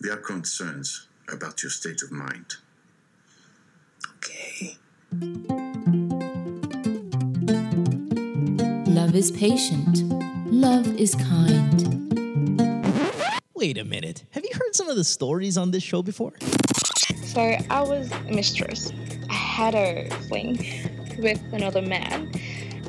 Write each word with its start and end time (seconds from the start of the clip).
There 0.00 0.12
are 0.12 0.16
concerns 0.16 1.08
about 1.32 1.62
your 1.62 1.70
state 1.70 2.02
of 2.02 2.12
mind. 2.12 2.56
Okay. 4.16 4.76
Love 8.86 9.14
is 9.14 9.30
patient. 9.32 10.02
Love 10.52 10.86
is 10.96 11.14
kind. 11.14 11.84
Wait 13.54 13.76
a 13.76 13.84
minute. 13.84 14.24
Have 14.30 14.44
you 14.44 14.50
heard 14.54 14.74
some 14.74 14.88
of 14.88 14.96
the 14.96 15.04
stories 15.04 15.58
on 15.58 15.72
this 15.72 15.82
show 15.82 16.02
before? 16.02 16.32
So 17.24 17.56
I 17.68 17.82
was 17.82 18.10
a 18.12 18.20
mistress. 18.32 18.92
I 19.28 19.34
had 19.34 19.74
a 19.74 20.08
fling 20.28 20.58
with 21.18 21.42
another 21.52 21.82
man, 21.82 22.30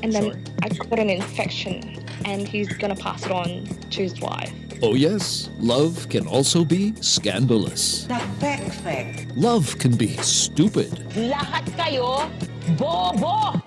and 0.03 0.13
then 0.13 0.23
Sure. 0.23 0.39
I 0.63 0.69
got 0.69 0.99
an 0.99 1.09
infection, 1.09 2.05
and 2.25 2.47
he's 2.47 2.71
gonna 2.77 2.95
pass 2.95 3.25
it 3.25 3.31
on 3.31 3.65
to 3.65 4.01
his 4.03 4.19
wife. 4.21 4.53
Oh, 4.81 4.95
yes, 4.95 5.49
love 5.59 6.07
can 6.07 6.25
also 6.25 6.63
be 6.63 6.93
scandalous. 7.01 8.05
The 8.05 8.19
fact 8.39 8.73
fact. 8.75 9.27
Love 9.35 9.77
can 9.77 9.97
be 9.97 10.15
stupid. 10.23 10.91
Lahat 11.19 11.67
kayo, 11.75 12.31
bobo! 12.79 13.59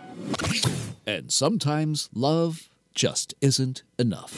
And 1.06 1.30
sometimes 1.30 2.08
love 2.14 2.70
just 2.94 3.34
isn't 3.42 3.82
enough. 3.98 4.32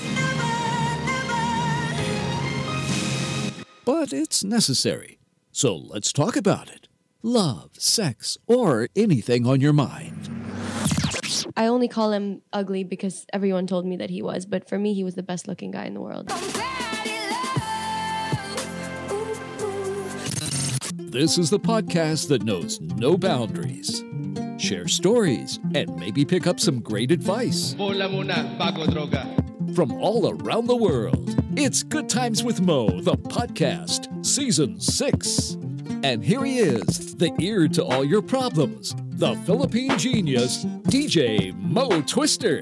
But 3.85 4.13
it's 4.13 4.43
necessary. 4.43 5.19
So 5.53 5.77
let's 5.77 6.13
talk 6.13 6.35
about 6.35 6.67
it. 6.69 6.89
Love, 7.23 7.71
sex, 7.79 8.37
or 8.49 8.89
anything 8.97 9.47
on 9.47 9.61
your 9.61 9.73
mind. 9.73 10.44
I 11.57 11.67
only 11.67 11.89
call 11.89 12.13
him 12.13 12.43
ugly 12.53 12.85
because 12.85 13.27
everyone 13.33 13.67
told 13.67 13.87
me 13.87 13.97
that 13.97 14.11
he 14.11 14.23
was, 14.23 14.47
but 14.47 14.69
for 14.69 14.79
me, 14.79 14.95
he 14.95 15.05
was 15.05 15.15
the 15.15 15.23
best 15.23 15.49
looking 15.49 15.71
guy 15.71 15.85
in 15.87 15.95
the 15.95 16.01
world. 16.01 16.29
This 20.97 21.39
is 21.39 21.49
the 21.51 21.61
podcast 21.61 22.29
that 22.29 22.43
knows 22.43 22.81
no 22.81 23.17
boundaries. 23.17 24.03
Share 24.59 24.89
stories 24.89 25.61
and 25.75 25.95
maybe 25.97 26.25
pick 26.25 26.47
up 26.47 26.59
some 26.59 26.81
great 26.81 27.11
advice 27.13 27.75
Bola 27.75 28.09
muna 28.09 28.57
bago 28.59 28.87
droga. 28.87 29.75
from 29.75 29.93
all 29.93 30.31
around 30.31 30.67
the 30.67 30.77
world. 30.77 31.37
It's 31.57 31.83
Good 31.85 32.09
Times 32.09 32.43
with 32.43 32.61
Mo, 32.61 33.01
the 33.01 33.15
podcast, 33.17 34.09
season 34.27 34.81
six. 34.81 35.57
And 36.03 36.25
here 36.25 36.45
he 36.45 36.59
is, 36.59 37.15
the 37.17 37.33
ear 37.41 37.69
to 37.69 37.85
all 37.85 38.05
your 38.05 38.23
problems, 38.23 38.95
the 39.17 39.37
Philippine 39.47 39.97
genius, 39.97 40.65
DJ 40.65 41.57
Mo 41.61 42.03
Twister. 42.03 42.61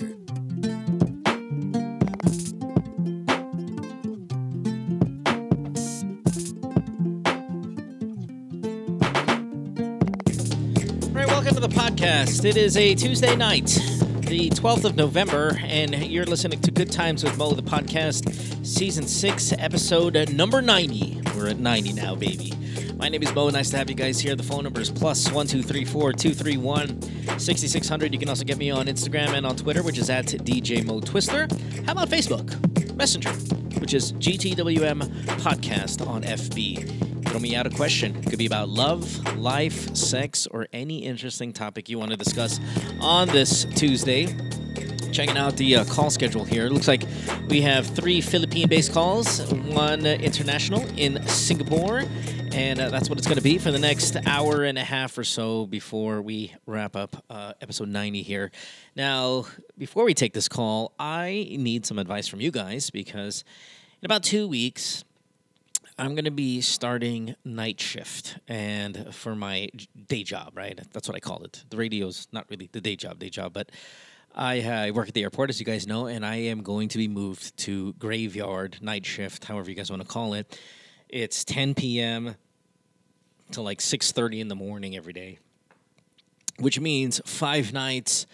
All 11.08 11.14
right, 11.14 11.26
welcome 11.26 11.54
to 11.54 11.60
the 11.60 11.68
podcast. 11.68 12.44
It 12.44 12.58
is 12.58 12.76
a 12.76 12.94
Tuesday 12.94 13.34
night, 13.34 13.66
the 14.20 14.50
12th 14.50 14.84
of 14.84 14.96
November, 14.96 15.58
and 15.62 15.94
you're 16.04 16.26
listening 16.26 16.60
to 16.60 16.70
Good 16.70 16.92
Times 16.92 17.24
with 17.24 17.38
Mo, 17.38 17.52
the 17.52 17.62
podcast, 17.62 18.66
season 18.66 19.06
6, 19.06 19.54
episode 19.58 20.30
number 20.34 20.60
90. 20.60 21.22
We're 21.34 21.48
at 21.48 21.58
90 21.58 21.94
now, 21.94 22.14
baby. 22.14 22.52
My 23.02 23.08
name 23.08 23.24
is 23.24 23.34
Mo. 23.34 23.48
Nice 23.48 23.68
to 23.70 23.76
have 23.78 23.90
you 23.90 23.96
guys 23.96 24.20
here. 24.20 24.36
The 24.36 24.44
phone 24.44 24.62
number 24.62 24.80
is 24.80 24.88
plus 24.88 25.24
1234 25.28 26.12
231 26.12 27.36
6600. 27.36 28.12
You 28.12 28.18
can 28.20 28.28
also 28.28 28.44
get 28.44 28.58
me 28.58 28.70
on 28.70 28.86
Instagram 28.86 29.30
and 29.30 29.44
on 29.44 29.56
Twitter, 29.56 29.82
which 29.82 29.98
is 29.98 30.08
at 30.08 30.26
DJ 30.26 30.84
Mo 30.84 31.00
Twister. 31.00 31.48
How 31.84 31.92
about 31.92 32.10
Facebook? 32.10 32.94
Messenger, 32.94 33.30
which 33.80 33.92
is 33.92 34.12
GTWM 34.12 35.02
Podcast 35.40 36.06
on 36.06 36.22
FB. 36.22 37.26
Throw 37.28 37.40
me 37.40 37.56
out 37.56 37.66
a 37.66 37.70
question. 37.70 38.14
It 38.14 38.30
could 38.30 38.38
be 38.38 38.46
about 38.46 38.68
love, 38.68 39.36
life, 39.36 39.96
sex, 39.96 40.46
or 40.46 40.68
any 40.72 40.98
interesting 40.98 41.52
topic 41.52 41.88
you 41.88 41.98
want 41.98 42.12
to 42.12 42.16
discuss 42.16 42.60
on 43.00 43.26
this 43.26 43.64
Tuesday. 43.74 44.26
Checking 45.12 45.36
out 45.36 45.58
the 45.58 45.76
uh, 45.76 45.84
call 45.84 46.08
schedule 46.08 46.42
here. 46.42 46.64
It 46.64 46.72
Looks 46.72 46.88
like 46.88 47.04
we 47.50 47.60
have 47.60 47.86
three 47.86 48.22
Philippine 48.22 48.66
based 48.66 48.94
calls, 48.94 49.42
one 49.52 50.06
international 50.06 50.86
in 50.96 51.22
Singapore, 51.26 52.04
and 52.52 52.80
uh, 52.80 52.88
that's 52.88 53.10
what 53.10 53.18
it's 53.18 53.26
going 53.26 53.36
to 53.36 53.42
be 53.42 53.58
for 53.58 53.70
the 53.70 53.78
next 53.78 54.16
hour 54.26 54.64
and 54.64 54.78
a 54.78 54.84
half 54.84 55.18
or 55.18 55.24
so 55.24 55.66
before 55.66 56.22
we 56.22 56.54
wrap 56.64 56.96
up 56.96 57.22
uh, 57.28 57.52
episode 57.60 57.88
90 57.88 58.22
here. 58.22 58.50
Now, 58.96 59.44
before 59.76 60.04
we 60.04 60.14
take 60.14 60.32
this 60.32 60.48
call, 60.48 60.92
I 60.98 61.46
need 61.58 61.84
some 61.84 61.98
advice 61.98 62.26
from 62.26 62.40
you 62.40 62.50
guys 62.50 62.88
because 62.88 63.44
in 64.00 64.06
about 64.06 64.22
two 64.22 64.48
weeks, 64.48 65.04
I'm 65.98 66.14
going 66.14 66.24
to 66.24 66.30
be 66.30 66.62
starting 66.62 67.36
night 67.44 67.78
shift 67.82 68.38
and 68.48 69.14
for 69.14 69.36
my 69.36 69.68
day 70.08 70.22
job, 70.22 70.52
right? 70.56 70.80
That's 70.94 71.06
what 71.06 71.16
I 71.16 71.20
call 71.20 71.44
it. 71.44 71.64
The 71.68 71.76
radio's 71.76 72.28
not 72.32 72.46
really 72.48 72.70
the 72.72 72.80
day 72.80 72.96
job, 72.96 73.18
day 73.18 73.28
job, 73.28 73.52
but 73.52 73.70
I, 74.34 74.60
uh, 74.60 74.92
work 74.92 75.08
at 75.08 75.14
the 75.14 75.22
airport, 75.22 75.50
as 75.50 75.60
you 75.60 75.66
guys 75.66 75.86
know, 75.86 76.06
and 76.06 76.24
I 76.24 76.36
am 76.36 76.62
going 76.62 76.88
to 76.88 76.98
be 76.98 77.08
moved 77.08 77.56
to 77.58 77.92
graveyard 77.94 78.78
night 78.80 79.04
shift, 79.04 79.44
however 79.44 79.68
you 79.68 79.76
guys 79.76 79.90
want 79.90 80.02
to 80.02 80.08
call 80.08 80.34
it. 80.34 80.58
It's 81.08 81.44
10 81.44 81.74
p.m. 81.74 82.36
to 83.50 83.60
like 83.60 83.80
6:30 83.80 84.40
in 84.40 84.48
the 84.48 84.54
morning 84.54 84.96
every 84.96 85.12
day, 85.12 85.38
which 86.58 86.80
means 86.80 87.20
five 87.26 87.72
nights 87.72 88.26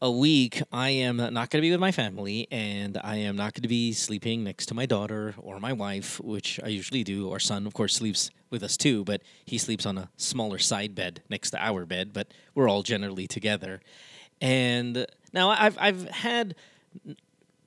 a 0.00 0.10
week, 0.10 0.62
I 0.72 0.90
am 0.90 1.16
not 1.16 1.32
going 1.32 1.60
to 1.60 1.60
be 1.60 1.72
with 1.72 1.80
my 1.80 1.90
family, 1.90 2.46
and 2.52 2.96
I 3.02 3.16
am 3.16 3.34
not 3.34 3.54
going 3.54 3.62
to 3.62 3.68
be 3.68 3.92
sleeping 3.92 4.44
next 4.44 4.66
to 4.66 4.74
my 4.74 4.86
daughter 4.86 5.34
or 5.38 5.58
my 5.58 5.72
wife, 5.72 6.20
which 6.20 6.60
I 6.62 6.68
usually 6.68 7.02
do. 7.02 7.32
Our 7.32 7.40
son, 7.40 7.66
of 7.66 7.74
course, 7.74 7.96
sleeps 7.96 8.30
with 8.48 8.62
us 8.62 8.76
too, 8.76 9.02
but 9.04 9.22
he 9.44 9.58
sleeps 9.58 9.86
on 9.86 9.98
a 9.98 10.08
smaller 10.16 10.58
side 10.58 10.94
bed 10.94 11.22
next 11.28 11.50
to 11.50 11.58
our 11.58 11.84
bed, 11.84 12.12
but 12.12 12.32
we're 12.54 12.68
all 12.68 12.84
generally 12.84 13.26
together. 13.26 13.80
And 14.40 15.06
now 15.32 15.50
I've 15.50 15.76
I've 15.78 16.08
had 16.08 16.54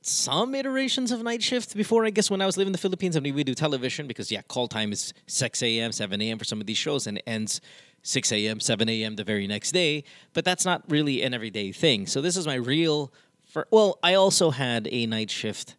some 0.01 0.55
iterations 0.55 1.11
of 1.11 1.21
night 1.21 1.43
shift 1.43 1.75
before. 1.75 2.05
I 2.05 2.09
guess 2.09 2.29
when 2.31 2.41
I 2.41 2.45
was 2.45 2.57
living 2.57 2.69
in 2.69 2.71
the 2.73 2.79
Philippines, 2.79 3.15
I 3.15 3.19
mean, 3.19 3.35
we 3.35 3.43
do 3.43 3.53
television 3.53 4.07
because 4.07 4.31
yeah, 4.31 4.41
call 4.43 4.67
time 4.67 4.91
is 4.91 5.13
six 5.27 5.61
a.m., 5.61 5.91
seven 5.91 6.21
a.m. 6.21 6.37
for 6.37 6.45
some 6.45 6.59
of 6.59 6.67
these 6.67 6.77
shows, 6.77 7.07
and 7.07 7.17
it 7.17 7.23
ends 7.27 7.61
six 8.03 8.31
a.m., 8.31 8.59
seven 8.59 8.89
a.m. 8.89 9.15
the 9.15 9.23
very 9.23 9.47
next 9.47 9.71
day. 9.71 10.03
But 10.33 10.45
that's 10.45 10.65
not 10.65 10.83
really 10.87 11.21
an 11.21 11.33
everyday 11.33 11.71
thing. 11.71 12.07
So 12.07 12.21
this 12.21 12.35
is 12.35 12.47
my 12.47 12.55
real. 12.55 13.11
For 13.45 13.67
well, 13.69 13.99
I 14.01 14.13
also 14.15 14.51
had 14.51 14.87
a 14.91 15.05
night 15.05 15.29
shift 15.29 15.75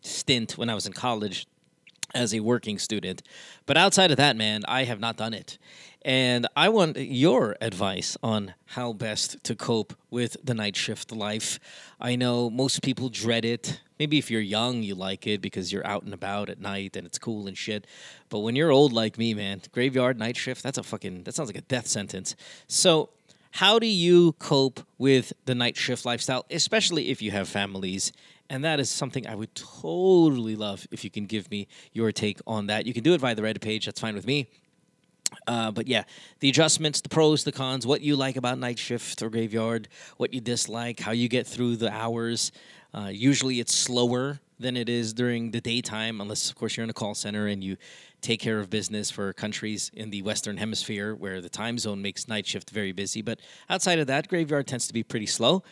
stint 0.00 0.56
when 0.56 0.70
I 0.70 0.74
was 0.74 0.86
in 0.86 0.92
college 0.92 1.46
as 2.14 2.34
a 2.34 2.40
working 2.40 2.78
student. 2.78 3.22
But 3.66 3.76
outside 3.76 4.10
of 4.10 4.16
that, 4.16 4.36
man, 4.36 4.62
I 4.66 4.84
have 4.84 5.00
not 5.00 5.16
done 5.16 5.34
it. 5.34 5.58
And 6.02 6.46
I 6.56 6.70
want 6.70 6.96
your 6.96 7.56
advice 7.60 8.16
on 8.22 8.54
how 8.66 8.94
best 8.94 9.42
to 9.44 9.54
cope 9.54 9.94
with 10.10 10.36
the 10.42 10.54
night 10.54 10.74
shift 10.74 11.12
life. 11.12 11.60
I 12.00 12.16
know 12.16 12.48
most 12.48 12.82
people 12.82 13.10
dread 13.10 13.44
it. 13.44 13.80
Maybe 13.98 14.16
if 14.16 14.30
you're 14.30 14.40
young, 14.40 14.82
you 14.82 14.94
like 14.94 15.26
it 15.26 15.42
because 15.42 15.72
you're 15.72 15.86
out 15.86 16.04
and 16.04 16.14
about 16.14 16.48
at 16.48 16.58
night 16.58 16.96
and 16.96 17.06
it's 17.06 17.18
cool 17.18 17.46
and 17.46 17.56
shit. 17.56 17.86
But 18.30 18.38
when 18.38 18.56
you're 18.56 18.70
old 18.70 18.94
like 18.94 19.18
me, 19.18 19.34
man, 19.34 19.60
graveyard 19.72 20.18
night 20.18 20.38
shift, 20.38 20.62
that's 20.62 20.78
a 20.78 20.82
fucking, 20.82 21.24
that 21.24 21.34
sounds 21.34 21.50
like 21.50 21.58
a 21.58 21.62
death 21.62 21.86
sentence. 21.86 22.34
So, 22.66 23.10
how 23.54 23.80
do 23.80 23.86
you 23.86 24.32
cope 24.38 24.80
with 24.96 25.32
the 25.44 25.56
night 25.56 25.76
shift 25.76 26.04
lifestyle, 26.04 26.46
especially 26.50 27.10
if 27.10 27.20
you 27.20 27.32
have 27.32 27.48
families? 27.48 28.12
And 28.50 28.64
that 28.64 28.80
is 28.80 28.90
something 28.90 29.28
I 29.28 29.36
would 29.36 29.54
totally 29.54 30.56
love 30.56 30.86
if 30.90 31.04
you 31.04 31.10
can 31.10 31.26
give 31.26 31.48
me 31.52 31.68
your 31.92 32.10
take 32.10 32.40
on 32.48 32.66
that. 32.66 32.84
You 32.84 32.92
can 32.92 33.04
do 33.04 33.14
it 33.14 33.20
via 33.20 33.34
the 33.36 33.42
Reddit 33.42 33.60
page. 33.60 33.86
That's 33.86 34.00
fine 34.00 34.16
with 34.16 34.26
me. 34.26 34.50
Uh, 35.46 35.70
but 35.70 35.86
yeah, 35.86 36.02
the 36.40 36.48
adjustments, 36.48 37.00
the 37.00 37.08
pros, 37.08 37.44
the 37.44 37.52
cons, 37.52 37.86
what 37.86 38.00
you 38.00 38.16
like 38.16 38.36
about 38.36 38.58
night 38.58 38.76
shift 38.76 39.22
or 39.22 39.30
graveyard, 39.30 39.86
what 40.16 40.34
you 40.34 40.40
dislike, 40.40 40.98
how 40.98 41.12
you 41.12 41.28
get 41.28 41.46
through 41.46 41.76
the 41.76 41.92
hours. 41.92 42.50
Uh, 42.92 43.10
usually 43.12 43.60
it's 43.60 43.72
slower 43.72 44.40
than 44.58 44.76
it 44.76 44.88
is 44.88 45.12
during 45.12 45.52
the 45.52 45.60
daytime, 45.60 46.20
unless, 46.20 46.50
of 46.50 46.56
course, 46.56 46.76
you're 46.76 46.84
in 46.84 46.90
a 46.90 46.92
call 46.92 47.14
center 47.14 47.46
and 47.46 47.62
you 47.62 47.76
take 48.20 48.40
care 48.40 48.58
of 48.58 48.68
business 48.68 49.12
for 49.12 49.32
countries 49.32 49.92
in 49.94 50.10
the 50.10 50.22
Western 50.22 50.56
Hemisphere 50.56 51.14
where 51.14 51.40
the 51.40 51.48
time 51.48 51.78
zone 51.78 52.02
makes 52.02 52.26
night 52.26 52.46
shift 52.46 52.70
very 52.70 52.90
busy. 52.90 53.22
But 53.22 53.38
outside 53.70 54.00
of 54.00 54.08
that, 54.08 54.26
graveyard 54.26 54.66
tends 54.66 54.88
to 54.88 54.92
be 54.92 55.04
pretty 55.04 55.26
slow. 55.26 55.62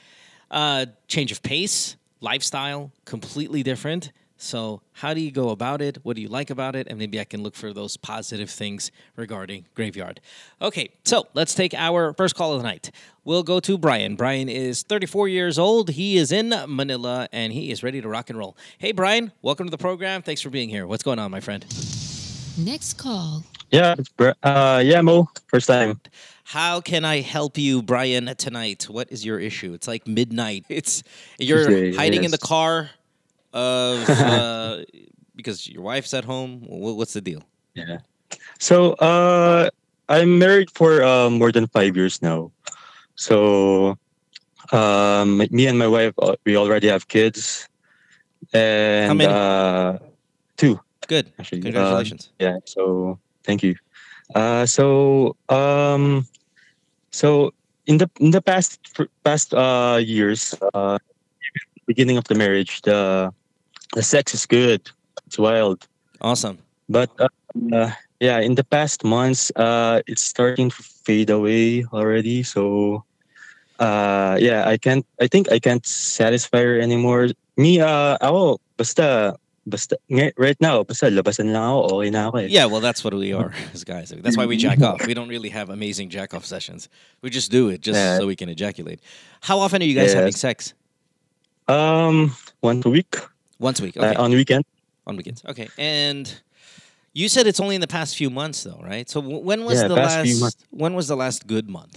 Uh, 0.48 0.86
change 1.08 1.32
of 1.32 1.42
pace, 1.42 1.96
lifestyle, 2.20 2.92
completely 3.04 3.62
different. 3.62 4.12
So, 4.40 4.82
how 4.92 5.14
do 5.14 5.20
you 5.20 5.32
go 5.32 5.50
about 5.50 5.82
it? 5.82 5.98
What 6.04 6.14
do 6.14 6.22
you 6.22 6.28
like 6.28 6.48
about 6.48 6.76
it? 6.76 6.86
And 6.88 6.96
maybe 6.96 7.18
I 7.18 7.24
can 7.24 7.42
look 7.42 7.56
for 7.56 7.72
those 7.72 7.96
positive 7.96 8.48
things 8.48 8.92
regarding 9.16 9.66
Graveyard. 9.74 10.20
Okay, 10.62 10.90
so 11.04 11.26
let's 11.34 11.54
take 11.54 11.74
our 11.74 12.12
first 12.12 12.36
call 12.36 12.52
of 12.52 12.62
the 12.62 12.62
night. 12.62 12.92
We'll 13.24 13.42
go 13.42 13.58
to 13.58 13.76
Brian. 13.76 14.14
Brian 14.14 14.48
is 14.48 14.84
34 14.84 15.26
years 15.26 15.58
old. 15.58 15.90
He 15.90 16.16
is 16.16 16.30
in 16.30 16.54
Manila 16.68 17.28
and 17.32 17.52
he 17.52 17.72
is 17.72 17.82
ready 17.82 18.00
to 18.00 18.08
rock 18.08 18.30
and 18.30 18.38
roll. 18.38 18.56
Hey, 18.78 18.92
Brian, 18.92 19.32
welcome 19.42 19.66
to 19.66 19.72
the 19.72 19.76
program. 19.76 20.22
Thanks 20.22 20.40
for 20.40 20.50
being 20.50 20.68
here. 20.68 20.86
What's 20.86 21.02
going 21.02 21.18
on, 21.18 21.32
my 21.32 21.40
friend? 21.40 21.66
Next 22.56 22.94
call. 22.94 23.42
Yeah, 23.70 23.96
uh, 24.42 24.82
yeah, 24.84 25.00
Mo. 25.00 25.28
First 25.48 25.66
time. 25.66 26.00
How 26.48 26.80
can 26.80 27.04
I 27.04 27.20
help 27.20 27.58
you, 27.58 27.82
Brian, 27.82 28.34
tonight? 28.38 28.84
What 28.88 29.12
is 29.12 29.22
your 29.22 29.38
issue? 29.38 29.74
It's 29.74 29.86
like 29.86 30.06
midnight. 30.06 30.64
It's 30.70 31.02
you're 31.38 31.92
hiding 31.92 32.24
in 32.24 32.30
the 32.30 32.38
car 32.38 32.88
of 33.52 34.08
uh, 34.08 34.78
because 35.36 35.68
your 35.68 35.82
wife's 35.82 36.14
at 36.14 36.24
home. 36.24 36.64
What's 36.64 37.12
the 37.12 37.20
deal? 37.20 37.42
Yeah. 37.74 37.98
So, 38.58 38.94
uh, 38.94 39.68
I'm 40.08 40.38
married 40.38 40.70
for 40.72 41.02
uh, 41.02 41.28
more 41.28 41.52
than 41.52 41.66
five 41.66 41.94
years 41.98 42.22
now. 42.22 42.50
So, 43.14 43.98
um, 44.72 45.44
me 45.50 45.66
and 45.66 45.78
my 45.78 45.86
wife, 45.86 46.14
uh, 46.16 46.36
we 46.46 46.56
already 46.56 46.88
have 46.88 47.08
kids. 47.08 47.68
And 48.54 49.08
How 49.08 49.14
many? 49.14 49.30
Uh, 49.30 49.98
two. 50.56 50.80
Good. 51.08 51.30
Actually, 51.38 51.60
uh, 51.60 51.64
Congratulations. 51.64 52.32
yeah. 52.38 52.56
So, 52.64 53.18
thank 53.44 53.62
you. 53.62 53.76
Uh, 54.34 54.64
so, 54.64 55.36
um, 55.50 56.24
so 57.10 57.52
in 57.86 57.98
the 57.98 58.10
in 58.20 58.30
the 58.30 58.42
past 58.42 58.78
past 59.24 59.54
uh 59.54 59.98
years, 60.00 60.54
uh, 60.74 60.98
beginning 61.86 62.16
of 62.16 62.24
the 62.28 62.34
marriage, 62.34 62.82
the 62.82 63.32
the 63.94 64.02
sex 64.02 64.34
is 64.34 64.46
good. 64.46 64.90
It's 65.26 65.38
wild. 65.38 65.86
Awesome. 66.20 66.58
But 66.88 67.10
uh, 67.18 67.90
yeah, 68.20 68.40
in 68.40 68.54
the 68.54 68.64
past 68.64 69.04
months, 69.04 69.50
uh, 69.56 70.02
it's 70.06 70.22
starting 70.22 70.70
to 70.70 70.82
fade 70.82 71.30
away 71.30 71.84
already. 71.92 72.42
So 72.42 73.04
uh, 73.78 74.36
yeah, 74.40 74.68
I 74.68 74.76
can't. 74.76 75.06
I 75.20 75.26
think 75.26 75.50
I 75.50 75.58
can't 75.58 75.84
satisfy 75.86 76.62
her 76.62 76.78
anymore. 76.78 77.28
Me, 77.56 77.80
uh, 77.80 78.18
ako, 78.20 78.60
basta, 78.76 79.36
basta, 79.68 79.96
right 80.36 80.56
now, 80.60 80.82
basta 80.82 81.06
labasan 81.10 81.52
lang 81.52 81.62
ako, 81.62 82.00
okay 82.00 82.10
na 82.10 82.28
ako 82.28 82.36
eh. 82.42 82.48
Yeah, 82.50 82.66
well, 82.66 82.80
that's 82.80 83.04
what 83.04 83.14
we 83.14 83.32
are 83.32 83.52
as 83.74 83.84
guys. 83.84 84.10
That's 84.10 84.36
why 84.36 84.46
we 84.46 84.56
jack 84.56 84.80
off. 84.82 85.04
We 85.06 85.14
don't 85.14 85.28
really 85.28 85.48
have 85.50 85.70
amazing 85.70 86.08
jack 86.10 86.34
off 86.34 86.44
sessions. 86.44 86.88
We 87.22 87.30
just 87.30 87.50
do 87.50 87.68
it 87.68 87.80
just 87.80 87.96
Yeah. 87.96 88.18
so 88.18 88.26
we 88.26 88.36
can 88.36 88.48
ejaculate. 88.48 89.00
How 89.40 89.58
often 89.60 89.82
are 89.82 89.86
you 89.86 89.94
guys 89.94 90.12
having 90.12 90.32
sex? 90.34 90.74
Um, 91.68 92.32
once 92.62 92.84
a 92.86 92.90
week 92.90 93.16
Once 93.60 93.80
a 93.80 93.84
week. 93.84 93.96
uh, 93.96 94.14
on 94.16 94.32
weekend. 94.32 94.64
on 95.06 95.16
weekends. 95.16 95.40
Okay. 95.48 95.68
And 95.78 96.28
you 97.16 97.28
said 97.28 97.46
it's 97.46 97.60
only 97.60 97.74
in 97.74 97.80
the 97.80 97.88
past 97.88 98.16
few 98.16 98.28
months, 98.30 98.62
though, 98.62 98.76
right? 98.84 99.08
So 99.08 99.20
w- 99.24 99.40
when 99.40 99.64
was 99.64 99.80
Yeah, 99.80 99.88
the 99.88 99.96
last? 99.96 100.64
When 100.70 100.92
was 100.94 101.08
the 101.08 101.16
last 101.16 101.46
good 101.48 101.68
month? 101.68 101.96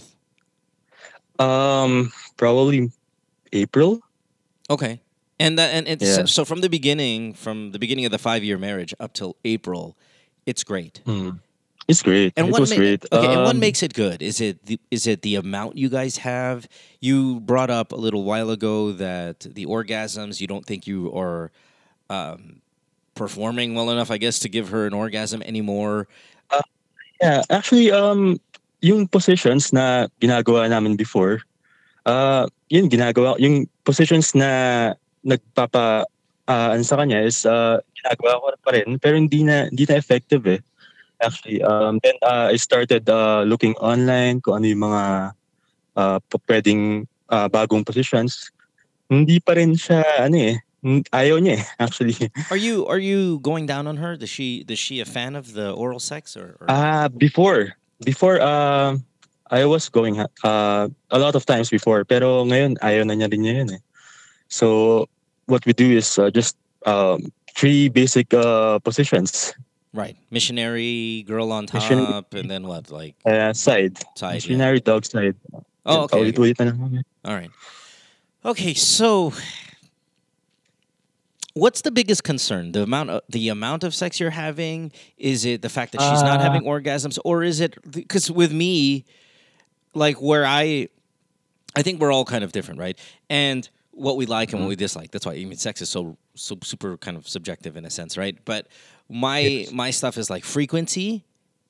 Um, 1.38 2.12
probably 2.36 2.88
April. 3.52 4.00
Okay. 4.70 5.01
And 5.42 5.58
that 5.58 5.74
and 5.74 5.84
it's 5.90 6.06
Yeah. 6.06 6.24
so 6.30 6.46
from 6.46 6.62
the 6.62 6.70
beginning, 6.70 7.34
from 7.34 7.74
the 7.74 7.78
beginning 7.82 8.06
of 8.06 8.12
the 8.14 8.22
five 8.22 8.46
year 8.46 8.58
marriage 8.58 8.94
up 9.02 9.10
till 9.12 9.34
April, 9.42 9.98
it's 10.46 10.62
great. 10.62 11.02
Hmm. 11.04 11.42
It's 11.90 11.98
great. 11.98 12.30
And 12.38 12.46
it 12.48 12.52
what 12.54 12.62
was 12.62 12.70
ma- 12.70 12.78
great. 12.78 13.02
Okay, 13.10 13.26
and 13.26 13.42
what 13.42 13.58
Um, 13.58 13.60
makes 13.60 13.82
it 13.82 13.90
good? 13.92 14.22
Is 14.22 14.38
it 14.38 14.62
the, 14.70 14.78
is 14.94 15.10
it 15.10 15.26
the 15.26 15.34
amount 15.34 15.74
you 15.76 15.90
guys 15.90 16.22
have? 16.22 16.70
You 17.02 17.42
brought 17.42 17.74
up 17.74 17.90
a 17.90 17.98
little 17.98 18.22
while 18.22 18.54
ago 18.54 18.94
that 18.94 19.42
the 19.50 19.66
orgasms 19.66 20.38
you 20.38 20.46
don't 20.46 20.62
think 20.64 20.86
you 20.86 21.10
are 21.10 21.50
um, 22.06 22.62
performing 23.18 23.74
well 23.74 23.90
enough, 23.90 24.14
I 24.14 24.18
guess, 24.22 24.38
to 24.46 24.48
give 24.48 24.70
her 24.70 24.86
an 24.86 24.94
orgasm 24.94 25.42
anymore. 25.42 26.06
Yeah, 27.20 27.42
actually, 27.50 27.90
um, 27.90 28.38
yung 28.82 29.06
positions 29.06 29.70
na 29.72 30.06
ginagawa 30.18 30.66
namin 30.66 30.96
before, 30.98 31.42
uh, 32.06 32.46
yun 32.66 32.90
ginagawa, 32.90 33.38
yung 33.38 33.70
positions 33.86 34.34
na 34.34 34.94
nagpapa, 35.24 36.04
uh, 36.48 36.68
ano 36.74 36.82
sa 36.82 36.98
kanya 36.98 37.22
is, 37.22 37.46
uh, 37.46 37.78
ginagawa 37.96 38.40
ko 38.40 38.46
pa 38.62 38.70
rin, 38.74 38.98
pero 38.98 39.14
hindi 39.16 39.46
na, 39.46 39.70
hindi 39.70 39.86
na 39.86 39.98
effective 39.98 40.44
eh. 40.46 40.60
Actually, 41.22 41.62
um, 41.62 42.02
then 42.02 42.18
uh, 42.26 42.50
I 42.50 42.58
started 42.58 43.06
uh, 43.06 43.46
looking 43.46 43.78
online 43.78 44.42
kung 44.42 44.58
ano 44.58 44.66
yung 44.66 44.82
mga 44.90 45.02
uh, 45.94 46.18
pwedeng 46.50 47.06
uh, 47.30 47.46
bagong 47.46 47.86
positions. 47.86 48.50
Hindi 49.06 49.38
pa 49.38 49.54
rin 49.54 49.78
siya, 49.78 50.02
ano 50.18 50.34
eh, 50.34 50.56
ayaw 51.14 51.38
niya 51.38 51.62
eh, 51.62 51.64
actually. 51.84 52.16
Are 52.50 52.58
you 52.58 52.86
are 52.90 52.98
you 52.98 53.38
going 53.40 53.66
down 53.66 53.86
on 53.86 54.02
her? 54.02 54.18
Does 54.18 54.30
she 54.30 54.66
does 54.66 54.78
she 54.82 54.98
a 54.98 55.06
fan 55.06 55.38
of 55.38 55.54
the 55.54 55.70
oral 55.70 56.02
sex 56.02 56.34
or? 56.36 56.58
or 56.58 56.66
Ah, 56.66 57.06
before. 57.06 57.78
Before, 58.02 58.42
uh, 58.42 58.98
I 59.52 59.62
was 59.64 59.86
going 59.88 60.18
uh, 60.18 60.88
a 61.10 61.18
lot 61.18 61.38
of 61.38 61.46
times 61.46 61.70
before. 61.70 62.02
Pero 62.04 62.42
ngayon, 62.50 62.82
ayaw 62.82 63.06
na 63.06 63.14
niya 63.14 63.30
rin 63.30 63.42
niya 63.46 63.54
yun 63.62 63.70
eh. 63.78 63.82
So, 64.50 65.06
what 65.46 65.64
we 65.66 65.72
do 65.72 65.90
is 65.96 66.18
uh, 66.18 66.30
just 66.30 66.56
um, 66.86 67.32
three 67.56 67.88
basic 67.88 68.32
uh, 68.34 68.78
positions. 68.80 69.54
right, 69.94 70.16
missionary 70.30 71.22
girl 71.28 71.52
on 71.52 71.66
top, 71.66 71.82
Missionary- 71.82 72.24
and 72.40 72.50
then 72.50 72.66
what? 72.66 72.90
Like 72.90 73.14
Uh, 73.26 73.52
side. 73.52 73.98
side. 74.16 74.28
yeah. 74.28 74.34
Missionary 74.34 74.80
dog 74.80 75.04
side. 75.04 75.36
Oh, 75.84 76.04
okay. 76.04 76.18
okay. 76.18 76.32
Paulit-ulit 76.32 76.56
na. 76.64 77.02
All 77.28 77.34
right. 77.36 77.50
Okay, 78.44 78.72
so 78.74 79.32
what's 81.54 81.82
the 81.82 81.90
biggest 81.90 82.24
concern? 82.24 82.72
The 82.72 82.82
amount 82.82 83.10
of 83.10 83.20
the 83.28 83.48
amount 83.48 83.84
of 83.84 83.94
sex 83.94 84.18
you're 84.20 84.30
having? 84.30 84.92
Is 85.18 85.44
it 85.44 85.62
the 85.62 85.68
fact 85.68 85.92
that 85.92 86.00
she's 86.00 86.22
not 86.22 86.40
Uh, 86.40 86.42
having 86.42 86.62
orgasms 86.62 87.18
or 87.24 87.42
is 87.44 87.60
it 87.60 87.76
cuz 88.08 88.30
with 88.30 88.52
me 88.52 89.04
like 89.94 90.20
where 90.22 90.46
I 90.46 90.88
I 91.76 91.82
think 91.82 92.00
we're 92.00 92.12
all 92.12 92.24
kind 92.24 92.44
of 92.44 92.52
different, 92.52 92.80
right? 92.80 92.98
And 93.28 93.68
what 93.92 94.16
we 94.16 94.26
like 94.26 94.52
and 94.52 94.60
what 94.62 94.68
we 94.68 94.76
dislike. 94.76 95.10
That's 95.10 95.26
why 95.26 95.32
I 95.34 95.44
mean 95.44 95.56
sex 95.56 95.80
is 95.82 95.88
so 95.90 96.16
so 96.34 96.56
super 96.62 96.96
kind 96.96 97.16
of 97.16 97.28
subjective 97.28 97.76
in 97.76 97.84
a 97.84 97.90
sense, 97.90 98.16
right? 98.16 98.36
But 98.44 98.66
my 99.08 99.66
my 99.72 99.90
stuff 99.90 100.16
is 100.18 100.30
like 100.30 100.44
frequency 100.44 101.24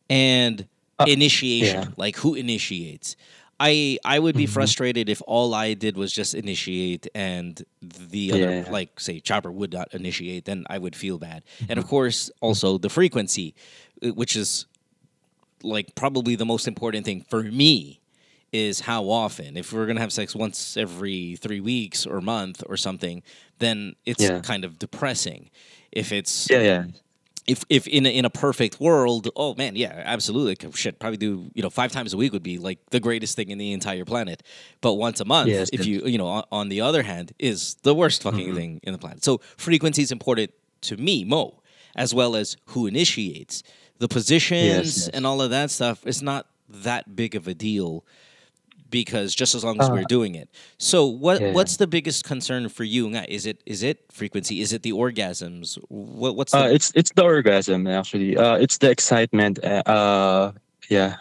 and 0.08 0.66
initiation, 1.06 1.82
yeah. 1.82 1.88
like 1.96 2.16
who 2.16 2.34
initiates. 2.34 3.16
I 3.58 3.98
I 4.04 4.18
would 4.18 4.36
be 4.36 4.46
Mhm. 4.46 4.50
frustrated 4.50 5.08
if 5.08 5.22
all 5.26 5.54
I 5.54 5.74
did 5.74 5.96
was 5.96 6.12
just 6.12 6.34
initiate 6.34 7.06
and 7.14 7.64
the 7.80 8.32
other 8.32 8.50
Yeah. 8.62 8.70
like 8.70 8.98
say 9.00 9.20
Chopper 9.20 9.50
would 9.52 9.72
not 9.72 9.92
initiate, 9.94 10.44
then 10.44 10.64
I 10.68 10.78
would 10.78 10.94
feel 10.96 11.18
bad. 11.18 11.42
And 11.68 11.78
of 11.78 11.86
course, 11.86 12.30
also 12.40 12.78
the 12.78 12.88
frequency, 12.88 13.54
uh, 14.02 14.08
which 14.14 14.36
is 14.36 14.66
like 15.62 15.94
probably 15.94 16.34
the 16.36 16.44
most 16.44 16.66
important 16.66 17.04
thing 17.04 17.24
for 17.28 17.42
me 17.44 18.00
is 18.52 18.80
how 18.80 19.08
often. 19.08 19.56
If 19.56 19.72
we're 19.72 19.86
gonna 19.86 20.00
have 20.00 20.12
sex 20.12 20.34
once 20.34 20.76
every 20.76 21.36
three 21.36 21.60
weeks 21.60 22.06
or 22.06 22.20
month 22.20 22.62
or 22.68 22.76
something, 22.76 23.22
then 23.58 23.94
it's 24.04 24.22
Yeah. 24.22 24.40
kind 24.40 24.64
of 24.64 24.78
depressing. 24.78 25.50
If 25.90 26.12
it's 26.12 26.48
Yeah, 26.50 26.62
yeah. 26.62 26.84
if 27.46 27.64
if 27.70 27.86
in 27.88 28.04
a, 28.06 28.10
in 28.10 28.24
a 28.24 28.30
perfect 28.30 28.78
world, 28.80 29.28
oh 29.36 29.54
man, 29.54 29.74
yeah, 29.76 30.02
absolutely. 30.04 30.56
Shit, 30.74 30.98
probably 30.98 31.16
do 31.16 31.50
you 31.54 31.62
know 31.62 31.70
five 31.70 31.92
times 31.92 32.12
a 32.12 32.16
week 32.16 32.32
would 32.32 32.42
be 32.42 32.58
like 32.58 32.78
the 32.90 33.00
greatest 33.00 33.36
thing 33.36 33.50
in 33.50 33.58
the 33.58 33.72
entire 33.72 34.04
planet. 34.04 34.42
But 34.80 34.94
once 34.94 35.18
a 35.20 35.24
month, 35.24 35.48
Yes, 35.48 35.70
if 35.72 35.86
you 35.86 36.02
you 36.06 36.18
know 36.18 36.26
on, 36.26 36.44
on 36.52 36.68
the 36.68 36.80
other 36.82 37.02
hand, 37.04 37.32
is 37.38 37.76
the 37.82 37.94
worst 37.94 38.22
fucking 38.22 38.50
Mhm. 38.52 38.54
thing 38.56 38.80
in 38.82 38.92
the 38.92 38.98
planet. 38.98 39.24
So 39.24 39.40
frequency 39.56 40.02
is 40.02 40.12
important 40.12 40.50
to 40.82 40.96
me, 40.96 41.24
Mo, 41.24 41.62
as 41.96 42.12
well 42.14 42.36
as 42.36 42.56
who 42.66 42.86
initiates 42.86 43.62
the 43.98 44.08
positions 44.08 44.96
yes. 44.98 45.08
and 45.08 45.26
all 45.26 45.40
of 45.40 45.50
that 45.50 45.70
stuff. 45.70 46.06
Is 46.06 46.20
not 46.22 46.46
that 46.68 47.16
big 47.16 47.34
of 47.34 47.46
a 47.48 47.54
deal 47.54 48.04
because 48.92 49.32
just 49.32 49.56
as 49.56 49.64
long 49.64 49.80
as 49.80 49.88
Uh, 49.88 49.96
we're 49.96 50.06
doing 50.06 50.36
it. 50.36 50.52
So 50.76 51.08
what 51.08 51.40
yeah. 51.40 51.56
what's 51.56 51.80
the 51.80 51.88
biggest 51.88 52.28
concern 52.28 52.68
for 52.68 52.84
you? 52.84 53.08
Is 53.26 53.48
it 53.48 53.64
is 53.64 53.80
it 53.80 54.04
frequency? 54.12 54.60
Is 54.60 54.76
it 54.76 54.84
the 54.84 54.92
orgasms? 54.92 55.80
What 55.88 56.36
what's 56.36 56.52
Uh, 56.52 56.68
it's 56.68 56.92
it's 56.92 57.10
the 57.16 57.24
orgasm 57.24 57.88
actually. 57.88 58.36
Uh, 58.36 58.60
it's 58.60 58.76
the 58.78 58.92
excitement. 58.92 59.58
Uh, 59.64 59.82
uh, 59.88 60.44
yeah. 60.92 61.16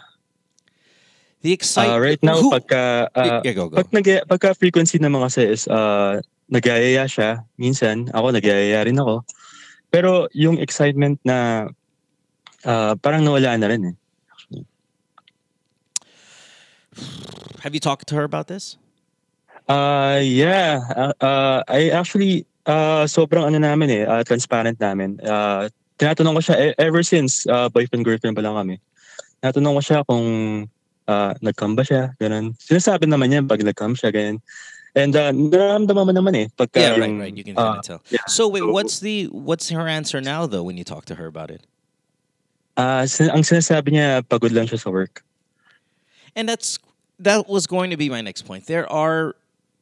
the 1.42 1.50
excitement? 1.50 1.98
Uh, 1.98 2.06
right 2.06 2.22
now, 2.22 2.38
Who- 2.38 2.54
pagka, 2.54 3.10
uh, 3.18 3.42
yeah, 3.42 3.56
go 3.56 3.66
go. 3.66 3.82
pag 3.82 3.90
nag 3.90 4.06
pagka 4.30 4.54
frequency 4.54 5.02
naman 5.02 5.26
kasi 5.26 5.42
is 5.50 5.66
uh, 5.66 6.22
nagayaya 6.46 7.08
siya. 7.10 7.42
Minsan, 7.58 8.12
ako 8.14 8.30
nagayaya 8.30 8.86
rin 8.86 9.00
ako. 9.00 9.26
Pero 9.90 10.30
yung 10.36 10.62
excitement 10.62 11.18
na 11.26 11.66
uh, 12.62 12.94
parang 13.00 13.26
nawala 13.26 13.58
na 13.58 13.66
rin 13.66 13.82
eh. 13.90 13.96
Have 17.62 17.74
you 17.74 17.80
talked 17.80 18.10
to 18.10 18.14
her 18.18 18.26
about 18.26 18.50
this? 18.50 18.76
Uh, 19.70 20.18
yeah. 20.18 20.82
Uh, 20.90 21.14
uh, 21.22 21.58
I 21.70 21.94
actually, 21.94 22.42
uh, 22.66 23.06
sobrang 23.06 23.46
ano 23.46 23.58
namin 23.62 23.88
eh, 23.90 24.02
uh, 24.02 24.26
transparent 24.26 24.82
namin. 24.82 25.22
Uh, 25.22 25.70
tinatanong 25.98 26.34
ko 26.38 26.40
siya, 26.42 26.56
e- 26.58 26.76
ever 26.82 27.06
since 27.06 27.46
uh, 27.46 27.70
boyfriend-girlfriend 27.70 28.34
pa 28.34 28.42
lang 28.42 28.58
kami, 28.58 28.76
tinatanong 29.38 29.78
ko 29.78 29.82
siya 29.82 29.98
kung 30.02 30.26
uh, 31.06 31.32
nag-come 31.38 31.78
ba 31.78 31.86
siya, 31.86 32.10
ganun. 32.18 32.58
Sinasabi 32.58 33.06
naman 33.06 33.30
niya 33.30 33.46
pag 33.46 33.62
nag-come 33.62 33.94
siya, 33.94 34.10
ganun. 34.10 34.42
And 34.98 35.14
uh, 35.14 35.30
nararamdaman 35.32 36.04
mo 36.04 36.12
naman 36.12 36.34
eh. 36.36 36.46
Pagka 36.52 36.82
yeah, 36.82 36.98
right, 36.98 37.16
right. 37.16 37.32
You 37.32 37.44
can 37.46 37.56
uh, 37.56 37.64
kind 37.64 37.78
of 37.78 37.86
tell. 37.86 38.00
yeah. 38.10 38.26
So 38.26 38.44
wait, 38.44 38.66
what's 38.66 39.00
the 39.00 39.24
what's 39.32 39.72
her 39.72 39.88
answer 39.88 40.20
now 40.20 40.44
though 40.44 40.60
when 40.60 40.76
you 40.76 40.84
talk 40.84 41.08
to 41.08 41.16
her 41.16 41.24
about 41.24 41.48
it? 41.48 41.64
Ah, 42.76 43.08
sin- 43.08 43.32
ang 43.32 43.40
sinasabi 43.40 43.96
niya, 43.96 44.20
pagod 44.20 44.52
lang 44.52 44.68
siya 44.68 44.76
sa 44.76 44.92
work. 44.92 45.24
And 46.36 46.44
that's 46.44 46.76
that 47.22 47.48
was 47.48 47.66
going 47.66 47.90
to 47.90 47.96
be 47.96 48.08
my 48.08 48.20
next 48.20 48.42
point. 48.42 48.66
There 48.66 48.90
are 48.92 49.34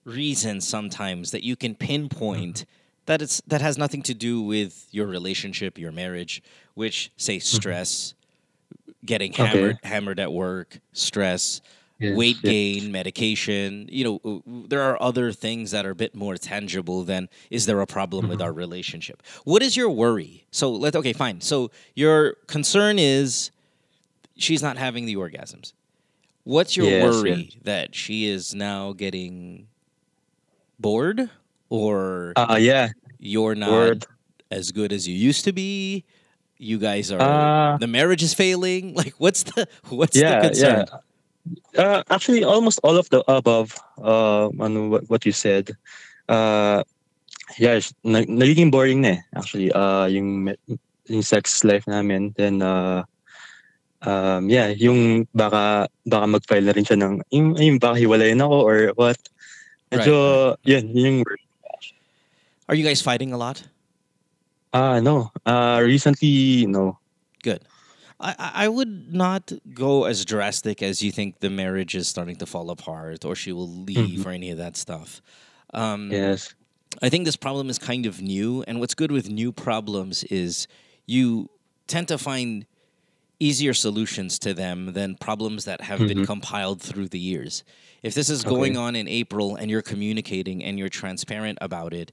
reasons 0.04 0.66
sometimes 0.66 1.30
that 1.30 1.42
you 1.44 1.56
can 1.56 1.74
pinpoint 1.74 2.64
that 3.06 3.20
it's 3.22 3.40
that 3.46 3.60
has 3.60 3.76
nothing 3.78 4.02
to 4.02 4.14
do 4.14 4.40
with 4.42 4.86
your 4.92 5.06
relationship, 5.06 5.78
your 5.78 5.92
marriage, 5.92 6.42
which 6.74 7.10
say 7.16 7.38
stress, 7.38 8.14
getting 9.04 9.32
Okay. 9.32 9.44
hammered 9.46 9.78
hammered 9.82 10.20
at 10.20 10.32
work, 10.32 10.78
stress, 10.92 11.60
Yes, 11.98 12.16
weight 12.16 12.36
yes. 12.42 12.50
gain, 12.52 12.92
medication. 12.92 13.86
You 13.92 14.04
know, 14.22 14.42
there 14.68 14.80
are 14.80 14.96
other 15.02 15.32
things 15.32 15.70
that 15.72 15.84
are 15.84 15.90
a 15.90 15.94
bit 15.94 16.14
more 16.14 16.36
tangible 16.38 17.04
than 17.04 17.28
is 17.50 17.66
there 17.66 17.80
a 17.80 17.86
problem 17.86 18.26
with 18.28 18.38
Mm-hmm. 18.38 18.44
our 18.46 18.52
relationship? 18.54 19.22
What 19.44 19.62
is 19.62 19.76
your 19.76 19.90
worry? 19.90 20.46
So 20.50 20.70
let 20.72 20.96
okay, 20.96 21.12
fine. 21.12 21.42
So 21.42 21.70
your 21.94 22.36
concern 22.46 22.98
is 22.98 23.50
she's 24.36 24.62
not 24.62 24.78
having 24.78 25.04
the 25.04 25.16
orgasms. 25.16 25.74
What's 26.44 26.76
your 26.76 26.86
Yes, 26.88 27.04
worry 27.04 27.52
that 27.64 27.94
she 27.94 28.26
is 28.26 28.54
now 28.54 28.92
getting 28.92 29.68
bored 30.78 31.30
or 31.68 32.32
Uh, 32.36 32.58
yeah. 32.60 32.90
you're 33.18 33.54
not 33.54 33.70
Bored. 33.70 34.06
as 34.50 34.72
good 34.72 34.92
as 34.92 35.06
you 35.06 35.14
used 35.14 35.44
to 35.44 35.52
be? 35.52 36.04
You 36.58 36.78
guys 36.78 37.12
are 37.12 37.20
Uh, 37.20 37.76
the 37.78 37.86
marriage 37.86 38.22
is 38.22 38.32
failing. 38.34 38.94
Like 39.00 39.14
what's 39.18 39.44
the 39.44 39.68
what's 39.88 40.16
yeah, 40.16 40.40
the 40.40 40.48
concern? 40.48 40.84
yeah. 40.88 41.80
Uh, 41.80 42.02
actually, 42.10 42.44
almost 42.44 42.80
all 42.84 42.96
of 43.00 43.08
the 43.08 43.24
above. 43.28 43.72
Uh, 43.96 44.48
ano, 44.60 44.88
what, 44.92 45.08
what 45.08 45.22
you 45.24 45.32
said. 45.32 45.72
Uh, 46.28 46.84
yeah, 47.58 47.80
sh- 47.80 47.92
na- 48.04 48.28
nagiging 48.28 48.70
boring 48.70 49.00
na 49.00 49.16
eh, 49.16 49.20
actually. 49.36 49.72
Uh, 49.72 50.04
yung, 50.06 50.52
yung 51.08 51.22
sex 51.24 51.64
life 51.64 51.88
namin. 51.88 52.32
Then, 52.36 52.60
uh, 52.60 53.04
um, 54.02 54.48
yeah, 54.48 54.68
yung 54.68 55.26
baka, 55.34 55.88
baka 56.06 56.26
mag-file 56.26 56.64
na 56.64 56.72
rin 56.72 56.84
siya 56.84 56.98
ng, 56.98 57.22
yung, 57.30 57.56
yung 57.56 57.78
baka 57.78 58.00
ako 58.00 58.56
or 58.62 58.92
what. 58.96 59.18
Medyo, 59.92 60.56
yun, 60.64 60.88
yun 60.94 61.04
yung, 61.06 61.18
word. 61.26 61.40
Are 62.68 62.74
you 62.74 62.84
guys 62.84 63.02
fighting 63.02 63.32
a 63.32 63.36
lot? 63.36 63.62
ah, 64.72 65.00
no. 65.00 65.32
Uh, 65.44 65.82
recently, 65.82 66.64
no. 66.66 66.98
Good. 67.42 67.64
I, 68.20 68.66
I 68.66 68.68
would 68.68 69.12
not 69.12 69.50
go 69.74 70.04
as 70.04 70.24
drastic 70.24 70.82
as 70.82 71.02
you 71.02 71.10
think 71.10 71.40
the 71.40 71.50
marriage 71.50 71.94
is 71.96 72.06
starting 72.06 72.36
to 72.36 72.46
fall 72.46 72.70
apart 72.70 73.24
or 73.24 73.34
she 73.34 73.50
will 73.50 73.66
leave 73.68 74.20
Mhm. 74.20 74.26
or 74.26 74.30
any 74.30 74.50
of 74.50 74.58
that 74.58 74.76
stuff. 74.76 75.20
Um, 75.72 76.12
Yes. 76.12 76.54
I 77.02 77.08
think 77.08 77.24
this 77.24 77.36
problem 77.36 77.70
is 77.70 77.78
kind 77.78 78.04
of 78.04 78.20
new, 78.20 78.62
and 78.68 78.78
what's 78.78 78.94
good 78.94 79.10
with 79.10 79.30
new 79.30 79.52
problems 79.52 80.22
is 80.24 80.66
you 81.06 81.48
tend 81.86 82.08
to 82.08 82.18
find 82.18 82.66
easier 83.40 83.74
solutions 83.74 84.38
to 84.40 84.54
them 84.54 84.92
than 84.92 85.16
problems 85.16 85.64
that 85.66 85.80
have 85.82 86.06
been 86.06 86.20
Mhm. 86.20 86.22
compiled 86.22 86.82
through 86.82 87.08
the 87.08 87.18
years. 87.18 87.64
If 88.02 88.14
this 88.14 88.30
is 88.30 88.44
Okay. 88.44 88.44
going 88.44 88.76
on 88.76 88.96
in 88.96 89.08
April 89.08 89.56
and 89.56 89.70
you're 89.70 89.82
communicating 89.82 90.62
and 90.64 90.78
you're 90.78 90.90
transparent 90.90 91.58
about 91.62 91.94
it, 91.94 92.12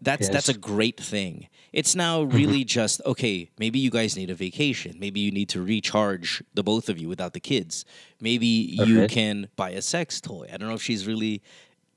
that's 0.00 0.28
that's 0.28 0.48
a 0.48 0.54
great 0.54 1.00
thing. 1.00 1.48
It's 1.72 1.94
now 1.94 2.22
really 2.22 2.64
just 2.64 3.00
okay, 3.06 3.50
maybe 3.58 3.78
you 3.78 3.90
guys 3.90 4.16
need 4.16 4.30
a 4.30 4.34
vacation. 4.34 4.96
Maybe 5.00 5.20
you 5.20 5.30
need 5.32 5.48
to 5.50 5.62
recharge 5.62 6.42
the 6.54 6.62
both 6.62 6.88
of 6.90 6.98
you 6.98 7.08
without 7.08 7.32
the 7.32 7.40
kids. 7.40 7.84
Maybe 8.20 8.46
you 8.46 9.04
can 9.06 9.48
buy 9.56 9.70
a 9.70 9.82
sex 9.82 10.20
toy. 10.20 10.48
I 10.52 10.58
don't 10.58 10.68
know 10.68 10.74
if 10.74 10.82
she's 10.82 11.06
really 11.06 11.42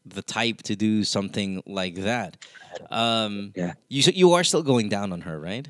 the 0.06 0.22
type 0.24 0.64
to 0.64 0.76
do 0.76 1.04
something 1.04 1.64
like 1.68 1.96
that. 1.96 2.38
Um, 2.92 3.56
Yeah. 3.56 3.74
You 3.90 4.04
you 4.16 4.34
are 4.34 4.44
still 4.46 4.64
going 4.64 4.90
down 4.90 5.12
on 5.14 5.22
her, 5.22 5.40
right? 5.40 5.68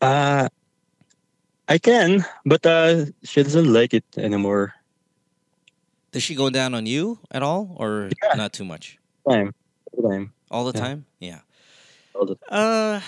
Uh, 0.00 0.48
I 1.70 1.78
can, 1.78 2.26
but 2.44 2.66
uh, 2.66 3.06
she 3.22 3.44
doesn't 3.44 3.72
like 3.72 3.94
it 3.94 4.04
anymore. 4.18 4.74
Does 6.10 6.24
she 6.24 6.34
go 6.34 6.50
down 6.50 6.74
on 6.74 6.84
you 6.84 7.20
at 7.30 7.44
all, 7.44 7.76
or 7.78 8.10
not 8.34 8.52
too 8.52 8.64
much? 8.64 8.98
Time. 9.28 9.54
Time. 10.02 10.32
All 10.50 10.64
the 10.64 10.76
Yeah. 10.76 10.84
time? 10.84 11.06
Yeah. 11.20 11.40
All 12.12 12.26
the 12.26 12.36
Uh, 12.50 13.00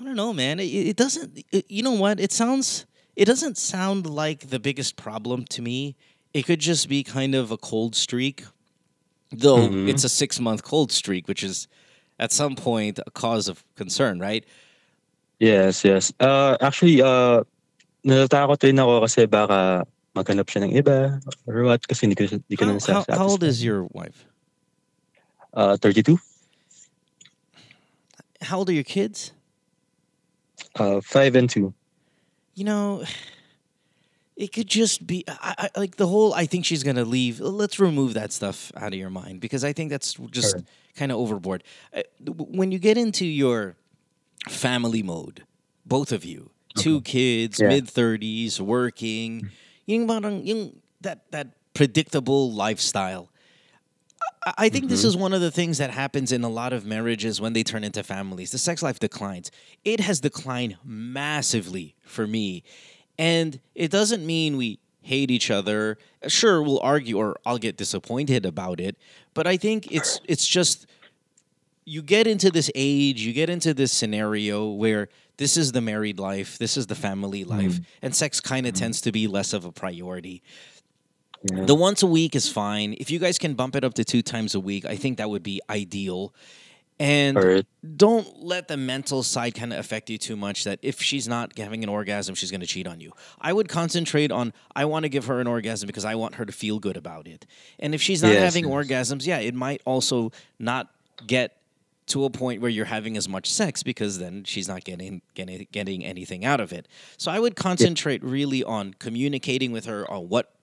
I 0.00 0.04
don't 0.04 0.16
know, 0.16 0.32
man. 0.32 0.58
It, 0.58 0.64
it 0.64 0.96
doesn't. 0.96 1.44
It, 1.52 1.70
you 1.70 1.84
know 1.84 1.92
what? 1.92 2.18
It 2.18 2.32
sounds. 2.32 2.84
It 3.14 3.26
doesn't 3.26 3.58
sound 3.58 4.04
like 4.06 4.48
the 4.50 4.58
biggest 4.58 4.96
problem 4.96 5.44
to 5.50 5.62
me. 5.62 5.94
It 6.34 6.46
could 6.46 6.58
just 6.58 6.88
be 6.88 7.04
kind 7.04 7.36
of 7.36 7.52
a 7.52 7.56
cold 7.56 7.94
streak, 7.94 8.44
though 9.30 9.68
Mhm. 9.68 9.88
it's 9.88 10.02
a 10.02 10.08
six 10.08 10.40
month 10.40 10.64
cold 10.64 10.90
streak, 10.90 11.28
which 11.28 11.44
is 11.44 11.68
at 12.18 12.32
some 12.32 12.56
point 12.56 12.98
a 13.06 13.10
cause 13.12 13.46
of 13.46 13.62
concern, 13.76 14.18
right? 14.18 14.44
Yes, 15.42 15.82
yes. 15.82 16.12
Uh, 16.20 16.56
actually, 16.60 17.02
uh, 17.02 17.42
natatakot 18.06 18.62
rin 18.62 18.78
ako 18.78 19.02
kasi 19.02 19.26
baka 19.26 19.82
maghanap 20.14 20.46
siya 20.46 20.62
ng 20.62 20.78
iba 20.78 21.18
or 21.50 21.66
what 21.66 21.82
kasi 21.82 22.06
hindi 22.06 22.14
ko, 22.14 22.30
hindi 22.30 22.54
ko 22.54 22.62
na 22.70 22.78
How, 22.78 23.02
how, 23.02 23.18
how 23.18 23.26
old 23.26 23.42
is 23.42 23.58
your 23.58 23.90
wife? 23.90 24.22
Uh, 25.50 25.74
32? 25.82 26.14
How 28.46 28.62
old 28.62 28.70
are 28.70 28.78
your 28.78 28.86
kids? 28.86 29.34
Uh, 30.78 31.02
5 31.02 31.34
and 31.34 31.50
2. 31.50 31.74
You 32.54 32.64
know, 32.64 33.02
it 34.38 34.54
could 34.54 34.70
just 34.70 35.08
be 35.10 35.24
I, 35.26 35.66
I, 35.74 35.78
like 35.78 35.96
the 35.96 36.06
whole. 36.06 36.34
I 36.34 36.46
think 36.46 36.66
she's 36.66 36.84
gonna 36.84 37.04
leave. 37.04 37.40
Let's 37.40 37.80
remove 37.80 38.14
that 38.14 38.30
stuff 38.30 38.70
out 38.76 38.92
of 38.92 38.98
your 38.98 39.10
mind 39.10 39.40
because 39.40 39.64
I 39.64 39.72
think 39.72 39.90
that's 39.90 40.14
just 40.30 40.54
kind 40.94 41.10
of 41.10 41.18
overboard. 41.18 41.64
Uh, 41.90 42.02
When 42.28 42.70
you 42.70 42.78
get 42.78 42.96
into 42.96 43.24
your 43.24 43.74
family 44.48 45.02
mode, 45.02 45.44
both 45.86 46.12
of 46.12 46.24
you, 46.24 46.50
two 46.76 47.00
kids, 47.02 47.60
Yeah. 47.60 47.68
mid 47.68 47.88
thirties, 47.88 48.60
working, 48.60 49.50
yung 49.86 50.06
parang 50.06 50.46
yung 50.46 50.80
that 51.00 51.30
that 51.30 51.48
predictable 51.74 52.52
lifestyle. 52.52 53.30
I- 54.46 54.54
I 54.58 54.68
think 54.68 54.88
this 54.88 55.00
mm-hmm. 55.00 55.08
is 55.08 55.16
one 55.16 55.32
of 55.32 55.40
the 55.40 55.50
things 55.50 55.78
that 55.78 55.90
happens 55.90 56.32
in 56.32 56.44
a 56.44 56.48
lot 56.48 56.72
of 56.72 56.84
marriages 56.84 57.40
when 57.40 57.52
they 57.52 57.62
turn 57.62 57.84
into 57.84 58.02
families. 58.02 58.50
The 58.50 58.58
sex 58.58 58.82
life 58.82 58.98
declines. 58.98 59.50
It 59.84 60.00
has 60.00 60.20
declined 60.20 60.76
massively 60.84 61.94
for 62.04 62.26
me. 62.26 62.62
And 63.18 63.60
it 63.74 63.90
doesn't 63.90 64.24
mean 64.24 64.56
we 64.56 64.78
hate 65.02 65.30
each 65.30 65.50
other. 65.50 65.98
Sure, 66.28 66.62
we'll 66.62 66.80
argue 66.80 67.18
or 67.18 67.36
I'll 67.44 67.58
get 67.58 67.76
disappointed 67.76 68.46
about 68.46 68.80
it, 68.80 68.96
but 69.34 69.46
I 69.46 69.56
think 69.56 69.90
it's 69.92 70.20
it's 70.26 70.46
just 70.46 70.86
you 71.84 72.02
get 72.02 72.26
into 72.26 72.50
this 72.50 72.70
age, 72.74 73.22
you 73.22 73.32
get 73.32 73.50
into 73.50 73.74
this 73.74 73.92
scenario 73.92 74.70
where 74.70 75.08
this 75.36 75.56
is 75.56 75.72
the 75.72 75.80
married 75.80 76.18
life, 76.18 76.58
this 76.58 76.76
is 76.76 76.86
the 76.86 76.94
family 76.94 77.44
mm-hmm. 77.44 77.66
life, 77.66 77.80
and 78.00 78.14
sex 78.14 78.40
kind 78.40 78.66
of 78.66 78.74
mm-hmm. 78.74 78.80
tends 78.80 79.00
to 79.02 79.12
be 79.12 79.26
less 79.26 79.52
of 79.52 79.64
a 79.64 79.72
priority. 79.72 80.42
Yeah. 81.50 81.64
The 81.64 81.74
once 81.74 82.02
a 82.02 82.06
week 82.06 82.36
is 82.36 82.48
fine. 82.48 82.94
If 82.98 83.10
you 83.10 83.18
guys 83.18 83.38
can 83.38 83.54
bump 83.54 83.74
it 83.74 83.82
up 83.82 83.94
to 83.94 84.04
two 84.04 84.22
times 84.22 84.54
a 84.54 84.60
week, 84.60 84.84
I 84.84 84.96
think 84.96 85.18
that 85.18 85.28
would 85.28 85.42
be 85.42 85.60
ideal. 85.68 86.32
And 87.00 87.36
Alright. 87.36 87.66
don't 87.96 88.44
let 88.44 88.68
the 88.68 88.76
mental 88.76 89.24
side 89.24 89.56
kind 89.56 89.72
of 89.72 89.80
affect 89.80 90.08
you 90.08 90.18
too 90.18 90.36
much 90.36 90.62
that 90.64 90.78
if 90.82 91.02
she's 91.02 91.26
not 91.26 91.58
having 91.58 91.82
an 91.82 91.88
orgasm, 91.88 92.36
she's 92.36 92.52
going 92.52 92.60
to 92.60 92.66
cheat 92.66 92.86
on 92.86 93.00
you. 93.00 93.12
I 93.40 93.52
would 93.52 93.68
concentrate 93.68 94.30
on, 94.30 94.52
I 94.76 94.84
want 94.84 95.02
to 95.04 95.08
give 95.08 95.26
her 95.26 95.40
an 95.40 95.48
orgasm 95.48 95.88
because 95.88 96.04
I 96.04 96.14
want 96.14 96.36
her 96.36 96.44
to 96.44 96.52
feel 96.52 96.78
good 96.78 96.96
about 96.96 97.26
it. 97.26 97.44
And 97.80 97.92
if 97.92 98.00
she's 98.00 98.22
not 98.22 98.30
Yes, 98.30 98.54
having 98.54 98.70
yes. 98.70 98.86
orgasms, 98.86 99.26
yeah, 99.26 99.38
it 99.38 99.54
might 99.54 99.82
also 99.84 100.30
not 100.60 100.90
get 101.26 101.56
to 102.12 102.26
a 102.26 102.30
point 102.30 102.60
where 102.60 102.70
you're 102.70 102.84
having 102.84 103.16
as 103.16 103.26
much 103.26 103.50
sex 103.50 103.82
because 103.82 104.18
then 104.18 104.44
she's 104.44 104.68
not 104.68 104.84
getting 104.84 105.22
getting, 105.32 105.66
getting 105.72 106.04
anything 106.04 106.44
out 106.44 106.60
of 106.60 106.70
it. 106.70 106.86
So 107.16 107.30
I 107.30 107.40
would 107.40 107.56
concentrate 107.56 108.22
really 108.22 108.62
on 108.62 108.94
communicating 108.98 109.72
with 109.72 109.86
her 109.86 110.08
on 110.10 110.28
what 110.28 110.54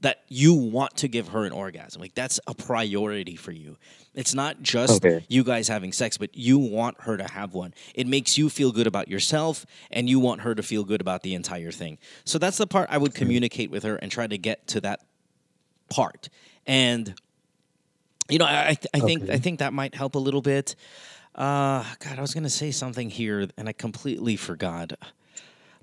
that 0.00 0.22
you 0.28 0.52
want 0.52 0.96
to 0.96 1.08
give 1.08 1.28
her 1.28 1.44
an 1.44 1.52
orgasm. 1.52 2.00
Like 2.02 2.14
that's 2.14 2.40
a 2.48 2.54
priority 2.54 3.36
for 3.36 3.52
you. 3.52 3.76
It's 4.14 4.34
not 4.34 4.62
just 4.62 5.04
Okay. 5.04 5.24
you 5.28 5.44
guys 5.44 5.68
having 5.68 5.92
sex, 5.92 6.18
but 6.18 6.36
you 6.36 6.58
want 6.58 7.00
her 7.02 7.16
to 7.16 7.24
have 7.24 7.54
one. 7.54 7.72
It 7.94 8.08
makes 8.08 8.36
you 8.36 8.50
feel 8.50 8.72
good 8.72 8.88
about 8.88 9.06
yourself 9.06 9.64
and 9.92 10.10
you 10.10 10.18
want 10.18 10.40
her 10.40 10.56
to 10.56 10.62
feel 10.62 10.82
good 10.82 11.00
about 11.00 11.22
the 11.22 11.34
entire 11.34 11.70
thing. 11.70 11.98
So 12.24 12.38
that's 12.38 12.58
the 12.58 12.66
part 12.66 12.88
I 12.90 12.98
would 12.98 13.12
mm-hmm. 13.12 13.18
communicate 13.18 13.70
with 13.70 13.84
her 13.84 13.94
and 13.96 14.10
try 14.10 14.26
to 14.26 14.36
get 14.36 14.66
to 14.68 14.80
that 14.80 15.00
part. 15.88 16.28
And 16.66 17.14
you 18.28 18.38
know, 18.38 18.44
I 18.46 18.68
I, 18.70 18.74
th- 18.74 18.86
I 18.94 19.00
think 19.00 19.22
Okay. 19.24 19.32
I 19.34 19.38
think 19.38 19.58
that 19.60 19.72
might 19.72 19.94
help 19.94 20.14
a 20.14 20.18
little 20.18 20.42
bit. 20.42 20.74
Uh, 21.34 21.84
God, 22.00 22.18
I 22.18 22.20
was 22.20 22.32
gonna 22.34 22.50
say 22.50 22.70
something 22.70 23.10
here 23.10 23.46
and 23.56 23.68
I 23.68 23.72
completely 23.72 24.36
forgot. 24.36 24.92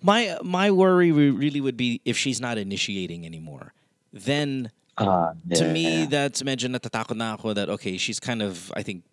My 0.02 0.38
my 0.44 0.72
worry 0.72 1.12
really 1.12 1.62
would 1.62 1.78
be 1.78 2.02
if 2.06 2.18
she's 2.18 2.42
not 2.42 2.58
initiating 2.58 3.26
anymore. 3.26 3.74
Then 4.12 4.72
Ah, 4.98 5.34
to 5.56 5.66
me, 5.74 6.02
yeah. 6.02 6.06
that's 6.06 6.44
medyo 6.44 6.70
natatakot 6.70 7.18
na 7.18 7.34
ako 7.34 7.54
that 7.54 7.70
okay, 7.70 7.98
she's 7.98 8.20
kind 8.20 8.42
of 8.44 8.72
I 8.76 8.84
think 8.84 9.04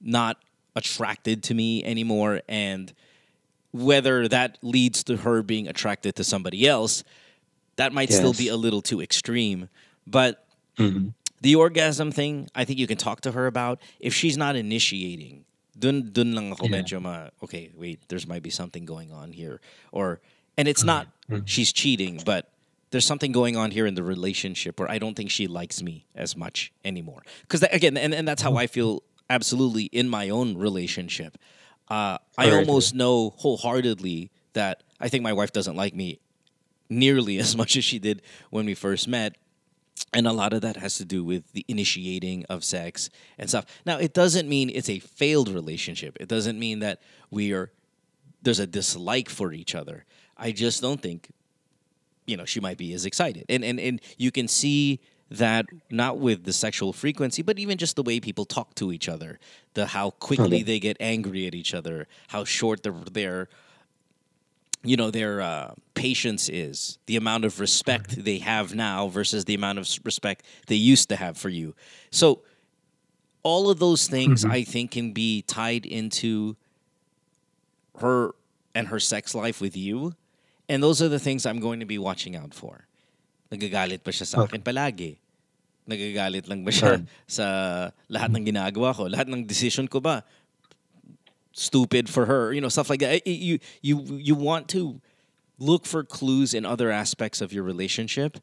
not 0.00 0.38
attracted 0.74 1.42
to 1.44 1.54
me 1.54 1.84
anymore, 1.84 2.42
and 2.48 2.92
whether 3.70 4.26
that 4.28 4.58
leads 4.62 5.04
to 5.04 5.18
her 5.18 5.42
being 5.42 5.68
attracted 5.68 6.16
to 6.16 6.24
somebody 6.24 6.66
else, 6.66 7.04
that 7.76 7.92
might 7.92 8.10
still 8.12 8.32
be 8.32 8.48
a 8.48 8.56
little 8.56 8.82
too 8.82 9.00
extreme. 9.00 9.68
But 10.06 10.44
Mhm. 10.78 11.14
The 11.42 11.56
orgasm 11.56 12.12
thing, 12.12 12.48
I 12.54 12.64
think 12.64 12.78
you 12.78 12.86
can 12.86 12.96
talk 12.96 13.20
to 13.22 13.32
her 13.32 13.46
about. 13.46 13.80
If 13.98 14.14
she's 14.14 14.38
not 14.38 14.54
initiating, 14.54 15.44
dun 15.76 16.10
dun 16.12 16.34
lang 16.34 16.52
ako 16.52 16.68
medyo 16.68 17.02
ma, 17.02 17.28
okay, 17.42 17.70
wait, 17.74 18.00
there's 18.08 18.26
might 18.26 18.42
be 18.42 18.50
something 18.50 18.86
going 18.86 19.10
on 19.10 19.32
here. 19.32 19.60
Or 19.90 20.20
and 20.56 20.68
it's 20.68 20.84
not 20.84 21.08
she's 21.44 21.72
cheating, 21.72 22.22
but 22.24 22.48
there's 22.90 23.04
something 23.04 23.32
going 23.32 23.56
on 23.56 23.72
here 23.72 23.86
in 23.86 23.94
the 23.94 24.02
relationship 24.04 24.78
where 24.78 24.90
I 24.90 24.98
don't 24.98 25.14
think 25.14 25.30
she 25.30 25.48
likes 25.48 25.82
me 25.82 26.06
as 26.14 26.36
much 26.36 26.72
anymore. 26.84 27.22
Because 27.42 27.62
again, 27.64 27.96
and, 27.96 28.14
and 28.14 28.28
that's 28.28 28.42
how 28.42 28.56
I 28.56 28.68
feel 28.68 29.02
absolutely 29.28 29.84
in 29.84 30.08
my 30.08 30.28
own 30.28 30.56
relationship. 30.56 31.38
Uh, 31.88 32.18
I 32.38 32.50
almost 32.52 32.94
know 32.94 33.34
wholeheartedly 33.36 34.30
that 34.52 34.84
I 35.00 35.08
think 35.08 35.24
my 35.24 35.32
wife 35.32 35.52
doesn't 35.52 35.74
like 35.74 35.94
me 35.94 36.20
nearly 36.88 37.38
as 37.44 37.56
much 37.56 37.76
as 37.76 37.82
she 37.82 37.98
did 37.98 38.22
when 38.50 38.66
we 38.66 38.74
first 38.74 39.08
met. 39.08 39.36
And 40.14 40.26
a 40.26 40.32
lot 40.32 40.52
of 40.52 40.60
that 40.60 40.76
has 40.76 40.96
to 40.98 41.04
do 41.04 41.24
with 41.24 41.52
the 41.52 41.64
initiating 41.68 42.44
of 42.50 42.64
sex 42.64 43.08
and 43.38 43.48
stuff. 43.48 43.64
Now, 43.86 43.96
it 43.98 44.12
doesn't 44.12 44.48
mean 44.48 44.68
it's 44.68 44.90
a 44.90 44.98
failed 44.98 45.48
relationship. 45.48 46.16
It 46.20 46.28
doesn't 46.28 46.58
mean 46.58 46.80
that 46.80 47.00
we 47.30 47.52
are 47.52 47.70
there's 48.42 48.58
a 48.58 48.66
dislike 48.66 49.28
for 49.30 49.52
each 49.52 49.74
other. 49.74 50.04
I 50.36 50.52
just 50.52 50.82
don't 50.82 51.00
think 51.00 51.30
you 52.26 52.36
know 52.36 52.44
she 52.44 52.60
might 52.60 52.78
be 52.78 52.92
as 52.92 53.06
excited. 53.06 53.44
And 53.48 53.64
and 53.64 53.80
and 53.80 54.00
you 54.18 54.30
can 54.30 54.48
see 54.48 55.00
that 55.30 55.64
not 55.90 56.18
with 56.18 56.44
the 56.44 56.52
sexual 56.52 56.92
frequency, 56.92 57.40
but 57.42 57.58
even 57.58 57.78
just 57.78 57.96
the 57.96 58.02
way 58.02 58.20
people 58.20 58.44
talk 58.44 58.74
to 58.74 58.92
each 58.92 59.08
other, 59.08 59.38
the 59.72 59.86
how 59.86 60.10
quickly 60.10 60.56
Okay. 60.58 60.62
they 60.62 60.78
get 60.80 60.96
angry 61.00 61.46
at 61.46 61.54
each 61.54 61.72
other, 61.72 62.06
how 62.28 62.44
short 62.44 62.82
their 62.82 62.92
their 63.10 63.48
you 64.84 64.96
know 64.96 65.10
their 65.10 65.40
uh, 65.40 65.74
patience 65.94 66.48
is, 66.48 66.98
the 67.06 67.16
amount 67.16 67.44
of 67.44 67.60
respect 67.60 68.24
they 68.24 68.38
have 68.38 68.74
now 68.74 69.08
versus 69.08 69.44
the 69.44 69.54
amount 69.54 69.78
of 69.78 69.88
respect 70.04 70.44
they 70.66 70.76
used 70.76 71.08
to 71.08 71.16
have 71.16 71.36
for 71.36 71.48
you. 71.48 71.74
So 72.10 72.42
all 73.42 73.70
of 73.70 73.78
those 73.78 74.06
things 74.06 74.44
I 74.44 74.62
think 74.62 74.92
can 74.92 75.12
be 75.12 75.42
tied 75.42 75.86
into 75.86 76.56
her 77.98 78.34
and 78.74 78.88
her 78.88 78.98
sex 78.98 79.34
life 79.34 79.60
with 79.60 79.76
you. 79.76 80.14
And 80.68 80.82
those 80.82 81.02
are 81.02 81.08
the 81.08 81.18
things 81.18 81.44
I'm 81.44 81.60
going 81.60 81.80
to 81.80 81.86
be 81.86 81.98
watching 81.98 82.34
out 82.34 82.54
for. 82.54 82.86
Nagagalit 83.50 84.02
ba 84.02 84.10
siya 84.10 84.24
sa 84.24 84.46
akin 84.46 84.62
palagi? 84.62 85.18
Nagagalit 85.84 86.48
lang 86.48 86.64
ba 86.64 86.72
siya 86.72 87.04
sa 87.26 87.46
lahat 88.08 88.30
ng 88.32 88.46
ginagawa 88.48 88.94
ko? 88.94 89.10
Lahat 89.10 89.28
ng 89.28 89.44
decision 89.44 89.90
ko 89.90 90.00
ba? 90.00 90.24
Stupid 91.52 92.08
for 92.08 92.26
her, 92.26 92.52
you 92.52 92.60
know, 92.60 92.68
stuff 92.68 92.88
like 92.90 93.00
that. 93.00 93.22
I- 93.26 93.30
You 93.30 93.58
you 93.82 94.02
you 94.20 94.34
want 94.34 94.68
to 94.70 95.00
look 95.58 95.84
for 95.86 96.02
clues 96.02 96.54
in 96.54 96.64
other 96.64 96.90
aspects 96.90 97.40
of 97.40 97.52
your 97.52 97.62
relationship 97.62 98.38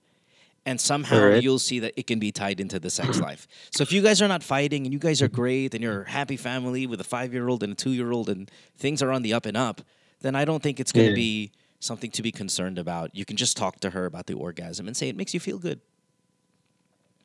and 0.66 0.80
somehow 0.80 1.18
Alright. 1.18 1.44
you'll 1.44 1.58
see 1.60 1.80
that 1.80 1.94
it 1.98 2.06
can 2.08 2.20
be 2.20 2.32
tied 2.32 2.60
into 2.60 2.80
the 2.80 2.90
sex 2.90 3.20
life. 3.20 3.48
So 3.72 3.82
if 3.82 3.92
you 3.92 4.02
guys 4.02 4.22
are 4.22 4.28
not 4.28 4.44
fighting 4.44 4.86
and 4.86 4.94
you 4.94 5.00
guys 5.00 5.22
are 5.22 5.28
great 5.28 5.74
and 5.74 5.82
you're 5.84 6.04
a 6.04 6.10
happy 6.10 6.38
family 6.38 6.86
with 6.86 7.02
a 7.02 7.04
five 7.04 7.34
year 7.34 7.48
old 7.50 7.64
and 7.64 7.74
a 7.74 7.76
two 7.76 7.92
year 7.92 8.12
old 8.12 8.30
and 8.30 8.50
things 8.78 9.02
are 9.02 9.12
on 9.12 9.22
the 9.24 9.34
up 9.34 9.46
and 9.46 9.58
up, 9.58 9.82
then 10.22 10.36
I 10.36 10.46
don't 10.46 10.62
think 10.62 10.80
it's 10.80 10.92
going 10.92 11.08
to 11.08 11.12
Yeah. 11.12 11.16
be 11.16 11.52
something 11.80 12.12
to 12.12 12.22
be 12.22 12.32
concerned 12.32 12.78
about. 12.78 13.16
You 13.16 13.26
can 13.26 13.38
just 13.38 13.58
talk 13.58 13.80
to 13.80 13.90
her 13.92 14.06
about 14.06 14.28
the 14.28 14.34
orgasm 14.36 14.88
and 14.88 14.96
say 14.96 15.10
it 15.10 15.16
makes 15.16 15.34
you 15.34 15.40
feel 15.40 15.58
good. 15.58 15.80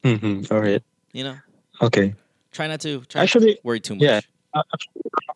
Mhm. 0.02 0.50
All 0.50 0.60
right. 0.60 0.82
You 1.12 1.24
know, 1.24 1.36
Okay. 1.82 2.14
try 2.52 2.66
not 2.68 2.80
to 2.80 3.00
try 3.06 3.22
Actually, 3.22 3.46
not 3.48 3.56
to 3.56 3.60
worry 3.64 3.80
too 3.80 3.94
much. 3.96 4.02
yeah. 4.02 4.20
Uh, 4.54 4.62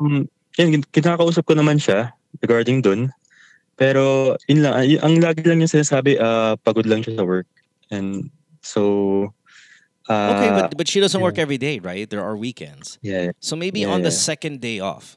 um, 0.01 0.29
yun, 0.59 0.83
kin- 0.83 0.91
kinakausap 0.91 1.47
ko 1.47 1.55
naman 1.55 1.79
siya 1.79 2.13
regarding 2.43 2.83
dun. 2.83 3.15
Pero, 3.79 4.35
yun 4.51 4.67
lang, 4.67 4.75
ay- 4.75 4.99
ang 4.99 5.23
lagi 5.23 5.47
lang 5.47 5.63
niya 5.63 5.71
sinasabi, 5.71 6.19
uh, 6.19 6.59
pagod 6.67 6.85
lang 6.85 7.01
siya 7.07 7.15
sa 7.17 7.25
work. 7.25 7.47
And 7.95 8.35
so, 8.61 9.31
uh, 10.11 10.35
Okay, 10.35 10.51
but 10.51 10.75
but 10.77 10.89
she 10.91 10.99
doesn't 10.99 11.23
work 11.23 11.39
every 11.39 11.59
day, 11.59 11.79
right? 11.79 12.11
There 12.11 12.23
are 12.23 12.35
weekends. 12.37 12.99
yeah, 13.01 13.31
So 13.39 13.55
maybe 13.55 13.87
Yeah, 13.87 13.95
on 13.95 14.03
the 14.03 14.11
second 14.11 14.61
day 14.61 14.81
off, 14.83 15.15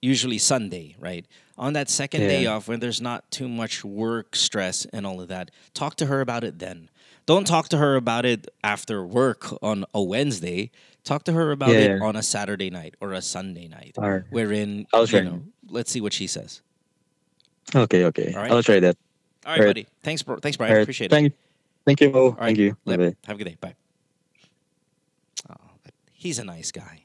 usually 0.00 0.38
Sunday, 0.38 0.96
right? 0.98 1.28
On 1.58 1.74
that 1.74 1.90
second 1.90 2.22
day 2.30 2.46
off 2.46 2.68
when 2.70 2.78
there's 2.80 3.02
not 3.02 3.28
too 3.34 3.48
much 3.50 3.84
work 3.84 4.36
stress 4.38 4.86
and 4.94 5.04
all 5.04 5.20
of 5.20 5.28
that, 5.28 5.50
talk 5.74 5.98
to 5.98 6.06
her 6.06 6.22
about 6.22 6.44
it 6.46 6.58
then. 6.62 6.88
Don't 7.26 7.44
talk 7.44 7.68
to 7.74 7.76
her 7.76 7.92
about 7.98 8.24
it 8.24 8.46
after 8.64 9.04
work 9.04 9.52
on 9.60 9.84
a 9.92 10.00
Wednesday. 10.00 10.70
Talk 11.08 11.24
to 11.24 11.32
her 11.32 11.52
about 11.52 11.70
it 11.70 11.90
Yeah. 11.90 12.04
on 12.06 12.16
a 12.16 12.22
Saturday 12.22 12.68
night 12.68 12.94
or 13.00 13.14
a 13.14 13.22
Sunday 13.22 13.66
night, 13.66 13.94
Alright. 13.96 14.24
wherein 14.28 14.86
I'll 14.92 15.00
you 15.02 15.06
try. 15.06 15.20
know. 15.22 15.42
Let's 15.66 15.90
see 15.90 16.02
what 16.02 16.12
she 16.12 16.26
says. 16.26 16.60
okay, 17.74 18.04
okay. 18.04 18.34
All 18.34 18.42
right. 18.42 18.50
I'll 18.52 18.62
try 18.62 18.78
that. 18.80 18.98
All 19.46 19.52
right, 19.52 19.60
Alright. 19.60 19.68
buddy. 19.70 19.86
Thanks, 20.02 20.22
bro. 20.22 20.36
Thanks, 20.36 20.58
Brian. 20.58 20.70
All 20.72 20.76
right. 20.76 20.82
Appreciate 20.82 21.06
it. 21.06 21.10
Thank, 21.10 21.32
thank 21.86 22.02
you. 22.02 22.12
All 22.12 22.32
right. 22.32 22.38
Thank 22.40 22.58
you. 22.58 22.76
Bye-bye. 22.84 23.16
Have 23.26 23.36
a 23.36 23.38
good 23.38 23.44
day. 23.44 23.56
Bye. 23.58 23.74
Oh, 25.48 25.56
he's 26.12 26.38
a 26.38 26.44
nice 26.44 26.70
guy. 26.72 27.04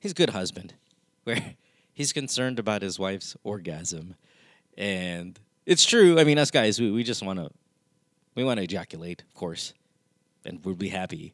He's 0.00 0.10
a 0.10 0.14
good 0.16 0.30
husband. 0.30 0.74
Where 1.22 1.54
he's 1.92 2.12
concerned 2.12 2.58
about 2.58 2.82
his 2.82 2.98
wife's 2.98 3.36
orgasm, 3.44 4.16
and 4.76 5.38
it's 5.66 5.84
true. 5.84 6.18
I 6.18 6.24
mean, 6.24 6.38
us 6.38 6.50
guys, 6.50 6.80
we, 6.80 6.90
we 6.90 7.04
just 7.04 7.22
want 7.22 7.38
to 7.38 7.50
we 8.34 8.42
want 8.42 8.58
to 8.58 8.64
ejaculate, 8.64 9.22
of 9.22 9.34
course, 9.34 9.72
and 10.44 10.64
we'll 10.64 10.74
be 10.74 10.88
happy. 10.88 11.32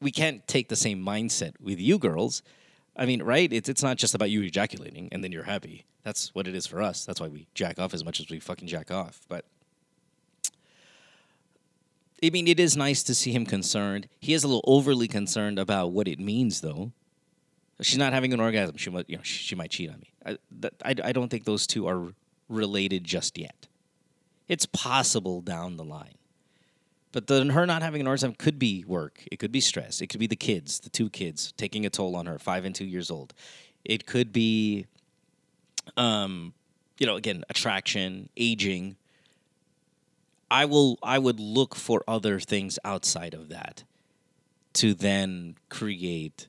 We 0.00 0.10
can't 0.10 0.46
take 0.46 0.68
the 0.68 0.76
same 0.76 1.04
mindset 1.04 1.60
with 1.60 1.80
you 1.80 1.98
girls. 1.98 2.42
I 2.96 3.06
mean, 3.06 3.22
right? 3.22 3.52
It's 3.52 3.68
it's 3.68 3.82
not 3.82 3.96
just 3.96 4.14
about 4.14 4.30
you 4.30 4.42
ejaculating 4.42 5.08
and 5.12 5.22
then 5.22 5.32
you're 5.32 5.44
happy. 5.44 5.84
That's 6.02 6.34
what 6.34 6.46
it 6.46 6.54
is 6.54 6.66
for 6.66 6.82
us. 6.82 7.04
That's 7.04 7.20
why 7.20 7.28
we 7.28 7.46
jack 7.54 7.78
off 7.78 7.94
as 7.94 8.04
much 8.04 8.20
as 8.20 8.28
we 8.30 8.40
fucking 8.40 8.68
jack 8.68 8.90
off. 8.90 9.20
But 9.28 9.44
I 12.22 12.30
mean, 12.30 12.48
it 12.48 12.58
is 12.58 12.76
nice 12.76 13.02
to 13.04 13.14
see 13.14 13.32
him 13.32 13.46
concerned. 13.46 14.08
He 14.18 14.32
is 14.34 14.42
a 14.42 14.48
little 14.48 14.64
overly 14.66 15.06
concerned 15.06 15.58
about 15.58 15.92
what 15.92 16.08
it 16.08 16.18
means, 16.18 16.60
though. 16.60 16.92
She's 17.80 17.98
not 17.98 18.12
having 18.12 18.32
an 18.32 18.40
orgasm. 18.40 18.76
She 18.76 18.90
might, 18.90 19.08
you 19.08 19.16
know, 19.16 19.22
she, 19.22 19.54
might 19.54 19.70
cheat 19.70 19.90
on 19.90 20.00
me. 20.00 20.12
I, 20.26 20.38
I, 20.84 20.94
I 21.04 21.12
don't 21.12 21.28
think 21.28 21.44
those 21.44 21.64
two 21.64 21.86
are 21.86 22.12
related 22.48 23.04
just 23.04 23.38
yet. 23.38 23.68
It's 24.48 24.66
possible 24.66 25.40
down 25.40 25.76
the 25.76 25.84
line, 25.84 26.16
but 27.18 27.26
then 27.26 27.48
her 27.48 27.66
not 27.66 27.82
having 27.82 28.00
an 28.00 28.06
orgasm 28.06 28.32
could 28.32 28.60
be 28.60 28.84
work. 28.86 29.24
It 29.32 29.40
could 29.40 29.50
be 29.50 29.58
stress. 29.58 30.00
It 30.00 30.06
could 30.06 30.20
be 30.20 30.28
the 30.28 30.36
kids, 30.36 30.78
the 30.78 30.88
two 30.88 31.10
kids, 31.10 31.52
taking 31.56 31.84
a 31.84 31.90
toll 31.90 32.14
on 32.14 32.26
her, 32.26 32.38
five 32.38 32.64
and 32.64 32.72
two 32.72 32.84
years 32.84 33.10
old. 33.10 33.34
It 33.84 34.06
could 34.06 34.32
be, 34.32 34.86
um, 35.96 36.54
you 36.96 37.08
know, 37.08 37.16
again, 37.16 37.42
attraction, 37.50 38.28
aging. 38.36 38.94
I 40.48 40.64
will 40.66 41.00
I 41.02 41.18
would 41.18 41.40
look 41.40 41.74
for 41.74 42.04
other 42.06 42.38
things 42.38 42.78
outside 42.84 43.34
of 43.34 43.48
that 43.48 43.82
to 44.74 44.94
then 44.94 45.56
create 45.70 46.46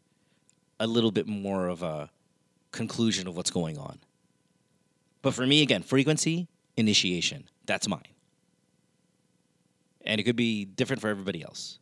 a 0.79 0.85
little 0.85 1.11
bit 1.11 1.25
more 1.25 1.67
of 1.67 1.81
a 1.81 2.11
conclusion 2.71 3.27
of 3.27 3.35
what's 3.35 3.49
going 3.49 3.79
on. 3.79 3.97
But 5.23 5.33
for 5.33 5.47
me 5.47 5.63
again, 5.63 5.81
frequency, 5.81 6.47
initiation, 6.77 7.49
that's 7.65 7.87
mine. 7.87 8.03
And 10.09 10.19
it 10.19 10.23
could 10.23 10.35
be 10.35 10.65
different 10.65 11.01
for 11.01 11.07
everybody 11.07 11.43
else. 11.43 11.77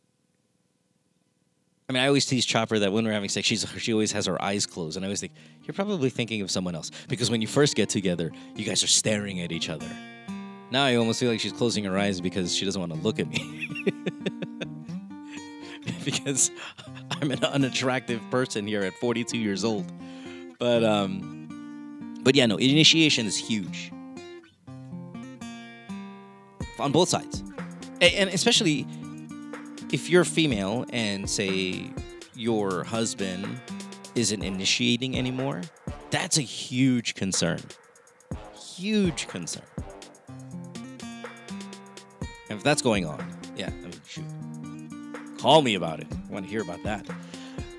I 1.88 1.94
mean, 1.94 2.02
I 2.02 2.06
always 2.06 2.26
tease 2.26 2.44
Chopper 2.44 2.78
that 2.78 2.92
when 2.92 3.06
we're 3.06 3.12
having 3.12 3.30
sex, 3.30 3.46
she's 3.46 3.66
she 3.78 3.94
always 3.94 4.12
has 4.12 4.26
her 4.26 4.40
eyes 4.42 4.66
closed, 4.66 4.96
and 4.96 5.04
I 5.04 5.08
always 5.08 5.20
think 5.20 5.32
you're 5.64 5.72
probably 5.72 6.10
thinking 6.10 6.42
of 6.42 6.50
someone 6.50 6.74
else 6.74 6.90
because 7.08 7.30
when 7.30 7.40
you 7.40 7.48
first 7.48 7.74
get 7.74 7.88
together, 7.88 8.30
you 8.54 8.66
guys 8.66 8.84
are 8.84 8.88
staring 8.88 9.40
at 9.40 9.50
each 9.50 9.70
other. 9.70 9.88
Now 10.70 10.84
I 10.84 10.96
almost 10.96 11.18
feel 11.18 11.30
like 11.30 11.40
she's 11.40 11.52
closing 11.52 11.84
her 11.84 11.96
eyes 11.96 12.20
because 12.20 12.54
she 12.54 12.66
doesn't 12.66 12.78
want 12.78 12.92
to 12.92 12.98
look 12.98 13.18
at 13.18 13.28
me. 13.28 13.70
because 16.04 16.50
I'm 17.10 17.30
an 17.30 17.42
unattractive 17.42 18.20
person 18.30 18.66
here 18.66 18.82
at 18.82 18.92
42 18.94 19.38
years 19.38 19.64
old. 19.64 19.90
But 20.58 20.84
um 20.84 22.18
but 22.22 22.34
yeah, 22.34 22.44
no, 22.44 22.56
initiation 22.56 23.24
is 23.24 23.38
huge. 23.38 23.90
On 26.78 26.92
both 26.92 27.08
sides. 27.08 27.47
And 28.00 28.30
especially 28.30 28.86
if 29.92 30.08
you're 30.08 30.24
female 30.24 30.84
and 30.92 31.28
say 31.28 31.90
your 32.34 32.84
husband 32.84 33.60
isn't 34.14 34.42
initiating 34.42 35.16
anymore, 35.18 35.62
that's 36.10 36.38
a 36.38 36.42
huge 36.42 37.14
concern. 37.14 37.60
Huge 38.76 39.26
concern. 39.28 39.64
And 42.48 42.56
if 42.56 42.62
that's 42.62 42.82
going 42.82 43.04
on, 43.04 43.24
yeah, 43.56 43.68
I 43.68 43.70
mean, 43.70 43.92
shoot. 44.06 44.24
Call 45.38 45.62
me 45.62 45.74
about 45.74 46.00
it. 46.00 46.06
I 46.10 46.32
want 46.32 46.46
to 46.46 46.50
hear 46.50 46.62
about 46.62 46.82
that. 46.84 47.06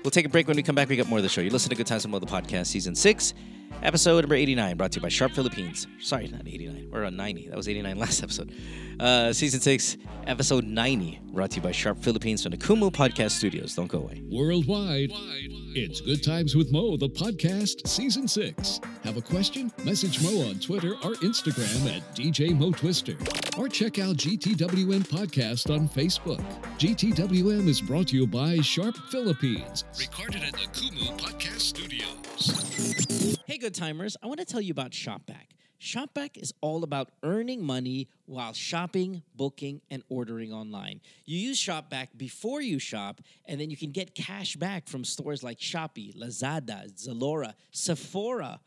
We'll 0.04 0.10
take 0.10 0.24
a 0.24 0.28
break 0.28 0.46
when 0.48 0.56
we 0.56 0.62
come 0.62 0.74
back. 0.74 0.88
We 0.88 0.96
got 0.96 1.08
more 1.08 1.18
of 1.18 1.22
the 1.22 1.28
show. 1.28 1.40
You 1.40 1.50
listen 1.50 1.70
to 1.70 1.76
Good 1.76 1.86
Times 1.86 2.04
and 2.04 2.10
More, 2.10 2.20
the 2.20 2.26
podcast, 2.26 2.66
season 2.66 2.94
six, 2.94 3.34
episode 3.82 4.20
number 4.22 4.34
89, 4.34 4.76
brought 4.76 4.92
to 4.92 4.96
you 4.96 5.02
by 5.02 5.08
Sharp 5.08 5.32
Philippines. 5.32 5.86
Sorry, 6.00 6.28
not 6.28 6.46
89. 6.46 6.88
We're 6.90 7.04
on 7.04 7.16
90. 7.16 7.48
That 7.48 7.56
was 7.56 7.68
89 7.68 7.98
last 7.98 8.22
episode. 8.22 8.52
Uh, 9.00 9.32
season 9.32 9.60
six, 9.60 9.96
episode 10.26 10.66
90, 10.66 11.20
brought 11.32 11.50
to 11.50 11.56
you 11.56 11.62
by 11.62 11.72
Sharp 11.72 11.96
Philippines 12.02 12.42
from 12.42 12.50
the 12.50 12.58
Kumu 12.58 12.92
Podcast 12.92 13.30
Studios. 13.30 13.74
Don't 13.74 13.86
go 13.86 14.00
away. 14.00 14.22
Worldwide, 14.30 15.08
it's 15.74 16.02
Good 16.02 16.22
Times 16.22 16.54
with 16.54 16.70
Mo, 16.70 16.98
the 16.98 17.08
podcast, 17.08 17.88
season 17.88 18.28
six. 18.28 18.78
Have 19.04 19.16
a 19.16 19.22
question? 19.22 19.72
Message 19.84 20.22
Mo 20.22 20.46
on 20.50 20.58
Twitter 20.58 20.92
or 20.96 21.14
Instagram 21.22 21.96
at 21.96 22.02
DJ 22.14 22.54
Mo 22.54 22.72
Twister. 22.72 23.16
Or 23.56 23.68
check 23.70 23.98
out 23.98 24.16
GTWM 24.16 25.08
Podcast 25.08 25.74
on 25.74 25.88
Facebook. 25.88 26.44
GTWM 26.76 27.68
is 27.68 27.80
brought 27.80 28.08
to 28.08 28.16
you 28.16 28.26
by 28.26 28.60
Sharp 28.60 28.96
Philippines. 29.10 29.84
Recorded 29.98 30.42
at 30.42 30.52
the 30.52 30.68
Kumu 30.78 31.18
Podcast 31.18 31.60
Studios. 31.60 33.38
Hey, 33.46 33.56
good 33.56 33.74
timers, 33.74 34.18
I 34.22 34.26
want 34.26 34.40
to 34.40 34.46
tell 34.46 34.60
you 34.60 34.72
about 34.72 34.90
ShopBack. 34.90 35.46
ShopBack 35.80 36.36
is 36.36 36.52
all 36.60 36.84
about 36.84 37.10
earning 37.22 37.64
money 37.64 38.08
while 38.26 38.52
shopping, 38.52 39.22
booking, 39.34 39.80
and 39.90 40.02
ordering 40.10 40.52
online. 40.52 41.00
You 41.24 41.38
use 41.38 41.58
ShopBack 41.58 42.08
before 42.18 42.60
you 42.60 42.78
shop, 42.78 43.22
and 43.46 43.58
then 43.58 43.70
you 43.70 43.76
can 43.76 43.90
get 43.90 44.14
cash 44.14 44.56
back 44.56 44.88
from 44.88 45.04
stores 45.04 45.42
like 45.42 45.58
Shopee, 45.58 46.14
Lazada, 46.14 46.92
Zalora, 46.92 47.54
Sephora 47.70 48.60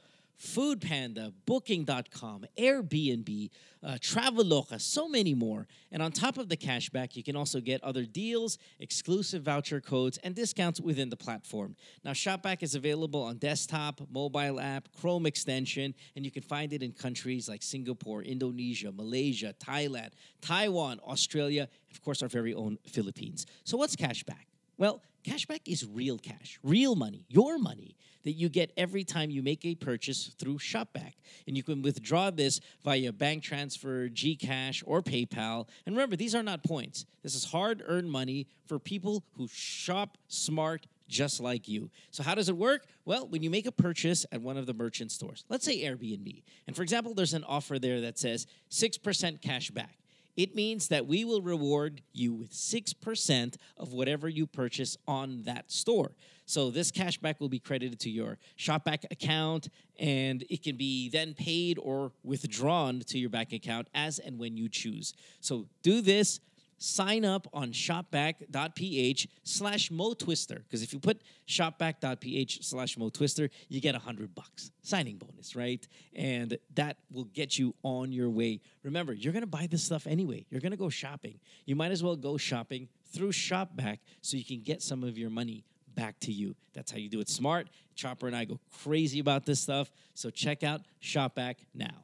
Food 0.44 0.82
Panda, 0.82 1.32
Booking.com, 1.46 2.46
Airbnb, 2.60 3.50
uh, 3.82 3.94
Traveloka, 3.94 4.80
so 4.80 5.08
many 5.08 5.34
more. 5.34 5.68
And 5.90 6.04
on 6.04 6.12
top 6.12 6.38
of 6.38 6.50
the 6.50 6.58
cashback, 6.58 7.16
you 7.16 7.24
can 7.24 7.38
also 7.38 7.62
get 7.62 7.82
other 7.82 8.04
deals, 8.04 8.58
exclusive 8.78 9.44
voucher 9.44 9.80
codes, 9.80 10.20
and 10.22 10.36
discounts 10.36 10.82
within 10.82 11.10
the 11.10 11.16
platform. 11.16 11.78
Now, 12.04 12.12
Shopback 12.12 12.62
is 12.62 12.76
available 12.76 13.24
on 13.24 13.38
desktop, 13.38 14.02
mobile 14.12 14.60
app, 14.60 14.90
Chrome 15.00 15.26
extension, 15.26 15.96
and 16.18 16.26
you 16.26 16.30
can 16.30 16.44
find 16.44 16.74
it 16.74 16.84
in 16.84 16.92
countries 16.92 17.48
like 17.48 17.64
Singapore, 17.64 18.22
Indonesia, 18.22 18.92
Malaysia, 18.92 19.56
Thailand, 19.66 20.10
Taiwan, 20.42 21.00
Australia, 21.08 21.70
and 21.88 21.96
of 21.96 22.02
course, 22.02 22.22
our 22.22 22.28
very 22.28 22.54
own 22.54 22.78
Philippines. 22.86 23.46
So, 23.64 23.78
what's 23.78 23.96
cashback? 23.96 24.46
Well, 24.78 25.02
cashback 25.24 25.62
is 25.68 25.86
real 25.86 26.18
cash, 26.18 26.60
real 26.64 26.96
money, 26.96 27.26
your 27.30 27.58
money 27.58 27.96
that 28.24 28.34
you 28.34 28.50
get 28.50 28.72
every 28.78 29.04
time 29.04 29.30
you 29.30 29.44
make 29.44 29.66
a 29.66 29.76
purchase 29.76 30.34
through 30.40 30.58
Shopback. 30.58 31.14
And 31.48 31.58
you 31.58 31.64
can 31.64 31.82
withdraw 31.82 32.30
this 32.30 32.60
via 32.84 33.12
bank 33.12 33.44
transfer, 33.44 34.10
Gcash, 34.10 34.84
or 34.86 35.02
PayPal. 35.02 35.68
And 35.86 35.96
remember, 35.96 36.16
these 36.16 36.36
are 36.36 36.44
not 36.44 36.64
points. 36.64 37.06
This 37.22 37.36
is 37.36 37.46
hard 37.46 37.84
earned 37.86 38.10
money 38.10 38.48
for 38.66 38.80
people 38.80 39.24
who 39.36 39.48
shop 39.48 40.18
smart 40.28 40.88
just 41.08 41.40
like 41.40 41.68
you. 41.68 41.90
So, 42.12 42.24
how 42.24 42.36
does 42.36 42.50
it 42.50 42.58
work? 42.58 42.86
Well, 43.06 43.28
when 43.28 43.44
you 43.44 43.50
make 43.50 43.66
a 43.66 43.72
purchase 43.72 44.26
at 44.32 44.42
one 44.42 44.58
of 44.58 44.66
the 44.66 44.74
merchant 44.74 45.12
stores, 45.12 45.44
let's 45.50 45.66
say 45.66 45.84
Airbnb, 45.84 46.44
and 46.66 46.76
for 46.76 46.82
example, 46.82 47.14
there's 47.14 47.34
an 47.34 47.44
offer 47.44 47.78
there 47.78 48.02
that 48.02 48.18
says 48.18 48.48
6% 48.72 49.42
cash 49.42 49.70
back. 49.70 49.98
It 50.36 50.56
means 50.56 50.88
that 50.88 51.06
we 51.06 51.26
will 51.26 51.42
reward 51.42 52.02
you 52.12 52.34
with 52.34 52.52
6% 52.52 53.56
of 53.78 53.94
whatever 53.94 54.28
you 54.28 54.48
purchase 54.48 54.98
on 55.08 55.44
that 55.44 55.72
store. 55.72 56.14
So 56.54 56.70
this 56.70 56.92
cashback 56.92 57.40
will 57.40 57.50
be 57.50 57.58
credited 57.58 58.00
to 58.02 58.12
your 58.12 58.38
Shopback 58.60 59.06
account 59.10 59.70
and 59.98 60.46
it 60.52 60.62
can 60.62 60.76
be 60.76 61.10
then 61.10 61.34
paid 61.34 61.80
or 61.80 62.12
withdrawn 62.24 63.00
to 63.08 63.18
your 63.18 63.32
bank 63.32 63.54
account 63.54 63.88
as 63.96 64.20
and 64.20 64.38
when 64.38 64.56
you 64.56 64.70
choose. 64.70 65.16
So 65.40 65.66
do 65.82 66.00
this. 66.00 66.40
Sign 66.78 67.26
up 67.26 67.48
on 67.54 67.72
shopback.ph 67.72 69.28
slash 69.44 69.90
mo 69.90 70.14
twister 70.14 70.64
because 70.68 70.84
if 70.84 70.94
you 70.94 71.00
put 71.00 71.24
shopback.ph 71.48 72.64
slash 72.64 73.00
mo 73.00 73.10
twister 73.10 73.50
you 73.68 73.82
get 73.82 73.96
a 73.96 74.00
hundred 74.00 74.36
bucks. 74.36 74.70
Signing 74.84 75.18
bonus 75.18 75.56
right? 75.56 75.88
And 76.16 76.56
that 76.76 76.98
will 77.12 77.24
get 77.24 77.58
you 77.58 77.74
on 77.82 78.12
your 78.12 78.30
way. 78.30 78.62
Remember 78.84 79.14
you're 79.14 79.34
to 79.42 79.48
buy 79.48 79.66
this 79.66 79.84
stuff 79.84 80.06
anyway. 80.06 80.46
You're 80.52 80.62
to 80.70 80.78
go 80.78 80.90
shopping. 80.90 81.40
You 81.66 81.76
might 81.76 81.92
as 81.92 82.04
well 82.04 82.16
go 82.16 82.38
shopping 82.38 82.90
through 83.12 83.32
shopback 83.32 83.98
so 84.22 84.38
you 84.38 84.46
can 84.46 84.62
get 84.62 84.84
some 84.84 85.04
of 85.04 85.18
your 85.18 85.32
money 85.32 85.64
back 85.96 86.20
to 86.22 86.32
you. 86.32 86.56
That's 86.74 86.92
how 86.92 86.98
you 86.98 87.10
do 87.10 87.20
it 87.20 87.30
smart. 87.30 87.68
Chopper 87.96 88.28
and 88.28 88.36
i 88.36 88.46
go 88.46 88.60
crazy 88.84 89.20
about 89.20 89.46
this 89.46 89.60
stuff. 89.60 89.92
So 90.14 90.30
check 90.30 90.64
out 90.64 90.82
shopback 91.02 91.56
now 91.74 92.04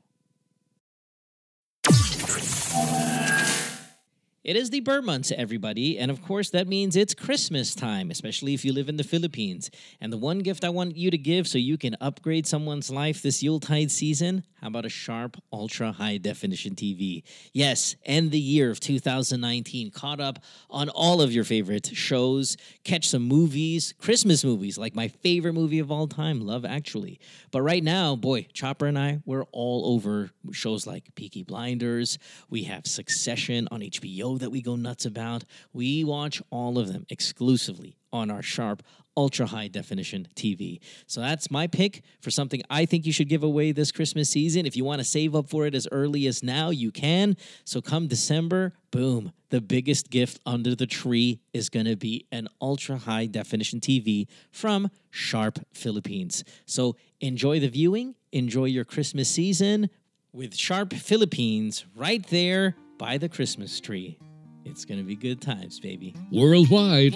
It 4.50 4.56
is 4.56 4.72
the 4.72 4.80
Ber 4.80 5.04
months, 5.04 5.32
everybody, 5.32 6.00
and 6.00 6.10
of 6.10 6.24
course 6.24 6.50
that 6.50 6.68
means 6.68 6.96
it's 6.96 7.14
Christmas 7.14 7.76
time, 7.76 8.10
especially 8.10 8.56
if 8.56 8.66
you 8.66 8.74
live 8.74 8.90
in 8.90 8.98
the 8.98 9.04
Philippines. 9.04 9.70
And 10.02 10.12
the 10.12 10.18
one 10.18 10.40
gift 10.40 10.66
I 10.66 10.70
want 10.70 10.98
you 10.98 11.12
to 11.12 11.20
give 11.20 11.48
so 11.48 11.60
you 11.60 11.78
can 11.78 11.96
upgrade 12.02 12.48
someone's 12.48 12.90
life 12.90 13.22
this 13.22 13.44
Yuletide 13.44 13.92
season, 13.92 14.44
how 14.60 14.68
about 14.68 14.86
a 14.86 14.90
Sharp 14.90 15.38
Ultra 15.54 15.92
High 15.92 16.18
Definition 16.18 16.74
TV? 16.74 17.22
Yes, 17.54 17.96
end 18.04 18.32
the 18.32 18.40
year 18.40 18.72
of 18.72 18.80
2019 18.80 19.92
caught 19.92 20.20
up 20.20 20.40
on 20.70 20.90
all 20.90 21.22
of 21.22 21.32
your 21.32 21.44
favorite 21.44 21.88
shows, 21.94 22.58
catch 22.84 23.08
some 23.08 23.24
movies, 23.24 23.94
Christmas 24.00 24.44
movies, 24.44 24.80
like 24.80 24.96
my 24.96 25.10
favorite 25.10 25.54
movie 25.54 25.80
of 25.80 25.92
all 25.92 26.08
time, 26.08 26.42
Love 26.42 26.66
Actually. 26.66 27.20
But 27.52 27.62
right 27.62 27.84
now, 27.84 28.16
boy, 28.16 28.48
Chopper 28.52 28.88
and 28.88 28.98
I, 28.98 29.20
we're 29.26 29.46
all 29.52 29.94
over 29.94 30.32
shows 30.52 30.88
like 30.88 31.14
Peaky 31.14 31.44
Blinders, 31.44 32.18
we 32.50 32.64
have 32.64 32.88
Succession 32.88 33.68
on 33.72 33.82
HBO 33.82 34.39
that 34.40 34.50
we 34.50 34.62
go 34.62 34.76
nuts 34.76 35.06
about. 35.06 35.44
We 35.74 36.04
watch 36.04 36.42
all 36.50 36.78
of 36.78 36.92
them 36.92 37.06
exclusively 37.10 37.98
on 38.12 38.32
our 38.32 38.42
Sharp 38.42 38.84
Ultra 39.20 39.48
High 39.48 39.68
Definition 39.68 40.30
TV. 40.36 40.80
So 41.06 41.20
that's 41.20 41.52
my 41.52 41.68
pick 41.68 42.04
for 42.22 42.32
something 42.32 42.62
I 42.70 42.86
think 42.86 43.06
you 43.06 43.12
should 43.12 43.28
give 43.28 43.44
away 43.44 43.74
this 43.74 43.92
Christmas 43.92 44.30
season. 44.30 44.66
If 44.66 44.78
you 44.78 44.86
want 44.86 45.00
to 45.00 45.06
save 45.06 45.36
up 45.36 45.50
for 45.50 45.66
it 45.66 45.76
as 45.76 45.88
early 45.92 46.26
as 46.28 46.42
now, 46.42 46.70
you 46.70 46.90
can. 46.92 47.36
So 47.66 47.82
come 47.82 48.08
December, 48.08 48.74
boom, 48.92 49.34
the 49.50 49.60
biggest 49.60 50.10
gift 50.10 50.40
under 50.46 50.74
the 50.74 50.88
tree 50.88 51.42
is 51.54 51.70
going 51.70 51.86
to 51.86 51.98
be 51.98 52.28
an 52.32 52.48
Ultra 52.62 52.98
High 52.98 53.26
Definition 53.26 53.82
TV 53.82 54.28
from 54.52 54.90
Sharp 55.10 55.60
Philippines. 55.74 56.46
So 56.66 56.96
enjoy 57.20 57.60
the 57.60 57.68
viewing, 57.68 58.16
enjoy 58.32 58.66
your 58.66 58.86
Christmas 58.86 59.28
season 59.28 59.90
with 60.32 60.56
Sharp 60.56 60.94
Philippines 60.94 61.86
right 61.96 62.26
there 62.28 62.76
by 62.98 63.18
the 63.18 63.28
Christmas 63.28 63.80
tree. 63.82 64.18
It's 64.66 64.86
going 64.86 65.00
to 65.00 65.04
be 65.04 65.16
good 65.16 65.42
times, 65.42 65.80
baby. 65.80 66.16
Worldwide, 66.32 67.14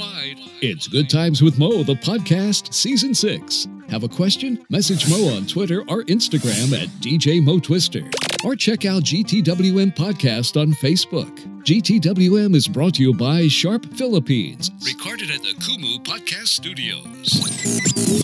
it's 0.61 0.87
Good 0.87 1.09
Times 1.09 1.41
with 1.41 1.59
Mo, 1.59 1.83
the 1.83 1.95
podcast, 1.95 2.73
season 2.73 3.13
six. 3.13 3.67
Have 3.89 4.03
a 4.03 4.09
question? 4.09 4.65
Message 4.69 5.09
Mo 5.09 5.35
on 5.35 5.45
Twitter 5.45 5.81
or 5.81 6.03
Instagram 6.03 6.73
at 6.79 6.87
DJ 7.01 7.43
Mo 7.43 7.59
Twister. 7.59 8.03
Or 8.43 8.55
check 8.55 8.85
out 8.85 9.03
GTWM 9.03 9.95
Podcast 9.95 10.59
on 10.59 10.71
Facebook. 10.73 11.31
GTWM 11.63 12.55
is 12.55 12.67
brought 12.67 12.95
to 12.95 13.03
you 13.03 13.13
by 13.13 13.47
Sharp 13.47 13.85
Philippines. 13.93 14.71
Recorded 14.85 15.29
at 15.29 15.41
the 15.41 15.53
Kumu 15.59 16.03
Podcast 16.03 16.47
Studios. 16.47 18.22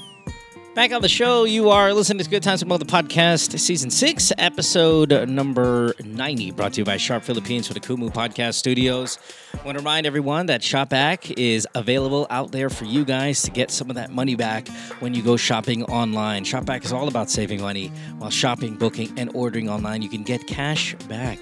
Back 0.76 0.94
on 0.94 1.02
the 1.02 1.10
show, 1.10 1.44
you 1.44 1.70
are 1.72 1.94
listening 1.94 2.24
to 2.24 2.30
Good 2.30 2.44
Times 2.44 2.62
with 2.64 2.70
Mo, 2.70 2.78
the 2.78 2.86
podcast, 2.86 3.60
season 3.60 3.90
six, 3.90 4.32
episode 4.38 5.28
number 5.28 5.94
90, 6.06 6.52
brought 6.52 6.74
to 6.74 6.82
you 6.82 6.86
by 6.86 6.96
Sharp 6.96 7.24
Philippines 7.24 7.68
for 7.68 7.74
the 7.74 7.82
Kumu 7.82 8.14
Podcast 8.14 8.54
Studios. 8.54 9.18
I 9.54 9.66
want 9.66 9.78
to 9.78 9.82
remind 9.82 10.06
everyone 10.06 10.46
that 10.46 10.62
Shopback 10.62 11.34
is 11.38 11.68
available 11.76 12.28
out 12.30 12.52
there 12.52 12.70
for 12.70 12.86
you 12.86 13.04
guys 13.04 13.42
to 13.42 13.52
get 13.52 13.72
some 13.72 13.90
of 13.90 13.96
that 13.98 14.12
money 14.12 14.36
back 14.36 14.70
when 15.00 15.14
you 15.14 15.22
go 15.22 15.36
shopping 15.36 15.84
online. 15.86 16.46
Shopback 16.46 16.86
is 16.86 16.94
all 16.94 17.10
about 17.10 17.30
saving 17.30 17.60
money 17.62 17.88
while 18.20 18.30
shopping, 18.30 18.76
booking, 18.76 19.12
and 19.18 19.32
ordering 19.34 19.70
online. 19.70 20.02
You 20.02 20.10
can 20.10 20.24
get 20.24 20.48
cash 20.48 20.94
back. 21.10 21.40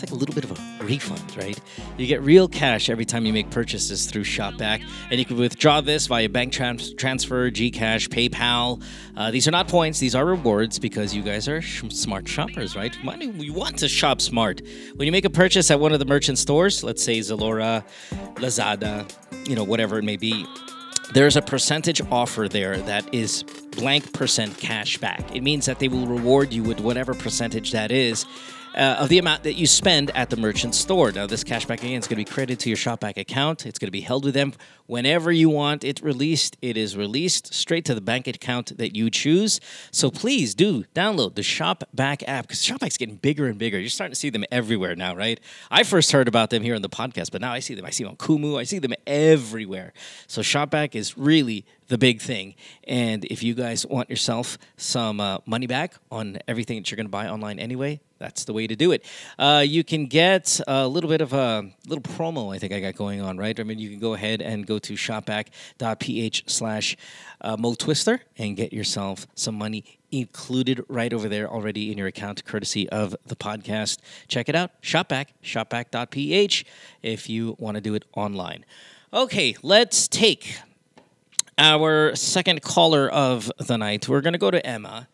It's 0.00 0.12
like 0.12 0.16
a 0.16 0.20
little 0.20 0.34
bit 0.34 0.44
of 0.44 0.52
a 0.52 0.84
refund, 0.84 1.36
right? 1.36 1.58
You 1.96 2.06
get 2.06 2.22
real 2.22 2.46
cash 2.46 2.88
every 2.88 3.04
time 3.04 3.26
you 3.26 3.32
make 3.32 3.50
purchases 3.50 4.06
through 4.06 4.22
Shopback, 4.22 4.80
and 5.10 5.18
you 5.18 5.24
can 5.24 5.36
withdraw 5.36 5.80
this 5.80 6.06
via 6.06 6.28
bank 6.28 6.52
trans- 6.52 6.94
transfer, 6.94 7.50
Gcash, 7.50 8.08
PayPal. 8.08 8.80
Uh, 9.16 9.32
these 9.32 9.48
are 9.48 9.50
not 9.50 9.66
points; 9.66 9.98
these 9.98 10.14
are 10.14 10.24
rewards 10.24 10.78
because 10.78 11.16
you 11.16 11.22
guys 11.22 11.48
are 11.48 11.60
sh- 11.60 11.82
smart 11.88 12.28
shoppers, 12.28 12.76
right? 12.76 12.96
You 13.02 13.52
want 13.52 13.76
to 13.78 13.88
shop 13.88 14.20
smart. 14.20 14.62
When 14.94 15.06
you 15.06 15.10
make 15.10 15.24
a 15.24 15.30
purchase 15.30 15.68
at 15.68 15.80
one 15.80 15.92
of 15.92 15.98
the 15.98 16.06
merchant 16.06 16.38
stores, 16.38 16.84
let's 16.84 17.02
say 17.02 17.18
Zalora, 17.18 17.84
Lazada, 18.36 19.10
you 19.48 19.56
know, 19.56 19.64
whatever 19.64 19.98
it 19.98 20.04
may 20.04 20.16
be, 20.16 20.46
there's 21.12 21.34
a 21.34 21.42
percentage 21.42 22.00
offer 22.12 22.48
there 22.48 22.76
that 22.82 23.12
is 23.12 23.42
blank 23.72 24.12
percent 24.12 24.58
cash 24.58 24.96
back. 24.98 25.34
It 25.34 25.42
means 25.42 25.66
that 25.66 25.80
they 25.80 25.88
will 25.88 26.06
reward 26.06 26.52
you 26.52 26.62
with 26.62 26.78
whatever 26.78 27.14
percentage 27.14 27.72
that 27.72 27.90
is. 27.90 28.24
Uh, 28.78 28.94
of 29.00 29.08
the 29.08 29.18
amount 29.18 29.42
that 29.42 29.54
you 29.54 29.66
spend 29.66 30.08
at 30.12 30.30
the 30.30 30.36
merchant 30.36 30.72
store. 30.72 31.10
Now, 31.10 31.26
this 31.26 31.42
cashback 31.42 31.82
again 31.82 31.98
is 31.98 32.06
going 32.06 32.24
to 32.24 32.30
be 32.30 32.32
credited 32.32 32.60
to 32.60 32.68
your 32.68 32.76
Shopback 32.76 33.16
account. 33.16 33.66
It's 33.66 33.76
going 33.76 33.88
to 33.88 33.90
be 33.90 34.02
held 34.02 34.24
with 34.24 34.34
them 34.34 34.52
whenever 34.86 35.32
you 35.32 35.50
want 35.50 35.82
it 35.82 36.00
released. 36.00 36.56
It 36.62 36.76
is 36.76 36.96
released 36.96 37.52
straight 37.52 37.84
to 37.86 37.94
the 37.96 38.00
bank 38.00 38.28
account 38.28 38.78
that 38.78 38.94
you 38.94 39.10
choose. 39.10 39.58
So 39.90 40.12
please 40.12 40.54
do 40.54 40.84
download 40.94 41.34
the 41.34 41.42
Shopback 41.42 42.22
app 42.28 42.46
because 42.46 42.64
Shopback's 42.64 42.96
getting 42.96 43.16
bigger 43.16 43.48
and 43.48 43.58
bigger. 43.58 43.80
You're 43.80 43.88
starting 43.88 44.12
to 44.12 44.20
see 44.20 44.30
them 44.30 44.44
everywhere 44.52 44.94
now, 44.94 45.16
right? 45.16 45.40
I 45.72 45.82
first 45.82 46.12
heard 46.12 46.28
about 46.28 46.50
them 46.50 46.62
here 46.62 46.76
on 46.76 46.82
the 46.82 46.88
podcast, 46.88 47.32
but 47.32 47.40
now 47.40 47.52
I 47.52 47.58
see 47.58 47.74
them. 47.74 47.84
I 47.84 47.90
see 47.90 48.04
them 48.04 48.12
on 48.12 48.16
Kumu. 48.16 48.60
I 48.60 48.62
see 48.62 48.78
them 48.78 48.94
everywhere. 49.08 49.92
So 50.28 50.40
Shopback 50.40 50.94
is 50.94 51.18
really 51.18 51.64
the 51.88 51.98
big 51.98 52.20
thing. 52.20 52.54
And 52.84 53.24
if 53.24 53.42
you 53.42 53.54
guys 53.54 53.84
want 53.86 54.08
yourself 54.08 54.58
some 54.76 55.20
uh, 55.20 55.38
money 55.46 55.66
back 55.66 55.94
on 56.10 56.38
everything 56.46 56.78
that 56.78 56.90
you're 56.90 56.96
going 56.96 57.06
to 57.06 57.10
buy 57.10 57.28
online 57.28 57.58
anyway, 57.58 58.00
that's 58.18 58.44
the 58.44 58.52
way 58.52 58.66
to 58.66 58.76
do 58.76 58.92
it. 58.92 59.04
Uh, 59.38 59.64
you 59.66 59.84
can 59.84 60.06
get 60.06 60.60
a 60.66 60.86
little 60.86 61.08
bit 61.08 61.20
of 61.20 61.32
a 61.32 61.70
little 61.86 62.02
promo 62.02 62.54
I 62.54 62.58
think 62.58 62.72
I 62.72 62.80
got 62.80 62.94
going 62.94 63.20
on, 63.20 63.38
right? 63.38 63.58
I 63.58 63.62
mean, 63.62 63.78
you 63.78 63.90
can 63.90 64.00
go 64.00 64.14
ahead 64.14 64.42
and 64.42 64.66
go 64.66 64.78
to 64.80 64.94
shopback.ph 64.94 66.44
slash 66.46 66.96
uh, 67.40 67.56
Mo 67.56 67.74
Twister 67.74 68.20
and 68.36 68.56
get 68.56 68.72
yourself 68.72 69.26
some 69.34 69.54
money 69.54 69.84
included 70.10 70.84
right 70.88 71.12
over 71.12 71.28
there 71.28 71.48
already 71.48 71.92
in 71.92 71.98
your 71.98 72.06
account, 72.06 72.44
courtesy 72.44 72.88
of 72.88 73.14
the 73.26 73.36
podcast. 73.36 73.98
Check 74.26 74.48
it 74.48 74.54
out. 74.54 74.70
Shopback, 74.82 75.28
shopback.ph 75.42 76.64
if 77.02 77.28
you 77.28 77.56
want 77.58 77.76
to 77.76 77.80
do 77.80 77.94
it 77.94 78.04
online. 78.14 78.64
Okay, 79.12 79.56
let's 79.62 80.06
take 80.08 80.58
our 81.58 82.14
second 82.14 82.62
caller 82.62 83.08
of 83.08 83.50
the 83.58 83.76
night. 83.76 84.08
We're 84.08 84.20
going 84.20 84.32
to 84.32 84.38
go 84.38 84.50
to 84.50 84.64
Emma. 84.64 85.08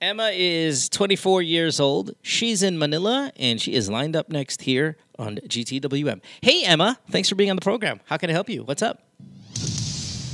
Emma 0.00 0.30
is 0.32 0.88
24 0.88 1.42
years 1.42 1.80
old. 1.80 2.12
She's 2.22 2.62
in 2.62 2.78
Manila 2.78 3.32
and 3.36 3.60
she 3.60 3.74
is 3.74 3.90
lined 3.90 4.14
up 4.14 4.28
next 4.28 4.62
here 4.62 4.96
on 5.18 5.36
GTWM. 5.38 6.22
Hey, 6.40 6.64
Emma. 6.64 6.98
Thanks 7.10 7.28
for 7.28 7.34
being 7.34 7.50
on 7.50 7.56
the 7.56 7.62
program. 7.62 8.00
How 8.04 8.16
can 8.16 8.30
I 8.30 8.32
help 8.32 8.48
you? 8.48 8.62
What's 8.62 8.82
up? 8.82 9.02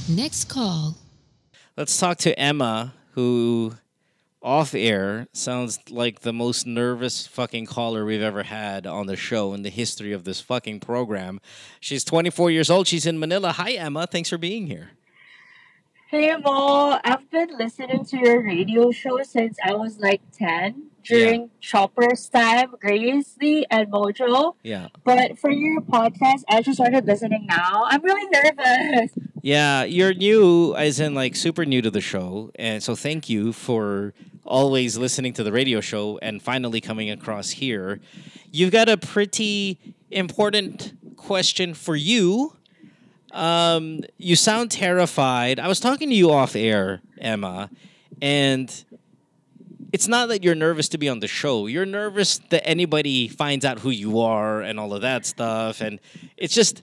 Next 0.09 0.50
call. 0.50 0.98
Let's 1.79 1.98
talk 1.98 2.18
to 2.18 2.38
Emma, 2.38 2.92
who 3.12 3.74
off 4.42 4.74
air 4.74 5.27
sounds 5.33 5.79
like 5.90 6.20
the 6.20 6.33
most 6.35 6.66
nervous 6.66 7.27
fucking 7.27 7.64
caller 7.64 8.05
we've 8.05 8.20
ever 8.20 8.42
had 8.42 8.87
on 8.87 9.07
the 9.07 9.16
show 9.16 9.55
in 9.55 9.62
the 9.62 9.70
history 9.70 10.12
of 10.12 10.24
this 10.24 10.42
fucking 10.42 10.81
program. 10.81 11.40
She's 11.81 12.05
24 12.05 12.50
years 12.50 12.68
old. 12.68 12.87
She's 12.87 13.07
in 13.07 13.18
Manila. 13.18 13.53
Hi, 13.53 13.72
Emma. 13.72 14.07
Thanks 14.07 14.29
for 14.29 14.37
being 14.37 14.66
here. 14.66 14.90
Hey 16.14 16.33
Mo, 16.37 16.96
I've 17.03 17.29
been 17.29 17.59
listening 17.59 18.05
to 18.05 18.16
your 18.16 18.40
radio 18.40 18.92
show 18.92 19.20
since 19.24 19.59
I 19.64 19.74
was 19.74 19.98
like 19.98 20.20
10 20.31 20.90
during 21.03 21.50
Chopper's 21.59 22.29
time, 22.29 22.72
Grace 22.81 23.37
Lee 23.42 23.66
and 23.68 23.90
Mojo. 23.90 24.55
Yeah. 24.62 24.90
But 25.03 25.40
for 25.40 25.50
your 25.50 25.81
podcast, 25.81 26.44
I 26.48 26.62
just 26.62 26.77
started 26.77 27.05
listening 27.05 27.46
now. 27.48 27.87
I'm 27.88 28.00
really 28.00 28.29
nervous. 28.31 29.11
Yeah, 29.42 29.83
you're 29.83 30.14
new, 30.14 30.77
as 30.77 31.00
in 31.00 31.16
like 31.16 31.35
super 31.35 31.66
new 31.66 31.83
to 31.83 31.90
the 31.90 32.00
show. 32.00 32.53
And 32.55 32.81
so 32.81 32.94
thank 32.94 33.29
you 33.29 33.53
for 33.53 34.14
always 34.44 34.96
listening 34.96 35.33
to 35.33 35.42
the 35.42 35.50
radio 35.50 35.81
show 35.81 36.20
and 36.22 36.40
finally 36.40 36.81
coming 36.81 37.11
across 37.11 37.50
here. 37.50 37.98
You've 38.53 38.70
got 38.70 38.88
a 38.88 38.96
pretty 38.96 39.81
important 40.12 40.94
question 41.16 41.74
for 41.74 41.96
you. 41.96 42.57
Um, 43.35 44.05
you 44.16 44.37
sound 44.37 44.70
terrified. 44.70 45.59
I 45.59 45.66
was 45.66 45.81
talking 45.81 46.09
to 46.09 46.14
you 46.14 46.31
off 46.31 46.55
air, 46.55 47.03
Emma, 47.18 47.68
and 48.23 48.85
it's 49.92 50.07
not 50.07 50.29
that 50.29 50.44
you're 50.44 50.55
nervous 50.55 50.88
to 50.90 50.99
be 50.99 51.09
on 51.09 51.18
the 51.18 51.27
show. 51.27 51.66
You're 51.66 51.85
nervous 51.85 52.38
that 52.51 52.66
anybody 52.66 53.27
finds 53.27 53.64
out 53.64 53.81
who 53.81 53.90
you 53.90 54.20
are 54.20 54.62
and 54.62 54.79
all 54.79 54.94
of 54.94 55.03
that 55.03 55.27
stuff. 55.27 55.81
And 55.81 56.01
it's 56.37 56.55
just, 56.55 56.83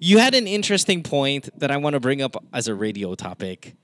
you 0.00 0.18
had 0.18 0.34
an 0.34 0.48
interesting 0.48 1.04
point 1.04 1.48
that 1.58 1.70
I 1.70 1.76
want 1.76 1.94
to 1.94 2.00
bring 2.00 2.20
up 2.20 2.36
as 2.52 2.66
a 2.66 2.74
radio 2.74 3.14
topic. 3.14 3.74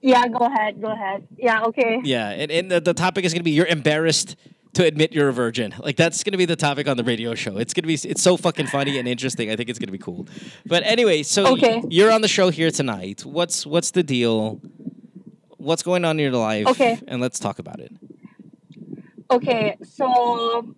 Yeah, 0.00 0.26
go 0.28 0.46
ahead, 0.46 0.80
go 0.80 0.88
ahead. 0.88 1.26
Yeah, 1.36 1.62
okay. 1.64 2.00
Yeah, 2.04 2.30
and, 2.30 2.50
and 2.50 2.70
the, 2.70 2.80
the 2.80 2.94
topic 2.94 3.24
is 3.24 3.32
going 3.32 3.40
to 3.40 3.44
be 3.44 3.50
you're 3.50 3.66
embarrassed 3.66 4.36
to 4.74 4.84
admit 4.84 5.12
you're 5.12 5.28
a 5.28 5.32
virgin. 5.32 5.74
Like 5.78 5.96
that's 5.96 6.22
going 6.22 6.32
to 6.32 6.38
be 6.38 6.44
the 6.44 6.56
topic 6.56 6.86
on 6.88 6.96
the 6.96 7.04
radio 7.04 7.34
show. 7.34 7.56
It's 7.58 7.74
going 7.74 7.82
to 7.82 7.88
be 7.88 7.94
it's 8.08 8.22
so 8.22 8.36
fucking 8.36 8.66
funny 8.68 8.98
and 8.98 9.08
interesting. 9.08 9.50
I 9.50 9.56
think 9.56 9.68
it's 9.68 9.78
going 9.78 9.88
to 9.88 9.92
be 9.92 9.98
cool. 9.98 10.28
But 10.66 10.82
anyway, 10.84 11.22
so 11.24 11.52
Okay. 11.54 11.82
you're 11.88 12.12
on 12.12 12.20
the 12.20 12.28
show 12.28 12.50
here 12.50 12.70
tonight. 12.70 13.24
What's 13.24 13.66
what's 13.66 13.90
the 13.90 14.02
deal? 14.02 14.60
What's 15.56 15.82
going 15.82 16.04
on 16.04 16.18
in 16.18 16.22
your 16.24 16.40
life? 16.40 16.66
Okay. 16.68 16.98
And 17.08 17.20
let's 17.20 17.38
talk 17.38 17.58
about 17.58 17.80
it. 17.80 17.92
Okay, 19.30 19.76
so 19.84 20.74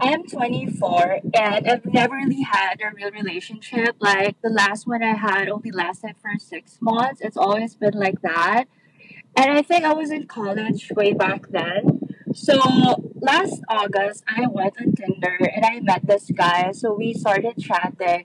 I'm 0.00 0.24
24 0.26 1.20
and 1.34 1.66
I've 1.68 1.84
never 1.86 2.14
really 2.14 2.42
had 2.42 2.76
a 2.80 2.94
real 2.94 3.10
relationship. 3.10 3.96
Like 3.98 4.36
the 4.42 4.48
last 4.50 4.86
one 4.86 5.02
I 5.02 5.14
had 5.14 5.48
only 5.48 5.72
lasted 5.72 6.14
for 6.22 6.30
six 6.38 6.78
months. 6.80 7.20
It's 7.20 7.36
always 7.36 7.74
been 7.74 7.94
like 7.94 8.22
that. 8.22 8.64
And 9.36 9.50
I 9.50 9.62
think 9.62 9.84
I 9.84 9.92
was 9.92 10.10
in 10.10 10.26
college 10.26 10.92
way 10.94 11.12
back 11.14 11.48
then. 11.50 12.00
So 12.34 13.12
last 13.20 13.60
August, 13.68 14.24
I 14.28 14.46
went 14.46 14.74
on 14.80 14.94
Tinder 14.94 15.38
and 15.54 15.64
I 15.64 15.80
met 15.80 16.06
this 16.06 16.30
guy. 16.30 16.72
So 16.72 16.94
we 16.94 17.12
started 17.12 17.58
chatting. 17.58 18.24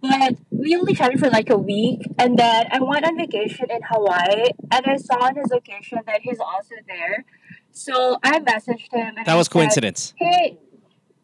But 0.00 0.36
we 0.50 0.74
only 0.76 0.94
chatted 0.94 1.20
for 1.20 1.28
like 1.28 1.50
a 1.50 1.58
week. 1.58 2.02
And 2.18 2.38
then 2.38 2.66
I 2.70 2.80
went 2.80 3.06
on 3.06 3.16
vacation 3.16 3.66
in 3.70 3.80
Hawaii 3.90 4.50
and 4.70 4.86
I 4.86 4.96
saw 4.96 5.16
on 5.26 5.36
his 5.36 5.50
location 5.50 5.98
that 6.06 6.20
he's 6.22 6.40
also 6.40 6.74
there. 6.86 7.24
So 7.72 8.18
I 8.22 8.40
messaged 8.40 8.92
him. 8.92 9.14
And 9.16 9.26
That 9.26 9.28
I 9.28 9.34
was 9.36 9.46
said, 9.46 9.52
coincidence. 9.52 10.14
Hey, 10.16 10.58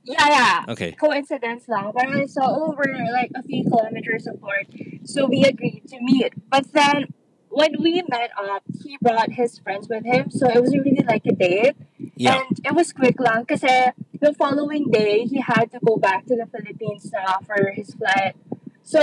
yeah, 0.05 0.29
yeah. 0.29 0.65
Okay. 0.69 0.93
Coincidence 0.93 1.65
lang. 1.69 1.93
But 1.93 2.09
I 2.09 2.27
saw 2.27 2.67
over 2.67 2.85
like 3.13 3.31
a 3.35 3.43
few 3.43 3.65
kilometers 3.65 4.27
apart. 4.27 4.67
So 5.05 5.27
we 5.27 5.43
agreed 5.43 5.83
to 5.89 5.99
meet. 6.01 6.33
But 6.49 6.73
then 6.73 7.07
when 7.57 7.73
we 7.81 8.03
met 8.11 8.31
up, 8.37 8.62
he 8.85 8.99
brought 9.01 9.33
his 9.33 9.59
friends 9.59 9.88
with 9.88 10.05
him. 10.05 10.31
So 10.31 10.47
it 10.47 10.61
wasn't 10.61 10.85
really 10.85 11.05
like 11.09 11.25
a 11.25 11.33
date. 11.33 11.77
Yeah. 12.14 12.37
And 12.37 12.61
it 12.62 12.75
was 12.75 12.92
quick 12.92 13.19
lang 13.19 13.47
kasi 13.47 13.97
the 14.21 14.35
following 14.35 14.90
day, 14.92 15.25
he 15.25 15.40
had 15.40 15.73
to 15.73 15.81
go 15.81 15.97
back 15.97 16.27
to 16.27 16.37
the 16.37 16.45
Philippines 16.45 17.09
now 17.12 17.40
for 17.49 17.73
his 17.73 17.95
flight. 17.95 18.37
So 18.83 19.01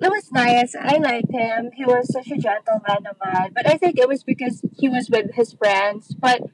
it 0.00 0.10
was 0.14 0.30
nice. 0.30 0.78
I 0.78 1.02
liked 1.02 1.34
him. 1.34 1.74
He 1.74 1.84
was 1.84 2.06
such 2.14 2.30
a 2.30 2.38
gentleman 2.38 3.02
naman. 3.02 3.50
But 3.52 3.66
I 3.66 3.74
think 3.74 3.98
it 3.98 4.06
was 4.06 4.22
because 4.22 4.62
he 4.78 4.88
was 4.88 5.10
with 5.10 5.34
his 5.34 5.52
friends. 5.58 6.14
But 6.14 6.46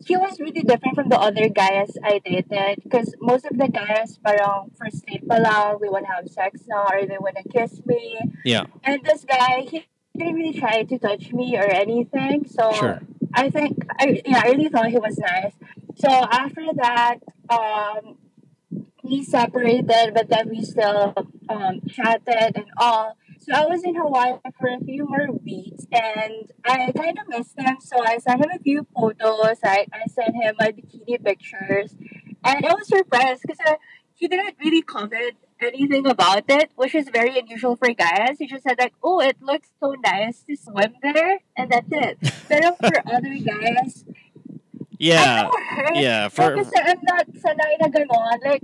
he 0.00 0.16
was 0.16 0.40
really 0.40 0.64
different 0.64 0.96
from 0.96 1.12
the 1.12 1.20
other 1.20 1.52
guys 1.52 1.92
I 2.02 2.24
dated. 2.24 2.80
Because 2.82 3.14
most 3.20 3.44
of 3.44 3.60
the 3.60 3.68
guys, 3.68 4.16
parang 4.16 4.72
first 4.80 5.04
date 5.04 5.28
pa 5.28 5.36
lang, 5.36 5.76
they 5.76 5.92
want 5.92 6.08
to 6.08 6.12
have 6.16 6.26
sex 6.26 6.64
now 6.66 6.88
or 6.88 7.04
they 7.04 7.20
want 7.20 7.36
to 7.36 7.44
kiss 7.52 7.84
me. 7.84 8.16
Yeah. 8.48 8.64
And 8.82 9.04
this 9.04 9.28
guy, 9.28 9.68
he 9.68 9.84
didn't 10.16 10.34
really 10.34 10.58
try 10.58 10.82
to 10.82 10.98
touch 10.98 11.32
me 11.32 11.56
or 11.56 11.64
anything. 11.64 12.46
So 12.46 12.72
Sure. 12.72 13.00
I 13.32 13.48
think, 13.50 13.84
I, 13.98 14.22
yeah, 14.26 14.42
I 14.44 14.50
really 14.50 14.68
thought 14.68 14.88
he 14.90 14.98
was 14.98 15.18
nice. 15.18 15.54
So 15.96 16.08
after 16.08 16.66
that, 16.76 17.18
um, 17.48 18.16
we 19.02 19.22
separated, 19.22 20.12
but 20.14 20.28
then 20.28 20.48
we 20.48 20.62
still 20.62 21.14
um, 21.48 21.80
chatted 21.88 22.56
and 22.56 22.66
all. 22.76 23.16
So 23.38 23.54
I 23.54 23.64
was 23.66 23.82
in 23.84 23.94
Hawaii 23.94 24.34
for 24.58 24.68
a 24.68 24.84
few 24.84 25.06
more 25.06 25.28
weeks, 25.44 25.86
and 25.92 26.50
I 26.64 26.92
kind 26.92 27.18
of 27.18 27.28
missed 27.28 27.58
him. 27.58 27.76
So 27.80 28.04
I 28.04 28.18
sent 28.18 28.44
him 28.44 28.50
a 28.54 28.58
few 28.58 28.86
photos. 28.94 29.58
I, 29.64 29.86
I 29.92 30.06
sent 30.08 30.34
him 30.34 30.54
my 30.58 30.72
bikini 30.72 31.24
pictures, 31.24 31.94
and 32.44 32.66
I 32.66 32.74
was 32.74 32.88
surprised 32.88 33.42
because 33.42 33.76
he 34.14 34.28
didn't 34.28 34.56
really 34.62 34.82
comment 34.82 35.36
anything 35.66 36.06
about 36.06 36.44
it, 36.48 36.70
which 36.76 36.94
is 36.94 37.08
very 37.08 37.38
unusual 37.38 37.76
for 37.76 37.92
guys. 37.92 38.38
He 38.38 38.46
just 38.46 38.64
said 38.64 38.76
like, 38.78 38.94
"Oh, 39.02 39.20
it 39.20 39.36
looks 39.42 39.68
so 39.80 39.94
nice 40.04 40.42
to 40.48 40.56
swim 40.56 40.94
there," 41.02 41.40
and 41.56 41.70
that's 41.70 41.88
it. 41.90 42.18
But 42.48 42.76
for 42.78 43.02
other 43.06 43.34
guys, 43.38 44.04
Yeah. 45.00 45.48
Yeah. 45.94 46.28
For 46.28 46.52
I'm 46.52 47.00
not 47.02 47.26
sanay 47.32 47.80
na 47.80 47.88
ganon. 47.88 48.38
Like, 48.44 48.62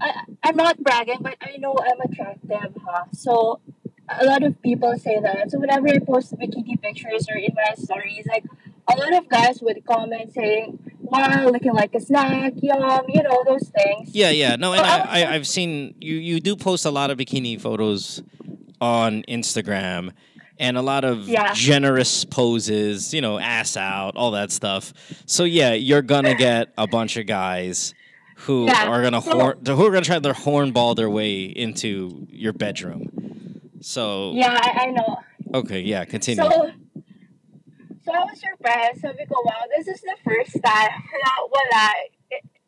I, 0.00 0.22
I'm 0.44 0.56
not 0.56 0.78
bragging, 0.82 1.18
but 1.20 1.36
I 1.42 1.56
know 1.58 1.74
I'm 1.76 2.00
attractive, 2.00 2.72
huh? 2.86 3.04
So, 3.12 3.60
a 4.08 4.24
lot 4.24 4.42
of 4.42 4.62
people 4.62 4.96
say 4.98 5.18
that. 5.20 5.50
So, 5.50 5.58
whenever 5.58 5.88
I 5.88 5.98
post 5.98 6.32
bikini 6.38 6.80
pictures 6.80 7.26
or 7.28 7.36
in 7.36 7.52
my 7.54 7.74
stories, 7.74 8.26
like, 8.26 8.44
a 8.88 8.96
lot 8.96 9.12
of 9.14 9.28
guys 9.28 9.60
would 9.60 9.84
comment 9.84 10.32
saying, 10.32 10.78
wow, 11.10 11.46
looking 11.48 11.72
like 11.72 11.94
a 11.94 12.00
snack, 12.00 12.52
yum, 12.56 13.04
you 13.08 13.22
know, 13.22 13.42
those 13.46 13.68
things. 13.68 14.14
Yeah, 14.14 14.30
yeah. 14.30 14.56
No, 14.56 14.72
and 14.72 14.82
I, 14.86 15.22
I, 15.24 15.34
I've 15.34 15.46
seen 15.46 15.94
you. 16.00 16.16
You 16.16 16.40
do 16.40 16.56
post 16.56 16.84
a 16.84 16.90
lot 16.90 17.10
of 17.10 17.18
bikini 17.18 17.60
photos 17.60 18.22
on 18.80 19.22
Instagram, 19.28 20.12
and 20.58 20.76
a 20.76 20.82
lot 20.82 21.04
of 21.04 21.28
Yeah. 21.28 21.52
generous 21.54 22.24
poses. 22.24 23.12
You 23.14 23.20
know, 23.20 23.38
ass 23.38 23.76
out, 23.76 24.16
all 24.16 24.30
that 24.32 24.50
stuff. 24.50 24.92
So 25.26 25.44
yeah, 25.44 25.72
you're 25.72 26.02
gonna 26.02 26.34
get 26.34 26.72
a 26.78 26.86
bunch 26.86 27.16
of 27.16 27.26
guys 27.26 27.94
who 28.36 28.66
Yeah, 28.66 28.86
are 28.88 29.02
gonna 29.02 29.20
horn, 29.20 29.58
who 29.66 29.86
are 29.86 29.90
gonna 29.90 30.00
try 30.04 30.18
their 30.18 30.32
hornball 30.34 30.96
their 30.96 31.10
way 31.10 31.42
into 31.42 32.26
your 32.30 32.52
bedroom. 32.54 33.08
So 33.82 34.32
Yeah, 34.34 34.58
I, 34.60 34.84
I 34.84 34.86
know. 34.92 35.18
okay, 35.54 35.80
yeah, 35.80 36.04
continue. 36.04 36.44
So, 36.50 36.70
so 38.04 38.12
I 38.12 38.24
was 38.24 38.40
surprised. 38.40 39.00
Sabi 39.00 39.24
ko, 39.26 39.36
wow, 39.44 39.64
this 39.76 39.88
is 39.88 40.00
the 40.00 40.16
first 40.24 40.56
time 40.64 40.94
na 41.24 41.32
wala. 41.48 41.86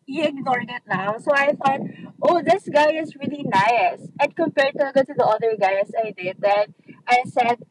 He 0.05 0.21
ignored 0.21 0.69
it 0.69 0.83
now. 0.89 1.17
So 1.19 1.31
I 1.33 1.55
thought, 1.55 1.81
oh, 2.21 2.43
this 2.43 2.69
guy 2.69 2.91
is 2.93 3.15
really 3.17 3.47
nice. 3.47 4.03
And 4.21 4.35
compared 4.35 4.75
talaga 4.75 5.07
to 5.07 5.15
the 5.17 5.25
other 5.25 5.57
guys 5.57 5.91
I 5.95 6.11
dated, 6.11 6.75
I 7.07 7.23
said, 7.25 7.63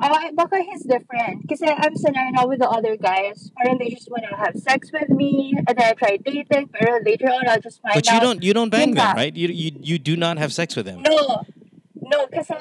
oh, 0.00 0.30
baka 0.32 0.62
he's 0.62 0.86
different. 0.86 1.48
Kasi 1.48 1.66
I'm 1.66 1.94
sanay 1.98 2.32
now 2.32 2.46
with 2.46 2.60
the 2.60 2.70
other 2.70 2.96
guys. 2.96 3.50
Parang 3.58 3.76
they 3.78 3.90
just 3.90 4.08
want 4.10 4.24
to 4.30 4.36
have 4.36 4.56
sex 4.56 4.88
with 4.92 5.10
me. 5.10 5.52
And 5.66 5.76
then 5.76 5.92
I 5.92 5.92
try 5.92 6.16
dating. 6.16 6.70
Pero 6.72 7.02
later 7.04 7.26
on, 7.28 7.48
I'll 7.48 7.60
just 7.60 7.82
find 7.82 7.94
but 7.94 8.06
you 8.06 8.16
out. 8.16 8.22
don't 8.22 8.40
you 8.42 8.54
don't 8.54 8.70
bang 8.70 8.94
them, 8.94 9.16
right? 9.16 9.34
You 9.34 9.48
you 9.48 9.70
you 9.80 9.98
do 9.98 10.16
not 10.16 10.38
have 10.38 10.54
sex 10.54 10.76
with 10.76 10.86
them. 10.86 11.02
No, 11.02 11.44
no, 12.00 12.26
kasi 12.32 12.54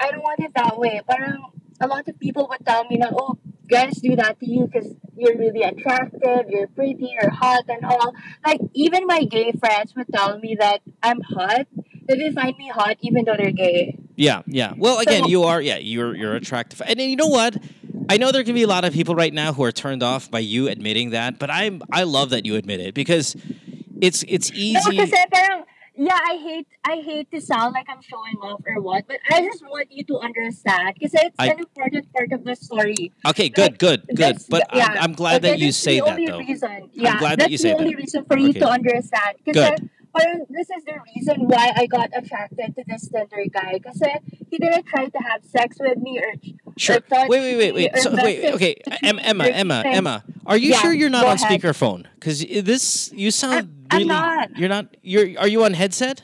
I 0.00 0.06
don't 0.10 0.24
want 0.24 0.40
it 0.40 0.54
that 0.54 0.78
way. 0.78 1.02
Parang 1.04 1.52
a 1.80 1.86
lot 1.86 2.08
of 2.08 2.18
people 2.18 2.46
would 2.48 2.64
tell 2.64 2.84
me 2.88 2.96
na, 2.96 3.10
oh, 3.12 3.36
guys 3.68 3.96
do 4.00 4.16
that 4.16 4.38
to 4.40 4.46
you 4.50 4.66
because 4.70 4.94
you're 5.16 5.36
really 5.36 5.62
attractive, 5.62 6.48
you're 6.48 6.68
pretty, 6.68 7.14
you're 7.20 7.30
hot 7.30 7.64
and 7.68 7.84
all. 7.84 8.14
Like, 8.44 8.60
even 8.74 9.06
my 9.06 9.24
gay 9.24 9.52
friends 9.52 9.94
would 9.96 10.06
tell 10.12 10.38
me 10.38 10.56
that 10.58 10.82
I'm 11.02 11.20
hot. 11.22 11.66
That 12.08 12.18
they 12.18 12.30
find 12.30 12.56
me 12.56 12.68
hot 12.68 12.96
even 13.00 13.24
though 13.24 13.34
they're 13.36 13.50
gay. 13.50 13.98
Yeah, 14.14 14.42
yeah. 14.46 14.74
Well, 14.76 15.00
again, 15.00 15.24
So- 15.24 15.28
you 15.28 15.42
are. 15.42 15.60
Yeah, 15.60 15.78
you're 15.78 16.14
you're 16.14 16.36
attractive, 16.36 16.80
and 16.86 17.00
then 17.00 17.10
you 17.10 17.16
know 17.16 17.26
what? 17.26 17.56
I 18.08 18.16
know 18.16 18.30
there 18.30 18.44
can 18.44 18.54
be 18.54 18.62
a 18.62 18.68
lot 18.68 18.84
of 18.84 18.92
people 18.94 19.16
right 19.16 19.34
now 19.34 19.52
who 19.52 19.64
are 19.64 19.72
turned 19.72 20.04
off 20.04 20.30
by 20.30 20.38
you 20.38 20.68
admitting 20.68 21.10
that, 21.10 21.40
but 21.40 21.50
I'm 21.50 21.82
I 21.90 22.04
love 22.04 22.30
that 22.30 22.46
you 22.46 22.54
admit 22.54 22.78
it 22.78 22.94
because 22.94 23.34
it's 24.00 24.22
it's 24.28 24.52
No, 24.52 24.56
easy. 24.56 24.96
kasi 24.96 25.18
parang, 25.34 25.64
yeah, 25.96 26.18
I 26.22 26.36
hate 26.42 26.66
I 26.84 26.96
hate 27.04 27.30
to 27.32 27.40
sound 27.40 27.74
like 27.74 27.86
I'm 27.88 28.02
showing 28.02 28.36
off 28.42 28.60
or 28.66 28.80
what, 28.80 29.06
but 29.08 29.18
I 29.30 29.42
just 29.42 29.62
want 29.64 29.90
you 29.90 30.04
to 30.04 30.18
understand 30.18 30.94
because 30.94 31.14
it's 31.14 31.34
I- 31.38 31.48
an 31.48 31.58
important 31.60 32.12
part 32.12 32.32
of 32.32 32.44
the 32.44 32.54
story. 32.54 33.12
Okay, 33.26 33.48
good, 33.48 33.78
good, 33.78 34.06
good. 34.08 34.16
That's 34.18 34.44
But 34.44 34.64
yeah. 34.74 34.88
I'm, 34.92 34.98
I'm 34.98 35.12
glad 35.12 35.44
Okay, 35.44 35.50
that 35.52 35.58
you 35.58 35.66
that's 35.68 35.76
say 35.78 36.00
the 36.00 36.04
that 36.06 36.12
only 36.12 36.26
though. 36.26 36.38
Reason. 36.38 36.90
Yeah, 36.92 37.18
glad 37.18 37.30
that 37.32 37.38
that's 37.38 37.50
you 37.52 37.58
say 37.58 37.70
the 37.72 37.78
only 37.78 37.90
that. 37.94 37.98
reason 37.98 38.24
for 38.26 38.38
you 38.38 38.50
Okay. 38.50 38.60
to 38.60 38.68
understand. 38.68 39.36
Good. 39.50 39.90
Parang 40.16 40.46
this 40.48 40.68
is 40.70 40.82
the 40.84 40.96
reason 41.14 41.46
why 41.48 41.72
I 41.76 41.86
got 41.86 42.10
attracted 42.14 42.74
to 42.76 42.82
this 42.86 43.08
Tinder 43.08 43.44
guy. 43.52 43.78
Kasi 43.84 44.08
he 44.50 44.58
didn't 44.58 44.86
try 44.86 45.06
to 45.06 45.18
have 45.18 45.44
sex 45.44 45.76
with 45.80 45.98
me 45.98 46.18
or 46.18 46.32
Sure. 46.78 46.96
or 47.00 47.28
Wait, 47.28 47.40
wait, 47.40 47.56
wait, 47.56 47.74
wait. 47.74 47.96
So 47.98 48.12
wait, 48.14 48.52
okay, 48.54 48.76
me 48.86 48.96
Em- 49.02 49.18
Emma, 49.20 49.44
Emma. 49.48 49.82
Emma. 49.86 50.24
Are 50.44 50.56
you 50.58 50.70
Yeah, 50.70 50.80
sure 50.80 50.92
you're 50.92 51.08
not 51.10 51.24
on 51.24 51.36
ahead. 51.36 51.60
speakerphone? 51.60 52.04
Because 52.14 52.40
this 52.40 53.10
you 53.12 53.30
sound 53.30 53.68
I'm 53.90 53.98
really. 53.98 54.08
not. 54.08 54.56
You're 54.58 54.68
not. 54.68 54.86
You're. 55.02 55.38
Are 55.40 55.48
you 55.48 55.64
on 55.64 55.72
headset? 55.74 56.22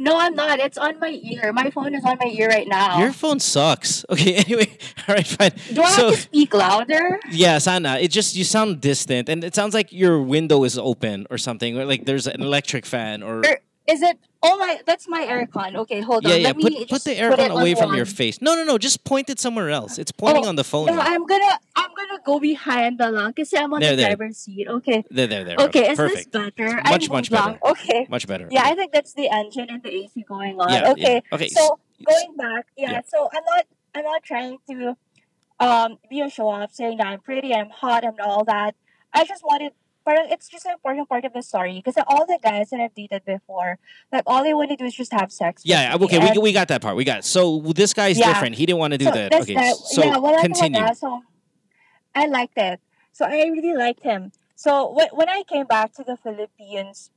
No, 0.00 0.16
I'm 0.18 0.34
not. 0.34 0.60
It's 0.60 0.78
on 0.78 1.00
my 1.00 1.18
ear. 1.22 1.52
My 1.52 1.70
phone 1.70 1.94
is 1.94 2.04
on 2.04 2.18
my 2.20 2.30
ear 2.30 2.48
right 2.48 2.68
now. 2.68 3.00
Your 3.00 3.12
phone 3.12 3.40
sucks. 3.40 4.04
Okay. 4.10 4.34
Anyway. 4.36 4.68
All 5.08 5.14
right. 5.14 5.26
Fine. 5.26 5.52
Do 5.74 5.82
I 5.82 5.90
so 5.90 6.06
have 6.08 6.14
to 6.14 6.20
speak 6.20 6.54
louder? 6.54 7.18
yeah, 7.30 7.58
Sana. 7.58 7.98
It 7.98 8.08
just 8.08 8.36
you 8.36 8.44
sound 8.44 8.80
distant, 8.80 9.28
and 9.28 9.42
it 9.44 9.54
sounds 9.54 9.74
like 9.74 9.92
your 9.92 10.22
window 10.22 10.64
is 10.64 10.78
open 10.78 11.26
or 11.30 11.38
something, 11.38 11.76
or 11.78 11.84
like 11.84 12.04
there's 12.06 12.26
an 12.26 12.40
electric 12.42 12.86
fan, 12.86 13.22
or 13.22 13.40
Or 13.44 13.58
is 13.88 14.02
it? 14.02 14.18
Oh 14.42 14.56
my, 14.58 14.80
that's 14.86 15.08
my 15.08 15.22
aircon. 15.26 15.74
Okay, 15.74 16.00
hold 16.00 16.22
yeah, 16.24 16.34
on. 16.34 16.40
yeah. 16.40 16.46
Let 16.48 16.56
Put 16.60 16.72
me 16.72 16.86
put 16.86 17.02
the 17.04 17.16
aircon 17.16 17.50
away 17.50 17.74
from 17.74 17.94
your 17.94 18.04
face. 18.06 18.40
No, 18.40 18.54
no, 18.54 18.62
no. 18.64 18.78
Just 18.78 19.02
point 19.04 19.28
it 19.30 19.40
somewhere 19.40 19.70
else. 19.70 19.98
It's 19.98 20.12
pointing 20.12 20.44
Oh, 20.44 20.48
on 20.48 20.56
the 20.56 20.62
phone. 20.64 20.86
No. 20.86 21.00
I'm 21.00 21.26
gonna, 21.26 21.58
I'm 21.74 21.90
gonna 21.96 22.20
go 22.24 22.38
behind 22.38 22.98
the 22.98 23.10
lang 23.10 23.30
because 23.30 23.52
I'm 23.54 23.72
on 23.74 23.80
There, 23.80 23.90
the 23.92 23.96
there. 23.96 24.06
driver's 24.14 24.36
seat. 24.36 24.68
Okay. 24.68 25.02
There, 25.10 25.26
there, 25.26 25.42
there. 25.44 25.56
Okay, 25.58 25.90
is 25.90 25.96
Perfect. 25.96 26.32
this 26.32 26.42
better? 26.56 26.76
Much, 26.76 27.10
I 27.10 27.12
much 27.12 27.30
lang. 27.30 27.46
better. 27.54 27.58
Okay. 27.72 28.06
Much 28.08 28.26
better. 28.28 28.46
Yeah, 28.50 28.62
I 28.64 28.74
think 28.76 28.92
that's 28.92 29.14
the 29.14 29.28
engine 29.28 29.66
and 29.70 29.82
the 29.82 29.90
AC 29.92 30.22
going 30.28 30.60
on. 30.60 30.68
Yeah, 30.70 30.82
yeah. 30.84 30.92
okay. 30.92 31.22
Okay, 31.32 31.48
So 31.48 31.80
going 32.06 32.36
back, 32.36 32.66
yeah, 32.76 32.92
yeah. 32.92 33.00
So 33.08 33.28
I'm 33.32 33.42
not, 33.44 33.64
I'm 33.94 34.04
not 34.04 34.22
trying 34.22 34.58
to, 34.70 34.96
um, 35.58 35.98
be 36.08 36.20
a 36.20 36.30
show 36.30 36.48
off, 36.48 36.72
saying 36.72 36.98
that 36.98 37.06
I'm 37.08 37.20
pretty, 37.20 37.52
I'm 37.54 37.70
hot, 37.70 38.04
and 38.04 38.20
all 38.20 38.44
that. 38.44 38.76
I 39.12 39.24
just 39.24 39.42
wanted. 39.42 39.72
Parang 40.04 40.26
it's 40.30 40.48
just 40.48 40.64
an 40.64 40.72
important 40.72 41.08
part 41.08 41.24
of 41.24 41.32
the 41.32 41.42
story 41.42 41.82
because 41.84 42.02
all 42.08 42.24
the 42.24 42.38
guys 42.42 42.70
that 42.70 42.80
I've 42.80 42.94
dated 42.94 43.24
before, 43.24 43.78
like 44.10 44.22
all 44.26 44.42
they 44.42 44.54
want 44.54 44.70
to 44.70 44.76
do 44.76 44.84
is 44.86 44.94
just 44.94 45.12
have 45.12 45.30
sex. 45.30 45.62
Yeah, 45.64 45.96
okay, 46.00 46.18
we, 46.18 46.38
we 46.38 46.52
got 46.52 46.68
that 46.68 46.80
part. 46.80 46.96
We 46.96 47.04
got 47.04 47.18
it. 47.20 47.24
So 47.24 47.60
this 47.76 47.92
guy's 47.92 48.18
Yeah. 48.18 48.32
different. 48.32 48.56
He 48.56 48.64
didn't 48.64 48.78
want 48.78 48.92
to 48.92 48.98
do 48.98 49.04
so 49.06 49.10
that. 49.12 49.34
Okay, 49.34 49.54
guy- 49.54 49.72
so 49.72 50.04
yeah, 50.04 50.16
wala 50.16 50.40
continue. 50.40 50.80
talaga. 50.80 50.96
So 50.96 51.22
I 52.14 52.26
liked 52.26 52.56
it. 52.56 52.80
So 53.12 53.26
I 53.26 53.52
really 53.52 53.74
liked 53.74 54.02
him. 54.02 54.32
So 54.56 54.90
when, 54.90 55.08
when 55.12 55.28
I 55.28 55.42
came 55.46 55.66
back 55.66 55.92
to 55.94 56.04
the 56.04 56.16
Philippines, 56.16 57.10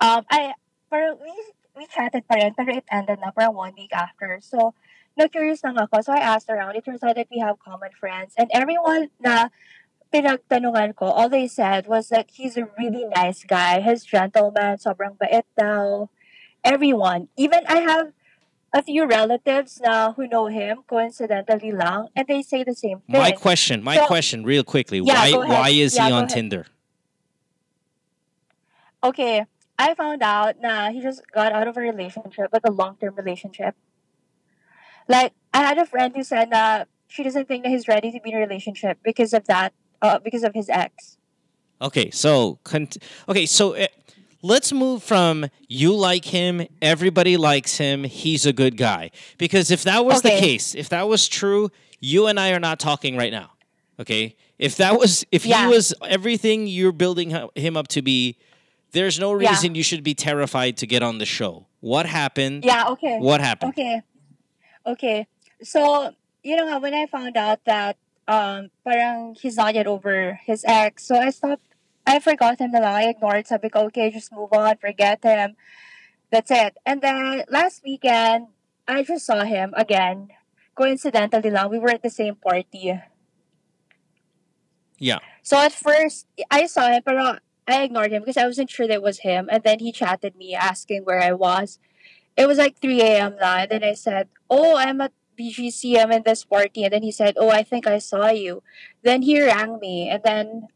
um, 0.00 0.24
I 0.30 0.54
parang 0.90 1.16
we 1.22 1.32
we 1.76 1.86
chatted 1.86 2.28
pa 2.28 2.34
rin, 2.36 2.52
pero 2.54 2.76
it 2.76 2.84
ended 2.92 3.18
na 3.24 3.30
parang 3.32 3.54
one 3.54 3.72
week 3.76 3.92
after. 3.92 4.38
So 4.42 4.74
na-curious 5.16 5.64
lang 5.64 5.78
ako. 5.80 6.02
So 6.04 6.12
I 6.12 6.20
asked 6.20 6.50
around. 6.50 6.76
It 6.76 6.84
turns 6.84 7.02
out 7.02 7.16
that 7.16 7.28
we 7.32 7.38
have 7.40 7.56
common 7.58 7.90
friends. 7.98 8.34
And 8.36 8.50
everyone 8.52 9.08
na 9.18 9.48
pinagtanungan 10.12 10.94
ko, 10.96 11.06
all 11.06 11.28
they 11.28 11.48
said 11.48 11.86
was 11.86 12.08
that 12.08 12.30
he's 12.32 12.56
a 12.56 12.68
really 12.78 13.04
nice 13.14 13.44
guy. 13.44 13.80
He's 13.80 14.04
gentleman, 14.04 14.78
sobrang 14.78 15.16
bait 15.18 15.44
daw. 15.58 16.08
Everyone. 16.64 17.28
Even 17.36 17.62
I 17.68 17.80
have 17.86 18.12
a 18.72 18.82
few 18.82 19.06
relatives 19.06 19.80
now 19.82 20.12
who 20.12 20.26
know 20.26 20.46
him 20.46 20.82
coincidentally 20.88 21.72
lang, 21.72 22.08
and 22.16 22.26
they 22.26 22.42
say 22.42 22.64
the 22.64 22.74
same 22.74 23.00
thing. 23.06 23.20
My 23.20 23.32
question, 23.32 23.82
my 23.82 23.96
So- 23.96 24.06
question, 24.06 24.42
real 24.44 24.64
quickly. 24.64 24.98
Yeah, 25.00 25.30
why 25.36 25.46
why 25.46 25.68
is 25.70 25.94
Yeah, 25.96 26.06
he 26.08 26.12
on. 26.12 26.26
Tinder? 26.28 26.66
Okay, 29.04 29.44
I 29.78 29.94
found 29.94 30.22
out 30.22 30.58
na 30.60 30.90
he 30.90 31.00
just 31.00 31.22
got 31.30 31.52
out 31.52 31.68
of 31.68 31.76
a 31.76 31.80
relationship, 31.80 32.50
like 32.52 32.66
a 32.66 32.72
long 32.72 32.96
term 33.00 33.14
relationship. 33.14 33.74
Like 35.08 35.32
I 35.54 35.62
had 35.62 35.78
a 35.78 35.86
friend 35.86 36.14
who 36.16 36.24
said 36.24 36.50
that 36.50 36.88
she 37.06 37.22
doesn't 37.22 37.46
think 37.46 37.62
that 37.62 37.70
he's 37.70 37.86
ready 37.86 38.10
to 38.10 38.18
be 38.20 38.30
in 38.32 38.36
a 38.36 38.40
relationship 38.40 38.98
because 39.04 39.32
of 39.32 39.46
that, 39.46 39.72
uh, 40.02 40.18
because 40.18 40.42
of 40.44 40.54
his 40.54 40.68
ex. 40.68 41.16
Okay, 41.80 42.10
so 42.10 42.58
cont- 42.64 42.96
okay, 43.28 43.44
so 43.46 43.74
uh, 43.76 43.86
let's 44.42 44.72
move 44.72 45.02
from 45.02 45.46
you 45.68 45.94
like 45.94 46.24
him, 46.24 46.66
everybody 46.80 47.36
likes 47.36 47.76
him, 47.76 48.04
he's 48.04 48.46
a 48.46 48.52
good 48.52 48.76
guy. 48.76 49.10
Because 49.38 49.70
if 49.70 49.82
that 49.84 50.04
was 50.04 50.22
the 50.22 50.30
case, 50.30 50.74
if 50.74 50.88
that 50.88 51.08
was 51.08 51.28
true, 51.28 51.70
you 52.00 52.26
and 52.26 52.40
I 52.40 52.52
are 52.52 52.60
not 52.60 52.78
talking 52.80 53.16
right 53.16 53.32
now. 53.32 53.52
Okay? 54.00 54.36
If 54.58 54.76
that 54.76 54.98
was 54.98 55.24
if 55.32 55.44
Yeah. 55.44 55.62
he 55.68 55.74
was 55.74 55.92
everything 56.06 56.66
you're 56.66 56.92
building 56.92 57.36
him 57.54 57.76
up 57.76 57.88
to 57.88 58.02
be, 58.02 58.36
there's 58.92 59.18
no 59.18 59.38
Yeah. 59.38 59.50
reason 59.50 59.74
you 59.74 59.82
should 59.82 60.02
be 60.02 60.14
terrified 60.14 60.76
to 60.78 60.86
get 60.86 61.02
on 61.02 61.18
the 61.18 61.26
show. 61.26 61.66
What 61.80 62.06
happened? 62.06 62.64
Yeah. 62.64 62.88
Okay. 62.88 63.18
What 63.18 63.40
happened? 63.42 63.72
Okay. 63.72 64.00
Okay. 64.86 65.26
So, 65.62 66.14
you 66.42 66.56
know, 66.56 66.78
when 66.78 66.94
I 66.94 67.06
found 67.06 67.36
out 67.36 67.60
that 67.64 67.96
um 68.28 68.70
parang 68.84 69.34
he's 69.34 69.56
not 69.56 69.74
yet 69.74 69.86
over 69.86 70.40
his 70.44 70.64
ex, 70.66 71.06
so 71.06 71.16
I 71.16 71.30
stopped 71.30 71.62
I 72.06 72.20
forgot 72.20 72.62
him 72.62 72.70
na 72.70 72.78
lang. 72.78 72.94
I 72.94 73.10
ignored. 73.10 73.50
Sabi 73.50 73.68
ko, 73.68 73.90
okay, 73.90 74.14
just 74.14 74.30
move 74.30 74.54
on, 74.54 74.78
forget 74.78 75.18
him. 75.26 75.58
That's 76.30 76.50
it. 76.54 76.78
And 76.86 77.02
then 77.02 77.42
last 77.50 77.82
weekend, 77.82 78.54
I 78.86 79.02
just 79.02 79.26
saw 79.26 79.42
him 79.42 79.74
again. 79.76 80.30
Coincidentally 80.78 81.50
lang, 81.50 81.70
we 81.70 81.82
were 81.82 81.90
at 81.90 82.02
the 82.06 82.10
same 82.10 82.36
party. 82.38 82.94
Yeah. 84.98 85.18
So 85.42 85.58
at 85.58 85.72
first, 85.72 86.26
I 86.50 86.66
saw 86.66 86.88
him, 86.88 87.02
pero 87.02 87.38
I 87.66 87.82
ignored 87.82 88.12
him 88.12 88.22
because 88.22 88.38
I 88.38 88.46
wasn't 88.46 88.70
sure 88.70 88.86
that 88.86 89.02
it 89.02 89.02
was 89.02 89.26
him. 89.26 89.48
And 89.50 89.62
then 89.64 89.80
he 89.80 89.90
chatted 89.90 90.36
me 90.36 90.54
asking 90.54 91.02
where 91.02 91.20
I 91.20 91.32
was. 91.32 91.78
It 92.36 92.46
was 92.46 92.58
like 92.58 92.78
3 92.78 93.00
a.m. 93.02 93.36
na. 93.40 93.66
And 93.66 93.70
then 93.70 93.84
I 93.84 93.94
said, 93.94 94.28
Oh, 94.48 94.76
I'm 94.76 95.00
at 95.00 95.12
BGC. 95.38 96.00
I'm 96.00 96.10
in 96.12 96.22
this 96.24 96.44
party. 96.44 96.84
And 96.84 96.92
then 96.92 97.02
he 97.02 97.12
said, 97.12 97.34
Oh, 97.38 97.50
I 97.50 97.62
think 97.62 97.86
I 97.86 97.98
saw 97.98 98.28
you. 98.30 98.62
Then 99.02 99.22
he 99.22 99.40
rang 99.40 99.78
me. 99.78 100.08
And 100.08 100.22
then 100.24 100.68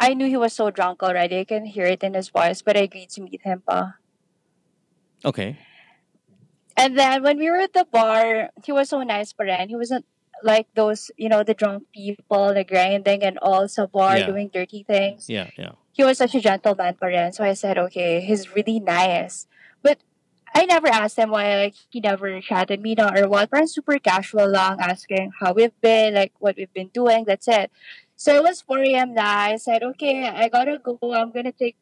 I 0.00 0.14
knew 0.14 0.26
he 0.26 0.36
was 0.36 0.52
so 0.52 0.70
drunk 0.70 1.02
already. 1.02 1.40
I 1.40 1.44
can 1.44 1.66
hear 1.66 1.84
it 1.86 2.02
in 2.02 2.14
his 2.14 2.28
voice. 2.30 2.62
But 2.62 2.76
I 2.76 2.88
agreed 2.88 3.10
to 3.10 3.22
meet 3.22 3.42
him 3.42 3.62
pa. 3.66 3.94
Okay. 5.24 5.58
And 6.76 6.96
then 6.96 7.22
when 7.22 7.38
we 7.38 7.50
were 7.50 7.58
at 7.58 7.72
the 7.72 7.84
bar, 7.90 8.50
he 8.64 8.70
was 8.72 8.88
so 8.90 9.02
nice 9.02 9.32
pa 9.32 9.42
rin. 9.44 9.68
He 9.68 9.74
wasn't 9.76 10.06
like 10.44 10.68
those, 10.74 11.10
you 11.16 11.28
know, 11.28 11.42
the 11.42 11.54
drunk 11.54 11.90
people, 11.92 12.54
the 12.54 12.62
grinding 12.62 13.24
and 13.24 13.38
all 13.42 13.66
sa 13.66 13.86
bar 13.86 14.18
Yeah. 14.18 14.26
doing 14.30 14.48
dirty 14.54 14.84
things. 14.86 15.26
Yeah, 15.28 15.50
yeah. 15.58 15.72
he 15.90 16.04
was 16.06 16.18
such 16.18 16.36
a 16.36 16.40
gentleman 16.40 16.94
pa 16.94 17.06
rin. 17.10 17.32
So 17.34 17.42
I 17.42 17.54
said, 17.58 17.78
okay, 17.90 18.20
he's 18.22 18.54
really 18.54 18.78
nice. 18.78 19.50
I 20.54 20.64
never 20.66 20.88
asked 20.88 21.18
him 21.18 21.30
why 21.30 21.56
like 21.56 21.74
he 21.90 22.00
never 22.00 22.40
chatted 22.40 22.80
me 22.80 22.94
na 22.94 23.10
or 23.14 23.28
what. 23.28 23.50
Parang 23.50 23.66
super 23.66 23.98
casual 23.98 24.48
lang, 24.48 24.80
asking 24.80 25.32
how 25.40 25.52
we've 25.52 25.78
been, 25.80 26.14
like 26.14 26.32
what 26.38 26.56
we've 26.56 26.72
been 26.72 26.88
doing. 26.88 27.24
That's 27.24 27.48
it. 27.48 27.70
So 28.16 28.34
it 28.34 28.42
was 28.42 28.60
4 28.62 28.78
a.m. 28.84 29.14
na. 29.14 29.54
I 29.54 29.56
said, 29.56 29.82
okay, 29.82 30.26
I 30.26 30.48
gotta 30.48 30.78
go. 30.78 30.98
I'm 31.14 31.30
gonna 31.30 31.52
take, 31.52 31.76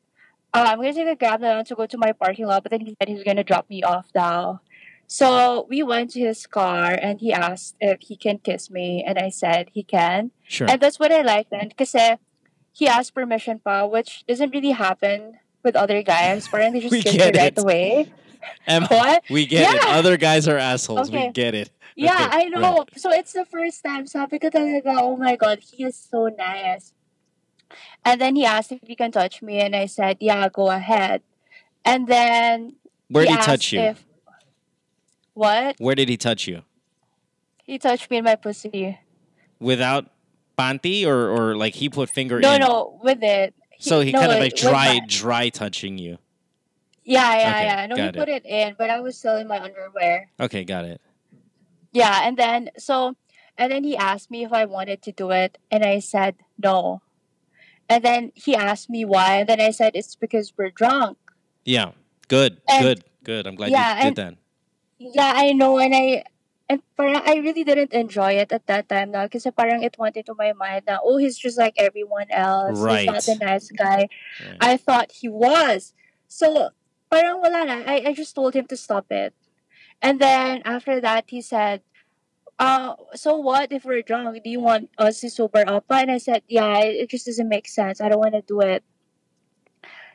uh, 0.52 0.66
I'm 0.68 0.79
gonna 0.79 0.92
take 0.92 1.22
a 1.22 1.38
na 1.38 1.57
lang 1.57 1.64
to 1.64 1.74
go 1.74 1.87
to 1.87 1.98
my 1.98 2.12
parking 2.12 2.46
lot. 2.46 2.62
But 2.62 2.72
then 2.72 2.81
he 2.81 2.96
said 2.98 3.09
he's 3.09 3.24
gonna 3.24 3.44
drop 3.44 3.70
me 3.70 3.83
off 3.83 4.09
now. 4.14 4.61
So 5.07 5.66
we 5.70 5.83
went 5.83 6.11
to 6.12 6.20
his 6.20 6.46
car 6.46 6.90
and 6.90 7.20
he 7.20 7.33
asked 7.33 7.76
if 7.81 8.00
he 8.02 8.16
can 8.16 8.38
kiss 8.38 8.70
me, 8.70 9.05
and 9.07 9.18
I 9.18 9.31
said 9.31 9.70
he 9.72 9.83
can. 9.83 10.33
Sure. 10.48 10.68
And 10.68 10.81
that's 10.81 10.98
what 10.98 11.12
I 11.12 11.22
like 11.22 11.48
then, 11.50 11.68
because 11.68 11.94
he 12.72 12.88
asked 12.88 13.14
permission 13.14 13.61
pa, 13.61 13.87
which 13.87 14.26
doesn't 14.26 14.52
really 14.52 14.72
happen 14.72 15.38
with 15.62 15.76
other 15.76 16.02
guys. 16.02 16.48
They 16.52 16.81
just 16.81 16.94
kiss 17.05 17.16
get 17.16 17.37
right 17.37 17.57
away. 17.57 18.12
Em, 18.66 18.85
What? 18.85 19.25
we 19.31 19.46
get 19.46 19.75
it. 19.75 19.83
Other 19.87 20.16
guys 20.16 20.49
are 20.49 20.59
assholes. 20.59 21.09
Okay. 21.09 21.27
We 21.27 21.33
get 21.33 21.55
it. 21.55 21.70
Yeah, 21.99 22.12
Okay, 22.29 22.44
I 22.44 22.44
know. 22.53 22.85
So 22.99 23.11
it's 23.11 23.33
the 23.33 23.46
first 23.46 23.83
time. 23.83 24.07
Sabi 24.07 24.38
ko 24.38 24.51
talaga, 24.51 25.01
oh 25.01 25.16
my 25.16 25.35
God, 25.35 25.61
he 25.64 25.85
is 25.85 25.96
so 25.96 26.29
nice. 26.29 26.92
And 28.05 28.20
then 28.20 28.37
he 28.37 28.44
asked 28.44 28.70
if 28.70 28.81
he 28.85 28.94
can 28.94 29.11
touch 29.11 29.40
me, 29.40 29.61
and 29.61 29.75
I 29.75 29.87
said, 29.87 30.18
yeah, 30.20 30.46
go 30.53 30.68
ahead. 30.68 31.22
And 31.87 32.07
then 32.07 32.77
Where 33.09 33.25
did 33.25 33.31
he 33.33 33.40
touch 33.40 33.72
you? 33.72 33.81
If, 33.81 34.05
what? 35.33 35.77
Where 35.79 35.94
did 35.94 36.11
he 36.11 36.18
touch 36.18 36.46
you? 36.46 36.62
He 37.64 37.79
touched 37.79 38.11
me 38.11 38.18
in 38.18 38.25
my 38.25 38.37
pussy. 38.37 38.99
Without 39.59 40.07
panty 40.59 41.07
or 41.07 41.31
or 41.31 41.57
like 41.57 41.75
he 41.75 41.88
put 41.88 42.11
finger 42.11 42.40
No, 42.40 42.53
in? 42.55 42.61
no, 42.61 43.01
with 43.03 43.22
it. 43.22 43.55
So 43.79 44.01
he 44.01 44.12
no, 44.12 44.20
kind 44.20 44.33
of 44.33 44.38
like 44.38 44.55
dry 44.55 44.99
my- 45.01 45.07
dry 45.09 45.49
touching 45.49 45.96
you. 45.96 46.18
Yeah, 47.07 47.38
yeah, 47.38 47.51
Okay, 47.55 47.64
yeah. 47.64 47.87
No, 47.87 47.95
he 47.95 48.03
got 48.03 48.16
it. 48.16 48.19
put 48.19 48.29
it 48.29 48.45
in, 48.45 48.75
but 48.77 48.90
I 48.90 48.99
was 48.99 49.16
still 49.16 49.37
in 49.38 49.47
my 49.47 49.62
underwear. 49.62 50.27
Okay, 50.42 50.66
got 50.66 50.85
it. 50.85 51.01
Yeah, 51.95 52.27
and 52.27 52.37
then 52.37 52.71
so 52.77 53.14
and 53.57 53.71
then 53.71 53.85
he 53.87 53.97
asked 53.97 54.29
me 54.29 54.42
if 54.42 54.53
I 54.53 54.66
wanted 54.66 55.01
to 55.07 55.12
do 55.14 55.31
it 55.31 55.57
and 55.71 55.87
I 55.87 56.03
said 56.03 56.35
no. 56.59 57.01
And 57.88 58.03
then 58.03 58.33
he 58.35 58.59
asked 58.59 58.90
me 58.90 59.07
why 59.07 59.38
and 59.38 59.49
then 59.49 59.62
I 59.62 59.71
said 59.71 59.95
it's 59.95 60.19
because 60.19 60.53
we're 60.59 60.75
drunk. 60.75 61.16
Yeah. 61.64 61.95
Good. 62.29 62.59
And- 62.69 62.83
good. 62.83 63.01
Good. 63.23 63.47
I'm 63.47 63.55
glad 63.55 63.71
yeah, 63.71 64.03
you 64.03 64.03
and- 64.11 64.14
did 64.16 64.23
that. 64.23 64.35
Yeah, 64.99 65.33
I 65.37 65.53
know 65.53 65.79
and 65.79 65.95
I 65.95 66.25
and 66.69 66.83
parang 66.99 67.23
I 67.23 67.38
really 67.38 67.63
didn't 67.63 67.92
enjoy 67.94 68.33
it 68.42 68.50
at 68.50 68.67
that 68.67 68.88
time 68.88 69.13
na 69.15 69.29
kasi 69.29 69.54
parang 69.54 69.85
it 69.87 69.94
went 70.00 70.17
into 70.19 70.35
my 70.35 70.50
mind 70.59 70.88
na 70.90 70.98
oh 71.04 71.23
he's 71.23 71.38
just 71.38 71.54
like 71.59 71.79
everyone 71.79 72.27
else. 72.35 72.75
He's 72.83 73.07
not 73.07 73.23
the 73.23 73.37
nice 73.38 73.71
guy. 73.71 74.09
Right. 74.42 74.59
I 74.59 74.77
thought 74.77 75.13
he 75.23 75.29
was. 75.31 75.94
So 76.27 76.75
parang 77.11 77.40
wala 77.40 77.65
na. 77.65 77.77
I, 77.87 78.02
I 78.09 78.13
just 78.15 78.35
told 78.35 78.54
him 78.54 78.67
to 78.69 78.77
stop 78.77 79.07
it. 79.11 79.35
And 80.02 80.21
then 80.21 80.63
after 80.65 81.00
that 81.00 81.25
he 81.29 81.40
said, 81.42 81.83
uh, 82.59 82.94
so 83.15 83.37
what 83.37 83.73
if 83.73 83.85
we're 83.85 84.02
drunk? 84.02 84.42
Do 84.44 84.50
you 84.50 84.61
want 84.61 84.90
us 84.98 85.21
to 85.21 85.31
sober 85.31 85.65
up? 85.67 85.85
And 85.90 86.11
I 86.11 86.19
said, 86.19 86.42
yeah, 86.48 86.79
it, 86.79 87.07
it 87.07 87.11
just 87.11 87.27
doesn't 87.27 87.48
make 87.48 87.69
sense. 87.69 88.00
I 88.00 88.09
don't 88.09 88.21
want 88.21 88.35
to 88.35 88.42
do 88.42 88.61
it. 88.61 88.85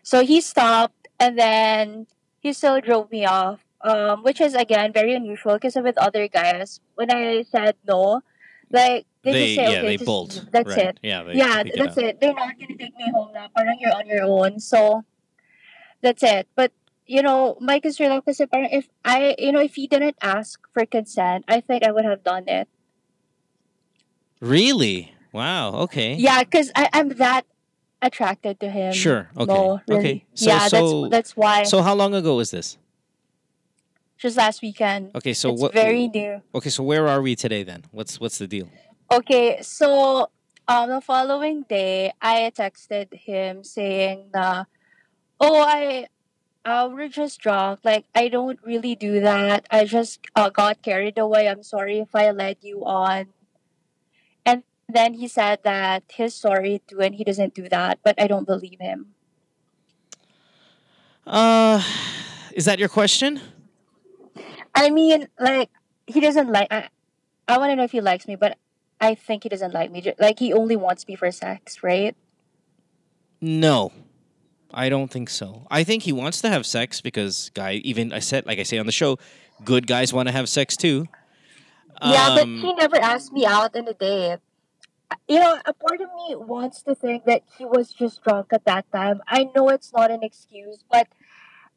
So 0.03 0.23
he 0.23 0.41
stopped 0.41 1.07
and 1.19 1.37
then 1.37 2.07
he 2.39 2.53
still 2.53 2.81
drove 2.81 3.11
me 3.11 3.25
off. 3.25 3.61
Um, 3.83 4.21
which 4.21 4.39
is 4.39 4.53
again 4.53 4.93
very 4.93 5.15
unusual 5.15 5.55
because 5.57 5.73
with 5.73 5.97
other 5.97 6.27
guys, 6.27 6.79
when 6.93 7.09
I 7.09 7.41
said 7.49 7.73
no, 7.87 8.21
like 8.69 9.07
They, 9.23 9.31
They- 9.33 9.41
just 9.41 9.55
say, 9.55 9.63
yeah, 9.73 9.77
okay, 9.79 9.87
they 9.87 9.97
just 9.97 10.05
bolt. 10.05 10.45
That's 10.51 10.69
right. 10.69 10.93
it. 10.93 10.99
Yeah, 11.01 11.25
yeah, 11.33 11.61
it 11.65 11.73
that's 11.77 11.97
out. 11.97 12.03
it. 12.03 12.21
They're 12.21 12.33
not 12.33 12.53
gonna 12.61 12.77
take 12.77 12.93
me 12.97 13.09
home 13.09 13.33
now. 13.33 13.49
Parang 13.57 13.77
you're 13.81 13.93
on 13.93 14.05
your 14.05 14.23
own. 14.25 14.59
So 14.59 15.01
that's 16.01 16.21
it. 16.21 16.45
But 16.55 16.71
you 17.11 17.21
know, 17.21 17.57
my 17.59 17.83
concern 17.83 18.15
lang 18.15 18.23
kasi 18.23 18.47
parang 18.47 18.71
if 18.71 18.87
I, 19.03 19.35
you 19.35 19.51
know, 19.51 19.59
if 19.59 19.75
he 19.75 19.87
didn't 19.91 20.15
ask 20.23 20.55
for 20.71 20.87
consent, 20.87 21.43
I 21.51 21.59
think 21.59 21.83
I 21.83 21.91
would 21.91 22.07
have 22.07 22.23
done 22.23 22.47
it. 22.47 22.71
Really? 24.39 25.11
Wow. 25.35 25.91
Okay. 25.91 26.15
Yeah, 26.15 26.39
because 26.47 26.71
I'm 26.75 27.19
that 27.19 27.43
attracted 28.01 28.63
to 28.63 28.71
him. 28.71 28.95
Sure. 28.95 29.27
Okay. 29.35 29.51
Really. 29.91 29.99
Okay. 29.99 30.25
So, 30.33 30.47
yeah, 30.47 30.67
so, 30.67 30.79
that's 30.79 31.11
that's 31.11 31.31
why. 31.35 31.63
So 31.67 31.83
how 31.83 31.93
long 31.93 32.15
ago 32.15 32.39
was 32.39 32.51
this? 32.51 32.79
just 34.21 34.37
last 34.37 34.61
weekend. 34.61 35.09
Okay. 35.17 35.33
So 35.33 35.51
it's 35.51 35.61
what? 35.61 35.73
very 35.73 36.07
new. 36.07 36.41
Okay. 36.55 36.69
So 36.69 36.83
where 36.83 37.09
are 37.09 37.21
we 37.21 37.35
today 37.35 37.63
then? 37.63 37.83
What's 37.91 38.21
what's 38.21 38.37
the 38.37 38.47
deal? 38.47 38.69
Okay, 39.11 39.59
so 39.61 40.31
um, 40.69 40.89
the 40.89 41.01
following 41.01 41.63
day, 41.67 42.13
I 42.21 42.49
texted 42.55 43.13
him 43.13 43.61
saying 43.61 44.31
na, 44.33 44.63
oh, 45.37 45.59
I, 45.59 46.07
uh, 46.65 46.89
we're 46.91 47.09
just 47.09 47.39
drunk. 47.39 47.79
Like, 47.83 48.05
I 48.13 48.27
don't 48.27 48.59
really 48.63 48.95
do 48.95 49.19
that. 49.19 49.65
I 49.71 49.85
just 49.85 50.19
uh, 50.35 50.49
got 50.49 50.81
carried 50.81 51.17
away. 51.17 51.47
I'm 51.47 51.63
sorry 51.63 51.99
if 51.99 52.13
I 52.15 52.31
led 52.31 52.57
you 52.61 52.85
on. 52.85 53.27
And 54.45 54.63
then 54.87 55.15
he 55.15 55.27
said 55.27 55.59
that 55.63 56.03
he's 56.13 56.35
sorry 56.35 56.81
too 56.87 57.01
and 57.01 57.15
he 57.15 57.23
doesn't 57.23 57.53
do 57.53 57.67
that, 57.69 57.99
but 58.03 58.15
I 58.21 58.27
don't 58.27 58.45
believe 58.45 58.79
him. 58.79 59.07
Uh, 61.25 61.81
is 62.53 62.65
that 62.65 62.79
your 62.79 62.89
question? 62.89 63.39
I 64.73 64.89
mean, 64.89 65.27
like, 65.39 65.69
he 66.07 66.19
doesn't 66.19 66.51
like, 66.51 66.67
I, 66.71 66.89
I 67.47 67.57
want 67.57 67.71
to 67.71 67.75
know 67.75 67.83
if 67.83 67.91
he 67.91 68.01
likes 68.01 68.27
me, 68.27 68.35
but 68.35 68.57
I 68.99 69.15
think 69.15 69.43
he 69.43 69.49
doesn't 69.49 69.73
like 69.73 69.91
me. 69.91 70.13
Like, 70.19 70.39
he 70.39 70.53
only 70.53 70.75
wants 70.75 71.07
me 71.07 71.15
for 71.15 71.31
sex, 71.31 71.83
right? 71.83 72.15
No. 73.39 73.91
I 74.73 74.89
don't 74.89 75.09
think 75.09 75.29
so. 75.29 75.67
I 75.69 75.83
think 75.83 76.03
he 76.03 76.11
wants 76.11 76.41
to 76.41 76.49
have 76.49 76.65
sex 76.65 77.01
because 77.01 77.51
guy 77.53 77.73
even 77.83 78.13
I 78.13 78.19
said 78.19 78.45
like 78.45 78.59
I 78.59 78.63
say 78.63 78.77
on 78.77 78.85
the 78.85 78.91
show, 78.91 79.19
good 79.63 79.87
guys 79.87 80.13
want 80.13 80.27
to 80.27 80.33
have 80.33 80.49
sex 80.49 80.75
too. 80.77 81.07
Yeah, 82.01 82.35
but 82.35 82.43
Um, 82.43 82.57
he 82.57 82.73
never 82.73 82.97
asked 82.97 83.31
me 83.31 83.45
out 83.45 83.75
on 83.75 83.87
a 83.87 83.93
date. 83.93 84.39
You 85.27 85.39
know, 85.39 85.59
a 85.65 85.73
part 85.73 86.01
of 86.01 86.09
me 86.15 86.35
wants 86.35 86.81
to 86.83 86.95
think 86.95 87.25
that 87.25 87.43
he 87.57 87.65
was 87.65 87.91
just 87.93 88.23
drunk 88.23 88.47
at 88.53 88.65
that 88.65 88.89
time. 88.91 89.21
I 89.27 89.49
know 89.55 89.69
it's 89.69 89.91
not 89.93 90.09
an 90.09 90.23
excuse, 90.23 90.83
but 90.89 91.07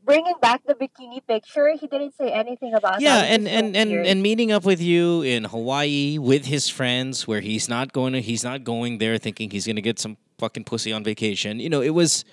bringing 0.04 0.34
back 0.40 0.62
the 0.66 0.74
bikini 0.74 1.20
picture, 1.26 1.74
he 1.78 1.86
didn't 1.86 2.14
say 2.16 2.30
anything 2.30 2.74
about 2.74 3.00
yeah, 3.00 3.16
that. 3.16 3.30
and 3.30 3.46
so 3.46 3.50
and, 3.50 3.76
and 3.76 4.06
and 4.06 4.22
meeting 4.22 4.52
up 4.52 4.64
with 4.64 4.80
you 4.80 5.22
in 5.22 5.44
Hawaii 5.44 6.16
with 6.16 6.46
his 6.46 6.68
friends, 6.68 7.26
where 7.26 7.40
he's 7.40 7.68
not 7.68 7.92
going 7.92 8.12
to, 8.12 8.20
he's 8.20 8.44
not 8.44 8.64
going 8.64 8.98
there 8.98 9.18
thinking 9.18 9.50
he's 9.50 9.66
going 9.66 9.76
to 9.76 9.82
get 9.82 9.98
some 9.98 10.16
fucking 10.38 10.64
pussy 10.64 10.92
on 10.92 11.02
vacation. 11.04 11.58
You 11.60 11.68
know, 11.68 11.82
it 11.82 11.90
was 11.90 12.24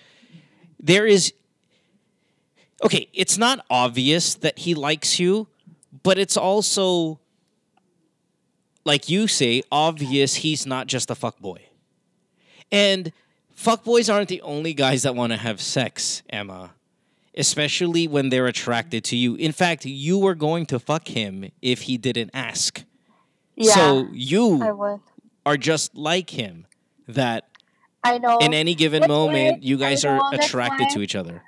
there 0.82 1.06
is 1.06 1.34
okay. 2.84 3.08
It's 3.14 3.38
not 3.38 3.66
obvious 3.70 4.36
that 4.36 4.60
he 4.60 4.76
likes 4.76 5.20
you, 5.20 5.48
but 6.04 6.18
it's 6.18 6.36
also 6.36 7.20
like 8.84 9.10
you 9.10 9.28
say, 9.28 9.62
obvious 9.72 10.36
he's 10.36 10.66
not 10.66 10.88
just 10.88 11.12
a 11.12 11.16
fuck 11.16 11.40
boy. 11.40 11.62
And 12.72 13.14
fuckboys 13.56 14.12
aren't 14.12 14.30
the 14.30 14.42
only 14.42 14.74
guys 14.74 15.04
that 15.04 15.16
want 15.16 15.32
to 15.32 15.38
have 15.38 15.62
sex, 15.62 16.24
Emma 16.30 16.72
especially 17.36 18.08
when 18.08 18.30
they're 18.30 18.48
attracted 18.48 19.04
to 19.06 19.16
you. 19.16 19.36
In 19.36 19.52
fact, 19.52 19.86
you 19.86 20.18
were 20.18 20.36
going 20.36 20.66
to 20.68 20.80
fuck 20.80 21.08
him 21.08 21.50
if 21.62 21.84
he 21.84 21.98
didn't 21.98 22.32
ask. 22.34 22.84
yeah, 23.56 23.74
so 23.74 24.08
you 24.12 25.02
are 25.46 25.58
just 25.58 25.96
like 25.96 26.32
him 26.32 26.66
that 27.08 27.51
I 28.04 28.18
know. 28.18 28.38
in 28.40 28.54
any 28.54 28.76
given 28.76 29.02
That's 29.02 29.10
moment 29.10 29.54
why- 29.58 29.60
you 29.62 29.78
guys 29.78 30.04
know, 30.04 30.12
are 30.20 30.34
attracted 30.34 30.86
why- 30.88 30.94
to 30.96 31.02
each 31.02 31.16
other. 31.16 31.44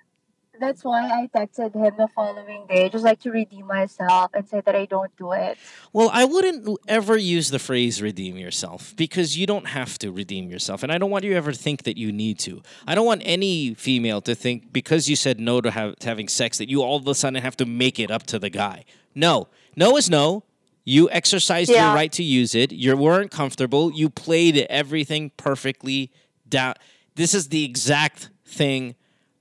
That's 0.59 0.83
why 0.83 1.01
I 1.09 1.27
texted 1.35 1.73
him 1.73 1.93
the 1.97 2.07
following 2.15 2.67
day, 2.69 2.87
just 2.87 3.03
like 3.03 3.19
to 3.21 3.31
redeem 3.31 3.65
myself 3.67 4.31
and 4.33 4.47
say 4.47 4.61
that 4.61 4.75
I 4.75 4.85
don't 4.85 5.11
do 5.17 5.33
it. 5.33 5.57
Well, 5.91 6.09
I 6.13 6.23
wouldn't 6.23 6.69
ever 6.87 7.17
use 7.17 7.49
the 7.49 7.59
phrase 7.59 8.01
redeem 8.01 8.37
yourself 8.37 8.93
because 8.95 9.35
you 9.37 9.45
don't 9.45 9.67
have 9.69 9.97
to 9.99 10.11
redeem 10.11 10.49
yourself. 10.49 10.81
And 10.83 10.91
I 10.91 10.97
don't 10.99 11.09
want 11.09 11.25
you 11.25 11.31
to 11.31 11.35
ever 11.35 11.51
think 11.53 11.83
that 11.83 11.97
you 11.97 12.11
need 12.13 12.39
to. 12.39 12.61
I 12.87 12.93
don't 12.95 13.05
want 13.05 13.23
any 13.25 13.73
female 13.73 14.21
to 14.21 14.35
think 14.35 14.71
because 14.71 15.09
you 15.09 15.15
said 15.17 15.37
no 15.39 15.59
to, 15.59 15.71
have, 15.71 15.97
to 15.97 16.07
having 16.07 16.29
sex 16.29 16.59
that 16.59 16.69
you 16.69 16.81
all 16.83 16.97
of 16.97 17.07
a 17.07 17.15
sudden 17.15 17.41
have 17.41 17.57
to 17.57 17.65
make 17.65 17.99
it 17.99 18.09
up 18.11 18.23
to 18.27 18.39
the 18.39 18.51
guy. 18.51 18.85
No. 19.15 19.47
No 19.75 19.97
is 19.97 20.09
no. 20.09 20.43
You 20.85 21.09
exercised 21.09 21.71
your 21.71 21.79
right 21.93 22.11
to 22.13 22.23
use 22.23 22.53
it. 22.55 22.71
You 22.71 22.95
weren't 22.95 23.31
comfortable. 23.31 23.91
You 23.91 24.09
played 24.09 24.57
everything 24.69 25.31
perfectly 25.35 26.11
down. 26.53 26.73
This 27.15 27.33
is 27.33 27.49
the 27.49 27.63
exact 27.65 28.29
thing 28.45 28.95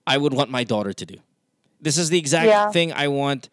I 0.07 0.17
would 0.19 0.33
want 0.35 0.51
my 0.51 0.65
daughter 0.65 0.93
to 0.93 1.07
do. 1.07 1.17
This 1.81 1.97
is 2.03 2.09
the 2.11 2.19
exact 2.19 2.47
Yeah. 2.47 2.71
thing 2.71 2.93
I 2.93 3.07
want 3.09 3.49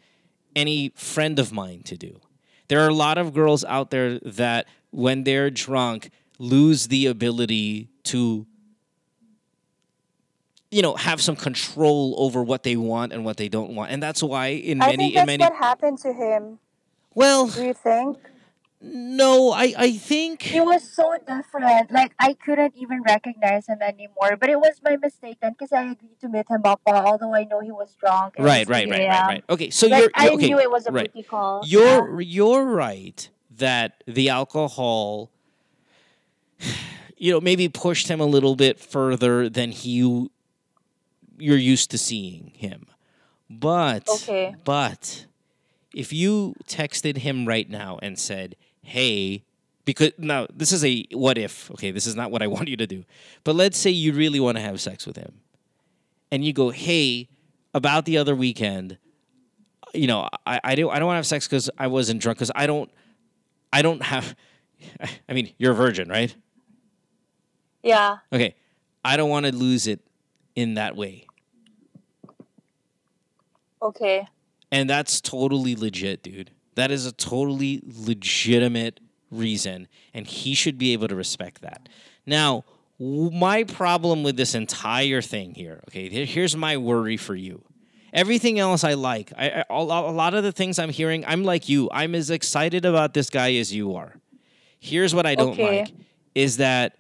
any 0.56 0.80
friend 0.96 1.38
of 1.40 1.52
mine 1.52 1.82
to 1.92 1.96
do. 1.98 2.20
There 2.70 2.80
are 2.84 2.88
a 2.90 2.94
lot 2.94 3.18
of 3.18 3.34
girls 3.34 3.64
out 3.66 3.92
there 3.92 4.20
that, 4.20 4.66
when 4.92 5.24
they're 5.24 5.52
drunk, 5.52 6.10
lose 6.40 6.88
the 6.88 7.06
ability 7.06 7.90
to, 8.12 8.46
you 10.72 10.82
know, 10.82 10.96
have 10.96 11.20
some 11.22 11.36
control 11.36 12.16
over 12.18 12.44
what 12.44 12.64
they 12.64 12.76
want 12.76 13.12
and 13.14 13.24
what 13.26 13.38
they 13.38 13.50
don't 13.50 13.76
want, 13.76 13.92
and 13.92 14.02
that's 14.02 14.22
why 14.24 14.48
in 14.48 14.82
I 14.82 14.88
many 14.92 14.98
think 15.06 15.16
in 15.18 15.26
many 15.26 15.44
what 15.44 15.56
happened 15.56 15.98
to 16.00 16.14
him. 16.14 16.60
well, 17.16 17.48
Do 17.48 17.64
you 17.66 17.74
think? 17.74 18.18
No, 18.82 19.52
I 19.52 19.74
I 19.78 19.92
think 19.98 20.44
He 20.44 20.60
was 20.62 20.84
so 20.90 21.18
different. 21.28 21.92
Like 21.92 22.14
I 22.20 22.34
couldn't 22.34 22.76
even 22.78 23.02
recognize 23.04 23.68
him 23.68 23.82
anymore. 23.82 24.38
But 24.40 24.50
it 24.50 24.60
was 24.60 24.80
my 24.84 24.96
mistake 24.98 25.38
then 25.42 25.54
because 25.54 25.72
I 25.74 25.84
agreed 25.84 26.20
to 26.22 26.30
meet 26.30 26.46
him 26.50 26.62
up, 26.66 26.82
although 26.86 27.34
I 27.36 27.44
know 27.44 27.60
he 27.60 27.72
was 27.72 27.96
drunk. 28.00 28.36
right, 28.40 28.68
right, 28.68 28.90
right, 28.90 29.08
right, 29.08 29.28
right. 29.28 29.44
Okay, 29.50 29.70
so 29.70 29.88
Like, 29.88 30.02
you're, 30.02 30.12
I 30.16 30.30
okay. 30.30 30.48
knew 30.48 30.60
it 30.60 30.72
was 30.72 30.88
a 30.88 30.92
right. 30.92 31.12
booty 31.12 31.28
call. 31.28 31.62
You're 31.66 32.22
you're 32.22 32.64
right 32.66 33.30
that 33.58 34.04
the 34.08 34.30
alcohol, 34.30 35.30
you 37.18 37.32
know, 37.32 37.42
maybe 37.42 37.68
pushed 37.68 38.08
him 38.08 38.22
a 38.22 38.26
little 38.26 38.56
bit 38.56 38.80
further 38.80 39.50
than 39.50 39.72
he 39.72 40.30
you're 41.38 41.58
used 41.58 41.92
to 41.92 41.98
seeing 41.98 42.52
him. 42.56 42.86
But 43.50 44.08
Okay. 44.08 44.56
but 44.64 45.26
if 45.94 46.14
you 46.14 46.56
texted 46.68 47.18
him 47.18 47.48
right 47.48 47.70
now 47.70 47.98
and 48.02 48.18
said, 48.20 48.56
"Hey," 48.90 49.44
because 49.86 50.12
now 50.18 50.48
this 50.54 50.72
is 50.72 50.84
a 50.84 51.06
what 51.12 51.38
if. 51.38 51.72
Okay, 51.72 51.92
this 51.92 52.08
is 52.08 52.16
not 52.16 52.32
what 52.32 52.42
I 52.42 52.48
want 52.56 52.68
you 52.68 52.78
to 52.78 52.88
do. 52.88 53.04
But 53.44 53.56
let's 53.56 53.78
say 53.78 53.90
you 53.90 54.14
really 54.14 54.40
want 54.40 54.58
to 54.58 54.62
have 54.62 54.82
sex 54.82 55.06
with 55.06 55.16
him, 55.16 55.40
and 56.32 56.44
you 56.44 56.54
go, 56.54 56.70
"Hey, 56.70 57.30
about 57.74 58.06
the 58.06 58.18
other 58.18 58.36
weekend." 58.36 58.98
you 59.94 60.08
know, 60.08 60.28
I, 60.46 60.60
I 60.64 60.76
don't 60.76 60.92
I 60.92 61.00
don't 61.00 61.08
want 61.08 61.16
to 61.16 61.20
have 61.20 61.28
sex 61.28 61.48
because 61.48 61.70
I 61.78 61.88
wasn't 61.88 62.22
drunk 62.22 62.38
because 62.38 62.52
I 62.56 62.68
don't 62.68 62.92
I 63.72 63.82
don't 63.82 64.02
have 64.04 64.36
I 65.30 65.34
mean, 65.34 65.54
you're 65.58 65.72
a 65.72 65.76
virgin, 65.76 66.10
right? 66.10 66.36
Yeah. 67.84 68.18
Okay. 68.32 68.56
I 69.04 69.18
don't 69.18 69.30
want 69.30 69.46
to 69.46 69.56
lose 69.56 69.88
it 69.88 70.02
in 70.56 70.76
that 70.76 70.96
way. 70.96 71.26
Okay. 73.82 74.28
And 74.72 74.90
that's 74.90 75.22
totally 75.22 75.76
legit, 75.76 76.22
dude. 76.22 76.52
That 76.76 76.92
is 76.92 77.06
a 77.06 77.12
totally 77.12 77.82
legitimate 77.86 79.00
reason, 79.32 79.88
and 80.14 80.26
he 80.28 80.54
should 80.54 80.78
be 80.78 80.94
able 80.94 81.08
to 81.08 81.16
respect 81.16 81.62
that. 81.62 81.90
Now, 82.26 82.64
my 83.00 83.64
problem 83.64 84.24
with 84.24 84.38
this 84.38 84.56
entire 84.56 85.22
thing 85.22 85.54
here, 85.56 85.82
okay, 85.90 86.10
here's 86.26 86.56
my 86.56 86.78
worry 86.78 87.18
for 87.18 87.36
you. 87.36 87.64
Everything 88.12 88.58
else 88.60 88.84
I 88.84 88.94
like. 88.96 89.32
I, 89.38 89.50
I, 89.50 89.64
a 89.70 89.84
lot 89.84 90.34
of 90.34 90.44
the 90.44 90.52
things 90.52 90.80
I'm 90.80 90.90
hearing, 90.90 91.24
I'm 91.28 91.44
like 91.44 91.70
you. 91.70 91.90
I'm 91.92 92.16
as 92.16 92.30
excited 92.32 92.84
about 92.86 93.14
this 93.14 93.30
guy 93.30 93.54
as 93.56 93.74
you 93.74 93.96
are. 93.96 94.16
Here's 94.80 95.14
what 95.14 95.26
I 95.26 95.36
don't 95.36 95.52
Okay. 95.52 95.82
like 95.82 95.94
is 96.34 96.58
that 96.58 96.96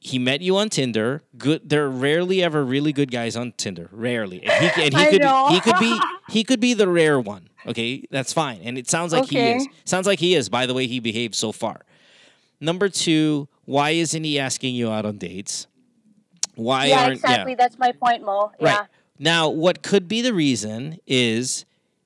he 0.00 0.18
met 0.18 0.40
you 0.40 0.56
on 0.56 0.68
Tinder. 0.70 1.22
Good. 1.36 1.68
There 1.68 1.84
are 1.84 1.90
rarely 1.90 2.42
ever 2.42 2.64
really 2.64 2.92
good 2.92 3.10
guys 3.10 3.36
on 3.36 3.52
Tinder. 3.52 3.88
Rarely. 3.92 4.42
And 4.42 4.70
he, 4.70 4.82
and 4.84 4.94
he 4.94 5.00
I 5.06 5.10
could 5.10 5.20
know. 5.22 5.48
he 5.50 5.60
could 5.60 5.78
be 5.78 6.00
he 6.30 6.44
could 6.44 6.60
be 6.60 6.74
the 6.74 6.88
rare 6.88 7.18
one. 7.20 7.48
Okay, 7.66 8.06
that's 8.10 8.32
fine. 8.32 8.60
And 8.62 8.76
it 8.76 8.88
sounds 8.88 9.12
like 9.12 9.28
he 9.28 9.38
is. 9.38 9.66
Sounds 9.84 10.06
like 10.06 10.18
he 10.18 10.34
is. 10.34 10.48
By 10.48 10.66
the 10.66 10.74
way, 10.74 10.86
he 10.86 11.00
behaved 11.00 11.34
so 11.34 11.52
far. 11.52 11.82
Number 12.60 12.88
two, 12.88 13.48
why 13.64 13.90
isn't 13.90 14.24
he 14.24 14.38
asking 14.38 14.74
you 14.74 14.90
out 14.90 15.04
on 15.04 15.18
dates? 15.18 15.66
Why 16.54 16.86
yeah, 16.86 17.02
aren't 17.02 17.14
exactly. 17.14 17.54
That's 17.54 17.78
my 17.78 17.92
point, 17.92 18.24
Mo. 18.24 18.52
Yeah. 18.60 18.78
Right. 18.78 18.88
Now, 19.18 19.48
what 19.48 19.82
could 19.82 20.08
be 20.08 20.20
the 20.20 20.34
reason 20.34 20.98
is 21.06 21.64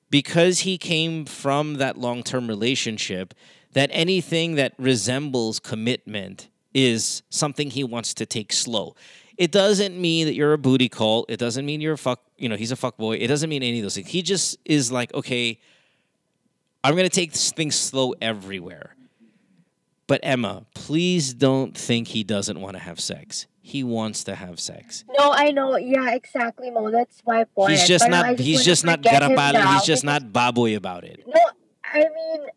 because 0.09 0.59
he 0.59 0.77
came 0.77 1.25
from 1.25 1.75
that 1.75 1.97
long 1.97 2.23
term 2.23 2.47
relationship, 2.47 3.33
that 3.73 3.89
anything 3.93 4.55
that 4.55 4.73
resembles 4.77 5.59
commitment 5.59 6.49
is 6.73 7.23
something 7.29 7.71
he 7.71 7.83
wants 7.83 8.13
to 8.13 8.25
take 8.25 8.53
slow. 8.53 8.95
It 9.37 9.51
doesn't 9.51 9.99
mean 9.99 10.25
that 10.25 10.33
you're 10.33 10.53
a 10.53 10.57
booty 10.57 10.89
call. 10.89 11.25
It 11.29 11.37
doesn't 11.37 11.65
mean 11.65 11.79
you're 11.79 11.93
a 11.93 11.97
fuck, 11.97 12.21
you 12.37 12.49
know, 12.49 12.55
he's 12.55 12.71
a 12.71 12.75
fuck 12.75 12.97
boy. 12.97 13.17
It 13.17 13.27
doesn't 13.27 13.49
mean 13.49 13.61
any 13.61 13.79
of 13.79 13.83
those 13.83 13.95
things. 13.95 14.07
He 14.07 14.21
just 14.23 14.57
is 14.65 14.91
like, 14.91 15.13
okay, 15.13 15.59
I'm 16.83 16.95
going 16.95 17.07
to 17.07 17.15
take 17.15 17.33
this 17.33 17.51
thing 17.51 17.71
slow 17.71 18.13
everywhere. 18.21 18.95
But 20.07 20.21
Emma, 20.23 20.65
please 20.73 21.33
don't 21.33 21.77
think 21.77 22.07
he 22.07 22.23
doesn't 22.23 22.59
want 22.59 22.77
to 22.77 22.79
have 22.79 22.99
sex. 22.99 23.45
He 23.61 23.83
wants 23.83 24.23
to 24.23 24.35
have 24.35 24.59
sex. 24.59 25.03
No, 25.19 25.31
I 25.33 25.51
know. 25.51 25.75
Yeah, 25.75 26.11
exactly, 26.11 26.71
Mo. 26.71 26.89
That's 26.89 27.21
my 27.27 27.43
point. 27.43 27.71
He's 27.71 27.85
just 27.85 28.05
I 28.05 28.07
not. 28.07 28.39
He's 28.39 28.63
just 28.63 28.85
not 28.85 28.99
forget 28.99 29.21
him 29.21 29.31
garapal. 29.31 29.53
now 29.53 29.73
He's 29.73 29.83
just 29.83 30.05
not 30.05 30.23
baboy 30.23 30.77
about 30.77 31.03
it. 31.03 31.25
No, 31.27 31.41
I 31.83 31.99
mean, 31.99 32.47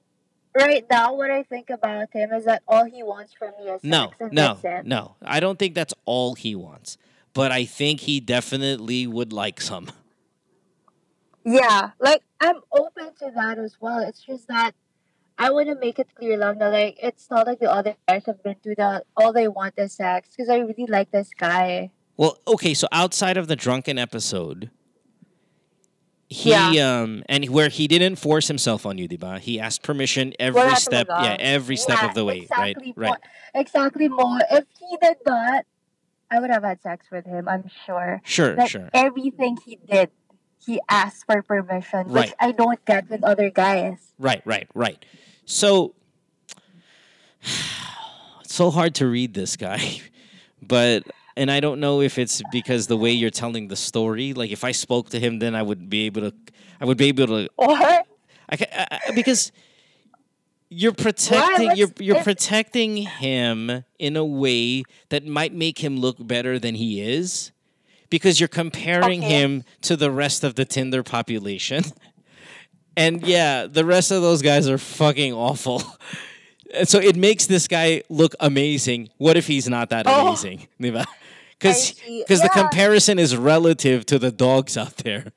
right 0.55 0.85
now, 0.91 1.15
what 1.15 1.31
I 1.31 1.43
think 1.43 1.71
about 1.71 2.09
him 2.13 2.33
is 2.33 2.45
that 2.45 2.63
all 2.67 2.85
he 2.85 3.03
wants 3.03 3.33
from 3.33 3.51
me 3.59 3.71
is 3.71 3.83
No, 3.85 4.13
sex, 4.19 4.33
no, 4.33 4.59
no. 4.85 5.17
I 5.23 5.41
don't 5.41 5.59
think 5.59 5.75
that's 5.75 5.95
all 6.05 6.35
he 6.35 6.55
wants. 6.55 6.99
But 7.33 7.53
I 7.53 7.65
think 7.65 8.01
he 8.01 8.19
definitely 8.21 9.07
would 9.07 9.33
like 9.33 9.61
some. 9.61 9.89
Yeah, 11.45 11.91
like 12.01 12.23
I'm 12.41 12.61
open 12.73 13.15
to 13.21 13.31
that 13.35 13.59
as 13.59 13.77
well. 13.81 14.01
It's 14.01 14.21
just 14.23 14.49
that 14.49 14.73
I 15.39 15.51
want 15.51 15.69
to 15.69 15.75
make 15.75 15.99
it 15.99 16.09
clear, 16.15 16.37
that 16.37 16.59
like 16.59 16.99
it's 17.03 17.31
not 17.31 17.47
like 17.47 17.61
the 17.61 17.73
other 17.73 17.95
guys 18.07 18.27
have 18.27 18.43
been 18.43 18.57
to 18.65 18.75
that. 18.77 19.07
All 19.17 19.33
they 19.33 19.49
want 19.49 19.75
is 19.79 19.95
sex 19.95 20.31
because 20.37 20.51
I 20.51 20.59
really 20.59 20.87
like 20.87 21.11
this 21.13 21.31
guy. 21.39 21.91
Well, 22.17 22.39
okay, 22.47 22.75
so 22.75 22.89
outside 22.93 23.39
of 23.39 23.49
the 23.49 23.57
drunken 23.57 23.97
episode, 23.97 24.71
he 26.31 26.79
um 26.79 27.25
and 27.29 27.49
where 27.51 27.69
he 27.69 27.89
didn't 27.89 28.17
force 28.17 28.47
himself 28.47 28.87
on 28.87 28.97
you, 28.99 29.09
diba? 29.09 29.41
He 29.41 29.59
asked 29.59 29.83
permission 29.83 30.33
every 30.39 30.77
step, 30.77 31.09
talaga. 31.09 31.23
yeah, 31.25 31.37
every 31.41 31.77
step 31.77 31.99
Yeah, 32.01 32.09
of 32.09 32.15
the 32.15 32.25
way, 32.25 32.39
exactly, 32.39 32.95
right? 32.97 33.11
Right. 33.11 33.21
Exactly, 33.55 34.09
Mo. 34.09 34.39
If 34.51 34.65
he 34.79 34.97
did 35.03 35.17
that, 35.27 35.67
I 36.31 36.39
would 36.39 36.51
have 36.51 36.63
had 36.63 36.81
sex 36.83 37.07
with 37.11 37.27
him. 37.27 37.49
I'm 37.49 37.69
sure. 37.85 38.23
Sure, 38.25 38.55
Like 38.55 38.71
sure. 38.71 38.89
everything 38.95 39.59
he 39.67 39.81
did, 39.91 40.11
he 40.65 40.81
asked 40.89 41.27
for 41.27 41.43
permission, 41.43 42.07
which 42.09 42.33
I 42.39 42.53
don't 42.53 42.83
get 42.85 43.11
with 43.11 43.25
other 43.25 43.51
guys. 43.51 44.13
Right, 44.17 44.41
right, 44.45 44.69
right. 44.73 45.05
So 45.47 45.95
it's 48.41 48.55
so 48.55 48.71
hard 48.71 48.95
to 48.97 49.07
read 49.09 49.35
this 49.35 49.57
guy, 49.57 50.01
but 50.63 51.03
and 51.37 51.51
I 51.51 51.61
don't 51.61 51.81
know 51.81 52.01
if 52.01 52.19
it's 52.19 52.43
because 52.53 52.87
the 52.87 52.97
way 52.97 53.11
you're 53.13 53.31
telling 53.31 53.69
the 53.69 53.77
story. 53.77 54.33
Like 54.33 54.51
if 54.51 54.65
I 54.65 54.73
spoke 54.73 55.11
to 55.11 55.21
him, 55.21 55.39
then 55.39 55.55
I 55.55 55.63
would 55.63 55.89
be 55.89 56.07
able 56.07 56.23
to. 56.23 56.35
I 56.81 56.85
would 56.85 56.99
be 56.99 57.09
able 57.09 57.27
to. 57.27 57.49
Or 57.57 57.71
I, 57.71 58.03
I, 58.51 58.59
I- 58.91 59.11
because 59.15 59.53
you're 60.69 60.93
protecting 60.93 61.77
you're 61.77 61.91
you're 61.99 62.23
protecting 62.23 62.97
him 62.99 63.85
in 63.99 64.17
a 64.17 64.25
way 64.25 64.85
that 65.09 65.27
might 65.27 65.53
make 65.53 65.79
him 65.79 65.97
look 65.99 66.17
better 66.25 66.59
than 66.61 66.77
he 66.77 67.01
is 67.01 67.51
because 68.09 68.39
you're 68.41 68.49
comparing 68.49 69.21
Okay. 69.25 69.29
him 69.41 69.65
to 69.83 69.97
the 69.97 70.11
rest 70.11 70.45
of 70.45 70.55
the 70.55 70.65
Tinder 70.65 71.03
population. 71.03 71.85
And 72.97 73.23
yeah, 73.23 73.67
the 73.67 73.85
rest 73.85 74.11
of 74.11 74.21
those 74.21 74.43
guys 74.43 74.69
are 74.69 74.77
fucking 74.77 75.33
awful. 75.33 75.81
So 76.85 76.99
it 76.99 77.17
makes 77.17 77.47
this 77.47 77.67
guy 77.69 78.03
look 78.09 78.35
amazing. 78.41 79.09
What 79.19 79.37
if 79.37 79.47
he's 79.47 79.69
not 79.69 79.91
that 79.91 80.07
Oh. 80.07 80.29
amazing? 80.29 80.69
Because 80.79 81.89
see. 81.99 82.25
the 82.29 82.51
comparison 82.53 83.19
is 83.19 83.37
relative 83.37 84.07
to 84.07 84.19
the 84.19 84.31
dogs 84.31 84.77
out 84.77 84.99
there. 84.99 85.33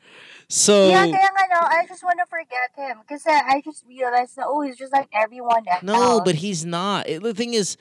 So 0.50 0.90
yeah, 0.90 1.06
kaya 1.06 1.16
nga 1.18 1.46
no, 1.50 1.60
I 1.66 1.86
just 1.88 2.04
want 2.04 2.20
to 2.20 2.28
forget 2.30 2.70
him 2.78 2.98
because 3.02 3.24
I 3.26 3.62
just 3.66 3.84
realized 3.88 4.36
that 4.36 4.46
oh, 4.48 4.62
he's 4.62 4.78
just 4.78 4.94
like 4.94 5.08
everyone 5.14 5.66
else. 5.68 5.82
No, 5.82 6.22
but 6.24 6.36
he's 6.36 6.64
not. 6.64 7.10
It- 7.10 7.24
the 7.24 7.34
thing 7.34 7.56
is, 7.56 7.78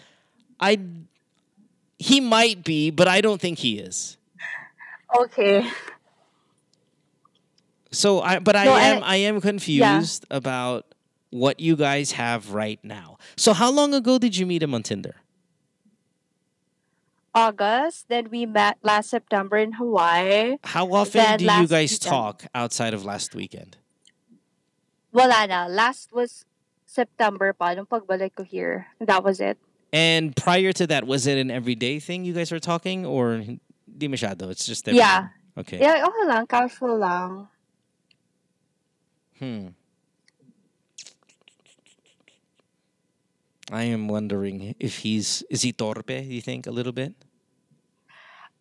I 0.59 0.78
he 1.98 2.20
might 2.20 2.64
be, 2.64 2.90
but 2.90 3.09
I 3.09 3.20
don't 3.20 3.40
think 3.40 3.59
he 3.59 3.78
is. 3.78 4.16
okay. 5.20 5.68
So 7.90 8.22
I, 8.22 8.38
but 8.38 8.57
I 8.57 8.64
No, 8.64 8.76
am 8.76 9.03
I- 9.05 9.07
I 9.07 9.16
am 9.28 9.40
confused 9.40 10.24
about 10.30 10.86
what 11.33 11.59
you 11.59 11.74
guys 11.76 12.12
have 12.12 12.53
right 12.53 12.78
now. 12.85 13.16
So 13.37 13.53
how 13.55 13.72
long 13.72 13.95
ago 13.95 14.18
did 14.18 14.37
you 14.37 14.45
meet 14.47 14.62
him 14.62 14.74
on 14.74 14.83
Tinder? 14.85 15.16
August, 17.35 18.09
then 18.09 18.28
we 18.30 18.45
met 18.45 18.76
last 18.83 19.09
September 19.09 19.57
in 19.57 19.72
Hawaii. 19.72 20.57
How 20.64 20.93
often 20.93 21.24
Then 21.24 21.39
do 21.39 21.45
you 21.45 21.66
guys 21.66 21.93
weekend. 21.97 22.01
talk 22.03 22.45
outside 22.55 22.93
of 22.93 23.07
last 23.07 23.35
weekend? 23.35 23.78
Wala 25.12 25.47
na. 25.49 25.64
Last 25.64 26.12
was 26.12 26.45
September 26.85 27.55
pa, 27.57 27.72
nung 27.72 27.87
pagbalik 27.89 28.37
ko 28.37 28.45
here. 28.45 28.89
That 29.01 29.24
was 29.24 29.41
it. 29.41 29.57
And 29.93 30.37
prior 30.37 30.72
to 30.72 30.87
that, 30.89 31.07
was 31.07 31.26
it 31.26 31.39
an 31.39 31.51
everyday 31.51 32.01
thing 32.01 32.24
you 32.24 32.33
guys 32.37 32.53
were 32.53 32.61
talking, 32.61 33.05
or 33.09 33.41
di 33.89 34.09
masyado? 34.09 34.51
It's 34.53 34.66
just 34.66 34.89
every 34.89 35.01
Yeah. 35.01 35.28
Okay. 35.57 35.80
Yeah, 35.80 36.05
okay 36.05 36.24
lang. 36.28 36.47
Casual 36.47 36.97
lang. 36.97 37.49
Hmm. 39.39 39.68
I 43.72 43.84
am 43.84 44.06
wondering 44.06 44.74
if 44.78 44.98
he's 44.98 45.42
is 45.48 45.62
he 45.62 45.72
torpe? 45.72 46.28
You 46.28 46.40
think 46.42 46.66
a 46.66 46.70
little 46.70 46.92
bit? 46.92 47.14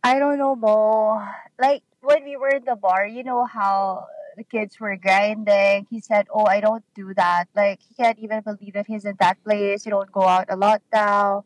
I 0.04 0.18
don't 0.18 0.38
know, 0.40 0.56
Mo. 0.56 1.22
Like, 1.60 1.84
when 2.02 2.24
we 2.24 2.38
were 2.38 2.50
in 2.50 2.64
the 2.66 2.76
bar, 2.76 3.06
you 3.06 3.24
know 3.24 3.46
how 3.46 4.08
the 4.36 4.44
kids 4.44 4.80
were 4.80 4.96
grinding. 4.96 5.86
He 5.92 6.00
said, 6.00 6.26
oh, 6.34 6.46
I 6.46 6.60
don't 6.62 6.84
do 6.96 7.14
that. 7.16 7.46
Like, 7.56 7.80
he 7.88 7.94
can't 7.94 8.18
even 8.18 8.42
believe 8.42 8.74
that 8.74 8.88
he's 8.88 9.06
in 9.06 9.16
that 9.20 9.44
place. 9.44 9.86
You 9.86 9.92
don't 9.92 10.12
go 10.12 10.24
out 10.24 10.48
a 10.50 10.56
lot 10.56 10.82
now. 10.92 11.46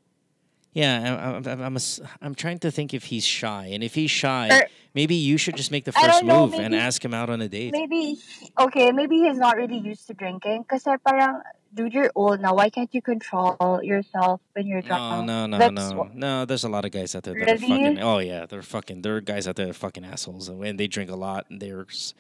Yeah, 0.71 1.33
I'm, 1.35 1.47
I'm, 1.47 1.61
I'm, 1.61 1.75
ass- 1.75 2.01
I'm 2.21 2.35
trying 2.35 2.59
to 2.59 2.71
think 2.71 2.93
if 2.93 3.05
he's 3.05 3.25
shy, 3.25 3.71
and 3.71 3.81
if 3.81 3.95
he's 3.95 4.11
shy, 4.11 4.49
Or- 4.51 4.67
maybe 4.93 5.15
you 5.15 5.37
should 5.37 5.55
just 5.55 5.71
make 5.71 5.85
the 5.85 5.93
first 5.93 6.23
know, 6.23 6.47
move 6.47 6.59
and 6.59 6.75
ask 6.75 7.03
him 7.03 7.13
out 7.13 7.29
on 7.29 7.41
a 7.41 7.47
date. 7.47 7.71
Maybe, 7.71 8.17
okay, 8.59 8.91
maybe 8.91 9.19
he's 9.19 9.37
not 9.37 9.55
really 9.55 9.79
used 9.79 10.05
to 10.07 10.13
drinking. 10.13 10.65
Parang, 11.05 11.41
dude, 11.75 11.93
you're 11.93 12.11
old 12.15 12.39
now. 12.39 12.55
Why 12.55 12.69
can't 12.71 12.87
you 12.95 13.01
control 13.01 13.59
yourself 13.83 14.39
when 14.55 14.65
you're 14.65 14.81
drunk? 14.81 15.27
no, 15.27 15.45
no, 15.45 15.57
That's 15.59 15.73
no, 15.75 16.09
no. 16.15 16.45
There's 16.45 16.63
a 16.63 16.69
lot 16.69 16.85
of 16.85 16.91
guys 16.91 17.13
out 17.15 17.23
there 17.23 17.33
that 17.35 17.43
are 17.43 17.53
Really? 17.59 17.67
fucking. 17.67 17.99
Oh 18.01 18.19
yeah, 18.19 18.45
they're 18.47 18.63
fucking. 18.63 19.01
There 19.03 19.15
are 19.17 19.21
guys 19.21 19.47
out 19.47 19.55
there 19.59 19.67
that 19.67 19.75
are 19.75 19.83
fucking 19.85 20.05
assholes, 20.05 20.47
and 20.49 20.79
they 20.79 20.87
drink 20.87 21.11
a 21.11 21.15
lot, 21.19 21.45
and 21.51 21.59
they're 21.61 21.85
s- 21.91 22.15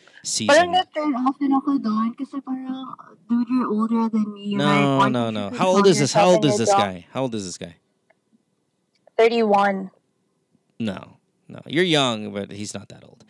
Parang 0.45 0.69
seasoned. 0.69 0.71
na-turn 0.75 1.15
off 1.23 1.39
din 1.39 1.55
ako 1.55 1.79
doon 1.79 2.11
kasi 2.19 2.37
parang, 2.43 2.93
dude, 3.31 3.47
you're 3.49 3.71
older 3.71 4.09
than 4.11 4.27
me. 4.35 4.55
No, 4.59 4.99
why 4.99 5.09
no, 5.09 5.31
no. 5.31 5.49
How 5.55 5.67
old 5.71 5.87
is 5.87 5.97
this? 5.99 6.11
How 6.11 6.27
old 6.35 6.43
is 6.45 6.57
this 6.59 6.69
guy? 6.75 7.07
How 7.15 7.23
old 7.23 7.33
is 7.33 7.45
this 7.47 7.57
guy? 7.57 7.79
31. 9.17 9.91
No, 10.79 11.17
no. 11.47 11.61
You're 11.65 11.83
young, 11.87 12.33
but 12.33 12.51
he's 12.51 12.73
not 12.73 12.89
that 12.89 13.03
old. 13.03 13.23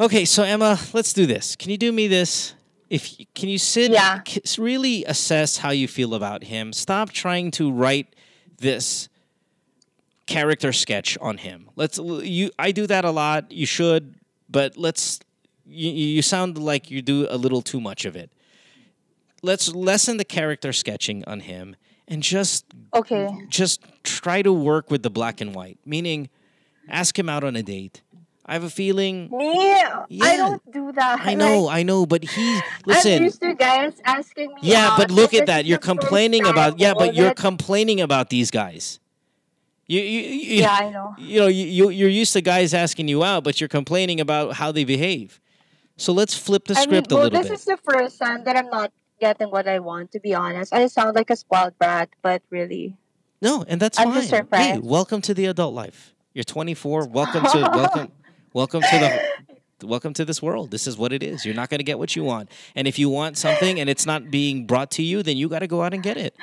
Okay, 0.00 0.24
so 0.24 0.42
Emma, 0.42 0.78
let's 0.92 1.12
do 1.12 1.24
this. 1.24 1.54
Can 1.54 1.70
you 1.70 1.78
do 1.78 1.92
me 1.92 2.08
this? 2.08 2.54
If 2.94 3.16
can 3.34 3.48
you 3.48 3.58
sit, 3.58 3.90
Yeah. 3.90 4.20
really 4.58 5.04
assess 5.04 5.56
how 5.58 5.70
you 5.70 5.88
feel 5.88 6.14
about 6.14 6.44
him. 6.44 6.72
Stop 6.72 7.10
trying 7.10 7.50
to 7.52 7.72
write 7.72 8.14
this 8.58 9.08
character 10.26 10.72
sketch 10.72 11.18
on 11.20 11.38
him. 11.38 11.68
Let's 11.76 11.98
you. 11.98 12.50
I 12.58 12.70
do 12.72 12.86
that 12.86 13.04
a 13.04 13.10
lot. 13.10 13.50
You 13.50 13.66
should, 13.66 14.14
but 14.48 14.76
let's. 14.76 15.18
You, 15.66 15.90
you 15.90 16.22
sound 16.22 16.58
like 16.58 16.90
you 16.90 17.00
do 17.02 17.26
a 17.30 17.38
little 17.38 17.62
too 17.62 17.80
much 17.80 18.04
of 18.04 18.14
it. 18.16 18.30
Let's 19.42 19.74
lessen 19.74 20.16
the 20.18 20.24
character 20.24 20.72
sketching 20.72 21.24
on 21.26 21.40
him 21.40 21.74
and 22.06 22.22
just 22.22 22.64
Okay. 22.94 23.28
just 23.48 23.80
try 24.04 24.40
to 24.42 24.52
work 24.52 24.90
with 24.90 25.02
the 25.02 25.10
black 25.10 25.40
and 25.40 25.54
white. 25.54 25.78
Meaning, 25.84 26.28
ask 26.88 27.18
him 27.18 27.28
out 27.28 27.42
on 27.44 27.56
a 27.56 27.62
date. 27.62 28.02
I 28.46 28.52
have 28.52 28.64
a 28.64 28.70
feeling. 28.70 29.30
Me? 29.30 29.54
Yeah. 29.54 30.04
I 30.20 30.36
don't 30.36 30.62
do 30.70 30.92
that. 30.92 31.20
I 31.22 31.34
know, 31.34 31.68
I 31.68 31.82
know, 31.82 32.04
but 32.04 32.24
he 32.24 32.60
listen. 32.84 33.12
I'm 33.16 33.22
used 33.24 33.40
to 33.40 33.54
guys 33.54 33.94
asking 34.04 34.48
me 34.54 34.60
Yeah, 34.62 34.94
but 34.96 35.10
look 35.10 35.32
at 35.32 35.46
that. 35.46 35.64
You're 35.64 35.78
complaining 35.78 36.46
about 36.46 36.78
yeah, 36.78 36.94
but 36.94 37.14
you're 37.14 37.34
complaining 37.34 38.00
about 38.00 38.28
these 38.30 38.50
guys. 38.50 39.00
You 39.86 40.00
you, 40.00 40.20
you 40.20 40.60
Yeah, 40.62 40.72
I 40.72 40.90
know. 40.90 41.14
You 41.18 41.40
know, 41.40 41.46
you 41.46 41.66
you- 41.66 41.90
you're 41.90 42.08
used 42.22 42.32
to 42.34 42.40
guys 42.42 42.74
asking 42.74 43.08
you 43.08 43.24
out, 43.24 43.44
but 43.44 43.60
you're 43.60 43.68
complaining 43.68 44.20
about 44.20 44.54
how 44.54 44.72
they 44.72 44.84
behave. 44.84 45.40
So 45.96 46.12
let's 46.12 46.34
flip 46.34 46.66
the 46.66 46.74
I 46.74 46.80
mean, 46.80 46.82
script 46.88 47.12
a 47.12 47.14
little 47.14 47.30
this 47.30 47.48
bit. 47.48 47.50
This 47.52 47.60
is 47.60 47.66
the 47.66 47.78
first 47.84 48.18
time 48.18 48.44
that 48.44 48.56
I'm 48.56 48.68
not 48.68 48.92
getting 49.20 49.48
what 49.50 49.68
I 49.68 49.78
want, 49.78 50.10
to 50.12 50.20
be 50.20 50.34
honest. 50.34 50.72
I 50.72 50.86
sound 50.88 51.14
like 51.16 51.30
a 51.30 51.36
spoiled 51.36 51.78
brat, 51.78 52.08
but 52.20 52.42
really. 52.50 52.96
No, 53.40 53.64
and 53.68 53.80
that's 53.80 53.98
I'm 53.98 54.10
fine. 54.12 54.26
just 54.28 54.34
Hey, 54.52 54.78
welcome 54.78 55.20
to 55.22 55.34
the 55.34 55.46
adult 55.46 55.74
life. 55.74 56.14
You're 56.34 56.44
24. 56.44 57.06
Welcome 57.08 57.44
to 57.44 57.58
welcome 57.74 58.12
welcome 58.54 58.80
to 58.80 58.98
the 59.80 59.86
welcome 59.86 60.14
to 60.14 60.24
this 60.24 60.40
world. 60.40 60.70
This 60.70 60.86
is 60.86 60.96
what 60.96 61.12
it 61.12 61.22
is. 61.22 61.44
You're 61.44 61.54
not 61.54 61.68
going 61.68 61.80
to 61.80 61.84
get 61.84 61.98
what 61.98 62.16
you 62.16 62.24
want. 62.24 62.48
And 62.74 62.88
if 62.88 62.98
you 62.98 63.10
want 63.10 63.36
something 63.36 63.78
and 63.78 63.90
it's 63.90 64.06
not 64.06 64.30
being 64.30 64.66
brought 64.66 64.90
to 64.92 65.02
you, 65.02 65.22
then 65.22 65.36
you 65.36 65.48
got 65.48 65.58
to 65.58 65.66
go 65.66 65.82
out 65.82 65.92
and 65.92 66.02
get 66.02 66.16
it. 66.16 66.34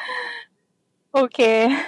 Okay. 1.15 1.83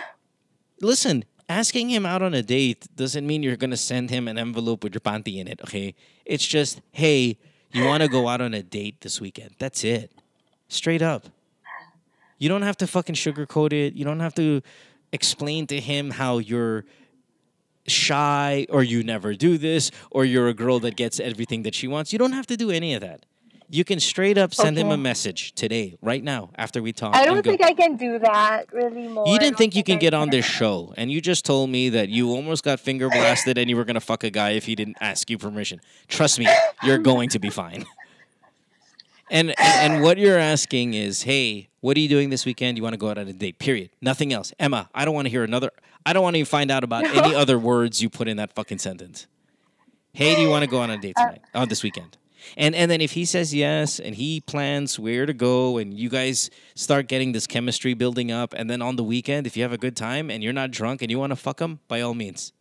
Listen, 0.81 1.25
asking 1.47 1.89
him 1.89 2.05
out 2.05 2.21
on 2.21 2.33
a 2.33 2.41
date 2.41 2.87
doesn't 2.95 3.27
mean 3.27 3.43
you're 3.43 3.57
going 3.57 3.71
to 3.71 3.77
send 3.77 4.09
him 4.09 4.27
an 4.27 4.37
envelope 4.37 4.83
with 4.83 4.93
your 4.95 5.01
panty 5.01 5.37
in 5.37 5.47
it, 5.47 5.59
okay? 5.61 5.93
It's 6.25 6.45
just, 6.45 6.81
"Hey, 6.91 7.37
you 7.71 7.85
want 7.85 8.01
to 8.01 8.09
go 8.09 8.27
out 8.27 8.41
on 8.41 8.53
a 8.53 8.63
date 8.63 9.01
this 9.01 9.21
weekend?" 9.21 9.51
That's 9.59 9.83
it. 9.83 10.11
Straight 10.69 11.01
up. 11.01 11.27
You 12.39 12.49
don't 12.49 12.63
have 12.63 12.77
to 12.77 12.87
fucking 12.87 13.15
sugarcoat 13.15 13.73
it. 13.73 13.93
You 13.93 14.05
don't 14.05 14.21
have 14.21 14.33
to 14.35 14.61
explain 15.11 15.67
to 15.67 15.79
him 15.79 16.11
how 16.11 16.39
you're 16.39 16.85
shy 17.87 18.65
or 18.69 18.83
you 18.83 19.03
never 19.03 19.33
do 19.33 19.57
this 19.57 19.91
or 20.11 20.25
you're 20.25 20.47
a 20.47 20.53
girl 20.53 20.79
that 20.79 20.95
gets 20.95 21.19
everything 21.19 21.63
that 21.63 21.75
she 21.75 21.87
wants. 21.87 22.13
You 22.13 22.19
don't 22.19 22.33
have 22.33 22.47
to 22.47 22.57
do 22.57 22.71
any 22.71 22.93
of 22.93 23.01
that. 23.01 23.25
You 23.69 23.83
can 23.83 23.99
straight 23.99 24.37
up 24.37 24.53
send 24.53 24.77
him 24.77 24.91
a 24.91 24.97
message 24.97 25.53
today, 25.53 25.97
right 25.99 26.23
now, 26.23 26.51
after 26.55 26.79
we 26.79 26.93
talk. 26.93 27.15
I 27.15 27.25
don't 27.25 27.41
go, 27.41 27.49
think 27.49 27.63
I 27.63 27.73
can 27.73 27.95
do 27.95 28.19
that 28.19 28.71
really 28.71 29.07
more. 29.07 29.27
you 29.27 29.39
didn't 29.39 29.53
don't 29.53 29.57
think 29.57 29.75
you 29.75 29.83
can 29.83 29.95
I 29.95 29.99
get 29.99 30.13
on 30.13 30.29
this 30.29 30.45
show, 30.45 30.93
and 30.95 31.11
you 31.11 31.19
just 31.21 31.43
told 31.43 31.71
me 31.71 31.89
that 31.89 32.09
you 32.09 32.29
almost 32.29 32.63
got 32.63 32.79
finger 32.79 33.09
blasted 33.09 33.57
and 33.57 33.67
you 33.71 33.75
were 33.75 33.83
gonna 33.83 33.99
fuck 33.99 34.23
a 34.23 34.29
guy 34.29 34.51
if 34.51 34.65
he 34.65 34.75
didn't 34.75 34.97
ask 35.01 35.27
you 35.27 35.39
permission. 35.39 35.81
Trust 36.07 36.37
me, 36.37 36.47
you're 36.83 36.99
going 36.99 37.29
to 37.29 37.39
be 37.39 37.49
fine. 37.49 37.85
And, 39.31 39.49
and 39.59 39.93
and 39.93 40.03
what 40.03 40.19
you're 40.19 40.37
asking 40.37 40.93
is, 40.93 41.23
hey, 41.23 41.69
what 41.83 41.97
are 41.97 41.99
you 41.99 42.07
doing 42.07 42.29
this 42.29 42.45
weekend? 42.45 42.77
You 42.77 42.83
want 42.83 42.93
to 42.93 42.97
go 42.97 43.09
out 43.09 43.17
on 43.17 43.27
a 43.27 43.33
date? 43.33 43.59
Period. 43.59 43.89
Nothing 44.01 44.31
else. 44.31 44.53
Emma, 44.57 44.89
I 44.95 45.03
don't 45.03 45.13
want 45.13 45.25
to 45.25 45.29
hear 45.29 45.43
another. 45.43 45.69
I 46.05 46.13
don't 46.13 46.23
want 46.23 46.35
to 46.35 46.39
even 46.39 46.49
find 46.49 46.71
out 46.71 46.81
about 46.85 47.03
any 47.03 47.35
other 47.35 47.59
words 47.59 48.01
you 48.01 48.09
put 48.09 48.29
in 48.29 48.37
that 48.37 48.53
fucking 48.53 48.77
sentence. 48.77 49.27
Hey, 50.13 50.33
do 50.33 50.41
you 50.41 50.49
want 50.49 50.63
to 50.63 50.69
go 50.69 50.79
on 50.79 50.89
a 50.89 50.97
date 50.97 51.13
uh, 51.17 51.25
tonight? 51.25 51.41
On 51.53 51.67
this 51.67 51.83
weekend? 51.83 52.15
And 52.55 52.73
and 52.73 52.89
then 52.89 53.01
if 53.01 53.11
he 53.11 53.25
says 53.25 53.53
yes 53.53 53.99
and 53.99 54.15
he 54.15 54.39
plans 54.39 54.97
where 54.97 55.25
to 55.25 55.33
go 55.33 55.77
and 55.77 55.93
you 55.93 56.07
guys 56.07 56.49
start 56.73 57.09
getting 57.09 57.33
this 57.33 57.47
chemistry 57.47 57.93
building 57.93 58.31
up 58.31 58.53
and 58.53 58.69
then 58.69 58.81
on 58.81 58.95
the 58.95 59.03
weekend 59.03 59.45
if 59.45 59.57
you 59.57 59.63
have 59.63 59.73
a 59.73 59.77
good 59.77 59.97
time 59.97 60.29
and 60.29 60.41
you're 60.41 60.53
not 60.53 60.71
drunk 60.71 61.01
and 61.01 61.11
you 61.11 61.19
want 61.19 61.31
to 61.31 61.37
fuck 61.37 61.59
him 61.59 61.79
by 61.87 62.01
all 62.01 62.13
means 62.13 62.51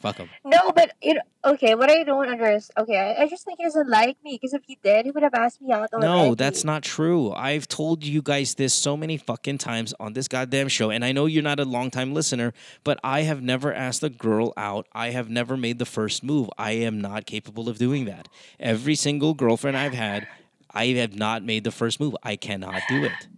fuck 0.00 0.16
him 0.16 0.28
No, 0.44 0.72
but 0.74 0.92
it 1.00 1.18
okay. 1.44 1.74
What 1.74 1.90
I 1.90 2.02
don't 2.04 2.28
understand. 2.28 2.62
Okay, 2.78 2.96
I, 2.96 3.22
I 3.22 3.28
just 3.28 3.44
think 3.44 3.58
he 3.58 3.64
doesn't 3.64 3.88
like 3.88 4.16
me. 4.24 4.32
Because 4.40 4.54
if 4.54 4.62
he 4.66 4.78
did, 4.82 5.04
he 5.04 5.10
would 5.10 5.22
have 5.22 5.34
asked 5.34 5.60
me 5.60 5.72
out. 5.72 5.88
no 5.98 6.34
that's 6.34 6.64
not 6.64 6.82
true 6.82 7.32
i've 7.32 7.66
told 7.68 8.04
you 8.04 8.22
guys 8.22 8.54
this 8.54 8.72
so 8.72 8.96
many 8.96 9.16
fucking 9.16 9.58
times 9.58 9.92
on 10.00 10.12
this 10.14 10.28
goddamn 10.28 10.68
show 10.68 10.90
and 10.90 11.04
i 11.04 11.12
know 11.12 11.26
you're 11.26 11.42
not 11.42 11.60
a 11.60 11.64
long-time 11.64 12.14
listener 12.14 12.52
but 12.84 12.98
i 13.04 13.22
have 13.22 13.42
never 13.42 13.72
asked 13.72 14.02
a 14.02 14.08
girl 14.08 14.52
out 14.56 14.86
i 14.92 15.10
have 15.10 15.28
never 15.28 15.56
made 15.56 15.78
the 15.78 15.84
first 15.84 16.22
move 16.24 16.48
i 16.58 16.72
am 16.72 17.00
not 17.00 17.26
capable 17.26 17.68
of 17.68 17.78
doing 17.78 18.04
that 18.06 18.28
every 18.58 18.94
single 18.94 19.34
girlfriend 19.34 19.76
i've 19.76 19.94
had 19.94 20.26
i 20.72 20.86
have 20.86 21.14
not 21.14 21.42
made 21.42 21.64
the 21.64 21.70
first 21.72 22.00
move 22.00 22.16
i 22.22 22.36
cannot 22.36 22.82
do 22.88 23.04
it 23.04 23.28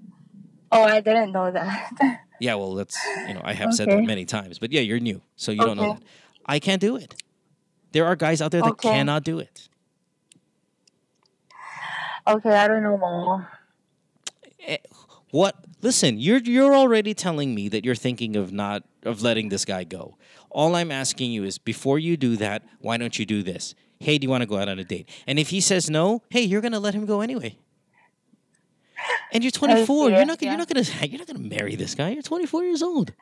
Oh, 0.75 0.83
I 0.85 1.01
didn't 1.01 1.33
know 1.33 1.51
that. 1.53 1.93
Yeah, 2.41 2.57
well, 2.57 2.75
that's 2.75 2.99
you 3.29 3.35
know 3.35 3.43
I 3.45 3.53
have 3.53 3.73
said 3.73 3.89
that 3.89 4.03
many 4.03 4.25
times, 4.25 4.59
but 4.59 4.73
yeah, 4.73 4.81
you're 4.81 4.99
new, 4.99 5.21
so 5.37 5.53
you 5.53 5.61
don't 5.61 5.77
know 5.77 5.93
that. 5.95 6.03
I 6.47 6.59
can't 6.59 6.81
do 6.81 6.97
it. 6.97 7.15
There 7.93 8.07
are 8.07 8.17
guys 8.17 8.41
out 8.41 8.51
there 8.51 8.63
that 8.63 8.73
Okay. 8.73 8.91
cannot 8.91 9.25
do 9.25 9.39
it. 9.39 9.69
okay, 12.27 12.55
I 12.55 12.69
don't 12.69 12.83
know, 12.83 12.97
Mo. 12.97 13.45
Eh, 14.67 14.79
What? 15.31 15.57
Listen, 15.81 16.19
you're 16.19 16.39
you're 16.39 16.75
already 16.77 17.13
telling 17.15 17.55
me 17.55 17.69
that 17.69 17.85
you're 17.85 17.97
thinking 17.97 18.37
of 18.37 18.53
not 18.53 18.85
of 19.03 19.23
letting 19.23 19.49
this 19.49 19.65
guy 19.65 19.83
go. 19.85 20.17
All 20.51 20.77
I'm 20.77 20.93
asking 20.93 21.33
you 21.33 21.43
is 21.45 21.59
before 21.59 21.99
you 21.99 22.17
do 22.17 22.37
that, 22.37 22.63
why 22.81 22.97
don't 22.99 23.19
you 23.19 23.25
do 23.27 23.43
this? 23.43 23.75
Hey, 23.99 24.19
do 24.19 24.25
you 24.27 24.31
want 24.31 24.43
to 24.43 24.47
go 24.47 24.59
out 24.59 24.69
on 24.69 24.79
a 24.79 24.85
date? 24.85 25.09
And 25.27 25.39
if 25.39 25.49
he 25.51 25.61
says 25.61 25.89
no, 25.91 26.23
hey, 26.31 26.43
you're 26.43 26.61
gonna 26.61 26.79
let 26.81 26.95
him 26.95 27.07
go 27.07 27.21
anyway. 27.21 27.57
And 29.33 29.43
you're 29.43 29.51
24. 29.51 30.11
You're 30.11 30.25
not 30.25 30.39
gonna, 30.39 30.39
yeah. 30.43 30.51
you're 30.51 30.59
not 30.59 30.69
gonna 30.69 30.85
you're 31.07 31.19
not 31.19 31.27
gonna 31.27 31.39
marry 31.41 31.75
this 31.75 31.95
guy. 31.95 32.11
You're 32.11 32.23
24 32.23 32.63
years 32.65 32.83
old. 32.83 33.13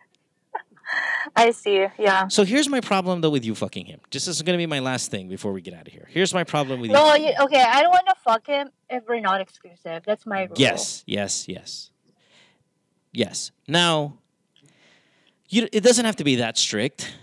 I 1.36 1.50
see. 1.50 1.86
Yeah. 1.98 2.28
So 2.28 2.44
here's 2.44 2.68
my 2.68 2.80
problem 2.80 3.20
though 3.20 3.30
with 3.30 3.44
you 3.44 3.54
fucking 3.54 3.86
him. 3.86 4.00
Just 4.10 4.26
this 4.26 4.36
is 4.36 4.42
gonna 4.42 4.58
be 4.58 4.66
my 4.66 4.80
last 4.80 5.10
thing 5.10 5.28
before 5.28 5.52
we 5.52 5.60
get 5.60 5.74
out 5.74 5.86
of 5.86 5.92
here. 5.92 6.08
Here's 6.10 6.34
my 6.34 6.44
problem 6.44 6.80
with 6.80 6.90
you. 6.90 6.94
No, 6.94 7.12
okay. 7.12 7.62
I 7.62 7.82
don't 7.82 7.90
want 7.90 8.06
to 8.08 8.14
fuck 8.24 8.46
him 8.46 8.70
if 8.88 9.04
we're 9.08 9.20
not 9.20 9.40
exclusive. 9.40 10.02
That's 10.04 10.26
my 10.26 10.42
rule. 10.44 10.54
Yes, 10.56 11.04
yes, 11.06 11.48
yes, 11.48 11.90
yes. 13.12 13.52
Now, 13.68 14.18
you, 15.48 15.68
it 15.72 15.82
doesn't 15.82 16.04
have 16.04 16.16
to 16.16 16.24
be 16.24 16.36
that 16.36 16.58
strict, 16.58 17.14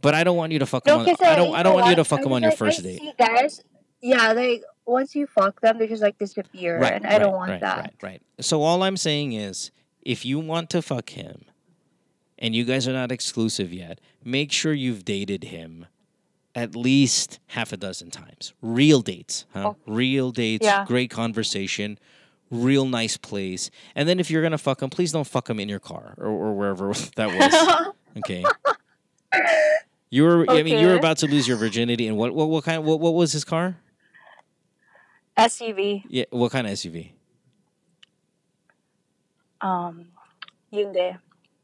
but 0.00 0.14
I 0.14 0.24
don't 0.24 0.36
want 0.36 0.52
you 0.52 0.58
to 0.58 0.66
fuck 0.66 0.86
him. 0.86 0.98
On, 0.98 1.04
because 1.04 1.20
I 1.22 1.36
don't. 1.36 1.54
I 1.54 1.62
don't 1.62 1.74
want 1.74 1.88
you 1.88 1.96
to 1.96 2.04
fuck 2.04 2.20
I 2.20 2.22
him 2.24 2.32
on 2.32 2.42
your 2.42 2.50
like, 2.50 2.58
first 2.58 2.80
I 2.80 2.82
date. 2.82 3.00
See 3.00 3.12
guys, 3.18 3.62
yeah, 4.02 4.32
like 4.32 4.62
once 4.86 5.14
you 5.14 5.26
fuck 5.26 5.60
them, 5.60 5.78
they 5.78 5.86
just 5.86 6.02
like 6.02 6.18
disappear, 6.18 6.78
Right, 6.78 6.94
and 6.94 7.06
I 7.06 7.18
don't 7.18 7.32
right, 7.32 7.38
want 7.38 7.50
right, 7.52 7.60
that. 7.60 7.78
Right, 7.78 7.94
right. 8.02 8.22
So 8.40 8.62
all 8.62 8.82
I'm 8.82 8.96
saying 8.96 9.32
is, 9.32 9.70
if 10.02 10.24
you 10.24 10.38
want 10.38 10.70
to 10.70 10.82
fuck 10.82 11.10
him, 11.10 11.44
and 12.40 12.54
you 12.54 12.64
guys 12.64 12.88
are 12.88 12.92
not 12.92 13.12
exclusive 13.12 13.72
yet, 13.72 14.00
make 14.24 14.52
sure 14.52 14.72
you've 14.72 15.04
dated 15.04 15.44
him 15.44 15.86
at 16.54 16.74
least 16.74 17.38
half 17.48 17.72
a 17.72 17.76
dozen 17.76 18.10
times. 18.10 18.52
Real 18.60 19.00
dates, 19.02 19.44
huh? 19.52 19.74
Real 19.86 20.32
dates, 20.32 20.64
Yeah. 20.64 20.84
great 20.84 21.10
conversation, 21.10 21.98
real 22.50 22.84
nice 22.86 23.16
place. 23.16 23.70
And 23.94 24.08
then 24.08 24.18
if 24.18 24.30
you're 24.30 24.42
gonna 24.42 24.58
fuck 24.58 24.82
him, 24.82 24.90
please 24.90 25.12
don't 25.12 25.26
fuck 25.26 25.48
him 25.48 25.60
in 25.60 25.68
your 25.68 25.78
car 25.78 26.14
or, 26.18 26.26
or 26.28 26.54
wherever 26.54 26.92
that 27.16 27.28
was. 27.28 27.94
okay. 28.18 28.44
You 30.10 30.24
were. 30.24 30.42
okay. 30.42 30.58
I 30.58 30.62
mean, 30.64 30.78
you 30.80 30.88
were 30.88 30.96
about 30.96 31.18
to 31.18 31.26
lose 31.26 31.46
your 31.46 31.56
virginity. 31.56 32.08
And 32.08 32.16
what? 32.16 32.34
What? 32.34 32.48
What 32.48 32.64
kind? 32.64 32.84
What? 32.84 32.98
What 32.98 33.14
was 33.14 33.32
his 33.32 33.44
car? 33.44 33.76
SUV, 35.38 36.02
Yeah. 36.08 36.24
What 36.30 36.50
kind 36.50 36.66
of 36.66 36.72
SUV? 36.72 37.12
um, 39.60 40.06
Hyundai. 40.72 41.18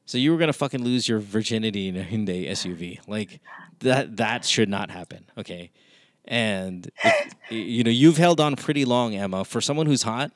So 0.06 0.18
you 0.18 0.32
were 0.32 0.38
gonna 0.38 0.52
fucking 0.52 0.82
lose 0.82 1.08
your 1.08 1.18
virginity 1.18 1.88
in 1.88 1.96
a 1.96 2.04
Hyundai 2.04 2.48
SUV. 2.48 3.00
Like 3.06 3.40
that. 3.80 4.16
That 4.16 4.44
should 4.44 4.68
not 4.68 4.90
happen. 4.90 5.26
Okay. 5.36 5.70
And 6.24 6.90
if, 7.04 7.34
you 7.50 7.84
know 7.84 7.90
you've 7.90 8.16
held 8.16 8.40
on 8.40 8.56
pretty 8.56 8.84
long, 8.84 9.14
Emma. 9.14 9.44
For 9.44 9.60
someone 9.60 9.86
who's 9.86 10.02
hot, 10.02 10.32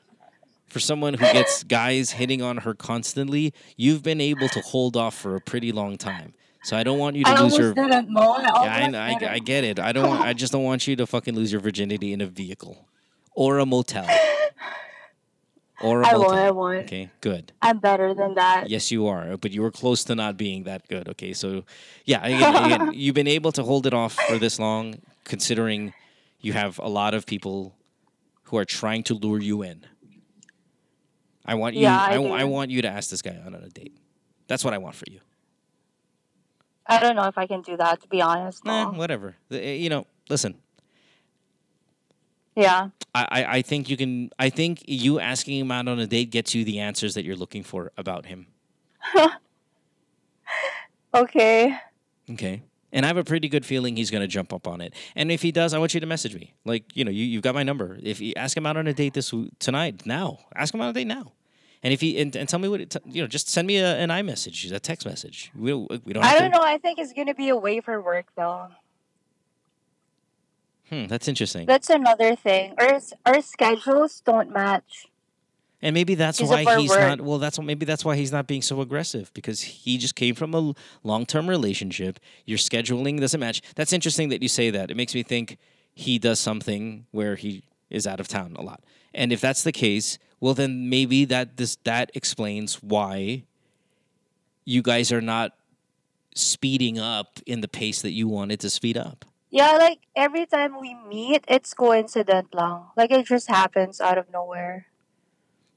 for 0.67 0.79
someone 0.79 1.13
who 1.15 1.25
gets 1.33 1.63
guys 1.63 2.11
hitting 2.11 2.41
on 2.41 2.57
her 2.57 2.73
constantly, 2.73 3.53
you've 3.75 4.03
been 4.03 4.21
able 4.21 4.47
to 4.49 4.61
hold 4.61 4.95
off 4.95 5.15
for 5.15 5.35
a 5.35 5.41
pretty 5.41 5.71
long 5.71 5.97
time. 5.97 6.33
So 6.63 6.77
I 6.77 6.83
don't 6.83 6.99
want 6.99 7.15
you 7.15 7.23
to 7.23 7.29
I 7.31 7.41
lose 7.41 7.57
your. 7.57 7.73
didn't, 7.73 8.09
Mo. 8.09 8.21
I 8.21 8.41
Yeah, 8.41 8.99
I, 8.99 9.25
I. 9.25 9.33
I 9.33 9.39
get 9.39 9.63
it. 9.63 9.79
I 9.79 9.91
don't. 9.91 10.07
Want, 10.07 10.21
I 10.21 10.33
just 10.33 10.51
don't 10.53 10.63
want 10.63 10.87
you 10.87 10.95
to 10.95 11.07
fucking 11.07 11.35
lose 11.35 11.51
your 11.51 11.59
virginity 11.59 12.13
in 12.13 12.21
a 12.21 12.27
vehicle, 12.27 12.87
or 13.33 13.57
a 13.59 13.65
motel, 13.65 14.05
or 15.83 16.01
a 16.01 16.07
I 16.07 16.15
won't. 16.15 16.33
I 16.33 16.51
won't. 16.51 16.85
Okay, 16.85 17.09
good. 17.21 17.51
I'm 17.61 17.79
better 17.79 18.13
than 18.13 18.35
that. 18.35 18.69
Yes, 18.69 18.91
you 18.91 19.07
are, 19.07 19.37
but 19.37 19.51
you 19.51 19.61
were 19.61 19.71
close 19.71 20.03
to 20.05 20.15
not 20.15 20.37
being 20.37 20.63
that 20.63 20.87
good. 20.87 21.07
Okay, 21.09 21.33
so 21.33 21.63
yeah, 22.05 22.25
again, 22.25 22.65
again, 22.65 22.91
you've 23.01 23.15
been 23.15 23.27
able 23.27 23.51
to 23.53 23.63
hold 23.63 23.85
it 23.87 23.93
off 23.93 24.13
for 24.13 24.37
this 24.37 24.59
long, 24.59 24.95
considering 25.23 25.93
you 26.39 26.53
have 26.53 26.79
a 26.79 26.89
lot 26.89 27.13
of 27.13 27.25
people 27.25 27.75
who 28.43 28.57
are 28.57 28.65
trying 28.65 29.03
to 29.03 29.13
lure 29.13 29.39
you 29.41 29.61
in. 29.61 29.85
I 31.45 31.55
want 31.55 31.75
you. 31.75 31.81
Yeah, 31.81 31.97
I 31.99 32.15
I, 32.15 32.41
I 32.41 32.43
want 32.43 32.69
you 32.71 32.81
to 32.83 32.87
ask 32.87 33.09
this 33.09 33.21
guy 33.21 33.37
on 33.45 33.55
a 33.55 33.69
date. 33.69 33.97
That's 34.47 34.63
what 34.63 34.73
I 34.73 34.77
want 34.77 34.95
for 34.95 35.05
you. 35.09 35.19
I 36.85 36.99
don't 36.99 37.15
know 37.15 37.27
if 37.27 37.37
I 37.37 37.47
can 37.47 37.61
do 37.61 37.77
that. 37.77 38.01
To 38.01 38.07
be 38.07 38.21
honest, 38.21 38.61
Eh, 38.65 38.85
whatever. 38.85 39.35
Eh, 39.51 39.75
You 39.75 39.89
know, 39.89 40.07
listen. 40.29 40.55
Yeah. 42.55 42.89
I, 43.13 43.45
I, 43.47 43.61
think 43.61 43.89
you 43.89 43.97
can. 43.97 44.29
I 44.39 44.49
think 44.49 44.83
you 44.85 45.19
asking 45.19 45.59
him 45.59 45.71
out 45.71 45.87
on 45.87 45.99
a 45.99 46.07
date 46.07 46.31
gets 46.31 46.55
you 46.55 46.63
the 46.63 46.79
answers 46.79 47.13
that 47.13 47.25
you're 47.25 47.35
looking 47.35 47.63
for 47.63 47.91
about 47.97 48.25
him. 48.25 48.47
Okay. 51.13 51.77
Okay. 52.29 52.63
And 52.93 53.05
I 53.05 53.07
have 53.07 53.17
a 53.17 53.23
pretty 53.23 53.47
good 53.47 53.65
feeling 53.65 53.95
he's 53.95 54.11
going 54.11 54.21
to 54.21 54.27
jump 54.27 54.51
up 54.51 54.67
on 54.67 54.81
it. 54.81 54.93
And 55.15 55.31
if 55.31 55.41
he 55.41 55.51
does, 55.51 55.73
I 55.73 55.79
want 55.79 55.93
you 55.93 55.99
to 55.99 56.05
message 56.05 56.35
me. 56.35 56.53
Like, 56.65 56.85
you 56.93 57.05
know, 57.05 57.11
you, 57.11 57.23
you've 57.23 57.41
got 57.41 57.55
my 57.55 57.63
number. 57.63 57.97
If 58.01 58.19
you 58.19 58.33
ask 58.35 58.55
him 58.55 58.65
out 58.65 58.75
on 58.77 58.87
a 58.87 58.93
date 58.93 59.13
this 59.13 59.33
tonight, 59.59 60.05
now, 60.05 60.39
ask 60.55 60.73
him 60.73 60.81
out 60.81 60.85
on 60.85 60.89
a 60.89 60.93
date 60.93 61.07
now. 61.07 61.33
And 61.83 61.93
if 61.93 62.01
he, 62.01 62.21
and, 62.21 62.35
and 62.35 62.47
tell 62.47 62.59
me 62.59 62.67
what, 62.67 62.81
it, 62.81 62.95
you 63.05 63.21
know, 63.21 63.27
just 63.27 63.49
send 63.49 63.65
me 63.67 63.77
a, 63.77 63.97
an 63.97 64.09
iMessage, 64.09 64.71
a 64.71 64.79
text 64.79 65.05
message. 65.05 65.51
We 65.55 65.73
we 65.73 66.13
don't 66.13 66.23
have 66.23 66.35
I 66.35 66.39
don't 66.39 66.51
to, 66.51 66.57
know. 66.57 66.63
I 66.63 66.77
think 66.77 66.99
it's 66.99 67.11
gonna 67.11 67.33
be 67.33 67.49
away 67.49 67.81
for 67.81 67.99
work 67.99 68.27
though. 68.35 68.67
Hmm, 70.91 71.05
that's 71.05 71.27
interesting. 71.27 71.65
That's 71.65 71.89
another 71.89 72.35
thing. 72.35 72.75
Our 72.77 72.99
our 73.25 73.41
schedules 73.41 74.21
don't 74.25 74.51
match. 74.51 75.07
And 75.81 75.95
maybe 75.95 76.13
that's 76.15 76.39
why 76.41 76.63
he's 76.79 76.89
work. 76.89 76.99
not. 76.99 77.21
Well, 77.21 77.39
that's 77.39 77.59
maybe 77.59 77.85
that's 77.85 78.05
why 78.05 78.15
he's 78.15 78.31
not 78.31 78.45
being 78.45 78.61
so 78.61 78.81
aggressive 78.81 79.31
because 79.33 79.61
he 79.61 79.97
just 79.97 80.15
came 80.15 80.35
from 80.35 80.53
a 80.53 80.73
long 81.03 81.25
term 81.25 81.49
relationship. 81.49 82.19
Your 82.45 82.57
scheduling 82.57 83.19
doesn't 83.19 83.39
match. 83.39 83.61
That's 83.75 83.93
interesting 83.93 84.29
that 84.29 84.43
you 84.43 84.49
say 84.49 84.69
that. 84.69 84.91
It 84.91 84.97
makes 84.97 85.15
me 85.15 85.23
think 85.23 85.57
he 85.95 86.19
does 86.19 86.39
something 86.39 87.05
where 87.11 87.35
he 87.35 87.63
is 87.89 88.05
out 88.05 88.19
of 88.19 88.27
town 88.27 88.55
a 88.59 88.61
lot. 88.61 88.83
And 89.13 89.31
if 89.31 89.41
that's 89.41 89.63
the 89.63 89.71
case, 89.71 90.19
well, 90.39 90.53
then 90.53 90.89
maybe 90.89 91.25
that 91.25 91.57
this 91.57 91.77
that 91.85 92.11
explains 92.13 92.83
why 92.83 93.43
you 94.65 94.81
guys 94.81 95.11
are 95.11 95.21
not 95.21 95.53
speeding 96.35 96.99
up 96.99 97.39
in 97.45 97.61
the 97.61 97.67
pace 97.67 98.01
that 98.01 98.11
you 98.11 98.27
wanted 98.27 98.59
to 98.59 98.69
speed 98.69 98.97
up. 98.97 99.25
Yeah, 99.51 99.73
like 99.73 99.99
every 100.15 100.45
time 100.45 100.79
we 100.79 100.95
meet, 100.95 101.43
it's 101.47 101.73
coincident 101.73 102.55
lang. 102.55 102.83
Like 102.95 103.11
it 103.11 103.25
just 103.25 103.49
happens 103.49 103.99
out 103.99 104.17
of 104.17 104.31
nowhere. 104.31 104.87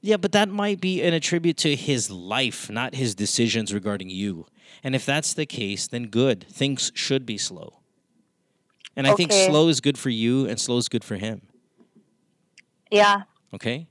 Yeah, 0.01 0.17
but 0.17 0.31
that 0.31 0.49
might 0.49 0.79
be 0.79 1.01
an 1.01 1.13
attribute 1.13 1.57
to 1.57 1.75
his 1.75 2.09
life, 2.09 2.69
not 2.69 2.95
his 2.95 3.15
decisions 3.15 3.73
regarding 3.73 4.09
you. 4.09 4.45
And 4.83 4.95
if 4.95 5.05
that's 5.05 5.33
the 5.33 5.45
case, 5.45 5.87
then 5.87 6.07
good. 6.07 6.45
Things 6.47 6.91
should 6.95 7.25
be 7.25 7.37
slow. 7.37 7.81
And 8.95 9.07
I 9.07 9.13
think 9.13 9.33
slow 9.33 9.67
is 9.67 9.81
good 9.81 9.97
for 9.97 10.09
you 10.09 10.47
and 10.47 10.59
slow 10.59 10.77
is 10.77 10.87
good 10.87 11.03
for 11.03 11.17
him. 11.17 11.41
Yeah. 12.89 13.23
Okay? 13.53 13.87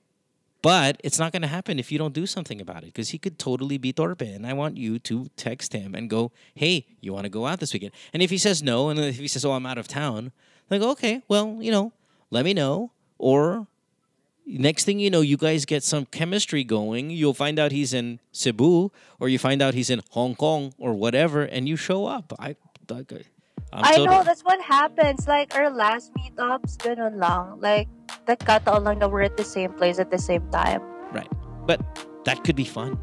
But 0.64 0.98
it's 1.04 1.18
not 1.18 1.30
going 1.30 1.42
to 1.42 1.48
happen 1.48 1.78
if 1.78 1.92
you 1.92 1.98
don't 1.98 2.14
do 2.14 2.24
something 2.24 2.58
about 2.58 2.84
it 2.84 2.86
because 2.86 3.10
he 3.10 3.18
could 3.18 3.38
totally 3.38 3.76
be 3.76 3.92
torpe. 3.92 4.22
And 4.22 4.46
I 4.46 4.54
want 4.54 4.78
you 4.78 4.98
to 5.00 5.26
text 5.36 5.74
him 5.74 5.94
and 5.94 6.08
go, 6.08 6.32
hey, 6.54 6.86
you 7.02 7.12
want 7.12 7.24
to 7.24 7.28
go 7.28 7.44
out 7.44 7.60
this 7.60 7.74
weekend? 7.74 7.92
And 8.14 8.22
if 8.22 8.30
he 8.30 8.38
says 8.38 8.62
no, 8.62 8.88
and 8.88 8.98
if 8.98 9.18
he 9.18 9.28
says, 9.28 9.44
oh, 9.44 9.52
I'm 9.52 9.66
out 9.66 9.76
of 9.76 9.88
town, 9.88 10.32
like, 10.70 10.80
okay, 10.80 11.22
well, 11.28 11.58
you 11.60 11.70
know, 11.70 11.92
let 12.30 12.46
me 12.46 12.54
know. 12.54 12.92
or 13.18 13.66
next 14.46 14.84
thing 14.84 14.98
you 14.98 15.10
know, 15.10 15.20
you 15.20 15.36
guys 15.36 15.66
get 15.66 15.84
some 15.84 16.06
chemistry 16.06 16.64
going. 16.64 17.10
You'll 17.10 17.34
find 17.34 17.58
out 17.58 17.70
he's 17.70 17.92
in 17.92 18.20
Cebu, 18.32 18.90
or 19.20 19.28
you 19.28 19.38
find 19.38 19.60
out 19.60 19.74
he's 19.74 19.90
in 19.90 20.00
Hong 20.12 20.34
Kong, 20.34 20.72
or 20.78 20.94
whatever, 20.94 21.42
and 21.42 21.68
you 21.68 21.76
show 21.76 22.06
up. 22.06 22.32
I, 22.38 22.56
I, 22.90 23.04
I 23.82 23.96
tot- 23.96 24.06
know, 24.06 24.22
that's 24.22 24.42
what 24.42 24.60
happens. 24.60 25.26
Like, 25.26 25.54
our 25.56 25.70
last 25.70 26.12
meetups, 26.14 26.78
ganun 26.78 27.18
lang. 27.18 27.58
Like, 27.60 27.88
nagkataon 28.26 28.84
lang 28.84 28.98
na 28.98 29.08
we're 29.08 29.22
at 29.22 29.36
the 29.36 29.44
same 29.44 29.72
place 29.72 29.98
at 29.98 30.10
the 30.10 30.18
same 30.18 30.48
time. 30.50 30.82
Right. 31.12 31.30
But 31.66 31.80
that 32.24 32.44
could 32.44 32.56
be 32.56 32.64
fun. 32.64 32.98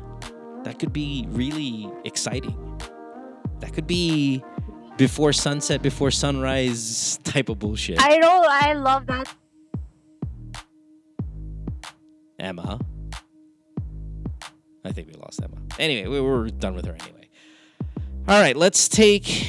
That 0.64 0.80
could 0.80 0.94
be 0.94 1.26
really 1.30 1.90
exciting. 2.06 2.56
That 3.60 3.74
could 3.74 3.88
be 3.88 4.44
before 4.98 5.34
sunset, 5.34 5.82
before 5.82 6.12
sunrise 6.12 7.20
type 7.24 7.50
of 7.50 7.60
bullshit. 7.60 7.98
I 8.00 8.18
know, 8.18 8.46
I 8.48 8.74
love 8.74 9.08
that. 9.08 9.28
Emma. 12.40 12.80
I 14.84 14.92
think 14.92 15.08
we 15.08 15.14
lost 15.14 15.42
Emma. 15.44 15.58
Anyway, 15.78 16.08
we 16.08 16.22
we're 16.22 16.50
done 16.50 16.76
with 16.76 16.86
her 16.86 16.94
anyway. 16.94 17.30
All 18.28 18.40
right, 18.40 18.56
let's 18.56 18.88
take 18.88 19.48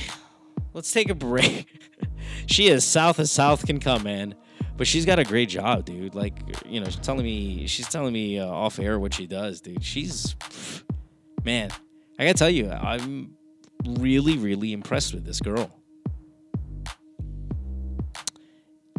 let's 0.74 0.92
take 0.92 1.10
a 1.10 1.14
break. 1.14 1.66
she 2.46 2.68
is 2.68 2.84
south 2.84 3.18
as 3.18 3.30
south 3.30 3.66
can 3.66 3.80
come, 3.80 4.04
man. 4.04 4.34
But 4.76 4.86
she's 4.86 5.04
got 5.04 5.18
a 5.18 5.24
great 5.24 5.48
job, 5.48 5.84
dude. 5.84 6.14
Like, 6.14 6.34
you 6.66 6.80
know, 6.80 6.86
she's 6.86 6.96
telling 6.96 7.24
me 7.24 7.66
she's 7.66 7.88
telling 7.88 8.12
me 8.12 8.38
uh, 8.38 8.46
off 8.46 8.78
air 8.78 8.98
what 8.98 9.14
she 9.14 9.26
does, 9.26 9.60
dude. 9.60 9.84
She's 9.84 10.34
man, 11.44 11.70
I 12.18 12.24
got 12.24 12.32
to 12.32 12.38
tell 12.38 12.50
you, 12.50 12.70
I'm 12.70 13.36
really 13.84 14.38
really 14.38 14.72
impressed 14.72 15.14
with 15.14 15.24
this 15.24 15.40
girl. 15.40 15.70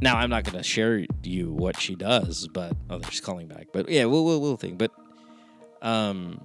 Now 0.01 0.17
I'm 0.17 0.29
not 0.29 0.43
gonna 0.43 0.63
share 0.63 1.05
you 1.23 1.53
what 1.53 1.79
she 1.79 1.95
does, 1.95 2.47
but 2.49 2.75
oh, 2.89 2.99
they're 2.99 3.09
calling 3.21 3.47
back. 3.47 3.67
But 3.71 3.87
yeah, 3.87 4.05
we'll 4.05 4.25
we'll, 4.25 4.41
we'll 4.41 4.57
think. 4.57 4.77
But 4.77 4.91
um, 5.81 6.41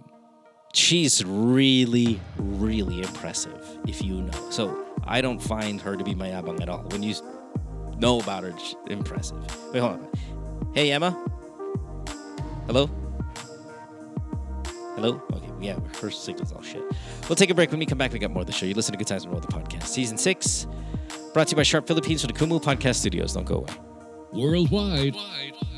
she's 0.73 1.25
really 1.25 2.21
really 2.39 3.03
impressive, 3.03 3.79
if 3.87 4.01
you 4.01 4.23
know. 4.23 4.51
So 4.51 4.88
I 5.09 5.21
don't 5.21 5.39
find 5.39 5.81
her 5.81 5.97
to 5.97 6.05
be 6.05 6.15
mayabang 6.15 6.61
at 6.61 6.69
all. 6.69 6.83
When 6.91 7.03
you 7.03 7.15
know 7.97 8.21
about 8.21 8.45
her, 8.45 8.53
she's 8.59 8.77
impressive. 8.89 9.39
Wait, 9.73 9.81
hold 9.81 9.93
on. 9.93 10.09
Hey 10.75 10.93
Emma. 10.93 11.11
Hello. 12.67 12.91
Hello. 14.95 15.23
Okay. 15.33 15.49
Yeah, 15.61 15.79
her 16.01 16.11
signal's 16.11 16.53
all 16.53 16.63
shit. 16.63 16.83
We'll 17.29 17.37
take 17.37 17.51
a 17.51 17.55
break. 17.55 17.71
When 17.71 17.81
we 17.81 17.87
come 17.87 17.99
back, 17.99 18.13
we 18.13 18.19
got 18.19 18.31
more 18.31 18.43
of 18.43 18.47
the 18.47 18.53
show. 18.53 18.67
You 18.67 18.75
listen 18.75 18.93
to 18.93 18.99
Good 18.99 19.07
Times 19.07 19.25
and 19.25 19.33
Roll 19.33 19.41
the 19.41 19.49
podcast, 19.49 19.85
season 19.85 20.19
six. 20.19 20.67
Brought 21.33 21.49
to 21.49 21.53
you 21.53 21.57
by 21.57 21.63
Sharp 21.63 21.87
Philippines 21.87 22.23
from 22.23 22.33
the 22.33 22.39
Kumu 22.39 22.63
Podcast 22.63 22.97
Studios. 22.97 23.33
Don't 23.33 23.47
go 23.47 23.57
away. 23.57 23.88
Worldwide, 24.33 25.17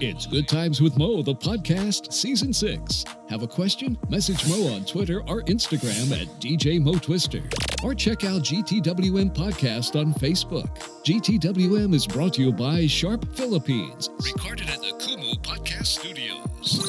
it's 0.00 0.26
Good 0.26 0.48
Times 0.48 0.80
with 0.80 0.98
Mo, 0.98 1.22
the 1.22 1.34
podcast, 1.34 2.12
season 2.12 2.52
six. 2.52 3.04
Have 3.28 3.42
a 3.42 3.46
question? 3.46 3.96
Message 4.08 4.48
Mo 4.48 4.74
on 4.74 4.84
Twitter 4.84 5.20
or 5.28 5.42
Instagram 5.42 6.10
at 6.20 6.26
DJ 6.40 6.80
Mo 6.80 6.94
Twister. 6.94 7.42
Or 7.84 7.94
check 7.94 8.24
out 8.24 8.42
GTWM 8.42 9.34
Podcast 9.34 9.98
on 9.98 10.12
Facebook. 10.14 10.68
GTWM 11.04 11.94
is 11.94 12.06
brought 12.06 12.34
to 12.34 12.42
you 12.42 12.52
by 12.52 12.86
Sharp 12.86 13.24
Philippines, 13.36 14.10
recorded 14.24 14.68
at 14.68 14.80
the 14.80 14.92
Kumu 14.98 15.40
Podcast 15.42 15.86
Studios. 15.86 16.80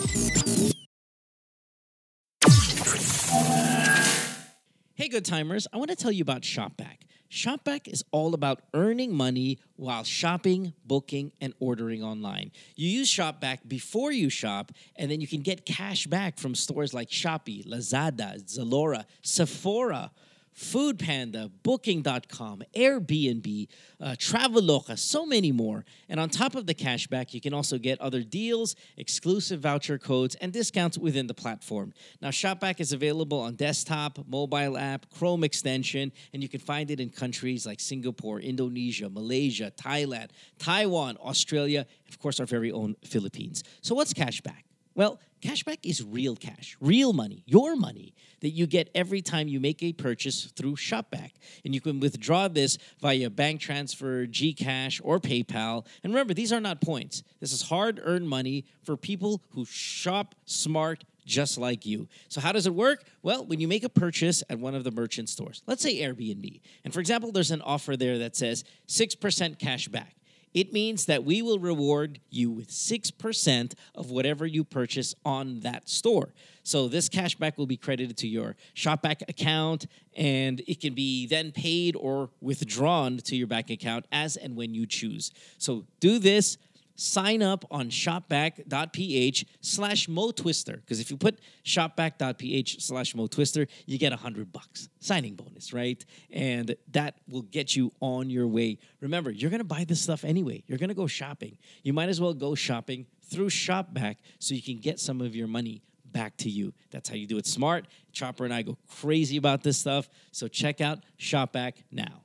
Hey, 4.96 5.08
good 5.10 5.26
timers, 5.26 5.68
I 5.72 5.78
want 5.78 5.92
to 5.92 5.96
tell 5.96 6.12
you 6.12 6.24
about 6.24 6.42
Shopback. 6.42 6.98
Shopback 7.32 7.88
is 7.88 8.04
all 8.12 8.34
about 8.34 8.62
earning 8.74 9.16
money 9.16 9.58
while 9.78 10.04
shopping, 10.04 10.74
booking, 10.86 11.32
and 11.40 11.54
ordering 11.62 12.04
online. 12.04 12.52
You 12.76 12.90
use 12.90 13.10
Shopback 13.10 13.60
before 13.68 14.12
you 14.12 14.30
shop, 14.30 14.74
and 14.98 15.10
then 15.10 15.22
you 15.22 15.28
can 15.28 15.42
get 15.42 15.66
cash 15.66 16.08
back 16.08 16.38
from 16.38 16.56
stores 16.56 16.94
like 16.94 17.10
Shopee, 17.10 17.66
Lazada, 17.66 18.44
Zalora, 18.44 19.06
Sephora. 19.22 20.12
Food 20.54 21.00
Panda, 21.00 21.50
Booking.com, 21.64 22.64
Airbnb, 22.76 23.68
uh, 24.00 24.12
Traveloka, 24.12 24.98
so 24.98 25.26
many 25.26 25.52
more. 25.52 25.86
And 26.10 26.20
on 26.20 26.30
top 26.30 26.56
of 26.56 26.66
the 26.66 26.74
cashback, 26.74 27.34
you 27.34 27.42
can 27.42 27.54
also 27.54 27.78
get 27.78 28.00
other 28.02 28.22
deals, 28.22 28.76
exclusive 28.98 29.62
voucher 29.62 29.98
codes, 29.98 30.36
and 30.36 30.52
discounts 30.52 30.98
within 30.98 31.28
the 31.28 31.34
platform. 31.34 31.94
Now, 32.22 32.30
Shopback 32.30 32.80
is 32.80 32.92
available 32.92 33.40
on 33.40 33.56
desktop, 33.56 34.20
mobile 34.28 34.78
app, 34.78 35.10
Chrome 35.10 35.44
extension, 35.44 36.12
and 36.34 36.44
you 36.44 36.50
can 36.50 36.60
find 36.60 36.92
it 36.92 37.00
in 37.00 37.10
countries 37.10 37.66
like 37.66 37.80
Singapore, 37.80 38.40
Indonesia, 38.40 39.10
Malaysia, 39.10 39.72
Thailand, 39.76 40.30
Taiwan, 40.60 41.18
Australia, 41.22 41.86
of 42.10 42.20
course, 42.20 42.40
our 42.40 42.46
very 42.46 42.72
own 42.72 42.96
Philippines. 43.04 43.64
So, 43.82 43.96
what's 43.96 44.14
cashback? 44.14 44.64
Well, 44.96 45.20
cashback 45.42 45.80
is 45.84 46.04
real 46.04 46.36
cash, 46.36 46.78
real 46.80 47.14
money, 47.14 47.44
your 47.46 47.76
money 47.76 48.14
that 48.42 48.50
you 48.50 48.68
get 48.68 48.90
every 48.96 49.22
time 49.22 49.48
you 49.48 49.60
make 49.60 49.82
a 49.84 49.94
purchase 49.94 50.46
through 50.56 50.76
Shopback. 50.76 51.32
And 51.64 51.74
you 51.74 51.82
can 51.82 52.00
withdraw 52.00 52.48
this 52.48 52.78
via 53.00 53.30
bank 53.30 53.62
transfer, 53.62 54.26
Gcash, 54.26 55.02
or 55.04 55.20
PayPal. 55.20 55.86
And 56.04 56.14
remember, 56.14 56.34
these 56.34 56.52
are 56.52 56.60
not 56.60 56.82
points. 56.82 57.24
This 57.40 57.54
is 57.54 57.64
hard 57.64 58.00
earned 58.04 58.28
money 58.28 58.66
for 58.84 58.98
people 58.98 59.42
who 59.52 59.66
shop 59.66 60.36
smart 60.46 61.04
just 61.26 61.58
like 61.58 61.86
you. 61.86 62.08
So, 62.30 62.42
how 62.42 62.52
does 62.52 62.66
it 62.66 62.74
work? 62.74 63.04
Well, 63.22 63.46
when 63.46 63.60
you 63.60 63.68
make 63.68 63.84
a 63.84 63.90
purchase 63.90 64.44
at 64.50 64.60
one 64.60 64.76
of 64.76 64.84
the 64.84 64.92
merchant 64.92 65.30
stores, 65.30 65.62
let's 65.68 65.84
say 65.84 66.02
Airbnb, 66.02 66.62
and 66.84 66.94
for 66.94 67.00
example, 67.00 67.32
there's 67.32 67.52
an 67.52 67.62
offer 67.62 67.96
there 67.96 68.18
that 68.20 68.36
says 68.36 68.64
6% 68.88 69.60
cash 69.60 69.88
back. 69.88 70.16
It 70.54 70.74
means 70.74 71.06
that 71.06 71.24
we 71.24 71.42
will 71.42 71.60
reward 71.60 72.20
you 72.30 72.52
with 72.52 72.70
6% 72.70 73.74
of 73.96 74.12
whatever 74.12 74.46
you 74.46 74.64
purchase 74.64 75.16
on 75.26 75.62
that 75.62 75.88
store. 75.88 76.34
So 76.64 76.88
this 76.88 77.10
cashback 77.10 77.58
will 77.58 77.66
be 77.66 77.78
credited 77.78 78.18
to 78.18 78.28
your 78.28 78.56
Shopback 78.76 79.28
account 79.28 79.88
and 80.16 80.62
it 80.68 80.80
can 80.82 80.94
be 80.94 81.26
then 81.26 81.52
paid 81.52 81.96
or 81.96 82.30
withdrawn 82.42 83.18
to 83.18 83.36
your 83.36 83.48
bank 83.48 83.70
account 83.70 84.06
as 84.12 84.36
and 84.36 84.56
when 84.56 84.74
you 84.74 84.86
choose. 84.86 85.32
So 85.58 85.86
do 86.00 86.20
this 86.20 86.58
sign 86.96 87.42
up 87.42 87.66
on 87.72 87.90
shopback.ph 87.90 89.46
slash 89.62 90.08
motwister 90.08 90.76
because 90.76 91.00
if 91.00 91.10
you 91.12 91.18
put 91.18 91.40
shopback.ph 91.64 92.82
slash 92.82 93.14
motwister 93.14 93.68
you 93.86 93.98
get 93.98 94.14
a 94.14 94.18
hundred 94.18 94.52
bucks. 94.52 94.90
Signing 95.00 95.36
bonus 95.36 95.74
right? 95.74 96.04
And 96.32 96.76
that 96.92 97.16
will 97.30 97.44
get 97.44 97.76
you 97.76 97.92
on 98.00 98.30
your 98.30 98.48
way. 98.48 98.78
Remember 99.00 99.32
you're 99.32 99.50
going 99.50 99.60
to 99.60 99.66
buy 99.66 99.84
this 99.84 100.02
stuff 100.02 100.24
anyway. 100.24 100.64
You're 100.68 100.78
going 100.78 100.90
to 100.90 100.96
go 100.96 101.08
shopping. 101.08 101.58
You 101.84 101.94
might 101.94 102.10
as 102.10 102.22
well 102.22 102.34
go 102.34 102.56
shopping 102.56 103.08
through 103.30 103.50
shopback 103.50 104.18
so 104.40 104.56
you 104.56 104.62
can 104.62 104.80
get 104.80 105.00
some 105.00 105.22
of 105.22 105.36
your 105.36 105.48
money 105.48 105.82
back 106.06 106.36
to 106.38 106.50
you. 106.50 106.74
That's 106.92 107.08
how 107.08 107.16
you 107.16 107.28
do 107.28 107.38
it 107.38 107.46
smart. 107.46 107.88
Chopper 108.12 108.44
and 108.44 108.54
i 108.54 108.62
go 108.62 108.78
crazy 108.88 109.38
about 109.38 109.64
this 109.64 109.78
stuff. 109.78 110.10
So 110.32 110.48
check 110.48 110.82
out 110.82 111.00
shopback 111.20 111.76
now 111.92 112.24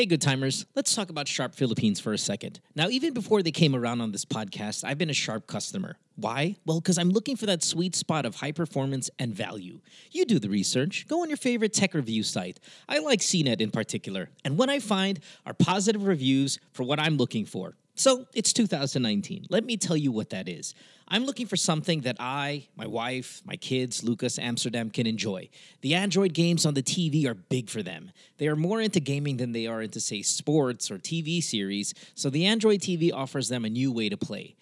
Hey, 0.00 0.06
good 0.06 0.22
timers. 0.22 0.64
Let's 0.74 0.94
talk 0.94 1.10
about 1.10 1.28
Sharp 1.28 1.54
Philippines 1.54 2.00
for 2.00 2.14
a 2.14 2.16
second. 2.16 2.58
Now, 2.74 2.88
even 2.88 3.12
before 3.12 3.42
they 3.42 3.50
came 3.50 3.76
around 3.76 4.00
on 4.00 4.12
this 4.12 4.24
podcast, 4.24 4.82
I've 4.82 4.96
been 4.96 5.10
a 5.10 5.12
Sharp 5.12 5.46
customer. 5.46 5.98
Why? 6.16 6.56
Well, 6.64 6.80
because 6.80 6.96
I'm 6.96 7.10
looking 7.10 7.36
for 7.36 7.44
that 7.44 7.62
sweet 7.62 7.94
spot 7.94 8.24
of 8.24 8.36
high 8.36 8.52
performance 8.52 9.10
and 9.18 9.34
value. 9.34 9.82
You 10.10 10.24
do 10.24 10.38
the 10.38 10.48
research, 10.48 11.06
go 11.06 11.20
on 11.20 11.28
your 11.28 11.36
favorite 11.36 11.74
tech 11.74 11.92
review 11.92 12.22
site. 12.22 12.60
I 12.88 13.00
like 13.00 13.20
CNET 13.20 13.60
in 13.60 13.70
particular, 13.70 14.30
and 14.42 14.56
what 14.56 14.70
I 14.70 14.78
find 14.78 15.20
are 15.44 15.52
positive 15.52 16.06
reviews 16.06 16.58
for 16.72 16.84
what 16.84 16.98
I'm 16.98 17.18
looking 17.18 17.44
for. 17.44 17.76
So 17.94 18.24
it's 18.32 18.54
2019. 18.54 19.48
Let 19.50 19.66
me 19.66 19.76
tell 19.76 19.98
you 19.98 20.12
what 20.12 20.30
that 20.30 20.48
is. 20.48 20.72
I'm 21.12 21.24
looking 21.24 21.48
for 21.48 21.56
something 21.56 22.02
that 22.02 22.16
I, 22.20 22.68
my 22.76 22.86
wife, 22.86 23.42
my 23.44 23.56
kids, 23.56 24.04
Lucas, 24.04 24.38
Amsterdam 24.38 24.90
can 24.90 25.08
enjoy. 25.08 25.48
The 25.80 25.96
Android 25.96 26.34
games 26.34 26.64
on 26.64 26.74
the 26.74 26.84
TV 26.84 27.26
are 27.26 27.34
big 27.34 27.68
for 27.68 27.82
them. 27.82 28.12
They 28.38 28.46
are 28.46 28.54
more 28.54 28.80
into 28.80 29.00
gaming 29.00 29.36
than 29.36 29.50
they 29.50 29.66
are 29.66 29.82
into, 29.82 30.00
say, 30.00 30.22
sports 30.22 30.88
or 30.88 30.98
TV 30.98 31.42
series, 31.42 31.94
so 32.14 32.30
the 32.30 32.46
Android 32.46 32.80
TV 32.80 33.12
offers 33.12 33.48
them 33.48 33.64
a 33.64 33.68
new 33.68 33.90
way 33.90 34.08
to 34.08 34.16
play. 34.16 34.54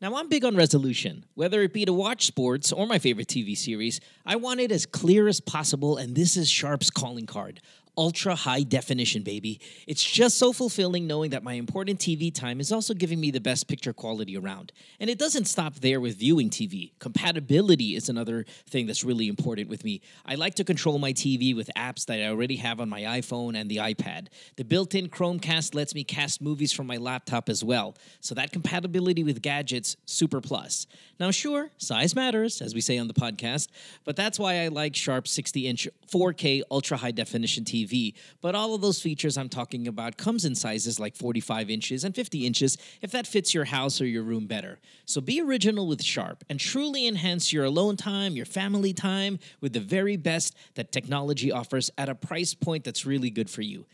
Now, 0.00 0.14
I'm 0.14 0.28
big 0.28 0.44
on 0.44 0.56
resolution. 0.56 1.26
Whether 1.34 1.60
it 1.62 1.74
be 1.74 1.84
to 1.84 1.92
watch 1.92 2.24
sports 2.24 2.72
or 2.72 2.86
my 2.86 2.98
favorite 2.98 3.26
TV 3.26 3.54
series, 3.54 4.00
I 4.24 4.36
want 4.36 4.60
it 4.60 4.72
as 4.72 4.86
clear 4.86 5.28
as 5.28 5.40
possible, 5.40 5.98
and 5.98 6.14
this 6.14 6.36
is 6.36 6.48
Sharp's 6.48 6.88
calling 6.88 7.26
card 7.26 7.60
ultra 7.98 8.36
high 8.36 8.62
definition, 8.62 9.22
baby. 9.22 9.60
It's 9.88 10.04
just 10.04 10.38
so 10.38 10.52
fulfilling 10.52 11.08
knowing 11.08 11.30
that 11.30 11.42
my 11.42 11.54
important 11.54 11.98
TV 11.98 12.32
time 12.32 12.60
is 12.60 12.70
also 12.70 12.94
giving 12.94 13.18
me 13.18 13.32
the 13.32 13.40
best 13.40 13.66
picture 13.66 13.92
quality 13.92 14.36
around. 14.36 14.70
And 15.00 15.10
it 15.10 15.18
doesn't 15.18 15.46
stop 15.46 15.74
there 15.80 16.00
with 16.00 16.16
viewing 16.16 16.48
TV. 16.48 16.92
Compatibility 17.00 17.96
is 17.96 18.08
another 18.08 18.46
thing 18.70 18.86
that's 18.86 19.02
really 19.02 19.26
important 19.26 19.68
with 19.68 19.82
me. 19.82 20.00
I 20.24 20.36
like 20.36 20.54
to 20.54 20.64
control 20.64 21.00
my 21.00 21.12
TV 21.12 21.56
with 21.56 21.68
apps 21.76 22.06
that 22.06 22.20
I 22.20 22.28
already 22.28 22.56
have 22.56 22.80
on 22.80 22.88
my 22.88 23.00
iPhone 23.00 23.60
and 23.60 23.68
the 23.68 23.78
iPad. 23.78 24.28
The 24.56 24.64
built 24.64 24.94
in 24.94 25.08
Chromecast 25.08 25.74
lets 25.74 25.92
me 25.92 26.04
cast 26.04 26.40
movies 26.40 26.72
from 26.72 26.86
my 26.86 26.98
laptop 26.98 27.48
as 27.48 27.64
well. 27.64 27.96
So 28.20 28.32
that 28.36 28.52
compatibility 28.52 29.24
with 29.24 29.42
gadgets, 29.42 29.96
super 30.06 30.40
plus. 30.40 30.86
Now, 31.18 31.32
sure, 31.32 31.70
size 31.78 32.14
matters, 32.14 32.62
as 32.62 32.74
we 32.74 32.80
say 32.80 32.96
on 32.96 33.08
the 33.08 33.14
podcast, 33.14 33.70
but 34.04 34.14
that's 34.14 34.38
why 34.38 34.62
I 34.62 34.68
like 34.68 34.94
Sharp 34.94 35.26
60 35.26 35.66
inch 35.66 35.88
4K 36.12 36.62
ultra 36.70 36.96
high 36.96 37.10
definition 37.10 37.64
TV 37.64 37.87
TV. 37.88 38.14
But 38.40 38.54
all 38.54 38.74
of 38.74 38.80
those 38.80 39.00
features 39.00 39.36
I'm 39.36 39.48
talking 39.48 39.88
about 39.88 40.16
comes 40.16 40.44
in 40.44 40.54
sizes 40.54 41.00
like 41.00 41.16
45 41.16 41.70
inches 41.70 42.04
and 42.04 42.14
50 42.14 42.46
inches 42.46 42.78
if 43.02 43.10
that 43.12 43.26
fits 43.26 43.54
your 43.54 43.64
house 43.64 44.00
or 44.00 44.06
your 44.06 44.22
room 44.22 44.46
better. 44.46 44.78
So 45.04 45.20
be 45.20 45.40
original 45.40 45.86
with 45.86 46.02
Sharp 46.02 46.44
and 46.48 46.60
truly 46.60 47.06
enhance 47.06 47.52
your 47.52 47.64
alone 47.64 47.96
time, 47.96 48.36
your 48.36 48.46
family 48.46 48.92
time 48.92 49.38
with 49.60 49.72
the 49.72 49.80
very 49.80 50.16
best 50.16 50.56
that 50.74 50.92
technology 50.92 51.50
offers 51.52 51.90
at 51.98 52.08
a 52.08 52.14
price 52.14 52.54
point 52.54 52.84
that's 52.84 53.06
really 53.06 53.30
good 53.30 53.50
for 53.50 53.62
you. 53.62 53.86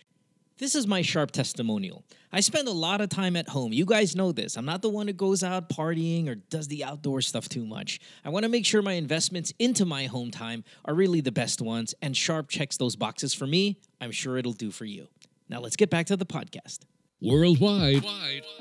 This 0.57 0.77
is 0.77 0.87
my 0.87 1.03
sharp 1.03 1.33
testimonial. 1.33 2.05
I 2.33 2.39
spend 2.39 2.69
a 2.69 2.73
lot 2.73 3.01
of 3.01 3.09
time 3.09 3.35
at 3.35 3.49
home. 3.49 3.73
You 3.73 3.85
guys 3.85 4.15
know 4.15 4.31
this. 4.31 4.57
I'm 4.57 4.65
not 4.65 4.83
the 4.83 4.89
one 4.89 5.09
who 5.09 5.13
goes 5.13 5.43
out 5.43 5.69
partying 5.69 6.29
or 6.29 6.37
does 6.37 6.69
the 6.69 6.85
outdoor 6.85 7.23
stuff 7.23 7.49
too 7.49 7.67
much. 7.67 7.99
I 8.25 8.29
want 8.29 8.45
to 8.45 8.49
make 8.49 8.65
sure 8.65 8.81
my 8.81 8.93
investments 8.93 9.53
into 9.59 9.85
my 9.85 10.07
home 10.07 10.31
time 10.31 10.63
are 10.85 10.95
really 10.95 11.21
the 11.21 11.33
best 11.33 11.61
ones, 11.61 11.93
and 12.01 12.17
Sharp 12.17 12.49
checks 12.49 12.77
those 12.77 12.95
boxes 12.95 13.35
for 13.35 13.49
me. 13.49 13.81
I'm 14.01 14.13
sure 14.13 14.39
it'll 14.39 14.53
do 14.53 14.71
for 14.71 14.85
you. 14.85 15.09
Now 15.49 15.59
let's 15.59 15.75
get 15.75 15.91
back 15.91 16.07
to 16.07 16.17
the 16.17 16.27
podcast. 16.27 16.81
Worldwide, 17.23 18.05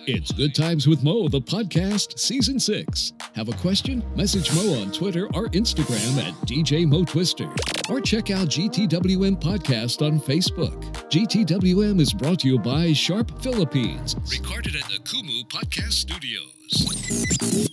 it's 0.06 0.32
Good 0.32 0.54
Times 0.56 0.88
with 0.88 1.04
Mo, 1.04 1.28
the 1.28 1.42
podcast, 1.42 2.18
season 2.20 2.60
six. 2.60 3.12
Have 3.36 3.50
a 3.50 3.54
question? 3.54 4.04
Message 4.16 4.54
Mo 4.56 4.80
on 4.80 4.92
Twitter 4.92 5.26
or 5.34 5.48
Instagram 5.50 6.24
at 6.24 6.34
DJ 6.48 6.88
Mo 6.88 7.04
Twister. 7.04 7.50
Or 7.90 8.00
check 8.00 8.30
out 8.30 8.48
GTWM 8.48 9.42
Podcast 9.42 10.06
on 10.06 10.20
Facebook. 10.20 10.80
GTWM 11.10 12.00
is 12.00 12.14
brought 12.14 12.40
to 12.42 12.48
you 12.48 12.60
by 12.60 12.94
Sharp 12.94 13.42
Philippines, 13.42 14.16
recorded 14.32 14.76
at 14.76 14.84
the 14.84 15.00
Kumu 15.00 15.46
Podcast 15.50 15.92
Studios. 15.94 17.68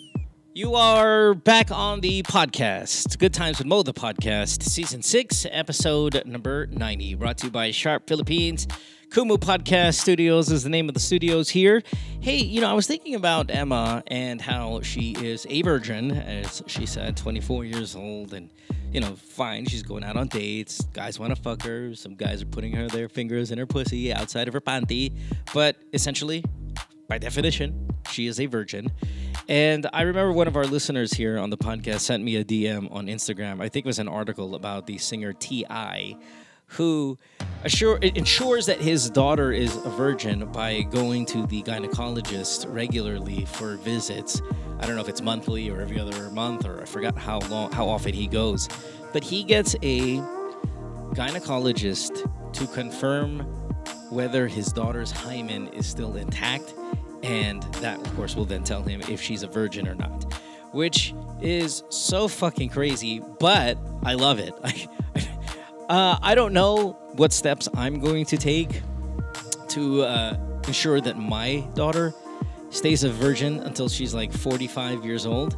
You 0.55 0.75
are 0.75 1.35
back 1.35 1.71
on 1.71 2.01
the 2.01 2.23
podcast. 2.25 3.19
Good 3.19 3.33
Times 3.35 3.59
with 3.59 3.67
Mo, 3.69 3.83
the 3.85 3.95
podcast, 3.95 4.63
season 4.65 5.03
six, 5.03 5.47
episode 5.51 6.21
number 6.27 6.67
90, 6.67 7.15
brought 7.15 7.39
to 7.39 7.47
you 7.47 7.53
by 7.53 7.71
Sharp 7.71 8.09
Philippines. 8.09 8.67
Kumu 9.11 9.39
Podcast 9.39 9.95
Studios 9.95 10.53
is 10.53 10.63
the 10.63 10.69
name 10.69 10.87
of 10.87 10.95
the 10.95 11.01
studios 11.01 11.49
here. 11.49 11.83
Hey, 12.21 12.37
you 12.37 12.61
know, 12.61 12.71
I 12.71 12.75
was 12.75 12.87
thinking 12.87 13.17
about 13.17 13.51
Emma 13.51 14.05
and 14.07 14.41
how 14.41 14.83
she 14.83 15.17
is 15.21 15.49
a 15.51 15.63
virgin, 15.63 16.13
as 16.13 16.63
she 16.69 16.87
said, 16.87 17.17
24 17.17 17.65
years 17.65 17.97
old, 17.97 18.33
and, 18.33 18.51
you 18.93 19.01
know, 19.01 19.17
fine, 19.17 19.67
she's 19.67 19.83
going 19.83 20.05
out 20.05 20.17
on 20.17 20.29
dates. 20.29 20.85
Guys 20.93 21.19
want 21.19 21.35
to 21.35 21.43
fuck 21.43 21.65
her. 21.65 21.93
Some 21.97 22.15
guys 22.15 22.41
are 22.41 22.47
putting 22.47 22.73
her 22.75 22.87
their 22.87 23.09
fingers 23.09 23.51
in 23.51 23.59
her 23.59 23.67
pussy 23.67 24.15
outside 24.15 24.47
of 24.47 24.55
her 24.55 24.61
panty. 24.61 25.13
But 25.53 25.75
essentially, 25.93 26.45
by 27.09 27.19
definition, 27.19 27.91
she 28.13 28.29
is 28.29 28.39
a 28.39 28.47
virgin. 28.47 28.93
And 29.49 29.89
I 29.93 30.03
remember 30.03 30.31
one 30.31 30.47
of 30.47 30.55
our 30.55 30.67
listeners 30.67 31.15
here 31.15 31.37
on 31.37 31.51
the 31.51 31.59
podcast 31.59 32.03
sent 32.03 32.23
me 32.23 32.37
a 32.37 32.45
DM 32.45 32.89
on 32.93 33.09
Instagram. 33.09 33.61
I 33.61 33.69
think 33.69 33.87
it 33.87 33.89
was 33.89 33.99
an 33.99 34.07
article 34.07 34.55
about 34.55 34.87
the 34.87 34.99
singer 34.99 35.33
T.I., 35.33 36.17
who 36.71 37.19
assure, 37.65 37.97
ensures 37.99 38.67
that 38.67 38.81
his 38.81 39.11
daughter 39.11 39.53
is 39.53 39.77
a 39.77 39.91
virgin 39.91 40.51
by 40.53 40.83
going 40.83 41.27
to 41.27 41.47
the 41.47 41.63
gynecologist 41.63 42.73
regularly 42.73 43.45
for 43.45 43.77
visits. 43.77 44.41
I 44.79 44.87
don't 44.87 44.95
know 44.95 45.03
if 45.03 45.09
it's 45.09 45.23
monthly 45.23 45.69
or 45.69 45.81
every 45.81 45.99
other 45.99 46.31
month, 46.31 46.65
or 46.67 46.81
I 46.81 46.85
forgot 46.85 47.19
how 47.19 47.41
long, 47.41 47.73
how 47.73 47.89
often 47.89 48.15
he 48.15 48.27
goes. 48.27 48.69
But 49.13 49.25
he 49.25 49.43
gets 49.43 49.75
a 49.83 50.19
gynecologist 51.15 52.53
to 52.53 52.67
confirm 52.69 53.41
whether 54.11 54.47
his 54.47 54.73
daughter's 54.73 55.11
hymen 55.11 55.69
is 55.69 55.87
still 55.87 56.17
intact 56.17 56.75
and 57.23 57.63
that 57.75 57.99
of 57.99 58.17
course 58.17 58.35
will 58.35 58.45
then 58.45 58.65
tell 58.65 58.83
him 58.83 59.01
if 59.09 59.21
she's 59.21 59.43
a 59.43 59.47
virgin 59.47 59.87
or 59.87 59.95
not 59.95 60.33
which 60.73 61.15
is 61.41 61.83
so 61.91 62.27
fucking 62.29 62.69
crazy 62.69 63.21
but 63.39 63.79
i 64.05 64.15
love 64.15 64.39
it 64.39 64.55
uh, 65.91 66.19
i 66.23 66.35
don't 66.35 66.53
know 66.53 66.93
what 67.17 67.33
steps 67.33 67.69
i'm 67.75 68.01
going 68.01 68.25
to 68.25 68.37
take 68.37 68.83
to 69.69 70.03
uh, 70.03 70.37
ensure 70.67 71.01
that 71.01 71.19
my 71.19 71.61
daughter 71.75 72.15
stays 72.71 73.05
a 73.05 73.11
virgin 73.11 73.61
until 73.61 73.89
she's 73.89 74.15
like 74.15 74.33
45 74.33 75.05
years 75.05 75.27
old 75.27 75.57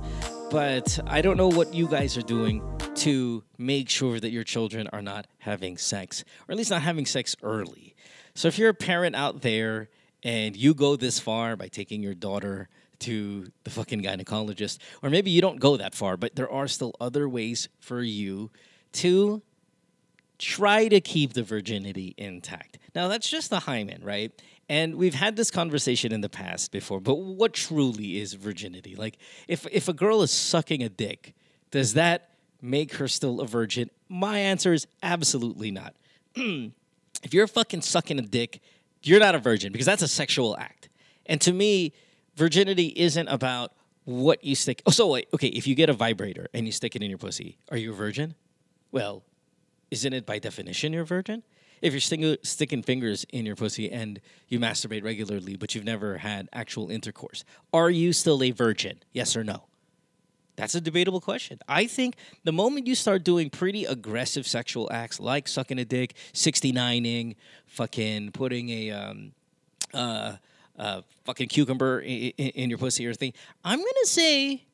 but 0.50 0.98
i 1.06 1.22
don't 1.22 1.36
know 1.36 1.48
what 1.48 1.72
you 1.72 1.86
guys 1.86 2.16
are 2.16 2.22
doing 2.22 2.60
to 2.94 3.42
make 3.58 3.88
sure 3.88 4.20
that 4.20 4.30
your 4.30 4.44
children 4.44 4.88
are 4.92 5.02
not 5.02 5.26
having 5.38 5.76
sex 5.76 6.24
or 6.46 6.52
at 6.52 6.58
least 6.58 6.70
not 6.70 6.82
having 6.82 7.06
sex 7.06 7.36
early. 7.42 7.94
So 8.34 8.48
if 8.48 8.58
you're 8.58 8.70
a 8.70 8.74
parent 8.74 9.16
out 9.16 9.42
there 9.42 9.88
and 10.22 10.56
you 10.56 10.74
go 10.74 10.96
this 10.96 11.18
far 11.18 11.56
by 11.56 11.68
taking 11.68 12.02
your 12.02 12.14
daughter 12.14 12.68
to 13.00 13.48
the 13.64 13.70
fucking 13.70 14.02
gynecologist, 14.02 14.78
or 15.02 15.10
maybe 15.10 15.30
you 15.30 15.40
don't 15.40 15.58
go 15.58 15.76
that 15.76 15.94
far, 15.94 16.16
but 16.16 16.36
there 16.36 16.50
are 16.50 16.68
still 16.68 16.94
other 17.00 17.28
ways 17.28 17.68
for 17.80 18.02
you 18.02 18.50
to 18.92 19.42
try 20.42 20.88
to 20.88 21.00
keep 21.00 21.32
the 21.32 21.42
virginity 21.42 22.14
intact. 22.18 22.78
Now, 22.94 23.08
that's 23.08 23.28
just 23.28 23.50
the 23.50 23.60
hymen, 23.60 24.02
right? 24.04 24.32
And 24.68 24.96
we've 24.96 25.14
had 25.14 25.36
this 25.36 25.50
conversation 25.50 26.12
in 26.12 26.20
the 26.20 26.28
past 26.28 26.72
before, 26.72 27.00
but 27.00 27.14
what 27.14 27.52
truly 27.52 28.20
is 28.20 28.34
virginity? 28.34 28.94
Like, 28.94 29.18
if, 29.48 29.66
if 29.70 29.88
a 29.88 29.92
girl 29.92 30.22
is 30.22 30.30
sucking 30.30 30.82
a 30.82 30.88
dick, 30.88 31.34
does 31.70 31.94
that 31.94 32.30
make 32.60 32.94
her 32.94 33.08
still 33.08 33.40
a 33.40 33.46
virgin? 33.46 33.90
My 34.08 34.38
answer 34.38 34.72
is 34.72 34.86
absolutely 35.02 35.70
not. 35.70 35.94
if 36.34 37.32
you're 37.32 37.46
fucking 37.46 37.82
sucking 37.82 38.18
a 38.18 38.22
dick 38.22 38.60
you're 39.02 39.20
not 39.20 39.34
a 39.34 39.38
virgin 39.38 39.72
because 39.72 39.86
that's 39.86 40.02
a 40.02 40.08
sexual 40.08 40.56
act. 40.56 40.88
And 41.26 41.40
to 41.42 41.52
me, 41.52 41.92
virginity 42.36 42.92
isn't 42.96 43.28
about 43.28 43.72
what 44.04 44.42
you 44.44 44.54
stick. 44.54 44.82
Oh, 44.86 44.90
so 44.90 45.08
wait, 45.08 45.28
okay, 45.34 45.48
if 45.48 45.66
you 45.66 45.74
get 45.74 45.88
a 45.88 45.92
vibrator 45.92 46.48
and 46.54 46.66
you 46.66 46.72
stick 46.72 46.96
it 46.96 47.02
in 47.02 47.08
your 47.08 47.18
pussy, 47.18 47.58
are 47.70 47.76
you 47.76 47.92
a 47.92 47.94
virgin? 47.94 48.34
Well, 48.90 49.22
isn't 49.92 50.14
it 50.14 50.24
by 50.24 50.38
definition 50.38 50.94
you're 50.94 51.02
a 51.02 51.06
virgin? 51.06 51.42
If 51.82 51.92
you're 51.92 52.00
sting- 52.00 52.38
sticking 52.42 52.82
fingers 52.82 53.26
in 53.30 53.44
your 53.44 53.56
pussy 53.56 53.92
and 53.92 54.20
you 54.48 54.58
masturbate 54.58 55.04
regularly, 55.04 55.54
but 55.56 55.74
you've 55.74 55.84
never 55.84 56.16
had 56.16 56.48
actual 56.52 56.90
intercourse, 56.90 57.44
are 57.74 57.90
you 57.90 58.14
still 58.14 58.42
a 58.42 58.52
virgin? 58.52 59.00
Yes 59.12 59.36
or 59.36 59.44
no? 59.44 59.64
That's 60.56 60.74
a 60.74 60.80
debatable 60.80 61.20
question. 61.20 61.58
I 61.68 61.86
think 61.86 62.16
the 62.44 62.52
moment 62.52 62.86
you 62.86 62.94
start 62.94 63.22
doing 63.22 63.50
pretty 63.50 63.84
aggressive 63.84 64.46
sexual 64.46 64.90
acts 64.90 65.20
like 65.20 65.46
sucking 65.46 65.78
a 65.78 65.84
dick, 65.84 66.14
69ing, 66.32 67.36
fucking 67.66 68.32
putting 68.32 68.70
a 68.70 68.90
um, 68.92 69.32
uh, 69.92 70.36
uh, 70.78 71.02
fucking 71.24 71.48
cucumber 71.48 72.00
in, 72.00 72.30
in, 72.30 72.70
your 72.70 72.78
pussy 72.78 73.06
or 73.06 73.12
thing, 73.12 73.34
I'm 73.62 73.78
going 73.78 74.00
to 74.02 74.08
say 74.08 74.64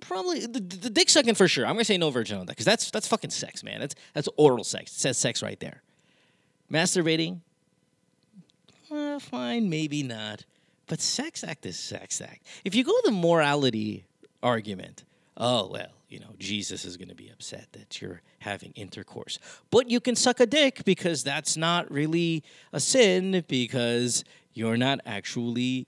probably 0.00 0.40
the, 0.40 0.60
the 0.60 0.90
dick 0.90 1.08
sucking 1.08 1.34
for 1.34 1.48
sure. 1.48 1.66
I'm 1.66 1.76
to 1.78 1.84
say 1.84 1.98
no 1.98 2.10
virgin 2.10 2.38
on 2.38 2.46
that 2.46 2.52
because 2.52 2.64
that's, 2.64 2.90
that's 2.90 3.08
fucking 3.08 3.30
sex, 3.30 3.62
man. 3.62 3.80
That's, 3.80 3.94
that's 4.14 4.28
oral 4.36 4.64
sex. 4.64 4.92
It 4.92 5.00
says 5.00 5.18
sex 5.18 5.42
right 5.42 5.58
there. 5.60 5.82
Masturbating, 6.72 7.40
uh, 8.90 9.18
fine, 9.18 9.68
maybe 9.68 10.02
not. 10.02 10.44
But 10.86 11.00
sex 11.00 11.44
act 11.44 11.66
is 11.66 11.78
sex 11.78 12.20
act. 12.20 12.46
If 12.64 12.74
you 12.74 12.84
go 12.84 12.92
the 13.04 13.10
morality 13.10 14.04
argument. 14.42 15.04
Oh, 15.36 15.68
well, 15.68 15.90
you 16.08 16.18
know, 16.20 16.34
Jesus 16.38 16.84
is 16.84 16.96
to 16.96 17.14
be 17.14 17.28
upset 17.28 17.68
that 17.72 18.00
you're 18.00 18.22
having 18.40 18.72
intercourse. 18.74 19.38
But 19.70 19.90
you 19.90 20.00
can 20.00 20.16
suck 20.16 20.40
a 20.40 20.46
dick 20.46 20.84
because 20.84 21.22
that's 21.22 21.56
not 21.56 21.90
really 21.90 22.42
a 22.72 22.80
sin 22.80 23.44
because 23.46 24.24
you're 24.52 24.76
not 24.76 25.00
actually 25.06 25.86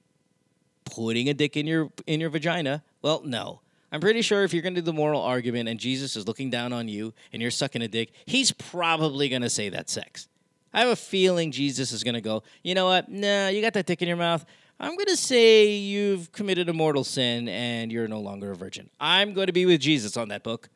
putting 0.85 1.29
a 1.29 1.35
dick 1.35 1.57
in 1.57 1.67
your 1.67 1.91
in 2.07 2.21
your 2.21 2.31
vagina. 2.31 2.83
Well, 3.03 3.23
no. 3.25 3.61
I'm 3.93 4.01
pretty 4.01 4.23
sure 4.23 4.45
if 4.45 4.53
you're 4.53 4.63
going 4.63 4.75
to 4.75 4.81
do 4.81 4.85
the 4.85 4.93
moral 4.93 5.21
argument 5.21 5.69
and 5.69 5.81
Jesus 5.81 6.15
is 6.15 6.27
looking 6.27 6.51
down 6.51 6.73
on 6.73 6.89
you 6.89 7.13
and 7.33 7.43
you're 7.43 7.51
sucking 7.51 7.83
a 7.83 7.89
dick, 7.89 8.13
he's 8.25 8.53
probably 8.53 9.29
going 9.29 9.43
to 9.43 9.51
say 9.51 9.69
that's 9.69 9.93
sex. 9.93 10.29
I 10.73 10.81
have 10.81 10.89
a 10.89 10.97
feeling 10.97 11.51
Jesus 11.51 11.91
is 11.91 12.05
going 12.05 12.15
to 12.15 12.21
go, 12.21 12.45
you 12.63 12.75
know 12.75 12.87
what? 12.87 13.09
Nah, 13.09 13.49
you 13.49 13.61
got 13.61 13.73
that 13.75 13.87
dick 13.87 14.03
in 14.03 14.09
your 14.09 14.17
mouth. 14.17 14.45
I'm 14.79 14.95
going 14.95 15.07
to 15.07 15.17
say 15.17 15.73
you've 15.73 16.31
committed 16.33 16.69
a 16.69 16.73
mortal 16.73 17.05
sin 17.05 17.49
and 17.49 17.91
you're 17.91 18.09
no 18.09 18.21
longer 18.21 18.53
a 18.53 18.57
virgin. 18.57 18.89
I'm 19.01 19.35
going 19.35 19.49
to 19.49 19.53
be 19.53 19.67
with 19.67 19.81
Jesus 19.81 20.17
on 20.17 20.29
that 20.29 20.45
book. 20.45 20.69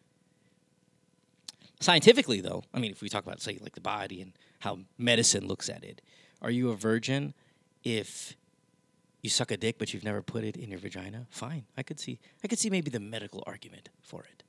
Scientifically, 1.80 2.40
though, 2.40 2.64
I 2.72 2.80
mean, 2.80 2.90
if 2.90 3.00
we 3.00 3.08
talk 3.08 3.24
about, 3.24 3.40
say, 3.40 3.58
like 3.60 3.74
the 3.74 3.80
body 3.80 4.20
and 4.20 4.32
how 4.60 4.80
medicine 4.98 5.46
looks 5.46 5.68
at 5.68 5.84
it, 5.84 6.02
are 6.42 6.50
you 6.50 6.70
a 6.70 6.76
virgin 6.76 7.34
if 7.84 8.36
you 9.24 9.30
suck 9.30 9.50
a 9.50 9.56
dick 9.56 9.78
but 9.78 9.94
you've 9.94 10.04
never 10.04 10.20
put 10.22 10.44
it 10.44 10.56
in 10.56 10.70
your 10.70 10.78
vagina? 10.78 11.26
Fine. 11.30 11.64
I 11.78 11.82
could 11.82 11.98
see 11.98 12.20
I 12.44 12.46
could 12.46 12.58
see 12.58 12.68
maybe 12.68 12.90
the 12.90 13.00
medical 13.00 13.42
argument 13.46 13.88
for 14.02 14.22
it. 14.22 14.42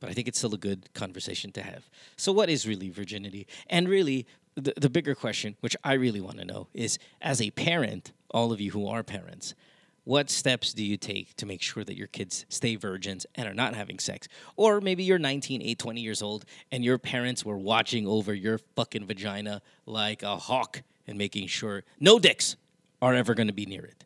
But 0.00 0.10
I 0.10 0.12
think 0.12 0.28
it's 0.28 0.36
still 0.36 0.54
a 0.54 0.58
good 0.58 0.92
conversation 0.92 1.52
to 1.52 1.62
have. 1.62 1.88
So 2.16 2.32
what 2.32 2.50
is 2.50 2.66
really 2.66 2.90
virginity? 2.90 3.46
And 3.70 3.88
really 3.88 4.26
the, 4.56 4.74
the 4.76 4.90
bigger 4.90 5.14
question, 5.14 5.56
which 5.60 5.76
I 5.84 5.94
really 5.94 6.20
want 6.20 6.38
to 6.38 6.44
know, 6.44 6.66
is 6.74 6.98
as 7.22 7.40
a 7.40 7.50
parent, 7.52 8.12
all 8.30 8.52
of 8.52 8.60
you 8.60 8.72
who 8.72 8.88
are 8.88 9.02
parents, 9.02 9.54
what 10.02 10.28
steps 10.28 10.74
do 10.74 10.84
you 10.84 10.96
take 10.96 11.34
to 11.36 11.46
make 11.46 11.62
sure 11.62 11.84
that 11.84 11.96
your 11.96 12.06
kids 12.08 12.46
stay 12.48 12.76
virgins 12.76 13.26
and 13.36 13.48
are 13.48 13.54
not 13.54 13.74
having 13.74 13.98
sex? 13.98 14.28
Or 14.56 14.80
maybe 14.80 15.04
you're 15.04 15.18
19, 15.18 15.62
8, 15.62 15.78
20 15.78 16.00
years 16.00 16.20
old 16.20 16.44
and 16.72 16.84
your 16.84 16.98
parents 16.98 17.44
were 17.44 17.58
watching 17.58 18.06
over 18.06 18.34
your 18.34 18.58
fucking 18.74 19.06
vagina 19.06 19.62
like 19.86 20.22
a 20.22 20.36
hawk 20.36 20.82
and 21.06 21.16
making 21.16 21.46
sure 21.46 21.84
no 22.00 22.18
dicks 22.18 22.56
are 23.00 23.14
ever 23.14 23.34
going 23.34 23.48
to 23.48 23.52
be 23.52 23.66
near 23.66 23.84
it. 23.84 24.04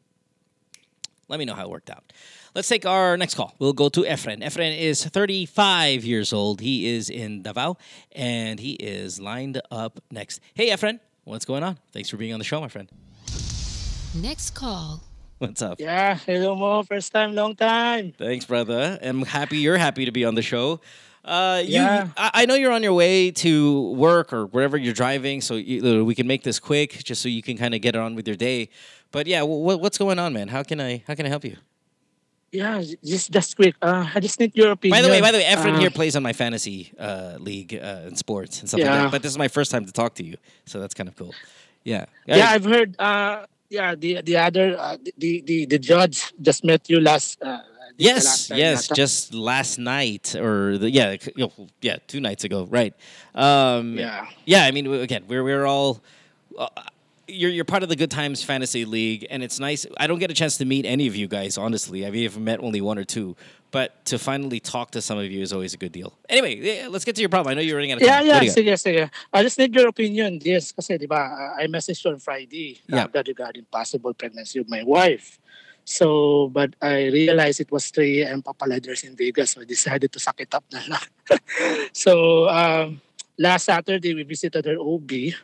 Let 1.31 1.39
me 1.39 1.45
know 1.45 1.55
how 1.55 1.63
it 1.63 1.71
worked 1.71 1.91
out. 1.91 2.13
Let's 2.57 2.67
take 2.67 2.85
our 2.85 3.17
next 3.17 3.37
call. 3.37 3.55
We'll 3.61 3.73
go 3.73 3.89
to 3.89 4.01
Efren. 4.03 4.43
Efren 4.43 4.77
is 4.77 5.05
35 5.05 6.05
years 6.05 6.33
old. 6.33 6.61
He 6.61 6.89
is 6.89 7.09
in 7.09 7.43
Davao, 7.43 7.77
and 8.11 8.59
he 8.59 8.73
is 8.73 9.21
lined 9.21 9.63
up 9.71 10.01
next. 10.11 10.41
Hey, 10.55 10.71
Efren, 10.71 10.99
what's 11.23 11.45
going 11.45 11.63
on? 11.63 11.79
Thanks 11.93 12.11
for 12.11 12.17
being 12.17 12.33
on 12.33 12.41
the 12.41 12.45
show, 12.45 12.61
my 12.61 12.67
friend. 12.67 12.89
Next 14.13 14.51
call. 14.57 15.05
What's 15.39 15.63
up? 15.63 15.79
Yeah, 15.81 16.19
hello 16.27 16.57
mo. 16.57 16.83
First 16.83 17.13
time, 17.13 17.33
long 17.37 17.55
time. 17.55 18.13
Thanks, 18.19 18.45
brother. 18.45 18.99
I'm 19.01 19.23
happy 19.23 19.59
you're 19.59 19.79
happy 19.79 20.07
to 20.07 20.11
be 20.11 20.25
on 20.25 20.35
the 20.35 20.43
show. 20.43 20.81
Uh, 21.25 21.63
you, 21.65 21.75
Yeah. 21.75 22.09
I, 22.17 22.31
I 22.35 22.47
know 22.47 22.55
you're 22.55 22.73
on 22.73 22.83
your 22.83 22.95
way 22.95 23.31
to 23.31 23.91
work 23.93 24.33
or 24.33 24.47
wherever 24.47 24.77
you're 24.77 24.95
driving, 24.95 25.41
so 25.41 25.55
you, 25.55 26.05
we 26.05 26.17
can 26.17 26.27
make 26.27 26.43
this 26.43 26.59
quick, 26.59 27.05
just 27.05 27.23
so 27.23 27.29
you 27.29 27.43
can 27.43 27.57
kind 27.57 27.73
of 27.75 27.81
get 27.83 27.95
on 27.95 28.17
with 28.17 28.27
your 28.27 28.37
day. 28.37 28.71
But 29.13 29.27
yeah, 29.27 29.43
wh- 29.43 29.81
what's 29.81 29.99
going 29.99 30.19
on, 30.19 30.33
man? 30.33 30.49
How 30.49 30.63
can 30.63 30.81
I 30.81 31.03
how 31.07 31.15
can 31.15 31.27
I 31.27 31.29
help 31.29 31.45
you? 31.45 31.57
Yeah, 32.53 32.83
just 33.05 33.31
just 33.31 33.57
quick. 33.57 33.75
Uh, 33.81 34.09
I 34.15 34.19
just 34.21 34.41
need 34.41 34.57
your 34.57 34.73
opinion. 34.73 34.99
By 34.99 35.03
the 35.03 35.09
way, 35.09 35.21
by 35.21 35.31
the 35.31 35.39
way, 35.39 35.45
Efren 35.45 35.75
Uh, 35.77 35.81
here 35.81 35.91
plays 35.91 36.17
on 36.17 36.23
my 36.23 36.33
fantasy 36.33 36.93
uh, 36.99 37.37
league 37.39 37.75
uh, 37.75 38.09
in 38.09 38.17
sports 38.17 38.61
and 38.61 38.69
stuff 38.69 38.81
like 38.81 38.87
Yeah. 38.91 39.03
that. 39.03 39.11
But 39.13 39.23
this 39.23 39.31
is 39.31 39.39
my 39.39 39.49
first 39.49 39.71
time 39.71 39.85
to 39.87 39.93
talk 39.93 40.15
to 40.15 40.25
you, 40.25 40.37
so 40.67 40.81
that's 40.81 40.95
kind 40.95 41.09
of 41.09 41.15
cool. 41.17 41.33
Yeah. 41.85 42.07
Yeah, 42.27 42.51
I've 42.51 42.65
heard. 42.65 42.97
Uh, 42.99 43.47
yeah, 43.69 43.95
the 43.95 44.21
the 44.23 44.37
other 44.37 44.77
uh, 44.79 44.97
the, 45.17 45.41
the 45.47 45.67
the 45.67 45.79
judge 45.79 46.33
just 46.43 46.65
met 46.65 46.91
you 46.91 47.01
last. 47.01 47.41
Uh, 47.43 47.61
Yes, 48.01 48.49
last 48.49 48.59
yes, 48.59 48.89
just 48.89 49.35
last 49.35 49.77
night 49.79 50.35
or 50.35 50.79
the 50.79 50.89
yeah, 50.91 51.17
know, 51.37 51.53
yeah, 51.83 51.99
two 52.07 52.19
nights 52.19 52.45
ago, 52.45 52.65
right? 52.71 52.95
Um, 53.35 53.99
Yeah. 53.99 54.25
yeah. 54.47 54.65
I 54.65 54.71
mean, 54.71 54.87
again, 54.89 55.25
we're 55.29 55.45
we're 55.45 55.67
all. 55.67 56.01
Uh, 57.31 57.33
you're 57.33 57.51
you're 57.51 57.65
part 57.65 57.83
of 57.83 57.89
the 57.89 57.97
Good 57.97 58.11
Times 58.11 58.43
Fantasy 58.43 58.85
League, 58.85 59.27
and 59.31 59.43
it's 59.43 59.59
nice. 59.61 59.87
I 59.99 60.07
don't 60.07 60.19
get 60.19 60.31
a 60.31 60.35
chance 60.35 60.57
to 60.59 60.65
meet 60.65 60.85
any 60.87 61.07
of 61.07 61.17
you 61.17 61.29
guys, 61.29 61.57
honestly. 61.59 62.05
I've 62.07 62.15
even 62.17 62.45
met 62.45 62.61
only 62.61 62.81
one 62.81 62.99
or 62.99 63.05
two, 63.05 63.37
but 63.71 64.05
to 64.07 64.19
finally 64.19 64.61
talk 64.61 64.91
to 64.93 65.01
some 65.03 65.19
of 65.19 65.31
you 65.31 65.41
is 65.43 65.53
always 65.53 65.75
a 65.75 65.77
good 65.77 65.93
deal. 65.93 66.13
Anyway, 66.29 66.57
yeah, 66.57 66.89
let's 66.89 67.05
get 67.05 67.15
to 67.17 67.21
your 67.23 67.29
problem. 67.29 67.51
I 67.53 67.55
know 67.55 67.61
you're 67.61 67.77
running 67.77 67.93
out 67.93 67.99
of 67.99 68.03
Yeah, 68.03 68.19
time. 68.19 68.27
yeah, 68.27 68.33
What 68.35 68.55
do 68.55 68.63
you 68.63 68.71
got? 68.71 68.79
sige, 68.79 68.95
sige. 68.97 69.11
I 69.33 69.43
just 69.43 69.59
need 69.59 69.75
your 69.75 69.89
opinion. 69.89 70.41
Yes, 70.43 70.73
kasi 70.73 70.99
di 70.99 71.07
ba, 71.07 71.17
uh, 71.57 71.63
I 71.63 71.67
messaged 71.67 72.05
you 72.05 72.11
on 72.13 72.19
Friday 72.19 72.81
Yeah. 72.89 73.07
uh, 73.15 73.23
regarding 73.27 73.65
possible 73.71 74.13
pregnancy 74.15 74.59
of 74.61 74.69
my 74.69 74.83
wife. 74.83 75.39
So, 75.85 76.49
but 76.53 76.77
I 76.83 77.09
realized 77.11 77.61
it 77.61 77.73
was 77.73 77.91
3 77.91 78.23
a.m. 78.23 78.43
papala 78.43 78.79
there's 78.83 79.03
in 79.03 79.17
Vegas, 79.17 79.53
so 79.53 79.63
I 79.63 79.65
decided 79.65 80.13
to 80.13 80.21
suck 80.21 80.39
it 80.41 80.55
up 80.55 80.63
na 80.71 80.81
lang. 80.87 81.07
so, 81.93 82.47
um, 82.49 83.01
last 83.39 83.65
Saturday, 83.67 84.15
we 84.15 84.23
visited 84.23 84.67
her 84.67 84.77
OB, 84.79 85.35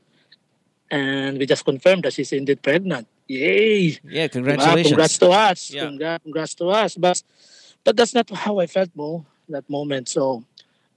and 0.90 1.38
we 1.38 1.46
just 1.46 1.64
confirmed 1.64 2.04
that 2.04 2.12
she's 2.12 2.32
indeed 2.32 2.62
pregnant. 2.62 3.06
Yay! 3.26 3.98
Yeah, 4.04 4.28
Diba? 4.28 4.32
congratulations. 4.32 4.86
Congrats 4.88 5.18
to 5.18 5.28
us. 5.30 5.70
Yeah. 5.70 5.84
Congrats, 5.86 6.22
congrats 6.22 6.54
to 6.54 6.66
us. 6.70 6.94
But 6.94 7.22
but 7.84 7.96
that's 7.96 8.14
not 8.14 8.30
how 8.30 8.58
I 8.58 8.66
felt, 8.66 8.90
Mo, 8.94 9.26
that 9.48 9.68
moment. 9.68 10.08
So 10.08 10.44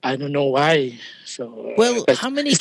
I 0.03 0.15
don't 0.15 0.31
know 0.31 0.53
why. 0.53 0.99
So 1.25 1.73
Well, 1.77 2.05
how 2.17 2.29
many 2.29 2.53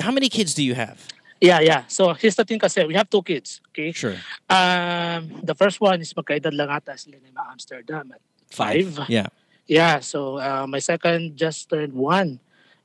how 0.00 0.10
many 0.10 0.28
kids 0.28 0.54
do 0.54 0.62
you 0.62 0.74
have? 0.74 0.98
yeah, 1.42 1.58
yeah. 1.60 1.82
So 1.88 2.14
here's 2.14 2.36
the 2.36 2.44
thing 2.44 2.58
kasi, 2.58 2.86
we 2.86 2.94
have 2.94 3.10
two 3.10 3.22
kids, 3.22 3.60
okay? 3.74 3.90
Sure. 3.90 4.14
Um, 4.48 5.42
the 5.42 5.54
first 5.58 5.80
one 5.82 6.00
is 6.00 6.14
magkaedad 6.14 6.54
lang 6.54 6.70
ata 6.70 6.94
sila 6.94 7.18
ni 7.18 7.34
Amsterdam 7.34 8.14
at 8.14 8.22
five. 8.50 9.10
Yeah. 9.10 9.26
Yeah, 9.66 10.00
so 10.00 10.38
uh, 10.38 10.66
my 10.66 10.78
second 10.78 11.36
just 11.38 11.70
turned 11.70 11.94
one 11.94 12.38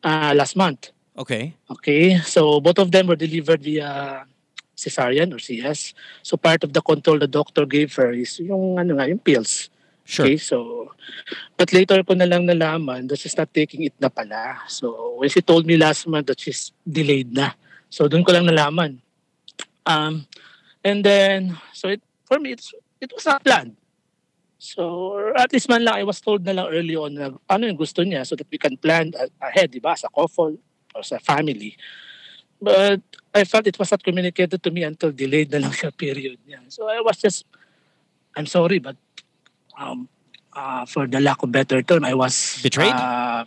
uh, 0.04 0.34
last 0.38 0.56
month. 0.56 0.90
Okay. 1.18 1.58
Okay, 1.66 2.22
so 2.22 2.62
both 2.62 2.78
of 2.78 2.94
them 2.94 3.10
were 3.10 3.18
delivered 3.18 3.66
via 3.66 4.22
cesarean 4.78 5.34
or 5.34 5.42
CS. 5.42 5.98
So 6.22 6.38
part 6.38 6.62
of 6.62 6.72
the 6.72 6.82
control 6.86 7.18
the 7.18 7.26
doctor 7.26 7.66
gave 7.66 7.90
her 7.98 8.14
is 8.14 8.38
yung 8.38 8.78
ano 8.78 9.02
nga, 9.02 9.10
yung 9.10 9.18
pills. 9.18 9.74
Sure. 10.06 10.30
Okay, 10.30 10.38
so 10.38 10.88
but 11.58 11.74
later 11.74 12.06
ko 12.06 12.14
na 12.14 12.30
lang 12.30 12.46
nalaman 12.46 13.10
that 13.10 13.18
she's 13.18 13.34
not 13.34 13.50
taking 13.50 13.90
it 13.90 13.98
na 13.98 14.14
pala. 14.14 14.62
So 14.70 15.18
when 15.18 15.34
she 15.34 15.42
told 15.42 15.66
me 15.66 15.74
last 15.74 16.06
month 16.06 16.30
that 16.30 16.38
she's 16.38 16.70
delayed 16.86 17.34
na. 17.34 17.58
So 17.90 18.06
doon 18.06 18.22
ko 18.22 18.38
lang 18.38 18.46
nalaman. 18.46 19.02
Um 19.90 20.30
and 20.86 21.02
then 21.02 21.58
so 21.74 21.90
it 21.90 22.06
for 22.30 22.38
me 22.38 22.54
it's 22.54 22.78
it 23.02 23.10
was 23.10 23.26
not 23.26 23.42
planned. 23.42 23.74
So 24.62 25.34
at 25.34 25.50
least 25.50 25.66
man 25.66 25.82
lang 25.82 25.98
I 25.98 26.06
was 26.06 26.22
told 26.22 26.46
na 26.46 26.54
lang 26.54 26.70
early 26.70 26.94
on 26.94 27.18
na 27.18 27.34
ano 27.50 27.66
yung 27.66 27.82
gusto 27.82 28.06
niya 28.06 28.22
so 28.22 28.38
that 28.38 28.48
we 28.54 28.62
can 28.62 28.78
plan 28.78 29.10
ahead, 29.42 29.74
di 29.74 29.82
ba, 29.82 29.98
sa 29.98 30.14
couple 30.14 30.62
or 30.96 31.04
sa 31.04 31.18
family. 31.20 31.78
But 32.62 33.02
I 33.34 33.44
felt 33.44 33.68
it 33.68 33.78
was 33.78 33.92
not 33.92 34.04
communicated 34.04 34.64
to 34.64 34.72
me 34.72 34.84
until 34.84 35.12
delayed 35.12 35.52
na 35.52 35.60
lang 35.60 35.72
siya 35.72 35.96
period 35.96 36.40
niya. 36.48 36.60
So 36.70 36.90
I 36.90 37.02
was 37.02 37.18
just, 37.18 37.46
I'm 38.36 38.46
sorry, 38.48 38.80
but 38.80 38.96
um, 39.78 40.10
uh, 40.54 40.86
for 40.86 41.06
the 41.06 41.20
lack 41.22 41.44
of 41.44 41.52
better 41.52 41.82
term, 41.84 42.04
I 42.06 42.14
was 42.16 42.60
Betrayed? 42.64 42.94
Uh, 42.94 43.46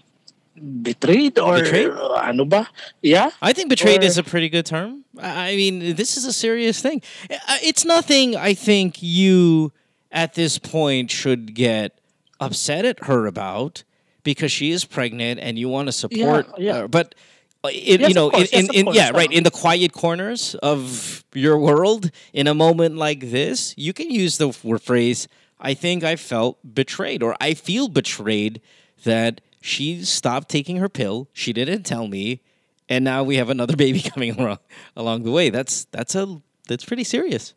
betrayed 0.83 1.39
or 1.39 1.59
Betrayed? 1.59 1.91
ano 1.91 2.45
ba? 2.45 2.69
Yeah. 3.03 3.31
I 3.43 3.53
think 3.53 3.69
betrayed 3.69 4.03
Or- 4.03 4.07
is 4.07 4.19
a 4.19 4.23
pretty 4.23 4.49
good 4.49 4.67
term. 4.67 5.05
I 5.19 5.53
I 5.53 5.57
mean, 5.57 5.97
this 5.97 6.17
is 6.17 6.25
a 6.25 6.33
serious 6.33 6.81
thing. 6.81 7.03
Uh, 7.31 7.59
It's 7.63 7.85
nothing 7.85 8.37
I 8.37 8.55
think 8.55 9.03
you 9.03 9.73
at 10.13 10.35
this 10.35 10.59
point 10.59 11.11
should 11.11 11.55
get 11.55 11.99
upset 12.39 12.85
at 12.85 13.05
her 13.11 13.27
about 13.27 13.83
because 14.23 14.53
she 14.53 14.71
is 14.71 14.85
pregnant 14.85 15.41
and 15.41 15.59
you 15.59 15.69
want 15.69 15.89
to 15.89 15.93
support 15.93 16.47
yeah. 16.59 16.81
her. 16.81 16.89
But 16.89 17.15
uh, 17.63 17.69
in, 17.69 18.01
Yes, 18.01 18.09
you 18.09 18.15
know, 18.15 18.31
in, 18.31 18.41
yes, 18.41 18.69
of 18.69 18.75
in, 18.75 18.87
yeah, 18.93 19.11
right, 19.11 19.31
in 19.31 19.45
the 19.45 19.51
quiet 19.51 19.93
corners 19.93 20.55
of 20.57 21.25
your 21.35 21.59
world, 21.59 22.11
in 22.33 22.47
a 22.47 22.55
moment 22.55 22.97
like 22.97 23.31
this, 23.31 23.75
you 23.77 23.93
can 23.93 24.11
use 24.11 24.39
the 24.39 24.53
phrase, 24.53 25.29
I 25.61 25.75
think 25.75 26.03
I 26.03 26.17
felt 26.17 26.59
betrayed 26.75 27.23
or 27.23 27.37
I 27.41 27.55
feel 27.55 27.89
betrayed 27.89 28.61
that 29.05 29.41
she 29.61 30.05
stopped 30.05 30.49
taking 30.49 30.77
her 30.77 30.89
pill. 30.89 31.29
She 31.33 31.53
didn't 31.53 31.85
tell 31.85 32.09
me. 32.09 32.41
And 32.89 33.05
now 33.05 33.23
we 33.23 33.37
have 33.37 33.51
another 33.51 33.77
baby 33.85 34.01
coming 34.01 34.39
along 34.39 34.59
along 34.97 35.23
the 35.23 35.31
way. 35.31 35.51
That's 35.51 35.85
that's 35.93 36.15
a 36.15 36.41
that's 36.67 36.85
pretty 36.85 37.05
serious. 37.05 37.55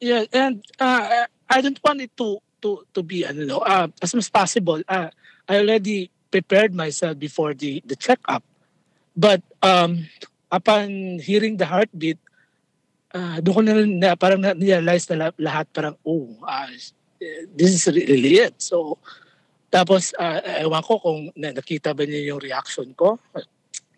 Yeah, 0.00 0.24
and 0.32 0.64
uh, 0.78 1.26
I 1.48 1.60
don't 1.60 1.80
want 1.82 2.00
it 2.00 2.16
to 2.18 2.38
to 2.62 2.86
to 2.94 3.02
be 3.02 3.24
ano 3.24 3.44
no, 3.44 3.58
uh, 3.58 3.88
as 4.00 4.14
much 4.14 4.24
as 4.24 4.30
possible. 4.30 4.82
Uh, 4.88 5.10
I 5.50 5.58
already 5.58 6.14
prepared 6.30 6.70
myself 6.70 7.18
before 7.18 7.58
the 7.58 7.82
the 7.82 7.98
checkup, 7.98 8.46
but 9.18 9.42
um, 9.66 10.06
upon 10.54 11.18
hearing 11.18 11.58
the 11.58 11.66
heartbeat, 11.66 12.22
uh, 13.10 13.42
doon 13.42 13.54
ko 13.54 13.62
na, 13.66 14.14
parang 14.14 14.38
na 14.38 14.54
realize 14.54 15.10
na 15.10 15.34
lahat 15.34 15.66
parang 15.74 15.98
oh, 16.06 16.30
uh, 16.46 16.70
this 17.58 17.74
is 17.74 17.82
really 17.90 18.38
it. 18.38 18.54
So 18.62 19.02
tapos 19.74 20.14
uh, 20.14 20.38
ewan 20.62 20.86
ko 20.86 21.02
kung 21.02 21.34
na, 21.34 21.50
nakita 21.50 21.90
ba 21.98 22.06
niya 22.06 22.30
yung 22.30 22.38
reaction 22.38 22.94
ko. 22.94 23.18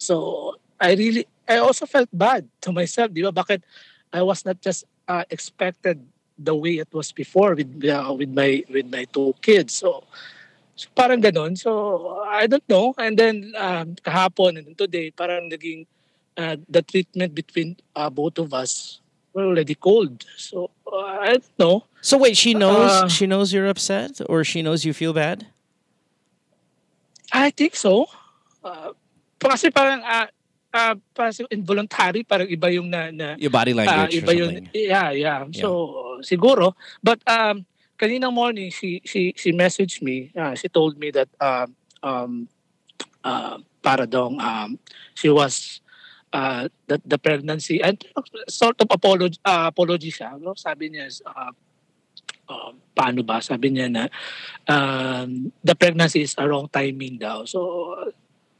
So 0.00 0.57
I 0.80 0.96
really 0.96 1.28
I 1.44 1.61
also 1.61 1.84
felt 1.84 2.09
bad 2.09 2.48
to 2.64 2.72
myself, 2.72 3.12
di 3.12 3.20
ba? 3.20 3.28
Bakit 3.28 3.61
I 4.09 4.24
was 4.24 4.44
not 4.48 4.57
just 4.64 4.88
uh, 5.05 5.28
expected 5.28 6.00
the 6.38 6.55
way 6.55 6.80
it 6.80 6.88
was 6.92 7.12
before 7.12 7.55
with 7.55 7.68
uh, 7.84 8.12
with 8.16 8.30
my 8.32 8.64
with 8.72 8.88
my 8.88 9.05
two 9.12 9.34
kids. 9.42 9.74
So, 9.74 10.05
so 10.74 10.88
parang 10.94 11.20
ganun. 11.22 11.56
So 11.56 12.22
I 12.26 12.46
don't 12.46 12.66
know. 12.68 12.94
And 12.98 13.18
then 13.18 13.52
um, 13.56 13.96
kahapon 14.00 14.58
and 14.58 14.76
today 14.76 15.10
parang 15.10 15.50
naging 15.50 15.86
uh, 16.36 16.56
the 16.68 16.82
treatment 16.82 17.34
between 17.34 17.76
uh, 17.96 18.10
both 18.10 18.38
of 18.38 18.54
us 18.54 19.00
were 19.32 19.44
already 19.44 19.74
cold. 19.74 20.24
So 20.36 20.70
uh, 20.86 21.20
I 21.20 21.38
don't 21.38 21.58
know. 21.58 21.76
So 22.00 22.18
wait, 22.18 22.36
she 22.36 22.54
knows 22.54 22.90
Uh, 22.90 23.08
she 23.08 23.26
knows 23.26 23.52
you're 23.52 23.68
upset 23.68 24.20
or 24.28 24.44
she 24.44 24.62
knows 24.62 24.84
you 24.84 24.92
feel 24.92 25.12
bad? 25.12 25.46
I 27.32 27.48
think 27.50 27.76
so. 27.76 28.08
Uh, 28.60 28.92
kasi 29.40 29.72
parang 29.72 30.04
uh, 30.04 30.28
uh, 30.72 30.94
parang 31.16 31.32
involuntary, 31.48 32.24
parang 32.24 32.48
iba 32.48 32.68
yung 32.72 32.88
na, 32.92 33.08
na 33.10 33.36
Your 33.40 33.50
body 33.50 33.72
language 33.72 34.20
or 34.20 34.20
iba 34.20 34.32
yun. 34.36 34.52
something. 34.52 34.68
Yeah, 34.74 35.10
yeah. 35.16 35.40
So 35.52 36.20
siguro, 36.20 36.74
but 37.02 37.20
um 37.28 37.64
kaninang 38.03 38.34
morning 38.34 38.66
she 38.74 38.98
she 39.07 39.30
she 39.38 39.55
messaged 39.55 40.03
me. 40.03 40.34
Uh, 40.34 40.59
she 40.59 40.66
told 40.66 40.98
me 40.98 41.14
that 41.14 41.30
um 41.38 41.70
um 42.03 42.32
uh, 43.22 43.62
para 43.78 44.11
dong 44.11 44.42
um 44.42 44.74
she 45.14 45.30
was 45.30 45.78
uh 46.34 46.66
that 46.90 46.98
the 47.07 47.14
pregnancy 47.14 47.78
and 47.78 48.03
sort 48.50 48.74
of 48.82 48.90
apology 48.90 49.38
uh, 49.46 49.70
apology 49.70 50.11
siya. 50.11 50.34
No 50.42 50.59
sabi 50.59 50.90
niya 50.90 51.07
uh, 51.22 51.55
uh, 52.50 52.74
paano 52.90 53.22
ba? 53.22 53.38
Sabi 53.38 53.70
niya 53.70 53.86
na 53.86 54.11
um, 54.66 55.55
the 55.62 55.78
pregnancy 55.78 56.26
is 56.26 56.34
a 56.34 56.42
wrong 56.42 56.66
timing 56.66 57.22
daw. 57.22 57.46
So 57.46 57.94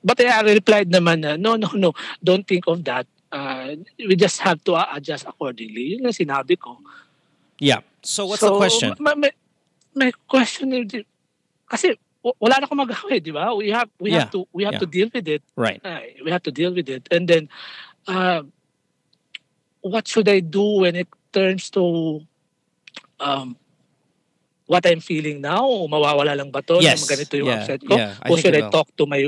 but 0.07 0.23
I 0.23 0.55
replied 0.55 0.87
naman 0.87 1.27
na 1.27 1.35
no 1.35 1.59
no 1.59 1.67
no 1.75 1.91
don't 2.23 2.47
think 2.47 2.71
of 2.71 2.87
that. 2.87 3.11
Uh, 3.33 3.81
we 3.97 4.15
just 4.15 4.39
have 4.45 4.63
to 4.63 4.77
uh, 4.79 4.87
adjust 4.95 5.27
accordingly. 5.27 5.97
Yun 5.99 6.07
ang 6.07 6.15
sinabi 6.15 6.55
ko. 6.55 6.79
Yeah. 7.59 7.83
So 8.03 8.27
what's 8.27 8.43
the 8.43 8.55
question? 8.55 8.95
my, 8.99 9.15
my, 9.15 9.31
my 9.95 10.11
question 10.29 10.73
is 10.75 11.07
kasi 11.71 11.97
wala 12.23 12.61
na 12.61 12.67
akong 12.69 12.79
magawa 12.83 13.19
di 13.19 13.33
ba 13.35 13.51
we 13.55 13.71
have 13.73 13.89
we 13.99 14.13
have 14.15 14.31
Yeah, 14.31 14.35
to 14.35 14.47
we 14.55 14.63
have 14.63 14.77
yeah. 14.79 14.85
to 14.85 14.89
deal 14.91 15.09
with 15.11 15.27
it 15.27 15.43
Right. 15.57 15.81
uh, 15.83 16.03
we 16.23 16.31
have 16.31 16.43
to 16.47 16.53
deal 16.55 16.71
with 16.75 16.87
it 16.87 17.09
and 17.11 17.27
then 17.27 17.49
uh, 18.07 18.43
what 19.83 20.07
should 20.07 20.29
I 20.29 20.39
do 20.39 20.87
when 20.87 20.95
it 20.95 21.09
turns 21.35 21.71
to 21.75 22.21
um 23.19 23.57
what 24.67 24.87
I'm 24.87 25.01
feeling 25.01 25.43
now? 25.43 25.67
O 25.67 25.89
mawawala 25.91 26.39
lang 26.39 26.49
ba 26.55 26.63
to? 26.63 26.79
Yes. 26.81 27.03
Ganito 27.05 27.35
yung 27.37 27.51
Yeah, 27.51 27.59
upset 27.61 27.81
ko? 27.83 27.95
yeah, 27.99 28.15
I 28.23 28.29
o 28.31 28.37
should 28.39 28.55
I 28.55 28.63
will. 28.63 28.71
talk 28.73 28.89
to 28.97 29.05
my 29.05 29.21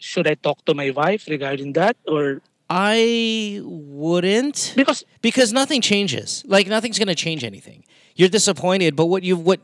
should 0.00 0.26
I 0.26 0.34
talk 0.34 0.64
to 0.64 0.72
my 0.72 0.88
wife 0.90 1.28
regarding 1.28 1.76
that 1.76 1.94
or 2.08 2.40
I 2.70 3.60
wouldn't 3.64 4.74
because 4.76 5.04
because 5.22 5.52
nothing 5.52 5.80
changes. 5.80 6.44
Like 6.46 6.68
nothing's 6.68 6.98
going 6.98 7.08
to 7.08 7.16
change 7.16 7.42
anything. 7.42 7.84
You're 8.14 8.28
disappointed, 8.28 8.94
but 8.94 9.06
what 9.06 9.24
you 9.24 9.36
what 9.36 9.60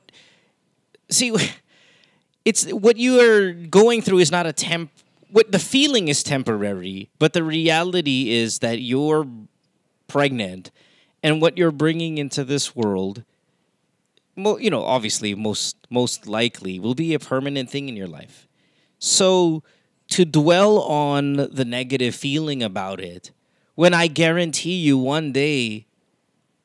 see 1.09 1.33
it's 2.45 2.67
what 2.73 2.97
you 2.97 3.21
are 3.21 3.53
going 3.53 4.03
through 4.03 4.19
is 4.19 4.33
not 4.33 4.47
a 4.47 4.53
temp 4.53 4.91
what 5.31 5.53
the 5.53 5.59
feeling 5.59 6.09
is 6.09 6.23
temporary, 6.23 7.11
but 7.19 7.33
the 7.33 7.43
reality 7.43 8.31
is 8.31 8.61
that 8.61 8.81
you're 8.81 9.27
pregnant 10.09 10.71
and 11.23 11.41
what 11.41 11.59
you're 11.59 11.73
bringing 11.73 12.19
into 12.19 12.45
this 12.45 12.75
world 12.75 13.25
mo- 14.37 14.59
you 14.59 14.71
know, 14.71 14.85
obviously 14.85 15.35
most 15.35 15.77
most 15.91 16.27
likely 16.27 16.79
will 16.79 16.95
be 16.95 17.15
a 17.15 17.19
permanent 17.19 17.71
thing 17.71 17.89
in 17.89 17.97
your 17.97 18.07
life. 18.07 18.47
So 18.99 19.63
to 20.09 20.25
dwell 20.25 20.79
on 20.81 21.35
the 21.35 21.65
negative 21.65 22.15
feeling 22.15 22.63
about 22.63 23.01
it, 23.01 23.33
when 23.75 23.93
I 23.93 24.07
guarantee 24.07 24.77
you 24.77 24.97
one 24.97 25.33
day 25.33 25.87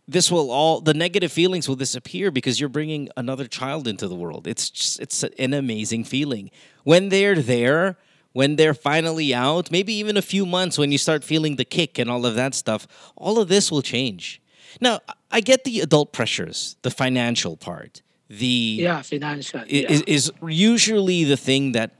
this 0.07 0.29
will 0.29 0.51
all 0.51 0.81
the 0.81 0.93
negative 0.93 1.31
feelings 1.31 1.69
will 1.69 1.75
disappear 1.75 2.31
because 2.31 2.59
you're 2.59 2.69
bringing 2.69 3.09
another 3.15 3.47
child 3.47 3.87
into 3.87 4.07
the 4.07 4.15
world. 4.15 4.45
It's 4.45 4.69
just 4.69 4.99
it's 4.99 5.23
an 5.23 5.53
amazing 5.53 6.03
feeling. 6.03 6.51
When 6.83 7.09
they're 7.09 7.35
there, 7.35 7.97
when 8.33 8.57
they're 8.57 8.73
finally 8.73 9.33
out, 9.33 9.71
maybe 9.71 9.93
even 9.93 10.17
a 10.17 10.21
few 10.21 10.45
months 10.45 10.77
when 10.77 10.91
you 10.91 10.97
start 10.97 11.23
feeling 11.23 11.55
the 11.55 11.65
kick 11.65 11.97
and 11.97 12.09
all 12.09 12.25
of 12.25 12.35
that 12.35 12.53
stuff, 12.55 12.87
all 13.15 13.39
of 13.39 13.47
this 13.47 13.71
will 13.71 13.81
change. 13.81 14.41
Now, 14.79 14.99
I 15.31 15.41
get 15.41 15.63
the 15.63 15.79
adult 15.81 16.11
pressures, 16.11 16.75
the 16.81 16.91
financial 16.91 17.55
part. 17.55 18.01
The 18.29 18.77
yeah, 18.81 19.01
financial. 19.01 19.61
yeah. 19.67 19.91
is, 19.91 20.01
is 20.03 20.31
usually 20.47 21.25
the 21.25 21.35
thing 21.35 21.73
that 21.73 21.91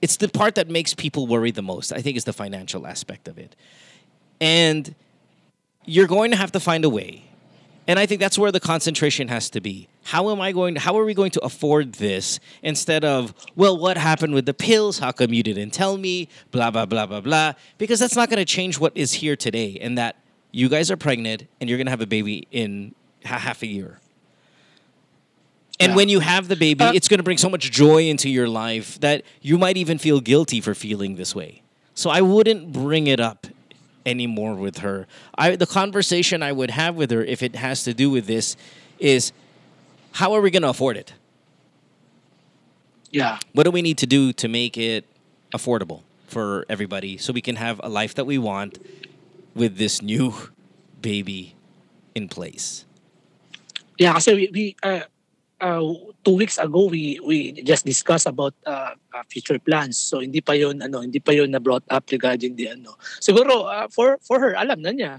it's 0.00 0.16
the 0.16 0.28
part 0.28 0.54
that 0.54 0.68
makes 0.68 0.94
people 0.94 1.26
worry 1.26 1.50
the 1.50 1.62
most. 1.62 1.92
I 1.92 2.00
think 2.00 2.16
is 2.16 2.24
the 2.24 2.32
financial 2.32 2.86
aspect 2.86 3.28
of 3.28 3.38
it. 3.38 3.56
And 4.40 4.94
you're 5.84 6.06
going 6.06 6.30
to 6.30 6.36
have 6.36 6.52
to 6.52 6.60
find 6.60 6.84
a 6.84 6.90
way. 6.90 7.24
And 7.88 7.98
I 7.98 8.04
think 8.04 8.20
that's 8.20 8.38
where 8.38 8.52
the 8.52 8.60
concentration 8.60 9.28
has 9.28 9.48
to 9.50 9.62
be. 9.62 9.88
How 10.04 10.30
am 10.30 10.42
I 10.42 10.52
going 10.52 10.74
to, 10.74 10.80
how 10.80 10.98
are 10.98 11.04
we 11.06 11.14
going 11.14 11.30
to 11.32 11.40
afford 11.40 11.94
this 11.94 12.38
instead 12.62 13.02
of, 13.02 13.34
well, 13.56 13.78
what 13.78 13.96
happened 13.96 14.34
with 14.34 14.44
the 14.44 14.52
pills? 14.52 14.98
How 14.98 15.10
come 15.10 15.32
you 15.32 15.42
didn't 15.42 15.70
tell 15.70 15.96
me? 15.96 16.28
Blah, 16.50 16.70
blah, 16.70 16.84
blah, 16.84 17.06
blah, 17.06 17.22
blah. 17.22 17.54
Because 17.78 17.98
that's 17.98 18.14
not 18.14 18.28
going 18.28 18.38
to 18.38 18.44
change 18.44 18.78
what 18.78 18.92
is 18.94 19.14
here 19.14 19.36
today 19.36 19.78
and 19.80 19.96
that 19.96 20.16
you 20.52 20.68
guys 20.68 20.90
are 20.90 20.98
pregnant 20.98 21.46
and 21.60 21.70
you're 21.70 21.78
going 21.78 21.86
to 21.86 21.90
have 21.90 22.02
a 22.02 22.06
baby 22.06 22.46
in 22.50 22.94
ha- 23.24 23.38
half 23.38 23.62
a 23.62 23.66
year. 23.66 24.00
And 25.80 25.90
Yeah. 25.92 25.96
when 25.96 26.08
you 26.08 26.20
have 26.20 26.48
the 26.48 26.56
baby, 26.56 26.84
Uh, 26.84 26.92
it's 26.92 27.06
going 27.08 27.18
to 27.18 27.24
bring 27.24 27.38
so 27.38 27.48
much 27.48 27.70
joy 27.70 28.08
into 28.08 28.28
your 28.28 28.48
life 28.48 28.98
that 29.00 29.22
you 29.42 29.58
might 29.58 29.76
even 29.76 29.98
feel 29.98 30.20
guilty 30.20 30.60
for 30.60 30.74
feeling 30.74 31.16
this 31.16 31.34
way. 31.34 31.62
So 31.94 32.10
I 32.10 32.20
wouldn't 32.20 32.72
bring 32.72 33.06
it 33.06 33.20
up 33.20 33.46
anymore 34.06 34.54
with 34.54 34.78
her. 34.78 35.06
I 35.36 35.54
the 35.56 35.66
conversation 35.66 36.42
I 36.42 36.52
would 36.52 36.70
have 36.70 36.96
with 36.96 37.10
her 37.10 37.22
if 37.22 37.42
it 37.42 37.54
has 37.56 37.82
to 37.84 37.92
do 37.94 38.10
with 38.10 38.26
this 38.26 38.56
is 38.98 39.32
how 40.18 40.32
are 40.34 40.40
we 40.40 40.50
going 40.50 40.62
to 40.66 40.70
afford 40.70 40.96
it? 40.96 41.12
yeah. 43.10 43.38
What 43.52 43.64
do 43.64 43.70
we 43.70 43.82
need 43.82 43.98
to 43.98 44.06
do 44.06 44.32
to 44.34 44.48
make 44.48 44.76
it 44.76 45.04
affordable 45.54 46.02
for 46.26 46.66
everybody 46.68 47.16
so 47.16 47.32
we 47.32 47.40
can 47.40 47.56
have 47.56 47.80
a 47.82 47.88
life 47.88 48.14
that 48.14 48.26
we 48.26 48.36
want 48.38 48.78
with 49.54 49.78
this 49.78 50.02
new 50.02 50.34
baby 51.00 51.54
in 52.14 52.28
place? 52.28 52.84
Yeah, 53.98 54.12
kasi 54.14 54.34
we, 54.34 54.44
we 54.52 54.64
uh, 54.82 55.08
uh, 55.60 55.82
two 56.24 56.36
weeks 56.36 56.58
ago 56.58 56.86
we 56.86 57.20
we 57.24 57.52
just 57.62 57.84
discussed 57.84 58.26
about 58.26 58.54
uh, 58.66 58.94
uh, 59.14 59.24
future 59.30 59.58
plans. 59.58 59.98
So 59.98 60.20
hindi 60.20 60.40
pa 60.40 60.52
yon 60.52 60.82
ano, 60.82 61.02
hindi 61.02 61.20
pa 61.20 61.32
yon 61.32 61.50
na 61.50 61.58
brought 61.58 61.84
up 61.90 62.10
regarding 62.10 62.56
the 62.56 62.74
ano. 62.74 62.94
Siguro 63.20 63.66
uh, 63.66 63.86
for 63.90 64.18
for 64.22 64.38
her 64.40 64.54
alam 64.54 64.82
na 64.82 64.90
niya. 64.90 65.14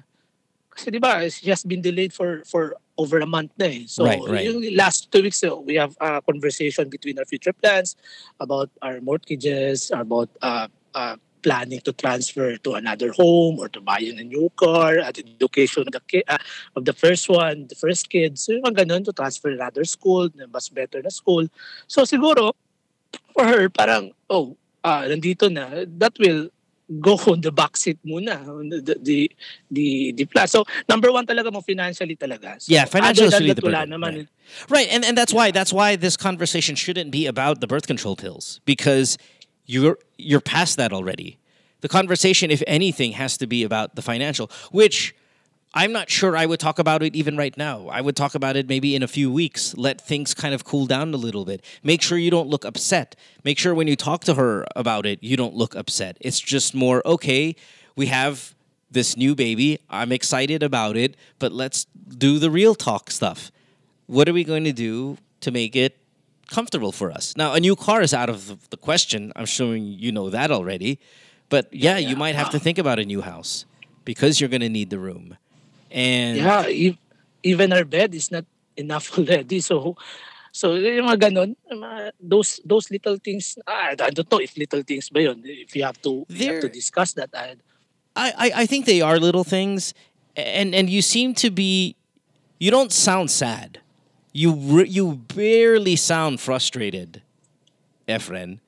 Kasi 0.70 0.96
di 0.96 1.00
ba, 1.02 1.28
she 1.28 1.50
has 1.52 1.64
been 1.68 1.84
delayed 1.84 2.16
for 2.16 2.44
for 2.48 2.80
over 2.96 3.20
a 3.20 3.28
month 3.28 3.52
na 3.60 3.68
eh. 3.68 3.84
So 3.88 4.08
Right, 4.08 4.20
right. 4.24 4.44
yung 4.48 4.64
last 4.76 5.12
two 5.12 5.24
weeks 5.24 5.44
uh, 5.44 5.56
we 5.56 5.76
have 5.76 5.96
a 6.00 6.24
conversation 6.24 6.88
between 6.88 7.20
our 7.20 7.28
future 7.28 7.56
plans 7.56 7.96
about 8.40 8.72
our 8.84 9.04
mortgages, 9.04 9.92
about 9.92 10.32
uh, 10.44 10.68
uh, 10.96 11.16
planning 11.42 11.80
to 11.82 11.94
transfer 11.94 12.58
to 12.58 12.74
another 12.74 13.12
home 13.12 13.60
or 13.60 13.70
to 13.70 13.82
buy 13.82 14.00
a 14.00 14.24
new 14.24 14.52
car, 14.56 15.00
at 15.00 15.18
education 15.20 15.84
of 15.88 15.92
the 15.92 16.02
ki- 16.08 16.28
uh, 16.28 16.38
of 16.76 16.86
the 16.86 16.94
first 16.94 17.30
one, 17.30 17.68
the 17.68 17.76
first 17.76 18.10
kid. 18.10 18.38
So 18.38 18.54
yung 18.54 18.76
ganun, 18.76 19.06
to 19.06 19.14
transfer 19.14 19.50
another 19.50 19.86
school, 19.86 20.30
na 20.36 20.46
mas 20.52 20.70
better 20.70 21.02
na 21.02 21.10
school. 21.10 21.48
So 21.88 22.04
siguro, 22.04 22.54
for 23.34 23.46
her, 23.46 23.70
parang, 23.70 24.12
oh, 24.30 24.58
ah, 24.84 25.04
nandito 25.08 25.52
na, 25.52 25.86
that 25.98 26.14
will 26.20 26.50
go 27.00 27.14
on 27.32 27.42
the 27.42 27.52
backseat 27.52 27.98
muna, 28.06 28.42
on 28.48 28.70
the, 28.70 28.82
the, 28.82 29.32
the, 29.72 30.12
the, 30.14 30.26
plan. 30.26 30.48
So, 30.48 30.66
number 30.88 31.12
one 31.12 31.26
talaga 31.26 31.54
mo, 31.54 31.62
financially 31.62 32.16
talaga. 32.16 32.62
So, 32.62 32.74
Yeah, 32.74 32.86
financial 32.86 33.28
is 33.28 33.40
really 33.40 33.54
that, 33.54 33.64
wala 33.64 33.86
burden, 33.86 33.90
naman. 33.94 34.16
right. 34.16 34.28
Right, 34.70 34.88
and, 34.90 35.06
and 35.06 35.18
that's 35.18 35.34
why 35.34 35.52
that's 35.52 35.72
why 35.72 35.96
this 35.96 36.18
conversation 36.18 36.74
shouldn't 36.74 37.12
be 37.12 37.28
about 37.28 37.62
the 37.62 37.68
birth 37.68 37.86
control 37.86 38.16
pills 38.16 38.60
because 38.66 39.18
you're 39.70 40.00
you're 40.18 40.42
past 40.42 40.78
that 40.78 40.92
already. 40.92 41.38
The 41.82 41.88
conversation, 41.88 42.50
if 42.50 42.64
anything, 42.66 43.14
has 43.14 43.38
to 43.38 43.48
be 43.48 43.64
about 43.64 43.96
the 43.96 44.02
financial, 44.02 44.50
which 44.72 45.16
I'm 45.76 45.92
not 45.92 46.10
sure 46.10 46.36
I 46.36 46.48
would 46.48 46.60
talk 46.60 46.80
about 46.80 47.04
it 47.04 47.16
even 47.16 47.38
right 47.38 47.56
now. 47.56 47.88
I 47.88 48.02
would 48.02 48.16
talk 48.16 48.34
about 48.34 48.56
it 48.56 48.68
maybe 48.68 48.96
in 48.96 49.04
a 49.04 49.08
few 49.08 49.32
weeks. 49.32 49.78
Let 49.78 50.02
things 50.02 50.34
kind 50.34 50.56
of 50.56 50.66
cool 50.66 50.88
down 50.88 51.14
a 51.14 51.18
little 51.18 51.46
bit. 51.46 51.64
Make 51.84 52.02
sure 52.02 52.18
you 52.18 52.32
don't 52.32 52.50
look 52.50 52.66
upset. 52.66 53.16
Make 53.44 53.60
sure 53.60 53.76
when 53.76 53.88
you 53.88 53.96
talk 53.96 54.24
to 54.24 54.34
her 54.34 54.66
about 54.76 55.06
it, 55.06 55.20
you 55.22 55.38
don't 55.38 55.54
look 55.54 55.76
upset. 55.76 56.18
It's 56.20 56.40
just 56.40 56.74
more, 56.74 57.06
okay, 57.06 57.56
we 57.96 58.08
have 58.08 58.56
this 58.90 59.16
new 59.16 59.36
baby. 59.36 59.80
I'm 59.88 60.12
excited 60.12 60.64
about 60.64 60.98
it, 60.98 61.16
but 61.38 61.52
let's 61.52 61.86
do 62.18 62.40
the 62.40 62.50
real 62.50 62.74
talk 62.74 63.12
stuff. 63.12 63.52
What 64.08 64.28
are 64.28 64.34
we 64.34 64.44
going 64.44 64.64
to 64.64 64.74
do 64.74 65.20
to 65.42 65.52
make 65.52 65.76
it 65.76 65.96
comfortable 66.50 66.92
for 66.92 67.12
us? 67.12 67.36
Now, 67.38 67.54
a 67.54 67.60
new 67.60 67.76
car 67.76 68.02
is 68.02 68.14
out 68.14 68.30
of 68.30 68.70
the 68.70 68.78
question. 68.78 69.32
I'm 69.36 69.46
sure 69.46 69.76
you 69.76 70.12
know 70.12 70.30
that 70.30 70.52
already. 70.52 71.00
But 71.50 71.74
yeah, 71.74 71.98
you 71.98 72.16
might 72.16 72.36
have 72.36 72.50
to 72.52 72.60
think 72.60 72.78
about 72.78 73.00
a 73.00 73.06
new 73.06 73.22
house 73.22 73.66
because 74.06 74.40
you're 74.40 74.50
going 74.50 74.62
to 74.62 74.70
need 74.70 74.90
the 74.90 75.00
room. 75.00 75.38
And 75.90 76.38
Yeah, 76.38 76.68
even 77.44 77.74
our 77.74 77.86
bed 77.86 78.14
is 78.14 78.32
not 78.32 78.46
enough 78.78 79.10
already. 79.18 79.60
So, 79.60 79.98
so 80.52 80.76
yung 80.76 81.08
mga 81.10 81.30
ganun, 81.30 81.56
yung 81.72 81.82
mga- 81.82 82.12
those 82.22 82.62
those 82.66 82.90
little 82.92 83.18
things, 83.18 83.58
ah, 83.66 83.98
I 83.98 84.10
don't 84.14 84.30
know 84.30 84.38
if 84.38 84.58
little 84.58 84.84
things 84.84 85.10
ba 85.10 85.22
yun. 85.22 85.42
If 85.44 85.76
you 85.76 85.84
have 85.84 85.98
to, 86.06 86.26
you 86.30 86.54
have 86.54 86.62
to 86.62 86.70
discuss 86.70 87.14
that. 87.14 87.30
I, 87.34 87.56
I, 88.16 88.52
I 88.64 88.66
think 88.66 88.86
they 88.86 89.02
are 89.02 89.18
little 89.18 89.44
things, 89.44 89.94
and 90.36 90.76
and 90.76 90.90
you 90.90 91.02
seem 91.02 91.34
to 91.42 91.50
be, 91.50 91.96
you 92.60 92.70
don't 92.70 92.92
sound 92.92 93.32
sad, 93.32 93.80
you 94.34 94.54
re- 94.56 94.88
you 94.88 95.16
barely 95.36 95.96
sound 95.96 96.40
frustrated, 96.40 97.22
Efren. 98.08 98.60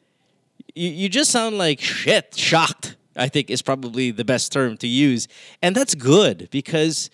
You 0.76 0.89
you 0.89 1.09
just 1.09 1.32
sound 1.32 1.57
like 1.57 1.80
shit, 1.82 2.36
shocked. 2.36 2.95
I 3.16 3.28
think 3.28 3.49
is 3.49 3.62
probably 3.62 4.12
the 4.12 4.24
best 4.24 4.51
term 4.51 4.78
to 4.78 4.88
use, 4.88 5.28
and 5.62 5.76
that's 5.76 5.95
good 5.95 6.49
because. 6.51 7.09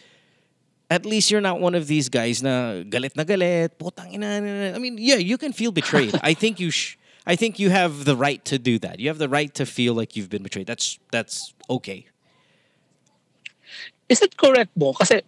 At 0.89 1.05
least 1.05 1.31
you're 1.31 1.41
not 1.41 1.59
one 1.59 1.75
of 1.75 1.87
these 1.87 2.07
guys 2.07 2.41
na 2.41 2.81
galit 2.87 3.13
na 3.17 3.25
galit, 3.25 3.71
putang 3.77 4.13
ina. 4.13 4.39
na- 4.39 4.69
na- 4.71 4.75
I 4.75 4.79
mean, 4.79 4.95
yeah, 4.97 5.15
you 5.19 5.37
can 5.37 5.51
feel 5.51 5.73
betrayed. 5.73 6.15
I 6.23 6.33
think 6.33 6.61
you 6.61 6.71
sh- 6.71 6.95
I 7.25 7.35
think 7.35 7.59
you 7.59 7.69
have 7.69 8.05
the 8.05 8.15
right 8.15 8.39
to 8.45 8.57
do 8.57 8.79
that. 8.79 8.97
You 8.97 9.09
have 9.09 9.17
the 9.17 9.27
right 9.27 9.53
to 9.55 9.65
feel 9.65 9.93
like 9.93 10.15
you've 10.15 10.29
been 10.29 10.43
betrayed. 10.43 10.65
That's 10.65 10.97
that's 11.11 11.53
okay. 11.69 12.07
Is 14.07 14.23
it 14.23 14.33
correct 14.35 14.71
mo? 14.75 14.95
Kasi 14.95 15.21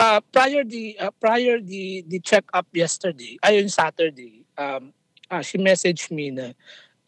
uh, 0.00 0.20
prior 0.32 0.62
the 0.64 0.96
uh, 1.00 1.12
prior 1.16 1.60
the 1.60 2.04
the 2.06 2.20
check 2.20 2.44
up 2.52 2.68
yesterday, 2.72 3.40
ayun 3.40 3.68
Saturday, 3.72 4.44
um, 4.56 4.92
uh, 5.32 5.42
she 5.42 5.56
messaged 5.58 6.12
me 6.12 6.30
na 6.30 6.52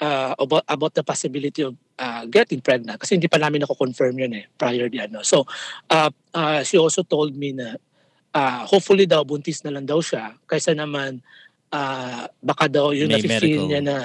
uh, 0.01 0.35
about 0.41 0.65
about 0.67 0.93
the 0.97 1.05
possibility 1.05 1.63
of 1.63 1.77
uh, 1.99 2.25
getting 2.27 2.61
pregnant 2.61 2.99
kasi 2.99 3.19
hindi 3.19 3.29
pa 3.29 3.39
namin 3.39 3.67
ako-confirm 3.67 4.15
yun 4.19 4.33
eh 4.35 4.45
prior 4.57 4.89
the 4.89 5.05
ano. 5.05 5.21
So 5.23 5.45
uh, 5.93 6.11
uh, 6.35 6.61
she 6.65 6.81
also 6.81 7.05
told 7.05 7.37
me 7.37 7.53
na 7.53 7.77
uh, 8.35 8.63
hopefully 8.65 9.05
daw 9.05 9.23
buntis 9.23 9.63
na 9.63 9.75
lang 9.75 9.87
daw 9.87 10.01
siya 10.01 10.35
kaysa 10.49 10.75
naman 10.75 11.21
uh, 11.73 12.25
baka 12.41 12.71
daw 12.71 12.95
May 12.95 13.21
nafe-feel 13.21 13.67
medical. 13.67 13.69
niya 13.69 13.81
na 13.85 13.97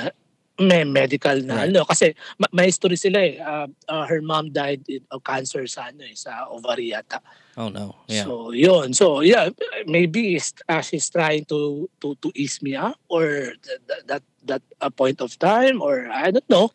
may 0.61 0.85
medical 0.85 1.33
na 1.41 1.65
Right. 1.65 1.73
ano 1.73 1.81
kasi 1.81 2.13
ma- 2.37 2.51
may 2.53 2.69
history 2.69 2.93
sila 2.93 3.17
eh 3.17 3.41
uh, 3.41 3.65
uh, 3.89 4.05
her 4.05 4.21
mom 4.21 4.53
died 4.53 4.85
in- 4.85 5.01
of 5.09 5.25
cancer 5.25 5.65
sa 5.65 5.89
ano 5.89 6.05
eh 6.05 6.13
sa 6.13 6.45
ovary 6.49 6.93
yata 6.93 7.17
Oh 7.53 7.69
no. 7.69 7.93
Yeah. 8.09 8.25
so 8.25 8.49
yun 8.49 8.93
so 8.93 9.21
yeah 9.21 9.49
maybe 9.85 10.37
uh, 10.41 10.81
she's 10.81 11.09
trying 11.09 11.45
to 11.49 11.85
to 12.01 12.13
to 12.21 12.29
ease 12.33 12.61
me 12.61 12.73
up 12.73 12.97
or 13.09 13.53
th- 13.57 13.81
th- 13.85 14.05
that 14.05 14.23
that 14.45 14.61
a 14.77 14.89
point 14.89 15.21
of 15.21 15.33
time 15.37 15.81
or 15.81 16.05
I 16.09 16.29
don't 16.29 16.49
know 16.49 16.69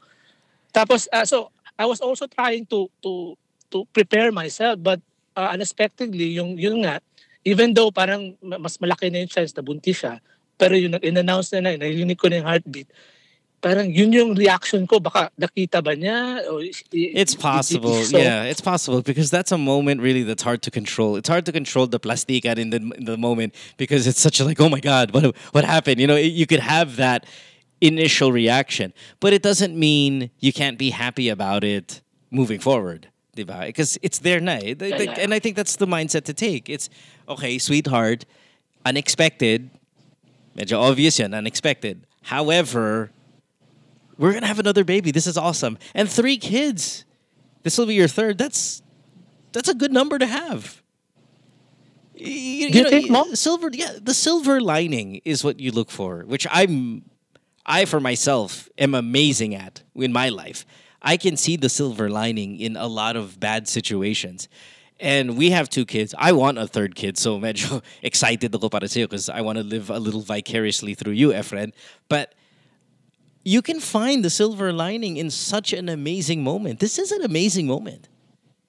tapos 0.70 1.06
uh, 1.10 1.26
so 1.26 1.50
I 1.78 1.86
was 1.86 2.02
also 2.02 2.26
trying 2.26 2.66
to 2.74 2.90
to 3.02 3.38
to 3.70 3.86
prepare 3.90 4.30
myself 4.30 4.78
but 4.82 4.98
uh, 5.34 5.54
unexpectedly 5.54 6.34
yung 6.34 6.58
yun 6.58 6.82
nga 6.82 6.98
even 7.46 7.74
though 7.74 7.94
parang 7.94 8.34
ma- 8.42 8.58
mas 8.58 8.74
malaki 8.78 9.06
na 9.10 9.22
yung 9.22 9.30
chance 9.30 9.54
na 9.54 9.62
buntis 9.62 10.02
siya, 10.02 10.18
pero 10.58 10.74
yung 10.74 10.92
nag-announce 10.92 11.54
na 11.54 11.70
na, 11.70 11.80
narinig 11.80 12.18
ko 12.18 12.26
na 12.28 12.42
yung 12.42 12.48
heartbeat, 12.50 12.90
parang 13.60 13.92
yun 13.94 14.12
yung 14.12 14.34
reaction 14.34 14.86
ko. 14.86 15.00
Baka 15.00 15.30
nakita 15.40 15.82
ba 15.82 15.96
niya? 15.96 16.46
O, 16.46 16.60
i- 16.60 16.70
i- 16.94 17.12
It's 17.14 17.34
possible. 17.34 18.02
so- 18.04 18.18
yeah, 18.18 18.44
it's 18.44 18.60
possible 18.60 19.02
because 19.02 19.30
that's 19.30 19.50
a 19.52 19.58
moment 19.58 20.00
really 20.00 20.22
that's 20.22 20.42
hard 20.42 20.62
to 20.62 20.70
control. 20.70 21.16
It's 21.16 21.28
hard 21.28 21.44
to 21.46 21.52
control 21.52 21.86
the 21.86 21.98
plastikan 22.00 22.58
in 22.58 22.70
the 22.70 22.78
in 22.98 23.04
the 23.04 23.16
moment 23.16 23.54
because 23.76 24.06
it's 24.06 24.20
such 24.20 24.40
a 24.40 24.44
like, 24.44 24.60
oh 24.60 24.68
my 24.68 24.80
god, 24.80 25.10
what 25.12 25.34
what 25.52 25.64
happened? 25.64 26.00
You 26.00 26.06
know, 26.06 26.16
you 26.16 26.46
could 26.46 26.60
have 26.60 26.96
that 26.96 27.26
initial 27.80 28.32
reaction, 28.32 28.92
but 29.20 29.32
it 29.32 29.42
doesn't 29.42 29.76
mean 29.78 30.30
you 30.40 30.52
can't 30.52 30.78
be 30.78 30.90
happy 30.90 31.28
about 31.28 31.62
it 31.62 32.02
moving 32.30 32.58
forward. 32.58 33.08
diba? 33.38 33.66
Because 33.70 33.94
it's 34.02 34.18
there 34.18 34.40
na. 34.42 34.58
The- 34.58 34.74
the- 34.74 35.04
yeah. 35.14 35.22
And 35.22 35.30
I 35.32 35.38
think 35.38 35.54
that's 35.54 35.76
the 35.78 35.86
mindset 35.86 36.24
to 36.26 36.34
take. 36.34 36.66
It's 36.68 36.90
okay, 37.30 37.54
sweetheart, 37.58 38.26
unexpected. 38.84 39.70
Medyo 40.58 40.80
obvious 40.82 41.18
yan, 41.22 41.34
unexpected. 41.34 42.02
However, 42.34 43.10
we're 44.18 44.32
gonna 44.34 44.46
have 44.46 44.58
another 44.58 44.84
baby. 44.84 45.10
This 45.10 45.26
is 45.26 45.38
awesome. 45.38 45.78
And 45.94 46.08
three 46.10 46.36
kids. 46.36 47.04
This 47.62 47.78
will 47.78 47.86
be 47.86 47.94
your 47.94 48.08
third. 48.08 48.36
That's 48.38 48.82
that's 49.52 49.68
a 49.68 49.74
good 49.74 49.92
number 49.92 50.18
to 50.18 50.26
have. 50.26 50.82
Y- 52.14 52.68
Do 52.70 52.78
you 52.78 52.88
think, 52.88 53.10
Mom? 53.10 53.34
silver? 53.36 53.70
Yeah, 53.72 53.92
the 54.00 54.14
silver 54.14 54.60
lining 54.60 55.20
is 55.24 55.44
what 55.44 55.60
you 55.60 55.70
look 55.70 55.90
for, 55.90 56.22
which 56.26 56.46
I'm, 56.50 57.04
I 57.64 57.84
for 57.84 58.00
myself 58.00 58.68
am 58.76 58.94
amazing 58.94 59.54
at 59.54 59.82
in 59.94 60.12
my 60.12 60.28
life. 60.28 60.66
I 61.00 61.16
can 61.16 61.36
see 61.36 61.56
the 61.56 61.68
silver 61.68 62.10
lining 62.10 62.58
in 62.58 62.76
a 62.76 62.86
lot 62.88 63.14
of 63.16 63.38
bad 63.38 63.68
situations. 63.68 64.48
And 65.00 65.38
we 65.38 65.50
have 65.50 65.70
two 65.70 65.86
kids. 65.86 66.12
I 66.18 66.32
want 66.32 66.58
a 66.58 66.66
third 66.66 66.96
kid, 66.96 67.16
so 67.16 67.38
medyo 67.38 67.82
excited 68.02 68.50
to 68.50 68.58
ako 68.58 68.68
para 68.68 68.88
sa'yo 68.88 69.06
because 69.06 69.28
I 69.28 69.42
want 69.42 69.58
to 69.58 69.62
live 69.64 69.90
a 69.90 69.98
little 70.00 70.22
vicariously 70.22 70.94
through 70.94 71.12
you, 71.12 71.28
Efren. 71.30 71.70
But 72.08 72.34
you 73.48 73.62
can 73.62 73.80
find 73.80 74.22
the 74.22 74.28
silver 74.28 74.74
lining 74.74 75.16
in 75.16 75.30
such 75.30 75.72
an 75.72 75.88
amazing 75.88 76.44
moment. 76.44 76.80
This 76.80 76.98
is 76.98 77.10
an 77.12 77.22
amazing 77.24 77.66
moment. 77.66 78.06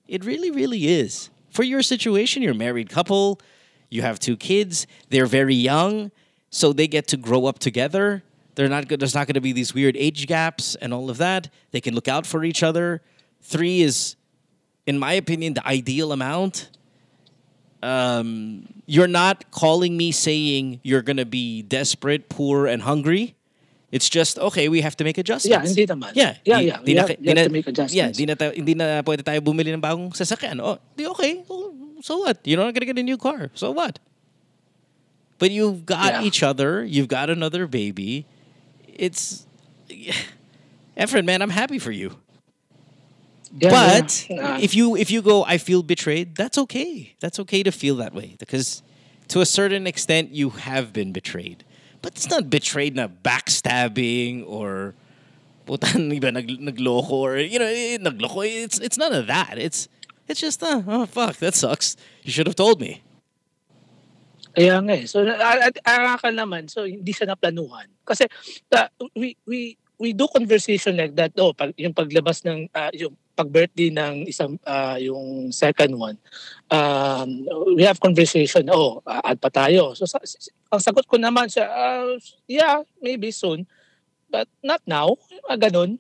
It 0.08 0.24
really, 0.24 0.52
really 0.52 0.88
is. 0.88 1.30
For 1.50 1.64
your 1.64 1.82
situation, 1.82 2.42
you're 2.42 2.54
a 2.54 2.56
married 2.56 2.90
couple, 2.90 3.42
you 3.90 4.04
have 4.04 4.20
two 4.20 4.38
kids, 4.38 4.88
they're 5.10 5.26
very 5.26 5.54
young, 5.54 6.12
so 6.50 6.72
they 6.72 6.88
get 6.88 7.10
to 7.10 7.18
grow 7.18 7.46
up 7.46 7.60
together. 7.60 8.24
They're 8.56 8.70
not 8.70 8.88
there's 8.88 9.14
not 9.14 9.28
going 9.28 9.34
to 9.34 9.42
be 9.42 9.52
these 9.52 9.74
weird 9.74 9.98
age 9.98 10.28
gaps 10.28 10.76
and 10.76 10.94
all 10.94 11.10
of 11.10 11.18
that. 11.18 11.50
They 11.72 11.82
can 11.82 11.94
look 11.94 12.08
out 12.08 12.26
for 12.26 12.46
each 12.46 12.64
other. 12.64 13.02
Three 13.42 13.82
is, 13.82 14.16
in 14.86 14.98
my 14.98 15.12
opinion, 15.12 15.56
the 15.56 15.68
ideal 15.68 16.14
amount. 16.14 16.70
Um, 17.84 18.66
you're 18.86 19.08
not 19.08 19.52
calling 19.52 19.98
me 19.98 20.14
saying 20.14 20.80
you're 20.84 21.02
going 21.02 21.18
to 21.18 21.26
be 21.26 21.64
desperate, 21.64 22.30
poor, 22.30 22.66
and 22.66 22.82
hungry. 22.82 23.36
It's 23.92 24.08
just 24.10 24.38
okay. 24.38 24.70
We 24.70 24.82
have 24.82 24.96
to 24.98 25.04
make 25.04 25.18
adjustments. 25.18 25.50
Yeah, 25.50 25.66
hindi 25.66 25.86
naman. 25.90 26.12
Yeah, 26.14 26.38
Yeah, 26.46 26.60
yeah, 26.62 26.78
di 26.86 26.94
we 26.94 26.94
na- 26.94 27.02
have- 27.10 27.18
di 27.18 27.28
have 27.30 27.36
na- 27.38 27.44
to 27.50 27.50
make 27.50 27.66
adjustments. 27.68 27.96
Yeah, 27.98 28.10
di 28.14 28.26
na, 28.30 28.34
tayo, 28.38 28.54
hindi 28.54 28.74
na 28.78 29.02
pwede 29.02 29.26
tayo 29.26 29.42
bumili 29.42 29.74
ng 29.74 29.82
bagong 29.82 30.14
sasakyan. 30.14 30.62
Oh, 30.62 30.78
di 30.96 31.08
okay. 31.10 31.42
Oh, 31.50 31.74
So 32.02 32.24
what? 32.24 32.40
You're 32.48 32.56
not 32.62 32.72
gonna 32.74 32.86
get 32.88 32.96
a 32.98 33.04
new 33.04 33.18
car. 33.20 33.52
So 33.60 33.72
what? 33.76 34.00
But 35.38 35.52
you've 35.52 35.84
got 35.86 36.22
Yeah. 36.22 36.24
each 36.24 36.44
other. 36.44 36.86
You've 36.86 37.10
got 37.12 37.30
another 37.30 37.68
baby. 37.68 38.24
It's, 38.88 39.44
Efren, 40.98 41.26
man, 41.26 41.42
I'm 41.42 41.50
happy 41.50 41.80
for 41.80 41.92
you. 41.92 42.16
Yeah, 43.58 43.70
but 43.72 44.28
yeah. 44.30 44.60
If 44.62 44.76
you 44.76 44.96
if 44.96 45.10
you 45.10 45.22
go, 45.22 45.44
I 45.44 45.58
feel 45.58 45.82
betrayed. 45.82 46.36
That's 46.38 46.58
okay. 46.70 47.16
That's 47.20 47.40
okay 47.40 47.64
to 47.64 47.72
feel 47.72 47.96
that 47.98 48.14
way 48.14 48.36
because, 48.38 48.84
to 49.34 49.42
a 49.42 49.46
certain 49.46 49.88
extent, 49.88 50.32
you 50.32 50.52
have 50.52 50.94
been 50.94 51.12
betrayed. 51.12 51.66
But 52.02 52.16
it's 52.16 52.30
not 52.30 52.50
betrayed 52.50 52.96
na 52.96 53.08
backstabbing 53.08 54.48
or 54.48 54.96
putan 55.68 56.10
iba 56.18 56.32
nag 56.32 56.48
nagloko 56.48 57.12
or 57.12 57.38
you 57.38 57.60
know 57.60 57.68
eh, 57.68 57.98
nagloko. 58.00 58.48
It's 58.48 58.80
it's 58.80 58.98
none 58.98 59.12
of 59.12 59.28
that. 59.28 59.60
It's 59.60 59.88
it's 60.28 60.40
just 60.40 60.64
uh, 60.64 60.82
oh 60.88 61.06
fuck 61.06 61.38
that 61.44 61.56
sucks. 61.56 61.98
You 62.24 62.32
should 62.32 62.48
have 62.48 62.56
told 62.56 62.80
me. 62.80 63.04
Kaya 64.60 64.82
nga 64.82 64.94
eh. 64.98 65.06
So, 65.06 65.24
at 65.24 65.78
akakal 65.86 66.34
naman, 66.34 66.68
so 66.68 66.84
hindi 66.84 67.14
siya 67.14 67.32
naplanuhan. 67.32 67.86
Kasi, 68.04 68.26
ta- 68.68 68.90
we, 69.14 69.38
we, 69.46 69.78
we 70.02 70.12
do 70.12 70.26
conversation 70.28 70.98
like 70.98 71.14
that. 71.16 71.32
Oh, 71.38 71.54
pag, 71.54 71.72
yung 71.78 71.94
paglabas 71.94 72.42
ng, 72.44 72.68
ah, 72.74 72.90
yung 72.92 73.14
pag-birthday 73.40 73.88
ng 73.96 74.28
isang, 74.28 74.60
ah, 74.68 75.00
yung 75.00 75.48
second 75.56 75.96
one, 75.96 76.20
um, 76.68 77.48
we 77.72 77.88
have 77.88 77.96
conversation, 78.04 78.68
oh, 78.68 79.00
uh, 79.08 79.24
add 79.24 79.40
pa 79.40 79.48
tayo. 79.48 79.96
So, 79.96 80.04
sa, 80.04 80.20
ang 80.68 80.84
sagot 80.84 81.08
ko 81.08 81.16
naman 81.16 81.48
siya, 81.48 81.72
ah, 81.72 82.12
yeah, 82.52 82.84
maybe 83.00 83.32
soon, 83.32 83.64
but 84.28 84.52
not 84.60 84.84
now. 84.84 85.16
Ah, 85.48 85.56
ganun. 85.56 85.96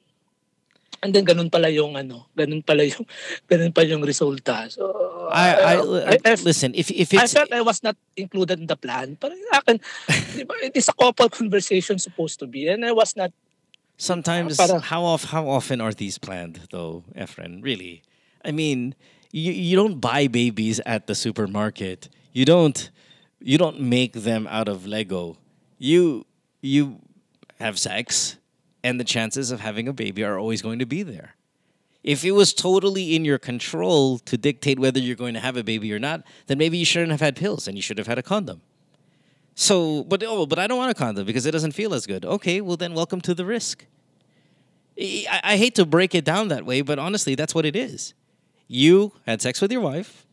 And 0.99 1.15
then 1.15 1.23
ganun 1.23 1.47
pala 1.47 1.71
yung 1.71 1.95
ano, 1.95 2.27
ganun 2.35 2.59
pala 2.59 2.83
yung 2.83 3.07
ganun 3.51 3.71
pa 3.71 3.87
yung 3.87 4.03
resulta. 4.03 4.67
So 4.67 4.83
I, 5.31 5.47
I, 5.55 5.73
uh, 5.79 6.03
I- 6.11 6.23
I- 6.35 6.43
listen. 6.43 6.75
If 6.75 6.91
if 6.91 7.15
I 7.15 7.23
it's 7.23 7.31
felt 7.31 7.55
I 7.55 7.63
was 7.63 7.79
not 7.79 7.95
included 8.19 8.59
in 8.59 8.67
the 8.67 8.75
plan. 8.75 9.15
Parang 9.15 9.39
akin, 9.55 9.79
di 10.35 10.43
ba, 10.43 10.59
it 10.59 10.75
is 10.75 10.91
a 10.91 10.95
couple 10.97 11.31
conversation 11.31 11.95
supposed 12.03 12.35
to 12.43 12.47
be. 12.51 12.67
And 12.67 12.83
I 12.83 12.91
was 12.91 13.15
not, 13.15 13.31
Sometimes, 14.01 14.57
how 14.57 15.03
off, 15.03 15.25
how 15.25 15.49
often 15.49 15.81
are 15.81 15.93
these 15.93 16.17
planned, 16.17 16.61
though, 16.71 17.03
Efren? 17.17 17.61
Really, 17.61 18.01
I 18.45 18.51
mean, 18.51 18.95
you 19.33 19.51
you 19.51 19.75
don't 19.75 19.99
buy 19.99 20.27
babies 20.27 20.79
at 20.85 21.05
the 21.07 21.13
supermarket. 21.13 22.07
You 22.31 22.45
don't 22.45 22.89
you 23.41 23.57
don't 23.57 23.81
make 23.81 24.13
them 24.13 24.47
out 24.47 24.69
of 24.69 24.87
Lego. 24.87 25.35
You 25.77 26.25
you 26.61 27.01
have 27.59 27.77
sex, 27.77 28.37
and 28.85 29.01
the 29.01 29.03
chances 29.03 29.51
of 29.51 29.59
having 29.59 29.89
a 29.89 29.93
baby 29.93 30.23
are 30.23 30.39
always 30.39 30.61
going 30.61 30.79
to 30.79 30.85
be 30.85 31.03
there. 31.03 31.35
If 32.01 32.23
it 32.23 32.31
was 32.31 32.53
totally 32.53 33.17
in 33.17 33.25
your 33.25 33.37
control 33.37 34.19
to 34.19 34.37
dictate 34.37 34.79
whether 34.79 35.01
you're 35.01 35.17
going 35.17 35.33
to 35.33 35.41
have 35.41 35.57
a 35.57 35.63
baby 35.63 35.93
or 35.93 35.99
not, 35.99 36.23
then 36.47 36.57
maybe 36.57 36.77
you 36.77 36.85
shouldn't 36.85 37.11
have 37.11 37.19
had 37.19 37.35
pills 37.35 37.67
and 37.67 37.77
you 37.77 37.81
should 37.81 37.97
have 37.97 38.07
had 38.07 38.17
a 38.17 38.23
condom. 38.23 38.61
So, 39.59 40.05
but 40.05 40.23
oh, 40.25 40.45
but 40.45 40.57
I 40.57 40.67
don't 40.67 40.77
want 40.77 40.89
a 40.89 40.93
condom 40.93 41.25
because 41.25 41.45
it 41.45 41.51
doesn't 41.51 41.73
feel 41.73 41.93
as 41.93 42.07
good. 42.07 42.23
Okay, 42.23 42.61
well 42.61 42.77
then, 42.77 42.93
welcome 42.93 43.19
to 43.19 43.33
the 43.33 43.43
risk. 43.43 43.85
I, 44.97 45.41
I 45.43 45.57
hate 45.57 45.75
to 45.75 45.85
break 45.85 46.15
it 46.15 46.23
down 46.23 46.47
that 46.47 46.65
way, 46.65 46.79
but 46.79 46.97
honestly, 46.97 47.35
that's 47.35 47.53
what 47.53 47.65
it 47.65 47.75
is. 47.75 48.13
You 48.69 49.11
had 49.25 49.41
sex 49.41 49.59
with 49.59 49.69
your 49.69 49.81
wife. 49.81 50.25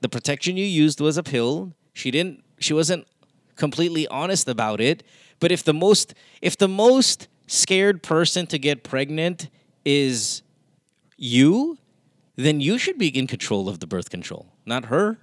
The 0.00 0.08
protection 0.08 0.56
you 0.56 0.64
used 0.64 1.00
was 1.00 1.16
a 1.16 1.22
pill. 1.22 1.74
She 1.92 2.10
didn't. 2.10 2.42
She 2.58 2.74
wasn't 2.74 3.06
completely 3.54 4.08
honest 4.08 4.48
about 4.48 4.80
it. 4.80 5.04
But 5.38 5.52
if 5.52 5.62
the 5.62 5.72
most 5.72 6.12
if 6.42 6.58
the 6.58 6.66
most 6.66 7.28
scared 7.46 8.02
person 8.02 8.48
to 8.48 8.58
get 8.58 8.82
pregnant 8.82 9.48
is 9.84 10.42
you, 11.16 11.78
then 12.34 12.60
you 12.60 12.78
should 12.78 12.98
be 12.98 13.16
in 13.16 13.28
control 13.28 13.68
of 13.68 13.78
the 13.78 13.86
birth 13.86 14.10
control, 14.10 14.48
not 14.66 14.86
her. 14.86 15.18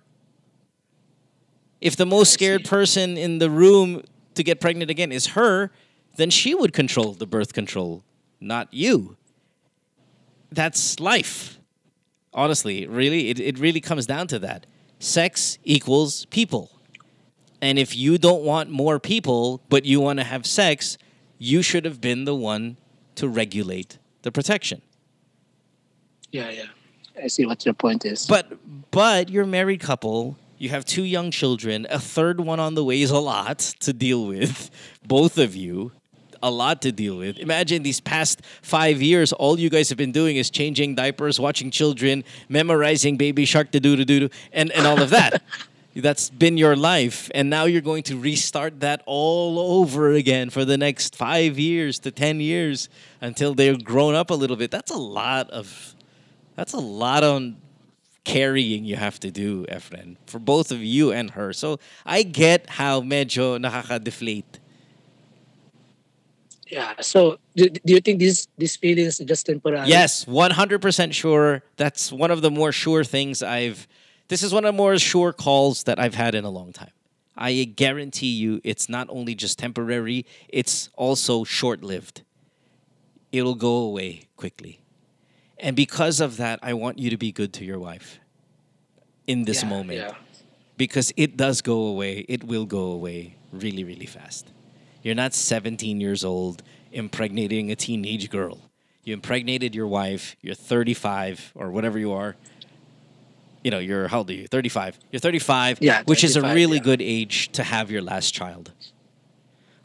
If 1.80 1.96
the 1.96 2.06
most 2.06 2.34
scared 2.34 2.66
person 2.66 3.18
in 3.18 3.40
the 3.40 3.50
room 3.50 4.04
to 4.36 4.44
get 4.44 4.60
pregnant 4.60 4.90
again 4.90 5.12
is 5.12 5.28
her, 5.28 5.72
then 6.16 6.30
she 6.30 6.56
would 6.56 6.74
control 6.74 7.14
the 7.14 7.28
birth 7.28 7.54
control, 7.54 8.04
not 8.40 8.74
you. 8.74 9.18
That's 10.52 11.00
life. 11.00 11.60
Honestly, 12.34 12.88
really, 12.88 13.30
it, 13.30 13.40
it 13.40 13.60
really 13.60 13.82
comes 13.82 14.06
down 14.06 14.28
to 14.28 14.40
that. 14.40 14.66
Sex 15.00 15.58
equals 15.64 16.26
people. 16.26 16.72
And 17.62 17.80
if 17.80 17.96
you 17.96 18.18
don't 18.18 18.44
want 18.44 18.70
more 18.70 19.00
people, 19.00 19.62
but 19.70 19.86
you 19.86 20.00
want 20.00 20.20
to 20.20 20.24
have 20.24 20.46
sex, 20.46 20.98
you 21.38 21.62
should 21.62 21.86
have 21.86 22.00
been 22.02 22.26
the 22.26 22.36
one 22.36 22.78
to 23.16 23.28
regulate 23.28 23.98
the 24.22 24.32
protection. 24.32 24.82
yeah, 26.32 26.50
yeah. 26.50 26.66
I 27.24 27.28
see 27.28 27.46
what 27.46 27.66
your 27.66 27.74
point 27.74 28.06
is. 28.06 28.28
But 28.28 28.60
but 28.92 29.30
you're 29.30 29.44
a 29.44 29.48
married 29.48 29.80
couple. 29.80 30.38
You 30.60 30.70
have 30.70 30.86
two 30.86 31.04
young 31.04 31.30
children. 31.30 31.86
A 31.90 32.00
third 32.00 32.40
one 32.42 32.60
on 32.60 32.74
the 32.74 32.84
way 32.84 33.02
is 33.02 33.12
a 33.12 33.20
lot 33.20 33.60
to 33.80 33.94
deal 33.94 34.26
with. 34.26 34.72
Both 35.06 35.38
of 35.38 35.56
you, 35.56 35.92
a 36.42 36.50
lot 36.50 36.82
to 36.82 36.92
deal 36.92 37.18
with. 37.18 37.38
Imagine 37.38 37.84
these 37.84 38.00
past 38.00 38.42
five 38.62 39.02
years, 39.02 39.34
all 39.34 39.60
you 39.60 39.70
guys 39.70 39.90
have 39.90 39.98
been 39.98 40.12
doing 40.12 40.38
is 40.38 40.50
changing 40.50 40.96
diapers, 40.96 41.40
watching 41.40 41.70
children, 41.70 42.24
memorizing 42.50 43.18
Baby 43.18 43.46
Shark 43.46 43.72
to 43.72 43.80
do 43.80 43.96
to 43.96 44.06
do 44.06 44.30
and 44.52 44.72
and 44.72 44.88
all 44.88 45.02
of 45.02 45.12
that. 45.12 45.44
That's 45.96 46.30
been 46.30 46.58
your 46.58 46.76
life, 46.76 47.32
and 47.34 47.50
now 47.50 47.66
you're 47.66 47.82
going 47.82 48.04
to 48.04 48.20
restart 48.20 48.82
that 48.82 49.02
all 49.08 49.58
over 49.58 50.12
again 50.12 50.52
for 50.52 50.64
the 50.64 50.78
next 50.78 51.16
five 51.16 51.58
years 51.58 51.98
to 52.00 52.12
ten 52.12 52.40
years 52.40 52.88
until 53.20 53.56
they're 53.56 53.78
grown 53.78 54.14
up 54.14 54.30
a 54.30 54.36
little 54.36 54.58
bit. 54.58 54.70
That's 54.70 54.92
a 54.92 54.98
lot 54.98 55.50
of 55.50 55.96
that's 56.56 56.74
a 56.74 56.80
lot 56.80 57.24
on 57.24 57.58
carrying 58.28 58.84
you 58.84 58.98
have 58.98 59.20
to 59.24 59.32
do, 59.32 59.66
Efren, 59.72 60.18
for 60.28 60.40
both 60.40 60.72
of 60.72 60.84
you 60.84 61.14
and 61.14 61.32
her. 61.32 61.54
So 61.54 61.80
I 62.06 62.24
get 62.24 62.70
how 62.76 63.00
medyo 63.02 63.56
nakaka-deflate. 63.58 64.60
yeah. 66.68 66.94
So 67.02 67.40
do, 67.56 67.70
do 67.70 67.94
you 67.94 68.02
think 68.02 68.20
this 68.20 68.48
this 68.58 68.76
feeling 68.76 69.06
is 69.06 69.20
just 69.20 69.46
temporary? 69.46 69.88
Yes, 69.88 70.26
100% 70.26 71.14
sure. 71.14 71.64
That's 71.78 72.12
one 72.12 72.32
of 72.32 72.42
the 72.42 72.52
more 72.52 72.72
sure 72.72 73.04
things 73.04 73.42
I've 73.42 73.88
This 74.28 74.44
is 74.44 74.52
one 74.54 74.66
of 74.66 74.74
the 74.74 74.78
more 74.78 74.98
sure 75.00 75.32
calls 75.32 75.84
that 75.84 76.00
I've 76.00 76.16
had 76.16 76.36
in 76.36 76.44
a 76.44 76.50
long 76.50 76.74
time. 76.74 76.92
I 77.38 77.64
guarantee 77.64 78.34
you 78.36 78.60
it's 78.64 78.90
not 78.90 79.08
only 79.10 79.36
just 79.36 79.60
temporary, 79.60 80.26
it's 80.50 80.90
also 80.96 81.44
short 81.46 81.84
lived. 81.84 82.24
It'll 83.32 83.56
go 83.56 83.76
away 83.90 84.28
quickly. 84.36 84.82
And 85.60 85.76
because 85.76 86.20
of 86.20 86.38
that, 86.38 86.60
I 86.62 86.74
want 86.74 87.00
you 87.00 87.10
to 87.10 87.18
be 87.18 87.32
good 87.32 87.54
to 87.54 87.66
your 87.66 87.80
wife 87.80 88.20
in 89.26 89.44
this 89.46 89.64
Yeah, 89.64 89.70
moment. 89.70 90.00
yeah. 90.00 90.12
Because 90.78 91.12
it 91.18 91.36
does 91.38 91.62
go 91.62 91.88
away. 91.88 92.26
It 92.30 92.44
will 92.44 92.66
go 92.66 92.92
away 92.92 93.36
really, 93.52 93.84
really 93.84 94.06
fast. 94.06 94.52
You're 95.02 95.16
not 95.16 95.34
17 95.34 96.00
years 96.00 96.24
old 96.24 96.62
impregnating 96.92 97.72
a 97.72 97.76
teenage 97.76 98.30
girl. 98.30 98.60
You 99.04 99.14
impregnated 99.14 99.74
your 99.74 99.88
wife, 99.88 100.36
you're 100.42 100.54
35 100.56 101.54
or 101.56 101.72
whatever 101.72 101.98
you 101.98 102.12
are. 102.12 102.36
You 103.64 103.72
know, 103.72 103.80
you're 103.80 104.08
how 104.10 104.20
old 104.20 104.30
are 104.30 104.34
you? 104.34 104.48
35. 104.48 105.00
You're 105.12 105.20
35, 105.20 105.80
Yeah, 105.82 106.04
which 106.06 106.24
is 106.24 106.36
a 106.36 106.42
really 106.42 106.78
yeah. 106.78 106.84
good 106.84 107.02
age 107.02 107.50
to 107.54 107.64
have 107.64 107.90
your 107.90 108.02
last 108.02 108.34
child. 108.34 108.72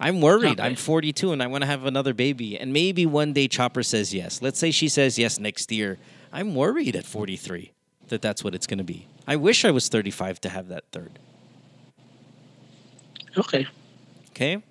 I'm 0.03 0.21
worried. 0.21 0.59
I'm 0.59 0.75
42 0.75 1.33
and 1.33 1.43
I 1.43 1.47
want 1.47 1.63
to 1.63 1.67
have 1.67 1.87
another 1.87 2.13
baby. 2.13 2.59
And 2.59 2.73
maybe 2.73 3.07
one 3.07 3.33
day 3.33 3.47
Chopper 3.47 3.85
says 3.85 4.13
yes. 4.13 4.43
Let's 4.43 4.59
say 4.59 4.73
she 4.73 4.89
says 4.89 5.19
yes 5.19 5.39
next 5.39 5.71
year. 5.71 5.99
I'm 6.33 6.55
worried 6.57 6.97
at 6.97 7.07
43 7.07 7.73
that 8.09 8.21
that's 8.21 8.43
what 8.43 8.55
it's 8.55 8.67
going 8.67 8.79
to 8.79 8.85
be. 8.85 9.07
I 9.29 9.37
wish 9.37 9.65
I 9.65 9.71
was 9.71 9.89
35 9.89 10.41
to 10.41 10.49
have 10.49 10.69
that 10.69 10.85
third. 10.91 11.19
Okay. 13.39 13.67
Okay? 14.31 14.63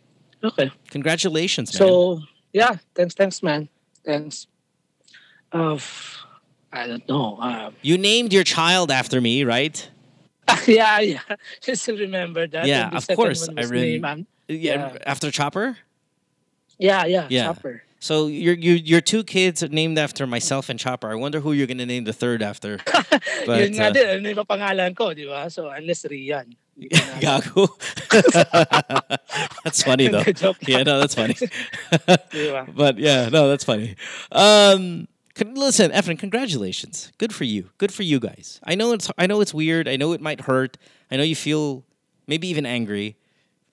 Okay. 0.44 0.70
Congratulations, 0.90 1.74
man. 1.74 1.78
So 1.78 2.20
yeah, 2.52 2.76
thanks, 2.94 3.16
thanks, 3.16 3.42
man. 3.42 3.70
Thanks. 4.06 4.48
Uh, 5.52 5.80
I 6.74 6.88
don't 6.88 7.08
know. 7.08 7.38
Uh, 7.42 7.72
you 7.82 7.98
named 7.98 8.34
your 8.34 8.44
child 8.44 8.92
after 8.92 9.22
me, 9.22 9.44
right? 9.44 9.90
yeah, 10.68 11.00
yeah. 11.00 11.20
I 11.68 11.74
still 11.74 11.98
remember 11.98 12.48
that. 12.48 12.66
yeah, 12.66 12.90
of 12.90 13.08
course. 13.08 13.48
I 13.48 13.54
was 13.54 13.72
rem- 13.72 13.82
named, 13.82 14.28
um, 14.50 14.56
yeah, 14.56 14.98
after 15.06 15.32
Chopper? 15.32 15.78
yeah, 16.78 17.06
yeah, 17.06 17.28
Yeah. 17.30 17.46
Chopper. 17.54 17.84
So 18.02 18.26
your 18.26 18.56
your 18.56 18.76
your 18.78 19.02
two 19.02 19.24
kids 19.24 19.62
are 19.62 19.68
named 19.68 20.00
after 20.00 20.26
myself 20.26 20.70
and 20.70 20.80
Chopper. 20.80 21.12
I 21.12 21.16
wonder 21.16 21.40
who 21.40 21.54
you're 21.54 21.68
going 21.68 21.78
to 21.78 21.86
name 21.86 22.04
the 22.04 22.14
third 22.14 22.42
after. 22.42 22.80
But, 23.46 23.62
Yun 23.62 23.74
nga 23.74 23.90
uh, 23.90 23.94
din, 23.94 24.06
ano 24.22 24.30
yung 24.30 24.46
pangalan 24.46 24.94
ko, 24.94 25.14
di 25.14 25.26
ba? 25.26 25.50
So, 25.50 25.70
unless 25.70 26.06
Rhian. 26.06 26.54
Gago. 27.22 27.70
that's 29.64 29.82
funny 29.84 30.08
though. 30.10 30.26
Yeah, 30.66 30.84
no, 30.84 31.00
that's 31.00 31.14
funny. 31.14 31.36
But 32.74 32.98
yeah, 32.98 33.30
no, 33.30 33.50
that's 33.50 33.64
funny. 33.64 33.96
Um, 34.32 35.08
listen, 35.54 35.92
Efren, 35.92 36.18
congratulations. 36.18 37.12
Good 37.18 37.34
for 37.34 37.44
you. 37.46 37.70
Good 37.78 37.94
for 37.94 38.04
you 38.04 38.20
guys. 38.20 38.60
I 38.64 38.76
know 38.76 38.94
it's 38.94 39.12
I 39.18 39.28
know 39.28 39.42
it's 39.42 39.54
weird. 39.54 39.88
I 39.88 39.96
know 39.98 40.14
it 40.14 40.22
might 40.22 40.42
hurt. 40.42 40.78
I 41.10 41.18
know 41.18 41.24
you 41.24 41.36
feel 41.36 41.84
maybe 42.26 42.48
even 42.48 42.66
angry, 42.66 43.18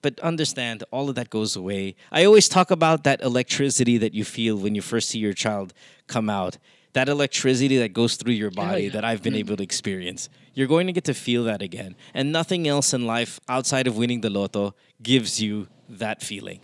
but 0.01 0.19
understand 0.21 0.83
all 0.91 1.09
of 1.09 1.15
that 1.15 1.29
goes 1.29 1.55
away. 1.55 1.95
I 2.11 2.25
always 2.25 2.47
talk 2.49 2.71
about 2.71 3.03
that 3.03 3.21
electricity 3.21 3.97
that 3.97 4.13
you 4.13 4.23
feel 4.23 4.57
when 4.57 4.75
you 4.75 4.81
first 4.81 5.09
see 5.09 5.19
your 5.19 5.33
child 5.33 5.73
come 6.07 6.29
out. 6.29 6.57
That 6.93 7.07
electricity 7.07 7.77
that 7.77 7.93
goes 7.93 8.15
through 8.15 8.33
your 8.33 8.49
body 8.49 8.83
yeah. 8.83 8.91
that 8.91 9.05
I've 9.05 9.21
been 9.21 9.33
mm-hmm. 9.33 9.39
able 9.39 9.57
to 9.57 9.63
experience. 9.63 10.27
You're 10.53 10.67
going 10.67 10.87
to 10.87 10.93
get 10.93 11.03
to 11.05 11.13
feel 11.13 11.43
that 11.43 11.61
again. 11.61 11.95
And 12.13 12.31
nothing 12.31 12.67
else 12.67 12.93
in 12.93 13.05
life 13.05 13.39
outside 13.47 13.85
of 13.85 13.95
winning 13.95 14.21
the 14.21 14.29
lotto 14.29 14.73
gives 15.03 15.41
you 15.41 15.67
that 15.87 16.21
feeling. 16.23 16.61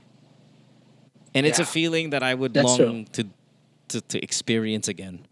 And 1.35 1.45
it's 1.45 1.59
a 1.59 1.65
feeling 1.65 2.11
that 2.11 2.23
I 2.23 2.33
would 2.33 2.53
That's 2.53 2.79
long 2.79 3.05
to, 3.13 3.27
to 3.89 4.01
to 4.01 4.23
experience 4.23 4.87
again. 4.87 5.27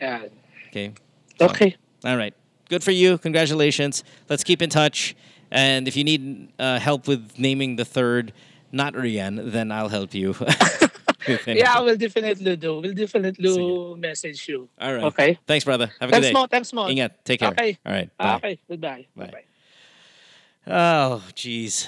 Yeah. 0.00 0.24
Okay. 0.68 0.94
Okay. 1.40 1.76
All 2.04 2.16
right. 2.16 2.34
Good 2.68 2.84
for 2.84 2.90
you. 2.90 3.18
Congratulations. 3.18 4.04
Let's 4.28 4.44
keep 4.44 4.62
in 4.62 4.70
touch. 4.70 5.14
And 5.50 5.88
if 5.88 5.96
you 5.96 6.04
need 6.04 6.52
uh, 6.58 6.78
help 6.78 7.08
with 7.08 7.38
naming 7.38 7.76
the 7.76 7.84
third, 7.84 8.32
not 8.72 8.94
Rhian, 8.94 9.52
then 9.52 9.72
I'll 9.72 9.88
help 9.88 10.14
you. 10.14 10.34
Yeah, 11.46 11.80
we'll 11.80 11.96
definitely 11.96 12.56
do. 12.56 12.80
We'll 12.80 12.94
definitely 12.94 13.94
message 13.96 14.48
you. 14.48 14.68
All 14.80 14.94
right. 14.94 15.04
Okay. 15.04 15.38
Thanks, 15.46 15.64
brother. 15.64 15.90
Have 16.00 16.08
a 16.08 16.12
Thanks 16.12 16.28
good 16.28 16.32
day. 16.32 16.40
mo, 16.40 16.46
thanks 16.46 16.72
mo. 16.72 16.86
Ingat. 16.86 17.10
Take 17.24 17.40
care. 17.40 17.50
Okay. 17.50 17.76
All 17.84 17.92
right. 17.92 18.16
Bye. 18.16 18.34
Okay, 18.36 18.58
goodbye. 18.68 19.06
Bye. 19.14 19.26
Bye-bye. 19.26 19.44
Oh, 20.72 21.22
jeez. 21.34 21.86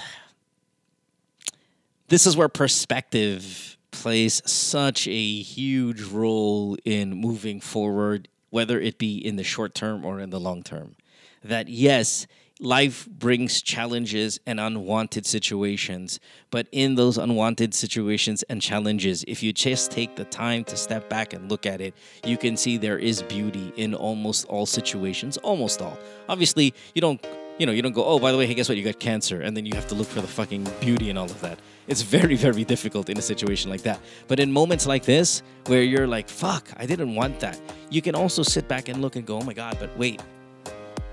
This 2.08 2.26
is 2.26 2.36
where 2.36 2.48
perspective 2.48 3.78
plays 3.92 4.42
such 4.50 5.06
a 5.08 5.40
huge 5.42 6.02
role 6.02 6.76
in 6.84 7.14
moving 7.14 7.60
forward, 7.60 8.28
whether 8.50 8.80
it 8.80 8.98
be 8.98 9.16
in 9.16 9.36
the 9.36 9.44
short 9.44 9.74
term 9.74 10.04
or 10.04 10.20
in 10.20 10.30
the 10.30 10.40
long 10.40 10.62
term. 10.62 10.96
That, 11.42 11.68
yes, 11.68 12.26
life 12.60 13.08
brings 13.08 13.62
challenges 13.62 14.38
and 14.46 14.60
unwanted 14.60 15.24
situations, 15.24 16.20
but 16.50 16.66
in 16.72 16.94
those 16.94 17.16
unwanted 17.16 17.74
situations 17.74 18.42
and 18.44 18.60
challenges, 18.60 19.24
if 19.26 19.42
you 19.42 19.52
just 19.52 19.90
take 19.90 20.16
the 20.16 20.24
time 20.26 20.64
to 20.64 20.76
step 20.76 21.08
back 21.08 21.32
and 21.32 21.50
look 21.50 21.64
at 21.64 21.80
it, 21.80 21.94
you 22.24 22.36
can 22.36 22.56
see 22.56 22.76
there 22.76 22.98
is 22.98 23.22
beauty 23.22 23.72
in 23.76 23.94
almost 23.94 24.46
all 24.46 24.66
situations, 24.66 25.38
almost 25.38 25.80
all. 25.80 25.98
Obviously, 26.28 26.74
you 26.94 27.00
don't 27.00 27.24
you 27.58 27.66
know, 27.66 27.72
you 27.72 27.82
don't 27.82 27.92
go, 27.92 28.02
oh, 28.02 28.18
by 28.18 28.32
the 28.32 28.38
way, 28.38 28.46
hey, 28.46 28.54
guess 28.54 28.70
what? 28.70 28.78
You 28.78 28.84
got 28.84 28.98
cancer. 28.98 29.42
And 29.42 29.54
then 29.54 29.66
you 29.66 29.74
have 29.74 29.86
to 29.88 29.94
look 29.94 30.06
for 30.06 30.22
the 30.22 30.26
fucking 30.26 30.66
beauty 30.80 31.10
and 31.10 31.18
all 31.18 31.26
of 31.26 31.38
that. 31.42 31.58
It's 31.88 32.00
very, 32.00 32.34
very 32.34 32.64
difficult 32.64 33.10
in 33.10 33.18
a 33.18 33.22
situation 33.22 33.70
like 33.70 33.82
that. 33.82 34.00
But 34.28 34.40
in 34.40 34.50
moments 34.50 34.86
like 34.86 35.04
this, 35.04 35.42
where 35.66 35.82
you're 35.82 36.06
like, 36.06 36.30
fuck, 36.30 36.66
I 36.78 36.86
didn't 36.86 37.14
want 37.14 37.38
that, 37.40 37.60
you 37.90 38.00
can 38.00 38.14
also 38.14 38.42
sit 38.42 38.66
back 38.66 38.88
and 38.88 39.02
look 39.02 39.16
and 39.16 39.26
go, 39.26 39.36
oh 39.36 39.44
my 39.44 39.52
God, 39.52 39.76
but 39.78 39.94
wait, 39.98 40.22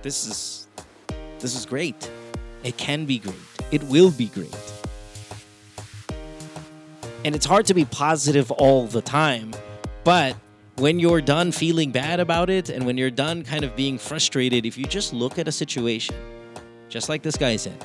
this 0.01 0.25
is 0.25 0.66
this 1.39 1.55
is 1.55 1.65
great. 1.65 2.09
It 2.64 2.77
can 2.77 3.05
be 3.05 3.19
great. 3.19 3.35
It 3.72 3.84
will 3.84 4.11
be 4.11 4.27
great. 4.27 4.55
And 7.26 7.35
it's 7.35 7.45
hard 7.45 7.65
to 7.68 7.73
be 7.73 7.85
positive 7.85 8.51
all 8.51 8.88
the 8.88 9.01
time, 9.01 9.51
but 10.03 10.35
when 10.77 10.99
you're 10.99 11.22
done 11.22 11.51
feeling 11.51 11.91
bad 11.91 12.19
about 12.19 12.49
it 12.49 12.69
and 12.69 12.85
when 12.85 12.97
you're 12.97 13.09
done 13.09 13.43
kind 13.43 13.64
of 13.64 13.76
being 13.76 13.97
frustrated, 13.97 14.65
if 14.65 14.77
you 14.77 14.85
just 14.85 15.11
look 15.11 15.39
at 15.39 15.47
a 15.47 15.51
situation, 15.51 16.15
just 16.88 17.09
like 17.09 17.23
this 17.23 17.35
guy 17.35 17.55
said, 17.55 17.84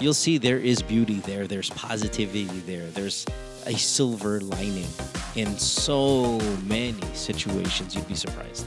you'll 0.00 0.12
see 0.12 0.36
there 0.36 0.58
is 0.58 0.82
beauty 0.82 1.20
there, 1.20 1.46
there's 1.46 1.70
positivity 1.70 2.44
there, 2.66 2.86
there's 2.88 3.24
a 3.66 3.74
silver 3.74 4.40
lining 4.40 4.88
in 5.36 5.56
so 5.58 6.38
many 6.66 7.00
situations. 7.14 7.94
You'd 7.94 8.08
be 8.08 8.14
surprised. 8.14 8.66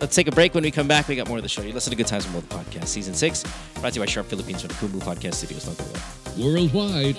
Let's 0.00 0.16
take 0.16 0.28
a 0.28 0.32
break. 0.32 0.54
When 0.54 0.64
we 0.64 0.70
come 0.70 0.88
back, 0.88 1.08
we 1.08 1.16
got 1.16 1.28
more 1.28 1.36
of 1.36 1.42
the 1.42 1.48
show. 1.48 1.60
You 1.62 1.74
listen 1.74 1.90
to 1.90 1.96
Good 1.96 2.06
Times 2.06 2.24
with 2.24 2.34
Mo, 2.34 2.40
the 2.40 2.54
podcast, 2.64 2.86
season 2.86 3.12
six, 3.12 3.44
brought 3.80 3.92
to 3.92 4.00
you 4.00 4.02
by 4.02 4.10
Sharp 4.10 4.26
Philippines 4.26 4.62
from 4.62 4.68
the 4.68 4.74
Kumu 4.74 5.02
Podcast 5.02 5.34
Studios. 5.34 5.66
Worldwide, 6.38 7.16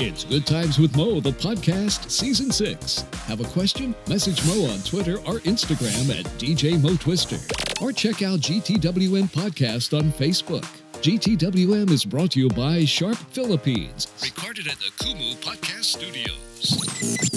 it's 0.00 0.24
Good 0.24 0.44
Times 0.44 0.80
with 0.80 0.96
Mo, 0.96 1.20
the 1.20 1.30
podcast, 1.30 2.10
season 2.10 2.50
six. 2.50 3.02
Have 3.26 3.40
a 3.40 3.44
question? 3.44 3.94
Message 4.08 4.44
Mo 4.46 4.64
on 4.64 4.80
Twitter 4.80 5.18
or 5.18 5.38
Instagram 5.46 6.18
at 6.18 6.26
DJ 6.38 6.82
Mo 6.82 6.96
Twister. 6.96 7.38
Or 7.80 7.92
check 7.92 8.22
out 8.22 8.40
GTWM 8.40 9.30
Podcast 9.30 9.96
on 9.96 10.10
Facebook. 10.12 10.66
GTWM 10.94 11.90
is 11.90 12.04
brought 12.04 12.32
to 12.32 12.40
you 12.40 12.48
by 12.48 12.84
Sharp 12.84 13.16
Philippines. 13.30 14.08
Recorded 14.20 14.66
at 14.66 14.78
the 14.78 14.90
Kumu 15.04 15.36
Podcast 15.36 15.84
Studios. 15.84 17.27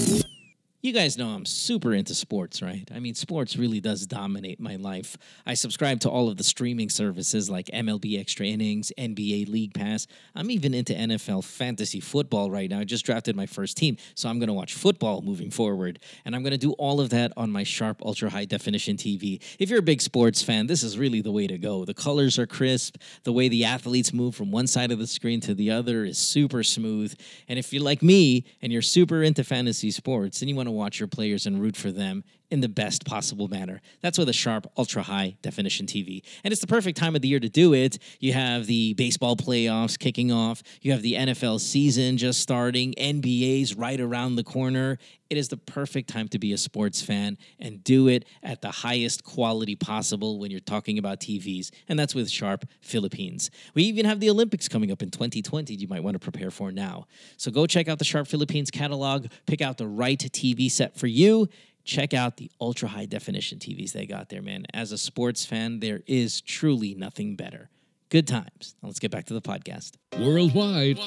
You 0.83 0.93
guys 0.93 1.15
know 1.15 1.27
I'm 1.27 1.45
super 1.45 1.93
into 1.93 2.15
sports, 2.15 2.59
right? 2.59 2.89
I 2.91 2.99
mean, 2.99 3.13
sports 3.13 3.55
really 3.55 3.79
does 3.79 4.07
dominate 4.07 4.59
my 4.59 4.77
life. 4.77 5.15
I 5.45 5.53
subscribe 5.53 5.99
to 5.99 6.09
all 6.09 6.27
of 6.27 6.37
the 6.37 6.43
streaming 6.43 6.89
services 6.89 7.51
like 7.51 7.67
MLB 7.67 8.19
Extra 8.19 8.47
Innings, 8.47 8.91
NBA 8.97 9.47
League 9.47 9.75
Pass. 9.75 10.07
I'm 10.33 10.49
even 10.49 10.73
into 10.73 10.93
NFL 10.93 11.43
fantasy 11.43 11.99
football 11.99 12.49
right 12.49 12.67
now. 12.67 12.79
I 12.79 12.83
just 12.83 13.05
drafted 13.05 13.35
my 13.35 13.45
first 13.45 13.77
team, 13.77 13.97
so 14.15 14.27
I'm 14.27 14.39
going 14.39 14.47
to 14.47 14.55
watch 14.55 14.73
football 14.73 15.21
moving 15.21 15.51
forward. 15.51 15.99
And 16.25 16.35
I'm 16.35 16.41
going 16.41 16.49
to 16.49 16.57
do 16.57 16.71
all 16.73 16.99
of 16.99 17.11
that 17.11 17.31
on 17.37 17.51
my 17.51 17.61
Sharp 17.61 18.01
Ultra 18.03 18.31
High 18.31 18.45
Definition 18.45 18.97
TV. 18.97 19.39
If 19.59 19.69
you're 19.69 19.77
a 19.77 19.83
big 19.83 20.01
sports 20.01 20.41
fan, 20.41 20.65
this 20.65 20.81
is 20.81 20.97
really 20.97 21.21
the 21.21 21.31
way 21.31 21.45
to 21.45 21.59
go. 21.59 21.85
The 21.85 21.93
colors 21.93 22.39
are 22.39 22.47
crisp, 22.47 22.97
the 23.21 23.33
way 23.33 23.49
the 23.49 23.65
athletes 23.65 24.13
move 24.13 24.33
from 24.33 24.49
one 24.49 24.65
side 24.65 24.91
of 24.91 24.97
the 24.97 25.05
screen 25.05 25.41
to 25.41 25.53
the 25.53 25.69
other 25.69 26.05
is 26.05 26.17
super 26.17 26.63
smooth. 26.63 27.13
And 27.47 27.59
if 27.59 27.71
you're 27.71 27.83
like 27.83 28.01
me 28.01 28.45
and 28.63 28.73
you're 28.73 28.81
super 28.81 29.21
into 29.21 29.43
fantasy 29.43 29.91
sports 29.91 30.41
and 30.41 30.49
you 30.49 30.55
want 30.55 30.69
to 30.69 30.70
watch 30.71 30.99
your 30.99 31.07
players 31.07 31.45
and 31.45 31.61
root 31.61 31.75
for 31.75 31.91
them 31.91 32.23
in 32.51 32.59
the 32.59 32.69
best 32.69 33.05
possible 33.05 33.47
manner. 33.47 33.81
That's 34.01 34.17
with 34.17 34.29
a 34.29 34.33
sharp, 34.33 34.67
ultra 34.77 35.01
high 35.01 35.37
definition 35.41 35.85
TV. 35.85 36.21
And 36.43 36.51
it's 36.51 36.61
the 36.61 36.67
perfect 36.67 36.97
time 36.97 37.15
of 37.15 37.21
the 37.21 37.29
year 37.29 37.39
to 37.39 37.49
do 37.49 37.73
it. 37.73 37.97
You 38.19 38.33
have 38.33 38.67
the 38.67 38.93
baseball 38.93 39.35
playoffs 39.37 39.97
kicking 39.97 40.31
off, 40.31 40.61
you 40.81 40.91
have 40.91 41.01
the 41.01 41.13
NFL 41.13 41.59
season 41.61 42.17
just 42.17 42.41
starting, 42.41 42.93
NBA's 42.97 43.75
right 43.75 43.99
around 43.99 44.35
the 44.35 44.43
corner. 44.43 44.97
It 45.29 45.37
is 45.37 45.47
the 45.47 45.55
perfect 45.55 46.09
time 46.09 46.27
to 46.27 46.39
be 46.39 46.51
a 46.51 46.57
sports 46.57 47.01
fan 47.01 47.37
and 47.57 47.81
do 47.85 48.09
it 48.09 48.25
at 48.43 48.61
the 48.61 48.69
highest 48.69 49.23
quality 49.23 49.77
possible 49.77 50.39
when 50.39 50.51
you're 50.51 50.59
talking 50.59 50.97
about 50.97 51.21
TVs. 51.21 51.71
And 51.87 51.97
that's 51.97 52.13
with 52.13 52.29
Sharp 52.29 52.65
Philippines. 52.81 53.49
We 53.73 53.83
even 53.83 54.05
have 54.05 54.19
the 54.19 54.29
Olympics 54.29 54.67
coming 54.67 54.91
up 54.91 55.01
in 55.01 55.09
2020 55.09 55.73
you 55.73 55.87
might 55.87 56.03
want 56.03 56.15
to 56.15 56.19
prepare 56.19 56.51
for 56.51 56.71
now. 56.71 57.07
So 57.37 57.49
go 57.49 57.65
check 57.65 57.87
out 57.87 57.97
the 57.97 58.05
Sharp 58.05 58.27
Philippines 58.27 58.71
catalog, 58.71 59.27
pick 59.45 59.61
out 59.61 59.77
the 59.77 59.87
right 59.87 60.19
TV 60.19 60.69
set 60.69 60.97
for 60.97 61.07
you. 61.07 61.47
Check 61.83 62.13
out 62.13 62.37
the 62.37 62.51
ultra 62.59 62.89
high 62.89 63.05
definition 63.05 63.59
TVs 63.59 63.91
they 63.91 64.05
got 64.05 64.29
there, 64.29 64.41
man. 64.41 64.65
As 64.73 64.91
a 64.91 64.97
sports 64.97 65.45
fan, 65.45 65.79
there 65.79 66.01
is 66.07 66.41
truly 66.41 66.95
nothing 66.95 67.35
better. 67.35 67.69
Good 68.09 68.27
times. 68.27 68.75
Now 68.81 68.87
let's 68.87 68.99
get 68.99 69.11
back 69.11 69.25
to 69.27 69.33
the 69.33 69.41
podcast. 69.41 69.93
Worldwide, 70.19 70.99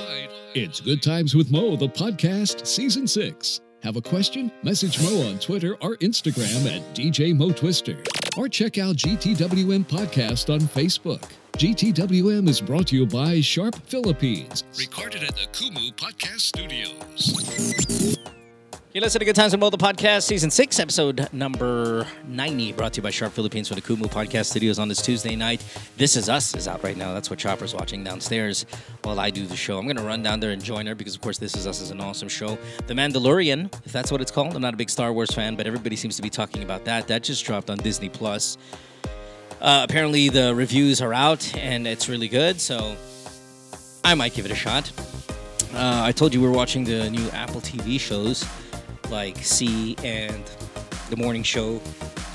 it's 0.55 0.81
Good 0.81 1.03
Times 1.03 1.35
with 1.35 1.51
Mo, 1.51 1.77
the 1.77 1.89
podcast, 1.89 2.67
season 2.67 3.07
six. 3.07 3.61
Have 3.83 3.97
a 3.97 4.01
question? 4.01 4.51
Message 4.63 4.99
Mo 5.03 5.29
on 5.29 5.39
Twitter 5.39 5.75
or 5.83 5.97
Instagram 5.99 6.75
at 6.75 6.95
DJ 6.95 7.37
Mo 7.37 7.53
Twister. 7.53 8.03
Or 8.39 8.49
check 8.49 8.79
out 8.79 8.97
GTWM 8.97 9.85
Podcast 9.85 10.53
on 10.53 10.61
Facebook. 10.61 11.23
GTWM 11.59 12.49
is 12.49 12.63
brought 12.63 12.87
to 12.89 12.97
you 12.97 13.07
by 13.07 13.41
Sharp 13.43 13.77
Philippines. 13.87 14.65
Recorded 14.79 15.23
at 15.23 15.37
the 15.37 15.47
Kumu 15.53 15.93
Podcast 15.95 16.41
Studios. 16.41 18.25
You're 18.95 19.03
listening 19.03 19.23
to 19.23 19.25
Good 19.25 19.35
Times 19.35 19.51
with 19.51 19.59
Mo, 19.59 19.71
the 19.71 19.77
podcast, 19.77 20.23
season 20.23 20.53
six, 20.53 20.79
episode 20.79 21.29
number 21.33 22.07
90, 22.29 22.75
brought 22.75 22.93
to 22.93 22.99
you 22.99 23.03
by 23.03 23.11
Sharp 23.11 23.33
Philippines 23.33 23.67
for 23.67 23.75
the 23.75 23.81
Kumu 23.81 24.09
Podcast 24.09 24.51
Studios 24.51 24.79
on 24.79 24.87
this 24.87 25.03
Tuesday 25.03 25.35
night. 25.35 25.65
This 25.97 26.15
Is 26.15 26.29
Us 26.29 26.55
is 26.55 26.69
out 26.69 26.85
right 26.85 26.97
now. 26.97 27.13
That's 27.13 27.29
what 27.29 27.41
Chopper's 27.41 27.75
watching 27.75 28.05
downstairs 28.05 28.65
while 29.03 29.19
I 29.19 29.31
do 29.31 29.47
the 29.47 29.57
show. 29.57 29.79
I'm 29.79 29.87
going 29.87 29.97
to 29.97 30.05
run 30.05 30.23
down 30.23 30.39
there 30.39 30.53
and 30.53 30.63
join 30.63 30.87
her 30.87 30.95
because, 30.95 31.17
of 31.17 31.23
course, 31.23 31.39
This 31.39 31.57
Is 31.57 31.67
Us 31.67 31.81
is 31.81 31.91
an 31.91 32.01
awesome 32.01 32.29
show. 32.29 32.57
The 32.87 32.95
Mandalorian, 32.95 33.65
if 33.85 33.91
that's 33.91 34.13
what 34.13 34.21
it's 34.21 34.31
called. 34.31 34.55
I'm 34.55 34.63
not 34.63 34.75
a 34.75 34.77
big 34.77 34.91
Star 34.91 35.13
Wars 35.13 35.33
fan, 35.33 35.57
but 35.57 35.67
everybody 35.67 35.97
seems 35.97 36.15
to 36.15 36.23
be 36.23 36.31
talking 36.31 36.63
about 36.63 36.85
that. 36.85 37.09
That 37.09 37.25
just 37.25 37.45
dropped 37.45 37.71
on 37.71 37.79
Disney 37.79 38.11
Plus. 38.11 38.59
Uh, 39.61 39.85
apparently, 39.89 40.29
the 40.29 40.55
reviews 40.55 41.03
are 41.03 41.13
out 41.13 41.53
and 41.57 41.89
it's 41.89 42.09
really 42.09 42.29
good, 42.29 42.61
so 42.61 42.95
I 44.05 44.15
might 44.15 44.35
give 44.35 44.45
it 44.45 44.53
a 44.53 44.55
shot. 44.55 44.93
Uh, 45.75 46.03
I 46.05 46.13
told 46.13 46.33
you 46.33 46.41
we're 46.41 46.53
watching 46.53 46.85
the 46.85 47.11
new 47.11 47.29
Apple 47.31 47.61
TV 47.61 47.99
shows 47.99 48.45
like 49.11 49.37
See 49.39 49.97
and 50.03 50.45
The 51.11 51.17
Morning 51.17 51.43
Show. 51.43 51.81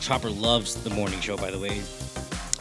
Chopper 0.02 0.30
loves 0.30 0.76
The 0.84 0.90
Morning 0.90 1.20
Show, 1.20 1.38
by 1.38 1.52
the 1.52 1.60
way. 1.60 1.82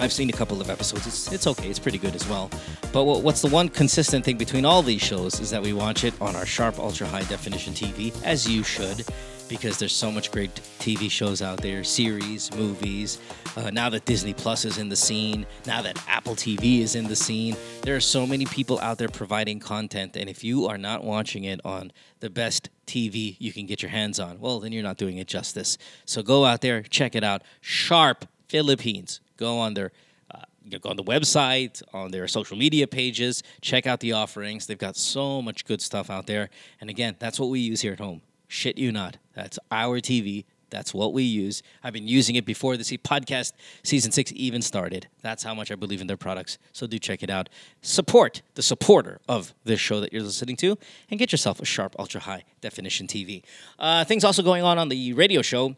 I've 0.00 0.12
seen 0.12 0.30
a 0.30 0.32
couple 0.32 0.60
of 0.60 0.70
episodes. 0.70 1.06
It's, 1.06 1.32
it's 1.32 1.46
okay. 1.46 1.68
It's 1.68 1.78
pretty 1.78 1.98
good 1.98 2.14
as 2.14 2.26
well. 2.28 2.50
But 2.92 3.04
what, 3.04 3.22
what's 3.22 3.42
the 3.42 3.48
one 3.48 3.68
consistent 3.68 4.24
thing 4.24 4.36
between 4.36 4.64
all 4.64 4.82
these 4.82 5.02
shows 5.02 5.40
is 5.40 5.50
that 5.50 5.62
we 5.62 5.72
watch 5.72 6.04
it 6.04 6.14
on 6.20 6.36
our 6.36 6.46
sharp, 6.46 6.78
ultra 6.78 7.06
high 7.06 7.24
definition 7.24 7.72
TV, 7.72 8.14
as 8.24 8.48
you 8.48 8.62
should, 8.62 9.04
because 9.48 9.78
there's 9.78 9.94
so 9.94 10.12
much 10.12 10.30
great 10.30 10.54
TV 10.78 11.10
shows 11.10 11.42
out 11.42 11.60
there, 11.60 11.82
series, 11.82 12.54
movies. 12.54 13.18
Uh, 13.56 13.70
now 13.70 13.88
that 13.88 14.04
Disney 14.04 14.34
Plus 14.34 14.64
is 14.64 14.78
in 14.78 14.88
the 14.88 14.96
scene, 14.96 15.46
now 15.66 15.82
that 15.82 16.00
Apple 16.06 16.36
TV 16.36 16.80
is 16.80 16.94
in 16.94 17.08
the 17.08 17.16
scene, 17.16 17.56
there 17.82 17.96
are 17.96 18.00
so 18.00 18.26
many 18.26 18.46
people 18.46 18.78
out 18.78 18.98
there 18.98 19.08
providing 19.08 19.58
content. 19.58 20.16
And 20.16 20.30
if 20.30 20.44
you 20.44 20.66
are 20.66 20.78
not 20.78 21.02
watching 21.02 21.44
it 21.44 21.60
on 21.64 21.90
the 22.20 22.30
best 22.30 22.70
TV 22.88 23.36
you 23.38 23.52
can 23.52 23.66
get 23.66 23.82
your 23.82 23.90
hands 23.90 24.18
on, 24.18 24.40
well, 24.40 24.58
then 24.60 24.72
you're 24.72 24.82
not 24.82 24.96
doing 24.96 25.18
it 25.18 25.28
justice. 25.28 25.78
So 26.04 26.22
go 26.22 26.44
out 26.44 26.60
there, 26.60 26.82
check 26.82 27.14
it 27.14 27.22
out. 27.22 27.42
Sharp 27.60 28.24
Philippines. 28.48 29.20
Go 29.36 29.58
on 29.58 29.74
their 29.74 29.92
uh, 30.34 30.42
go 30.80 30.90
on 30.90 30.96
the 30.96 31.04
website, 31.04 31.82
on 31.94 32.10
their 32.10 32.26
social 32.26 32.56
media 32.56 32.86
pages, 32.86 33.42
check 33.60 33.86
out 33.86 34.00
the 34.00 34.12
offerings. 34.12 34.66
They've 34.66 34.76
got 34.76 34.96
so 34.96 35.40
much 35.40 35.64
good 35.64 35.80
stuff 35.80 36.10
out 36.10 36.26
there. 36.26 36.50
And 36.80 36.90
again, 36.90 37.16
that's 37.18 37.38
what 37.38 37.50
we 37.50 37.60
use 37.60 37.80
here 37.80 37.92
at 37.92 38.00
home. 38.00 38.22
Shit 38.48 38.78
you 38.78 38.90
not. 38.90 39.18
That's 39.34 39.58
our 39.70 40.00
TV. 40.00 40.44
That's 40.70 40.92
what 40.92 41.12
we 41.12 41.22
use. 41.22 41.62
I've 41.82 41.92
been 41.92 42.08
using 42.08 42.36
it 42.36 42.44
before 42.44 42.76
this 42.76 42.90
podcast 42.90 43.52
season 43.82 44.12
six 44.12 44.32
even 44.34 44.62
started. 44.62 45.08
That's 45.22 45.42
how 45.42 45.54
much 45.54 45.70
I 45.70 45.74
believe 45.74 46.00
in 46.00 46.06
their 46.06 46.16
products. 46.16 46.58
So 46.72 46.86
do 46.86 46.98
check 46.98 47.22
it 47.22 47.30
out. 47.30 47.48
Support 47.82 48.42
the 48.54 48.62
supporter 48.62 49.20
of 49.28 49.54
this 49.64 49.80
show 49.80 50.00
that 50.00 50.12
you're 50.12 50.22
listening 50.22 50.56
to 50.56 50.78
and 51.10 51.18
get 51.18 51.32
yourself 51.32 51.60
a 51.60 51.64
sharp, 51.64 51.96
ultra 51.98 52.20
high 52.20 52.44
definition 52.60 53.06
TV. 53.06 53.42
Uh, 53.78 54.04
things 54.04 54.24
also 54.24 54.42
going 54.42 54.62
on 54.62 54.78
on 54.78 54.88
the 54.88 55.12
radio 55.14 55.42
show. 55.42 55.76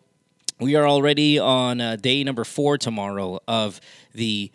We 0.59 0.77
are 0.77 0.87
already 0.87 1.39
on 1.39 1.81
uh, 1.81 1.97
day 1.97 2.23
number 2.23 2.45
four 2.45 2.77
tomorrow 2.77 3.41
of 3.49 3.81
the 4.13 4.51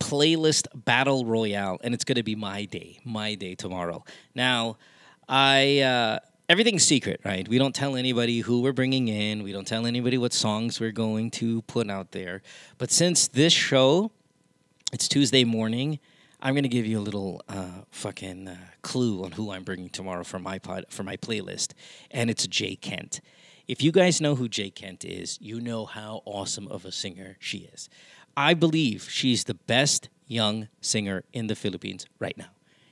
playlist 0.00 0.66
battle 0.74 1.24
royale, 1.24 1.78
and 1.84 1.94
it's 1.94 2.04
going 2.04 2.16
to 2.16 2.22
be 2.22 2.34
my 2.34 2.64
day, 2.64 2.98
my 3.04 3.34
day 3.36 3.54
tomorrow. 3.54 4.04
Now, 4.34 4.78
I 5.28 5.80
uh, 5.80 6.18
everything's 6.50 6.82
secret, 6.82 7.20
right? 7.24 7.46
We 7.46 7.58
don't 7.58 7.76
tell 7.76 7.94
anybody 7.94 8.40
who 8.40 8.60
we're 8.60 8.72
bringing 8.72 9.06
in. 9.06 9.44
We 9.44 9.52
don't 9.52 9.68
tell 9.68 9.86
anybody 9.86 10.18
what 10.18 10.32
songs 10.32 10.80
we're 10.80 10.90
going 10.90 11.30
to 11.32 11.62
put 11.62 11.88
out 11.88 12.10
there. 12.10 12.42
But 12.76 12.90
since 12.90 13.28
this 13.28 13.52
show, 13.52 14.10
it's 14.92 15.06
Tuesday 15.06 15.44
morning. 15.44 16.00
I'm 16.42 16.56
gonna 16.56 16.66
give 16.66 16.86
you 16.86 16.98
a 16.98 17.06
little 17.08 17.40
uh, 17.48 17.82
fucking 17.92 18.48
uh, 18.48 18.56
clue 18.82 19.22
on 19.22 19.30
who 19.30 19.52
I'm 19.52 19.62
bringing 19.62 19.90
tomorrow 19.90 20.24
for 20.24 20.40
my 20.40 20.58
pod 20.58 20.86
for 20.90 21.04
my 21.04 21.16
playlist, 21.16 21.72
and 22.10 22.28
it's 22.28 22.48
Jay 22.48 22.74
Kent. 22.74 23.20
If 23.68 23.80
you 23.80 23.92
guys 23.92 24.20
know 24.20 24.34
who 24.34 24.48
Jay 24.48 24.70
Kent 24.70 25.04
is, 25.04 25.38
you 25.40 25.60
know 25.60 25.86
how 25.86 26.22
awesome 26.24 26.66
of 26.66 26.84
a 26.84 26.90
singer 26.90 27.36
she 27.38 27.58
is. 27.72 27.88
I 28.36 28.54
believe 28.54 29.08
she's 29.08 29.44
the 29.44 29.54
best 29.54 30.08
young 30.26 30.66
singer 30.80 31.22
in 31.32 31.46
the 31.46 31.54
Philippines 31.54 32.06
right 32.18 32.36
now. 32.36 32.50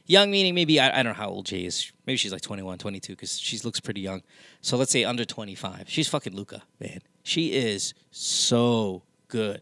Young 0.08 0.30
meaning 0.30 0.54
maybe, 0.54 0.80
I, 0.80 0.88
I 0.88 1.02
don't 1.02 1.12
know 1.12 1.22
how 1.22 1.28
old 1.28 1.44
Jay 1.44 1.66
is. 1.66 1.92
Maybe 2.06 2.16
she's 2.16 2.32
like 2.32 2.40
21, 2.40 2.78
22, 2.78 3.12
because 3.12 3.38
she 3.38 3.58
looks 3.58 3.78
pretty 3.78 4.00
young. 4.00 4.22
So 4.62 4.78
let's 4.78 4.90
say 4.90 5.04
under 5.04 5.26
25. 5.26 5.84
She's 5.86 6.08
fucking 6.08 6.34
Luca, 6.34 6.62
man. 6.80 7.00
She 7.22 7.52
is 7.52 7.92
so 8.10 9.02
good. 9.28 9.60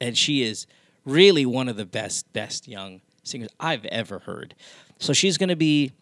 And 0.00 0.18
she 0.18 0.42
is 0.42 0.66
really 1.04 1.46
one 1.46 1.68
of 1.68 1.76
the 1.76 1.86
best, 1.86 2.30
best 2.32 2.66
young 2.66 3.02
singers 3.22 3.50
I've 3.60 3.84
ever 3.86 4.18
heard. 4.18 4.56
So 4.98 5.12
she's 5.12 5.38
going 5.38 5.48
to 5.48 5.56
be 5.56 5.92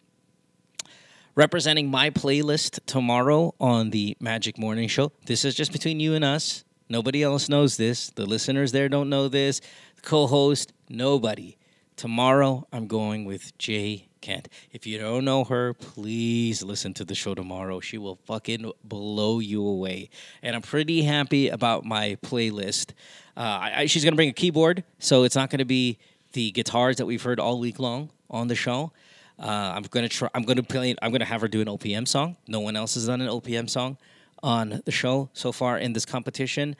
representing 1.35 1.91
my 1.91 2.09
playlist 2.09 2.79
tomorrow 2.87 3.53
on 3.59 3.91
the 3.91 4.17
Magic 4.19 4.57
Morning 4.57 4.87
Show. 4.87 5.11
This 5.27 5.45
is 5.45 5.53
just 5.53 5.71
between 5.71 5.99
you 5.99 6.15
and 6.15 6.25
us. 6.25 6.63
Nobody 6.89 7.21
else 7.21 7.47
knows 7.47 7.77
this. 7.77 8.09
The 8.09 8.25
listeners 8.25 8.71
there 8.71 8.89
don't 8.89 9.09
know 9.09 9.27
this. 9.27 9.61
The 9.95 10.01
co 10.01 10.25
host, 10.25 10.73
nobody. 10.89 11.57
Tomorrow, 11.95 12.67
I'm 12.71 12.87
going 12.87 13.25
with 13.25 13.57
Jay 13.57 14.07
Kent. 14.21 14.49
If 14.71 14.87
you 14.87 14.97
don't 14.97 15.25
know 15.25 15.43
her, 15.43 15.73
please 15.73 16.63
listen 16.63 16.93
to 16.95 17.05
the 17.05 17.15
show 17.15 17.35
tomorrow. 17.35 17.79
She 17.79 17.97
will 17.97 18.15
fucking 18.25 18.71
blow 18.83 19.39
you 19.39 19.65
away. 19.65 20.09
And 20.41 20.55
I'm 20.55 20.61
pretty 20.61 21.03
happy 21.03 21.49
about 21.49 21.85
my 21.85 22.17
playlist. 22.23 22.91
Uh, 23.37 23.41
I, 23.41 23.73
I, 23.75 23.85
she's 23.85 24.03
going 24.03 24.13
to 24.13 24.15
bring 24.15 24.29
a 24.29 24.33
keyboard, 24.33 24.83
so 24.99 25.23
it's 25.23 25.35
not 25.35 25.49
going 25.49 25.59
to 25.59 25.65
be 25.65 25.97
the 26.33 26.51
guitars 26.51 26.97
that 26.97 27.05
we've 27.05 27.21
heard 27.21 27.39
all 27.39 27.59
week 27.59 27.79
long 27.79 28.09
on 28.29 28.47
the 28.47 28.55
show. 28.55 28.91
Uh, 29.39 29.73
I'm 29.75 29.83
gonna 29.83 30.09
try. 30.09 30.29
I'm 30.35 30.43
gonna 30.43 30.63
play. 30.63 30.95
I'm 31.01 31.11
gonna 31.11 31.25
have 31.25 31.41
her 31.41 31.47
do 31.47 31.61
an 31.61 31.67
OPM 31.67 32.07
song. 32.07 32.37
No 32.47 32.59
one 32.59 32.75
else 32.75 32.93
has 32.93 33.07
done 33.07 33.19
an 33.19 33.27
OPM 33.27 33.69
song 33.69 33.97
on 34.43 34.81
the 34.85 34.91
show 34.91 35.29
so 35.33 35.51
far 35.51 35.77
in 35.77 35.93
this 35.93 36.05
competition. 36.05 36.75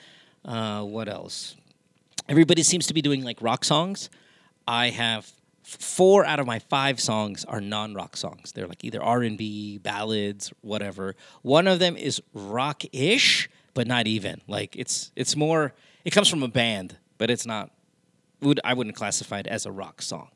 Uh, 0.45 0.83
what 0.83 1.09
else? 1.09 1.55
Everybody 2.29 2.63
seems 2.63 2.87
to 2.87 2.93
be 2.93 3.01
doing 3.01 3.23
like 3.23 3.41
rock 3.41 3.65
songs. 3.65 4.09
I 4.67 4.89
have 4.89 5.31
four 5.63 6.25
out 6.25 6.39
of 6.39 6.45
my 6.45 6.59
five 6.59 6.99
songs 6.99 7.45
are 7.45 7.61
non-rock 7.61 8.17
songs. 8.17 8.51
They're 8.51 8.67
like 8.67 8.83
either 8.83 9.01
R&B, 9.01 9.79
ballads, 9.79 10.51
whatever. 10.61 11.15
One 11.41 11.67
of 11.67 11.79
them 11.79 11.95
is 11.95 12.21
rock-ish, 12.33 13.49
but 13.73 13.87
not 13.87 14.07
even. 14.07 14.41
Like 14.47 14.75
it's 14.75 15.11
it's 15.15 15.35
more. 15.35 15.73
It 16.05 16.11
comes 16.11 16.29
from 16.29 16.43
a 16.43 16.47
band, 16.47 16.97
but 17.17 17.29
it's 17.29 17.45
not. 17.45 17.71
Would 18.41 18.59
I 18.63 18.73
wouldn't 18.73 18.95
classify 18.95 19.39
it 19.39 19.47
as 19.47 19.65
a 19.65 19.71
rock 19.71 20.01
song. 20.01 20.29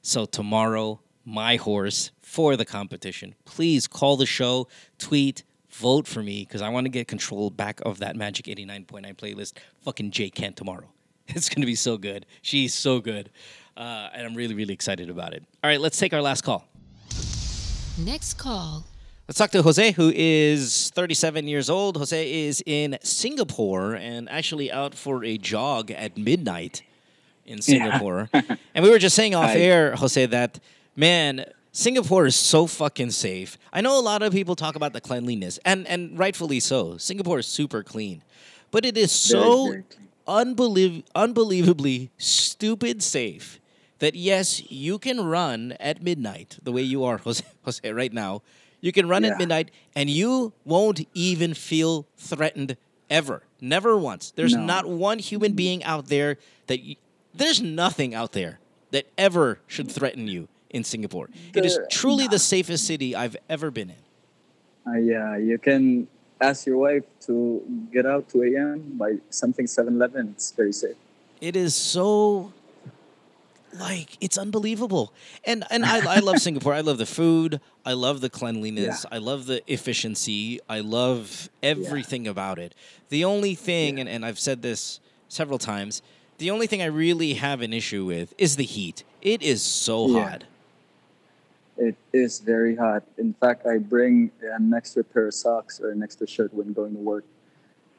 So 0.00 0.24
tomorrow, 0.24 1.00
my 1.24 1.56
horse 1.56 2.10
for 2.20 2.56
the 2.56 2.64
competition. 2.64 3.34
Please 3.44 3.86
call 3.86 4.16
the 4.16 4.26
show, 4.26 4.68
tweet, 4.98 5.44
vote 5.70 6.06
for 6.06 6.22
me 6.22 6.44
because 6.44 6.62
I 6.62 6.68
want 6.70 6.86
to 6.86 6.90
get 6.90 7.08
control 7.08 7.50
back 7.50 7.80
of 7.84 7.98
that 8.00 8.16
Magic 8.16 8.46
89.9 8.46 9.16
playlist. 9.16 9.52
Fucking 9.82 10.10
Jay 10.10 10.30
Kent 10.30 10.56
tomorrow. 10.56 10.88
It's 11.28 11.48
going 11.48 11.62
to 11.62 11.66
be 11.66 11.76
so 11.76 11.96
good. 11.96 12.26
She's 12.42 12.74
so 12.74 13.00
good. 13.00 13.30
Uh, 13.76 14.08
and 14.12 14.26
I'm 14.26 14.34
really, 14.34 14.54
really 14.54 14.74
excited 14.74 15.10
about 15.10 15.34
it. 15.34 15.44
All 15.62 15.68
right, 15.70 15.80
let's 15.80 15.98
take 15.98 16.12
our 16.12 16.22
last 16.22 16.42
call. 16.42 16.68
Next 17.98 18.34
call. 18.34 18.84
Let's 19.28 19.38
talk 19.38 19.50
to 19.52 19.62
Jose, 19.62 19.92
who 19.92 20.12
is 20.14 20.90
37 20.90 21.46
years 21.46 21.70
old. 21.70 21.96
Jose 21.96 22.46
is 22.46 22.62
in 22.66 22.98
Singapore 23.02 23.94
and 23.94 24.28
actually 24.28 24.70
out 24.70 24.94
for 24.94 25.24
a 25.24 25.38
jog 25.38 25.90
at 25.90 26.18
midnight 26.18 26.82
in 27.46 27.62
Singapore. 27.62 28.28
Yeah. 28.34 28.42
and 28.74 28.84
we 28.84 28.90
were 28.90 28.98
just 28.98 29.16
saying 29.16 29.34
off 29.34 29.50
I, 29.50 29.56
air, 29.56 29.96
Jose, 29.96 30.26
that 30.26 30.58
man, 30.96 31.46
Singapore 31.70 32.26
is 32.26 32.36
so 32.36 32.66
fucking 32.66 33.10
safe. 33.12 33.56
I 33.72 33.80
know 33.80 33.98
a 33.98 34.02
lot 34.02 34.22
of 34.22 34.32
people 34.32 34.54
talk 34.54 34.74
about 34.74 34.92
the 34.92 35.00
cleanliness, 35.00 35.58
and 35.64 35.86
and 35.86 36.18
rightfully 36.18 36.60
so. 36.60 36.98
Singapore 36.98 37.38
is 37.38 37.46
super 37.46 37.82
clean, 37.82 38.22
but 38.70 38.84
it 38.84 38.98
is 38.98 39.10
so 39.10 39.68
very, 39.68 39.84
very 40.26 40.44
unbelie- 40.44 41.04
unbelievably 41.14 42.10
stupid 42.18 43.02
safe 43.02 43.60
that 44.02 44.16
yes, 44.16 44.68
you 44.68 44.98
can 44.98 45.24
run 45.24 45.76
at 45.78 46.02
midnight 46.02 46.58
the 46.60 46.72
way 46.72 46.82
you 46.82 47.04
are, 47.04 47.18
Jose, 47.24 47.44
Jose 47.64 47.92
right 47.92 48.12
now. 48.12 48.42
You 48.80 48.90
can 48.90 49.08
run 49.08 49.22
yeah. 49.22 49.30
at 49.30 49.38
midnight 49.38 49.70
and 49.94 50.10
you 50.10 50.52
won't 50.64 51.06
even 51.14 51.54
feel 51.54 52.08
threatened 52.16 52.76
ever. 53.08 53.44
Never 53.60 53.96
once. 53.96 54.32
There's 54.34 54.56
no. 54.56 54.64
not 54.64 54.88
one 54.88 55.20
human 55.20 55.52
being 55.52 55.84
out 55.84 56.06
there 56.08 56.38
that 56.66 56.80
you, 56.80 56.96
there's 57.32 57.62
nothing 57.62 58.12
out 58.12 58.32
there 58.32 58.58
that 58.90 59.06
ever 59.16 59.60
should 59.68 59.88
threaten 59.88 60.26
you 60.26 60.48
in 60.70 60.82
Singapore. 60.82 61.30
The, 61.52 61.60
it 61.60 61.64
is 61.64 61.78
truly 61.88 62.26
the 62.26 62.40
safest 62.40 62.84
city 62.84 63.14
I've 63.14 63.36
ever 63.48 63.70
been 63.70 63.90
in. 63.90 64.02
Uh, 64.84 64.98
yeah, 64.98 65.36
you 65.36 65.58
can 65.58 66.08
ask 66.40 66.66
your 66.66 66.78
wife 66.78 67.04
to 67.26 67.62
get 67.92 68.04
out 68.04 68.28
2 68.30 68.42
a.m. 68.42 68.98
by 68.98 69.18
something 69.30 69.66
7-Eleven. 69.66 70.30
It's 70.34 70.50
very 70.50 70.72
safe. 70.72 70.96
It 71.40 71.54
is 71.54 71.76
so 71.76 72.52
like 73.78 74.16
it's 74.20 74.38
unbelievable. 74.38 75.12
And 75.44 75.64
and 75.70 75.84
I, 75.84 76.16
I 76.16 76.18
love 76.20 76.38
Singapore. 76.38 76.74
I 76.74 76.80
love 76.80 76.98
the 76.98 77.06
food. 77.06 77.60
I 77.84 77.94
love 77.94 78.20
the 78.20 78.30
cleanliness. 78.30 79.04
I 79.10 79.18
love 79.18 79.46
the 79.46 79.62
efficiency. 79.72 80.60
I 80.68 80.80
love 80.80 81.48
everything 81.62 82.28
about 82.28 82.58
it. 82.58 82.74
The 83.08 83.24
only 83.24 83.54
thing, 83.54 83.98
and, 83.98 84.08
and 84.08 84.24
I've 84.24 84.38
said 84.38 84.62
this 84.62 85.00
several 85.28 85.58
times, 85.58 86.02
the 86.38 86.50
only 86.50 86.66
thing 86.66 86.82
I 86.82 86.86
really 86.86 87.34
have 87.34 87.60
an 87.60 87.72
issue 87.72 88.04
with 88.04 88.34
is 88.38 88.56
the 88.56 88.64
heat. 88.64 89.04
It 89.20 89.42
is 89.42 89.62
so 89.62 90.08
Yeah. 90.08 90.28
hot. 90.30 90.44
It 91.78 91.96
is 92.12 92.38
very 92.40 92.76
hot. 92.76 93.02
In 93.16 93.32
fact, 93.32 93.66
I 93.66 93.78
bring 93.78 94.30
an 94.42 94.72
extra 94.74 95.02
pair 95.02 95.26
of 95.28 95.34
socks 95.34 95.80
or 95.80 95.90
an 95.90 96.02
extra 96.02 96.26
shirt 96.26 96.52
when 96.52 96.72
going 96.72 96.92
to 96.92 97.00
work. 97.00 97.24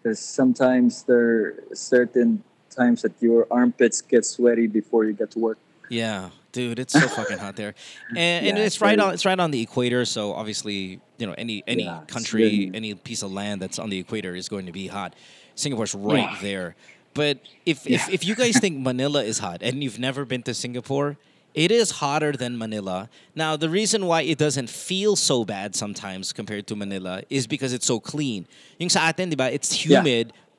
Because 0.02 0.20
sometimes 0.20 1.04
there 1.04 1.30
are 1.72 1.76
certain 1.76 2.44
times 2.74 3.02
that 3.04 3.14
your 3.22 3.48
armpits 3.52 4.02
get 4.02 4.26
sweaty 4.26 4.68
before 4.68 5.06
you 5.06 5.14
get 5.14 5.32
to 5.32 5.40
work. 5.40 5.58
Yeah, 5.90 6.30
dude, 6.52 6.80
it's 6.80 6.94
so 6.94 7.08
fucking 7.08 7.38
hot 7.38 7.56
there, 7.56 7.76
and, 8.10 8.18
and 8.18 8.58
Yeah, 8.58 8.64
it's 8.64 8.76
it's 8.76 8.82
right 8.82 8.98
on 9.00 9.14
it's 9.14 9.26
right 9.26 9.40
on 9.40 9.52
the 9.52 9.62
equator. 9.62 10.06
So 10.06 10.34
obviously, 10.34 11.00
you 11.18 11.28
know, 11.28 11.36
any 11.38 11.64
any 11.68 11.84
Yeah, 11.84 12.02
country, 12.08 12.72
any 12.74 12.96
piece 12.96 13.22
of 13.22 13.32
land 13.32 13.62
that's 13.62 13.78
on 13.80 13.90
the 13.90 14.00
equator 14.00 14.36
is 14.36 14.50
going 14.50 14.66
to 14.66 14.72
be 14.72 14.88
hot. 14.88 15.14
Singapore's 15.56 15.94
right 15.94 16.30
Yeah. 16.32 16.38
there. 16.42 16.76
But 17.14 17.40
if, 17.66 17.86
if 17.86 18.10
if 18.10 18.26
you 18.26 18.34
guys 18.34 18.58
think 18.58 18.80
Manila 18.82 19.22
is 19.24 19.38
hot 19.38 19.62
and 19.62 19.84
you've 19.84 20.00
never 20.00 20.26
been 20.26 20.42
to 20.50 20.54
Singapore, 20.56 21.18
it 21.54 21.70
is 21.70 22.02
hotter 22.02 22.32
than 22.34 22.58
Manila. 22.58 23.08
Now, 23.36 23.56
the 23.56 23.70
reason 23.70 24.08
why 24.08 24.24
it 24.26 24.40
doesn't 24.40 24.68
feel 24.72 25.16
so 25.16 25.46
bad 25.46 25.76
sometimes 25.76 26.34
compared 26.34 26.66
to 26.68 26.76
Manila 26.76 27.22
is 27.30 27.46
because 27.46 27.72
it's 27.72 27.86
so 27.86 28.00
clean. 28.00 28.48
Yung 28.80 28.90
sa 28.90 29.06
atin, 29.14 29.30
di 29.30 29.36
ba, 29.38 29.54
it's 29.54 29.86
Yeah. 29.86 30.02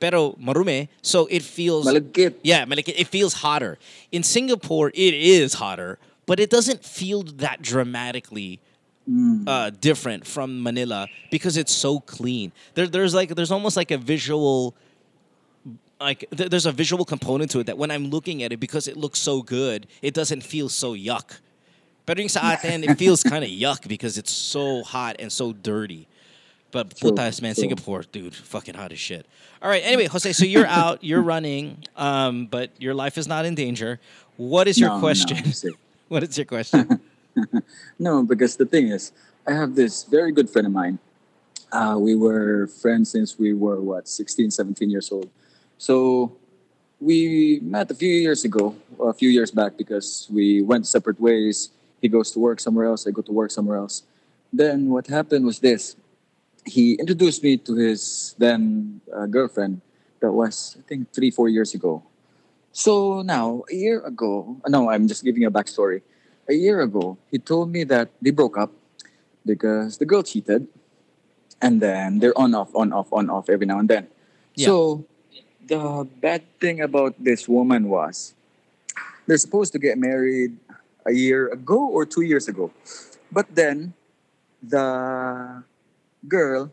Pero 0.05 0.36
marume, 0.39 0.89
so 1.01 1.24
it 1.32 1.40
feels 1.43 1.86
Malagkit. 1.89 2.35
yeah, 2.43 2.66
malaki- 2.68 2.93
it 2.97 3.09
feels 3.09 3.32
hotter. 3.40 3.78
In 4.12 4.22
Singapore, 4.22 4.89
it 4.93 5.14
is 5.14 5.55
hotter, 5.55 5.98
but 6.26 6.36
it 6.39 6.51
doesn't 6.51 6.85
feel 6.85 7.22
that 7.40 7.62
dramatically 7.62 8.60
uh, 9.47 9.70
different 9.81 10.26
from 10.26 10.62
Manila 10.62 11.09
because 11.31 11.56
it's 11.56 11.72
so 11.72 12.01
clean. 12.01 12.52
There, 12.74 12.86
there's 12.86 13.14
like 13.14 13.31
there's 13.35 13.52
almost 13.52 13.76
like 13.76 13.90
a 13.90 13.98
visual, 13.98 14.74
like 16.01 16.24
th- 16.36 16.51
there's 16.51 16.66
a 16.66 16.72
visual 16.72 17.05
component 17.05 17.51
to 17.52 17.60
it 17.60 17.66
that 17.66 17.78
when 17.78 17.90
I'm 17.90 18.06
looking 18.09 18.43
at 18.43 18.52
it 18.52 18.60
because 18.60 18.89
it 18.89 18.97
looks 18.97 19.18
so 19.18 19.43
good, 19.43 19.86
it 20.02 20.12
doesn't 20.14 20.43
feel 20.43 20.68
so 20.68 20.94
yuck. 20.94 21.40
Pero 22.06 22.20
yung 22.20 22.28
sa 22.28 22.52
atin, 22.52 22.85
it 22.85 22.98
feels 22.98 23.22
kind 23.22 23.44
of 23.44 23.51
yuck 23.51 23.89
because 23.89 24.18
it's 24.18 24.32
so 24.32 24.82
hot 24.82 25.16
and 25.18 25.32
so 25.32 25.52
dirty. 25.52 26.06
But 26.75 26.97
True, 26.97 27.13
putas, 27.13 27.41
man, 27.41 27.55
true. 27.55 27.63
Singapore, 27.63 28.03
dude, 28.11 28.35
fucking 28.35 28.75
hot 28.75 28.91
as 28.91 28.99
shit. 28.99 29.27
All 29.63 29.69
right, 29.69 29.83
anyway, 29.85 30.07
Jose, 30.07 30.33
so 30.33 30.45
you're 30.45 30.67
out, 30.83 31.05
you're 31.05 31.23
running, 31.23 31.85
um, 31.97 32.47
but 32.47 32.73
your 32.81 32.95
life 32.95 33.17
is 33.17 33.29
not 33.29 33.45
in 33.45 33.55
danger. 33.55 34.01
What 34.37 34.67
is 34.67 34.77
your 34.77 34.89
No, 34.89 34.95
no, 34.97 35.01
question? 35.01 35.37
I'm 35.39 35.75
what 36.09 36.25
is 36.25 36.37
your 36.37 36.47
question? 36.47 37.01
No, 37.99 38.23
because 38.23 38.57
the 38.57 38.67
thing 38.67 38.89
is, 38.89 39.13
I 39.47 39.53
have 39.53 39.75
this 39.75 40.03
very 40.05 40.31
good 40.33 40.51
friend 40.51 40.67
of 40.67 40.73
mine. 40.73 40.99
Uh, 41.73 41.97
we 41.99 42.15
were 42.15 42.67
friends 42.67 43.11
since 43.11 43.39
we 43.39 43.55
were, 43.55 43.81
what, 43.81 44.07
16, 44.09 44.51
17 44.51 44.91
years 44.91 45.11
old. 45.11 45.29
So 45.79 46.37
we 47.01 47.61
met 47.63 47.91
a 47.91 47.95
few 47.95 48.13
years 48.13 48.45
ago, 48.45 48.75
a 49.01 49.13
few 49.13 49.29
years 49.31 49.51
back, 49.51 49.77
because 49.77 50.29
we 50.33 50.63
went 50.63 50.87
separate 50.87 51.21
ways. 51.21 51.71
He 52.01 52.09
goes 52.09 52.31
to 52.33 52.39
work 52.41 52.59
somewhere 52.59 52.87
else, 52.87 53.07
I 53.07 53.11
go 53.11 53.23
to 53.23 53.33
work 53.33 53.51
somewhere 53.51 53.79
else. 53.79 54.03
Then 54.53 54.91
what 54.91 55.07
happened 55.09 55.45
was 55.45 55.59
this 55.59 55.97
he 56.65 56.95
introduced 56.95 57.43
me 57.43 57.57
to 57.59 57.74
his 57.74 58.35
then 58.39 59.01
uh, 59.15 59.27
girlfriend 59.27 59.81
that 60.20 60.32
was, 60.32 60.77
I 60.78 60.82
think, 60.89 61.12
three, 61.12 61.31
four 61.31 61.49
years 61.49 61.74
ago. 61.74 62.03
So 62.73 63.23
now, 63.23 63.62
a 63.70 63.74
year 63.74 64.01
ago, 64.01 64.57
no, 64.66 64.91
I'm 64.91 65.07
just 65.07 65.23
giving 65.23 65.45
a 65.45 65.51
backstory. 65.51 66.03
A 66.49 66.55
year 66.55 66.81
ago, 66.81 67.16
he 67.31 67.39
told 67.39 67.70
me 67.70 67.85
that 67.85 68.11
they 68.20 68.31
broke 68.31 68.59
up 68.59 68.73
because 69.47 69.99
the 69.99 70.05
girl 70.05 70.23
cheated, 70.23 70.66
and 71.61 71.81
then 71.81 72.19
they're 72.19 72.36
on 72.36 72.55
off, 72.55 72.74
on 72.74 72.93
off, 72.93 73.12
on 73.12 73.31
off 73.31 73.49
every 73.49 73.66
now 73.66 73.78
and 73.78 73.89
then. 73.89 74.09
Yeah. 74.57 74.66
So 74.66 75.05
the 75.66 76.09
bad 76.20 76.43
thing 76.61 76.81
about 76.81 77.15
this 77.23 77.49
woman 77.49 77.89
was 77.89 78.35
they're 79.27 79.39
supposed 79.39 79.73
to 79.73 79.78
get 79.78 79.97
married 79.97 80.57
a 81.07 81.12
year 81.12 81.49
ago 81.49 81.86
or 81.89 82.05
two 82.05 82.23
years 82.23 82.49
ago, 82.49 82.73
but 83.31 83.47
then 83.55 83.95
the 84.62 85.62
girl 86.29 86.73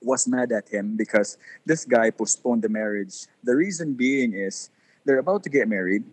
was 0.00 0.28
mad 0.28 0.52
at 0.52 0.68
him 0.68 0.96
because 0.96 1.38
this 1.66 1.84
guy 1.84 2.10
postponed 2.10 2.62
the 2.62 2.68
marriage. 2.68 3.26
The 3.42 3.54
reason 3.56 3.94
being 3.94 4.34
is 4.34 4.70
they're 5.04 5.18
about 5.18 5.42
to 5.44 5.50
get 5.50 5.68
married. 5.68 6.04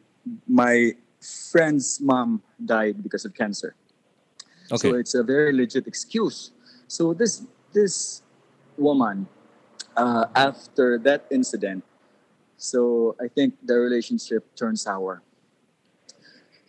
My 0.48 0.96
friend's 1.22 2.02
mom 2.02 2.42
died 2.64 3.02
because 3.04 3.26
of 3.26 3.34
cancer. 3.34 3.76
Okay. 4.72 4.90
So 4.90 4.96
it's 4.96 5.14
a 5.14 5.24
very 5.24 5.54
legit 5.54 5.86
excuse. 5.88 6.52
So 6.88 7.14
this 7.14 7.46
this 7.74 8.24
woman, 8.78 9.28
uh, 9.96 10.26
after 10.36 10.98
that 11.00 11.26
incident, 11.30 11.84
so 12.58 13.16
I 13.22 13.28
think 13.28 13.54
the 13.64 13.76
relationship 13.78 14.44
turned 14.56 14.80
sour. 14.80 15.22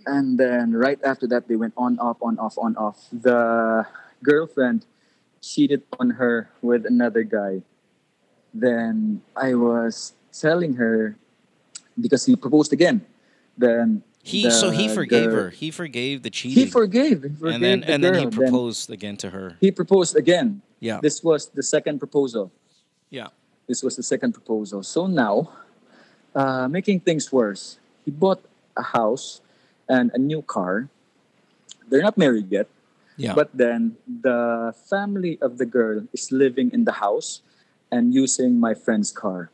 And 0.07 0.39
then 0.39 0.73
right 0.73 1.01
after 1.03 1.27
that, 1.29 1.49
they 1.49 1.57
went 1.57 1.75
on 1.77 1.99
off, 1.99 2.19
on 2.23 2.39
off, 2.39 2.55
on 2.59 2.77
off. 2.77 3.09
The 3.11 3.87
girlfriend 4.23 4.87
cheated 5.41 5.83
on 5.99 6.11
her 6.11 6.51
with 6.63 6.87
another 6.87 7.23
guy. 7.23 7.63
Then 8.55 9.23
I 9.37 9.55
was 9.55 10.13
telling 10.33 10.75
her 10.75 11.17
because 12.01 12.25
he 12.27 12.37
proposed 12.37 12.73
again. 12.73 13.05
Then 13.57 14.03
He 14.23 14.51
so 14.51 14.71
he 14.71 14.89
forgave 14.89 15.31
girl- 15.31 15.45
her. 15.45 15.51
He 15.51 15.71
forgave 15.71 16.23
the 16.23 16.31
cheating. 16.31 16.65
He 16.65 16.67
forgave. 16.71 17.23
He 17.23 17.29
forgave 17.31 17.55
and 17.55 17.63
then 17.63 17.81
the 17.81 17.91
and 17.93 18.05
then 18.05 18.15
he 18.15 18.25
girl. 18.27 18.33
proposed 18.33 18.91
again 18.91 19.17
to 19.19 19.31
her. 19.31 19.57
he 19.61 19.71
proposed 19.71 20.17
again. 20.17 20.63
Yeah. 20.81 21.01
This 21.01 21.23
was 21.23 21.49
the 21.49 21.63
second 21.63 21.99
proposal. 22.01 22.51
Yeah. 23.11 23.29
This 23.67 23.83
was 23.83 23.97
the 23.97 24.03
second 24.03 24.33
proposal. 24.33 24.83
So 24.83 25.07
now, 25.07 25.51
uh, 26.35 26.69
making 26.69 27.01
things 27.01 27.33
worse, 27.33 27.79
he 28.05 28.11
bought 28.11 28.43
a 28.77 28.83
house 28.83 29.41
and 29.89 30.11
a 30.15 30.19
new 30.19 30.43
car. 30.43 30.89
They're 31.89 32.03
not 32.03 32.19
married 32.19 32.51
yet. 32.51 32.69
Yeah. 33.17 33.35
But 33.35 33.51
then 33.57 33.97
the 34.07 34.75
family 34.89 35.39
of 35.41 35.59
the 35.59 35.65
girl 35.65 36.05
is 36.13 36.31
living 36.31 36.71
in 36.73 36.85
the 36.85 36.93
house 36.93 37.41
and 37.91 38.13
using 38.13 38.61
my 38.61 38.75
friend's 38.75 39.11
car. 39.11 39.51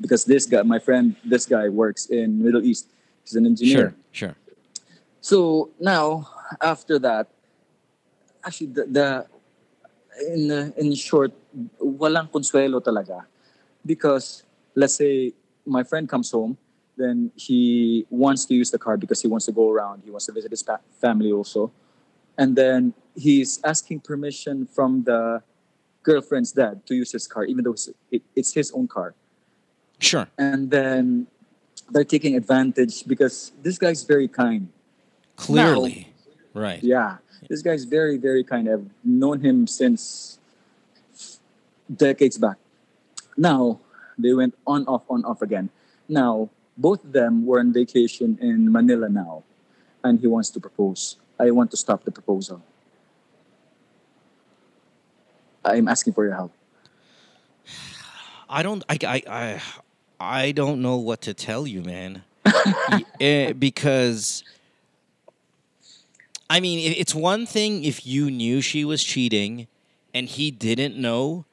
Because 0.00 0.24
this 0.24 0.46
guy, 0.46 0.62
my 0.62 0.78
friend, 0.78 1.16
this 1.24 1.46
guy 1.46 1.68
works 1.68 2.06
in 2.06 2.42
Middle 2.42 2.62
East. 2.64 2.88
He's 3.24 3.34
an 3.34 3.46
engineer. 3.46 3.96
Sure, 4.12 4.34
sure. 4.34 4.36
So 5.20 5.70
now, 5.80 6.28
after 6.60 6.98
that, 7.00 7.28
actually, 8.44 8.68
the, 8.68 8.84
the 8.86 9.26
in 10.32 10.50
uh, 10.50 10.70
in 10.76 10.94
short, 10.94 11.32
walang 11.82 12.30
consuelo 12.30 12.80
talaga, 12.80 13.24
because 13.84 14.42
let's 14.74 14.94
say 14.94 15.32
my 15.66 15.82
friend 15.82 16.08
comes 16.08 16.30
home, 16.30 16.56
then 16.96 17.30
he 17.34 18.06
wants 18.10 18.44
to 18.46 18.54
use 18.54 18.70
the 18.70 18.78
car 18.78 18.96
because 18.96 19.20
he 19.22 19.28
wants 19.28 19.46
to 19.46 19.52
go 19.52 19.70
around, 19.70 20.02
he 20.04 20.10
wants 20.10 20.26
to 20.26 20.32
visit 20.32 20.50
his 20.50 20.62
fa- 20.62 20.80
family 21.00 21.32
also, 21.32 21.70
and 22.38 22.56
then 22.56 22.94
he's 23.16 23.60
asking 23.64 24.00
permission 24.00 24.64
from 24.64 25.02
the 25.02 25.42
girlfriend's 26.02 26.52
dad 26.52 26.86
to 26.86 26.94
use 26.94 27.12
his 27.12 27.26
car, 27.26 27.44
even 27.44 27.64
though 27.64 27.74
it's, 28.34 28.52
his 28.54 28.70
own 28.72 28.88
car 28.88 29.14
Sure. 29.98 30.28
and 30.38 30.70
then 30.70 31.26
they're 31.90 32.04
taking 32.04 32.36
advantage 32.36 33.06
because 33.06 33.52
this 33.62 33.76
guy's 33.78 34.04
very 34.04 34.28
kind. 34.28 34.68
Clearly. 35.36 36.08
Right. 36.54 36.82
Yeah, 36.82 37.18
this 37.48 37.62
guy's 37.62 37.84
very, 37.84 38.16
very 38.16 38.44
kind. 38.44 38.68
I've 38.68 38.88
known 39.04 39.40
him 39.40 39.66
since 39.66 40.38
decades 41.94 42.38
back. 42.38 42.56
Now 43.36 43.80
they 44.18 44.32
went 44.34 44.54
on, 44.66 44.86
off, 44.86 45.02
on, 45.08 45.24
off 45.24 45.42
again. 45.42 45.70
Now 46.08 46.50
both 46.76 47.04
of 47.04 47.12
them 47.12 47.44
were 47.46 47.58
on 47.58 47.72
vacation 47.72 48.38
in 48.40 48.70
Manila 48.70 49.08
now, 49.08 49.42
and 50.04 50.20
he 50.20 50.26
wants 50.26 50.50
to 50.50 50.60
propose. 50.60 51.16
I 51.38 51.50
want 51.50 51.70
to 51.70 51.76
stop 51.76 52.04
the 52.04 52.10
proposal. 52.10 52.62
I'm 55.64 55.88
asking 55.88 56.14
for 56.14 56.24
your 56.24 56.34
help. 56.34 56.52
I 58.48 58.62
don't. 58.62 58.84
I. 58.88 58.98
I. 59.06 59.22
I, 59.28 59.62
I 60.20 60.52
don't 60.52 60.82
know 60.82 60.96
what 60.96 61.20
to 61.22 61.34
tell 61.34 61.66
you, 61.66 61.82
man. 61.82 62.22
Eh, 63.20 63.52
because. 63.52 64.42
I 66.50 66.60
mean, 66.60 66.94
it's 66.96 67.14
one 67.14 67.44
thing 67.44 67.84
if 67.84 68.06
you 68.06 68.30
knew 68.30 68.62
she 68.62 68.84
was 68.84 69.04
cheating, 69.04 69.66
and 70.14 70.28
he 70.28 70.50
didn't 70.50 70.96
know. 70.96 71.44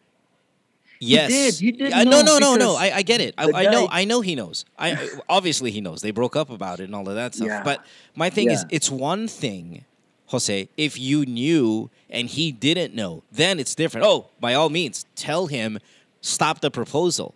Yes. 1.00 1.30
did, 1.32 1.54
he 1.56 1.72
did 1.72 1.90
Yeah, 1.92 2.04
no, 2.04 2.22
know 2.22 2.38
no, 2.38 2.38
no, 2.40 2.56
no. 2.56 2.76
I, 2.76 2.98
I 2.98 3.02
get 3.02 3.22
it. 3.22 3.36
I, 3.38 3.48
the 3.48 3.56
I 3.56 3.64
know. 3.66 3.88
I 3.92 4.06
know 4.06 4.22
he 4.22 4.36
knows. 4.36 4.66
I 4.80 5.10
obviously 5.30 5.72
he 5.72 5.82
knows. 5.82 6.02
They 6.02 6.12
broke 6.12 6.36
up 6.36 6.50
about 6.50 6.80
it 6.80 6.84
and 6.86 6.96
all 6.96 7.08
of 7.10 7.16
that 7.16 7.36
stuff. 7.36 7.48
Yeah. 7.48 7.64
But 7.64 7.86
my 8.16 8.30
thing 8.30 8.50
is, 8.52 8.66
it's 8.70 8.90
one 8.90 9.28
thing 9.28 9.84
Jose, 10.28 10.70
if 10.78 10.98
you 11.00 11.26
knew 11.26 11.90
and 12.10 12.28
he 12.28 12.52
didn't 12.52 12.96
know, 12.96 13.24
then 13.32 13.60
it's 13.60 13.76
different. 13.76 14.08
Oh, 14.08 14.28
by 14.40 14.54
all 14.56 14.70
means, 14.70 15.06
tell 15.16 15.48
him, 15.48 15.80
stop 16.22 16.62
the 16.62 16.72
proposal. 16.72 17.36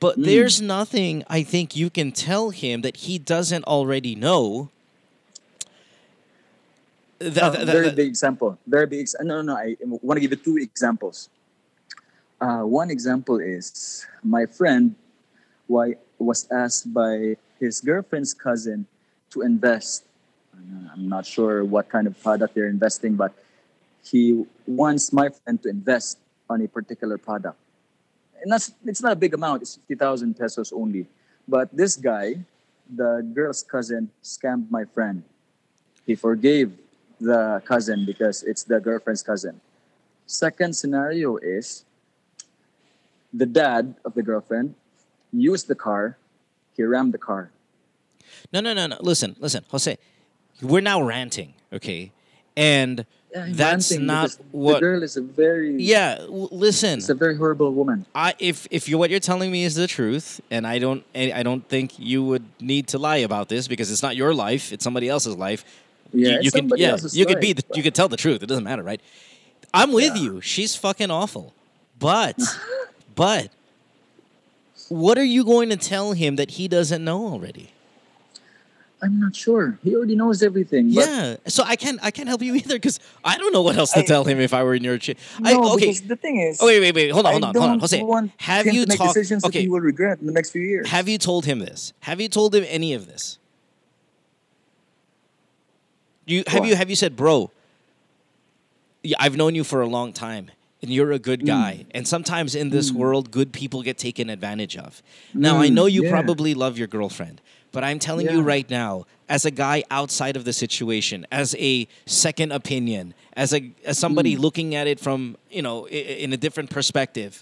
But 0.00 0.18
Mm. 0.18 0.24
there's 0.24 0.60
nothing 0.60 1.24
I 1.28 1.42
think 1.42 1.76
you 1.76 1.90
can 1.90 2.12
tell 2.12 2.50
him 2.50 2.80
that 2.82 2.96
he 2.98 3.18
doesn't 3.18 3.64
already 3.64 4.14
know. 4.14 4.70
Th- 7.20 7.36
Uh, 7.38 7.50
th- 7.52 7.64
th- 7.64 7.72
very 7.72 7.90
big 7.90 8.08
example. 8.08 8.58
Very 8.66 8.86
big. 8.86 9.00
Ex- 9.00 9.14
no, 9.20 9.40
no, 9.40 9.54
no. 9.54 9.56
I 9.56 9.76
want 10.02 10.16
to 10.16 10.20
give 10.20 10.30
you 10.32 10.36
two 10.36 10.56
examples. 10.58 11.28
Uh, 12.40 12.62
one 12.62 12.90
example 12.90 13.38
is 13.38 14.06
my 14.22 14.46
friend 14.46 14.94
why 15.66 15.94
was 16.18 16.46
asked 16.50 16.92
by 16.92 17.36
his 17.60 17.80
girlfriend's 17.80 18.34
cousin 18.34 18.86
to 19.30 19.42
invest. 19.42 20.04
Uh, 20.52 20.92
I'm 20.92 21.08
not 21.08 21.26
sure 21.26 21.64
what 21.64 21.88
kind 21.88 22.06
of 22.06 22.20
product 22.22 22.54
they're 22.54 22.68
investing, 22.68 23.14
but 23.14 23.32
he 24.02 24.44
wants 24.66 25.12
my 25.12 25.30
friend 25.30 25.62
to 25.62 25.68
invest 25.70 26.18
on 26.50 26.60
a 26.62 26.68
particular 26.68 27.18
product. 27.18 27.56
And 28.42 28.52
that's 28.52 28.72
it's 28.84 29.00
not 29.00 29.12
a 29.12 29.16
big 29.16 29.32
amount. 29.32 29.62
It's 29.62 29.76
fifty 29.76 29.94
thousand 29.94 30.36
pesos 30.36 30.72
only. 30.72 31.06
But 31.48 31.72
this 31.72 31.96
guy, 31.96 32.44
the 32.88 33.24
girl's 33.32 33.62
cousin, 33.62 34.10
scammed 34.22 34.70
my 34.70 34.84
friend. 34.84 35.22
He 36.04 36.14
forgave 36.14 36.76
the 37.20 37.62
cousin 37.64 38.04
because 38.04 38.42
it's 38.42 38.64
the 38.64 38.80
girlfriend's 38.80 39.22
cousin. 39.22 39.60
Second 40.26 40.76
scenario 40.76 41.36
is 41.38 41.84
the 43.36 43.46
dad 43.46 43.94
of 44.04 44.14
the 44.14 44.22
girlfriend 44.22 44.74
used 45.32 45.66
the 45.68 45.74
car, 45.74 46.16
he 46.76 46.82
rammed 46.84 47.12
the 47.12 47.18
car. 47.18 47.50
No, 48.52 48.60
no, 48.60 48.72
no, 48.72 48.86
no. 48.86 48.96
Listen, 49.00 49.36
listen, 49.40 49.64
Jose. 49.70 49.98
We're 50.62 50.80
now 50.80 51.02
ranting, 51.02 51.54
okay? 51.72 52.12
And 52.56 53.04
Yeah, 53.34 53.46
that's 53.50 53.90
not 53.98 54.30
what. 54.52 54.74
the 54.74 54.80
girl 54.80 55.02
is 55.02 55.16
a 55.16 55.20
very 55.20 55.74
yeah, 55.82 56.18
w- 56.18 56.48
listen. 56.52 56.98
It's 57.00 57.08
a 57.08 57.14
very 57.14 57.36
horrible 57.36 57.72
woman. 57.72 58.06
I 58.14 58.34
if 58.38 58.68
if 58.70 58.88
you 58.88 58.96
what 58.96 59.10
you're 59.10 59.18
telling 59.32 59.50
me 59.50 59.64
is 59.64 59.74
the 59.74 59.88
truth, 59.88 60.40
and 60.52 60.64
I 60.66 60.78
don't 60.78 61.04
I 61.14 61.42
don't 61.42 61.68
think 61.68 61.98
you 61.98 62.22
would 62.24 62.44
need 62.60 62.86
to 62.88 62.98
lie 62.98 63.22
about 63.26 63.48
this 63.48 63.66
because 63.66 63.90
it's 63.90 64.02
not 64.04 64.14
your 64.14 64.32
life; 64.32 64.72
it's 64.72 64.84
somebody 64.84 65.08
else's 65.08 65.36
life. 65.36 65.64
Yeah, 66.12 66.28
you, 66.36 66.38
you 66.42 66.50
somebody 66.50 66.82
yeah 66.82 66.90
else's 66.90 67.16
you 67.18 67.26
could 67.26 67.40
be 67.40 67.52
the, 67.54 67.64
you 67.74 67.82
could 67.82 67.94
tell 67.94 68.08
the 68.08 68.16
truth. 68.16 68.40
It 68.44 68.46
doesn't 68.46 68.62
matter, 68.64 68.84
right? 68.84 69.00
I'm 69.72 69.90
with 69.92 70.16
you. 70.16 70.40
She's 70.40 70.76
fucking 70.76 71.10
awful, 71.10 71.52
but 71.98 72.38
but 73.14 73.48
what 74.88 75.18
are 75.18 75.24
you 75.24 75.44
going 75.44 75.70
to 75.70 75.76
tell 75.76 76.12
him 76.12 76.36
that 76.36 76.52
he 76.52 76.68
doesn't 76.68 77.04
know 77.04 77.26
already? 77.26 77.70
I'm 79.02 79.20
not 79.20 79.36
sure. 79.36 79.78
He 79.84 79.94
already 79.94 80.16
knows 80.16 80.42
everything. 80.42 80.88
Yeah, 80.88 81.36
so 81.46 81.62
I 81.62 81.76
can't 81.76 82.00
I 82.02 82.10
can't 82.10 82.28
help 82.28 82.40
you 82.40 82.54
either 82.60 82.76
because 82.76 83.00
I 83.22 83.36
don't 83.36 83.52
know 83.52 83.60
what 83.60 83.76
else 83.76 83.92
to 83.92 84.02
tell 84.02 84.24
him 84.24 84.40
if 84.40 84.54
I 84.54 84.62
were 84.62 84.74
in 84.74 84.82
your 84.82 84.96
chair. 84.96 85.16
I, 85.42 85.52
No, 85.52 85.74
okay. 85.74 85.86
because 85.88 86.02
the 86.02 86.16
thing 86.16 86.38
is, 86.38 86.58
oh, 86.62 86.66
wait, 86.66 86.80
wait, 86.80 86.94
wait. 86.94 87.10
Hold 87.10 87.26
on, 87.26 87.32
hold 87.32 87.44
on, 87.44 87.54
hold 87.54 87.70
on, 87.70 87.78
Jose. 87.80 88.02
Have 88.38 88.66
you 88.66 88.86
talked? 88.86 89.16
Okay, 89.44 89.62
he 89.62 89.68
will 89.68 89.80
regret 89.80 90.20
in 90.20 90.26
the 90.26 90.32
next 90.32 90.50
few 90.50 90.62
years? 90.62 90.88
have 90.88 91.06
you 91.08 91.18
told 91.18 91.44
him 91.44 91.58
this? 91.58 91.92
Have 92.00 92.20
you 92.20 92.28
told 92.28 92.54
him 92.54 92.64
any 92.66 92.94
of 92.94 93.06
this? 93.06 93.38
You 96.26 96.44
have 96.46 96.60
What? 96.60 96.68
you 96.68 96.76
have 96.76 96.88
you 96.88 96.96
said, 96.96 97.16
bro? 97.16 97.50
Yeah, 99.02 99.18
I've 99.20 99.36
known 99.36 99.54
you 99.54 99.64
for 99.64 99.82
a 99.82 99.86
long 99.86 100.14
time, 100.14 100.50
and 100.84 100.92
you're 100.92 101.16
a 101.16 101.18
good 101.18 101.48
guy. 101.48 101.88
And 101.96 102.04
sometimes 102.06 102.52
in 102.54 102.68
this 102.68 102.92
world, 102.92 103.32
good 103.32 103.56
people 103.56 103.80
get 103.80 103.96
taken 103.96 104.28
advantage 104.28 104.76
of. 104.76 105.00
Now 105.32 105.56
I 105.56 105.72
Mm, 105.72 105.74
know 105.80 105.86
you 105.88 106.04
yeah. 106.04 106.12
probably 106.12 106.52
love 106.52 106.76
your 106.76 106.86
girlfriend, 106.86 107.40
but 107.72 107.80
I'm 107.82 107.96
telling 107.98 108.28
you 108.28 108.44
right 108.44 108.68
now, 108.68 109.08
as 109.24 109.48
a 109.48 109.50
guy 109.50 109.80
outside 109.88 110.36
of 110.36 110.44
the 110.44 110.52
situation, 110.52 111.24
as 111.32 111.56
a 111.56 111.88
second 112.04 112.52
opinion, 112.52 113.16
as 113.32 113.56
a 113.56 113.72
as 113.88 113.96
somebody 113.96 114.36
Mm. 114.36 114.40
looking 114.44 114.68
at 114.76 114.84
it 114.86 115.00
from 115.00 115.40
you 115.48 115.64
know 115.64 115.88
in 115.88 116.36
a 116.36 116.36
different 116.36 116.68
perspective. 116.68 117.40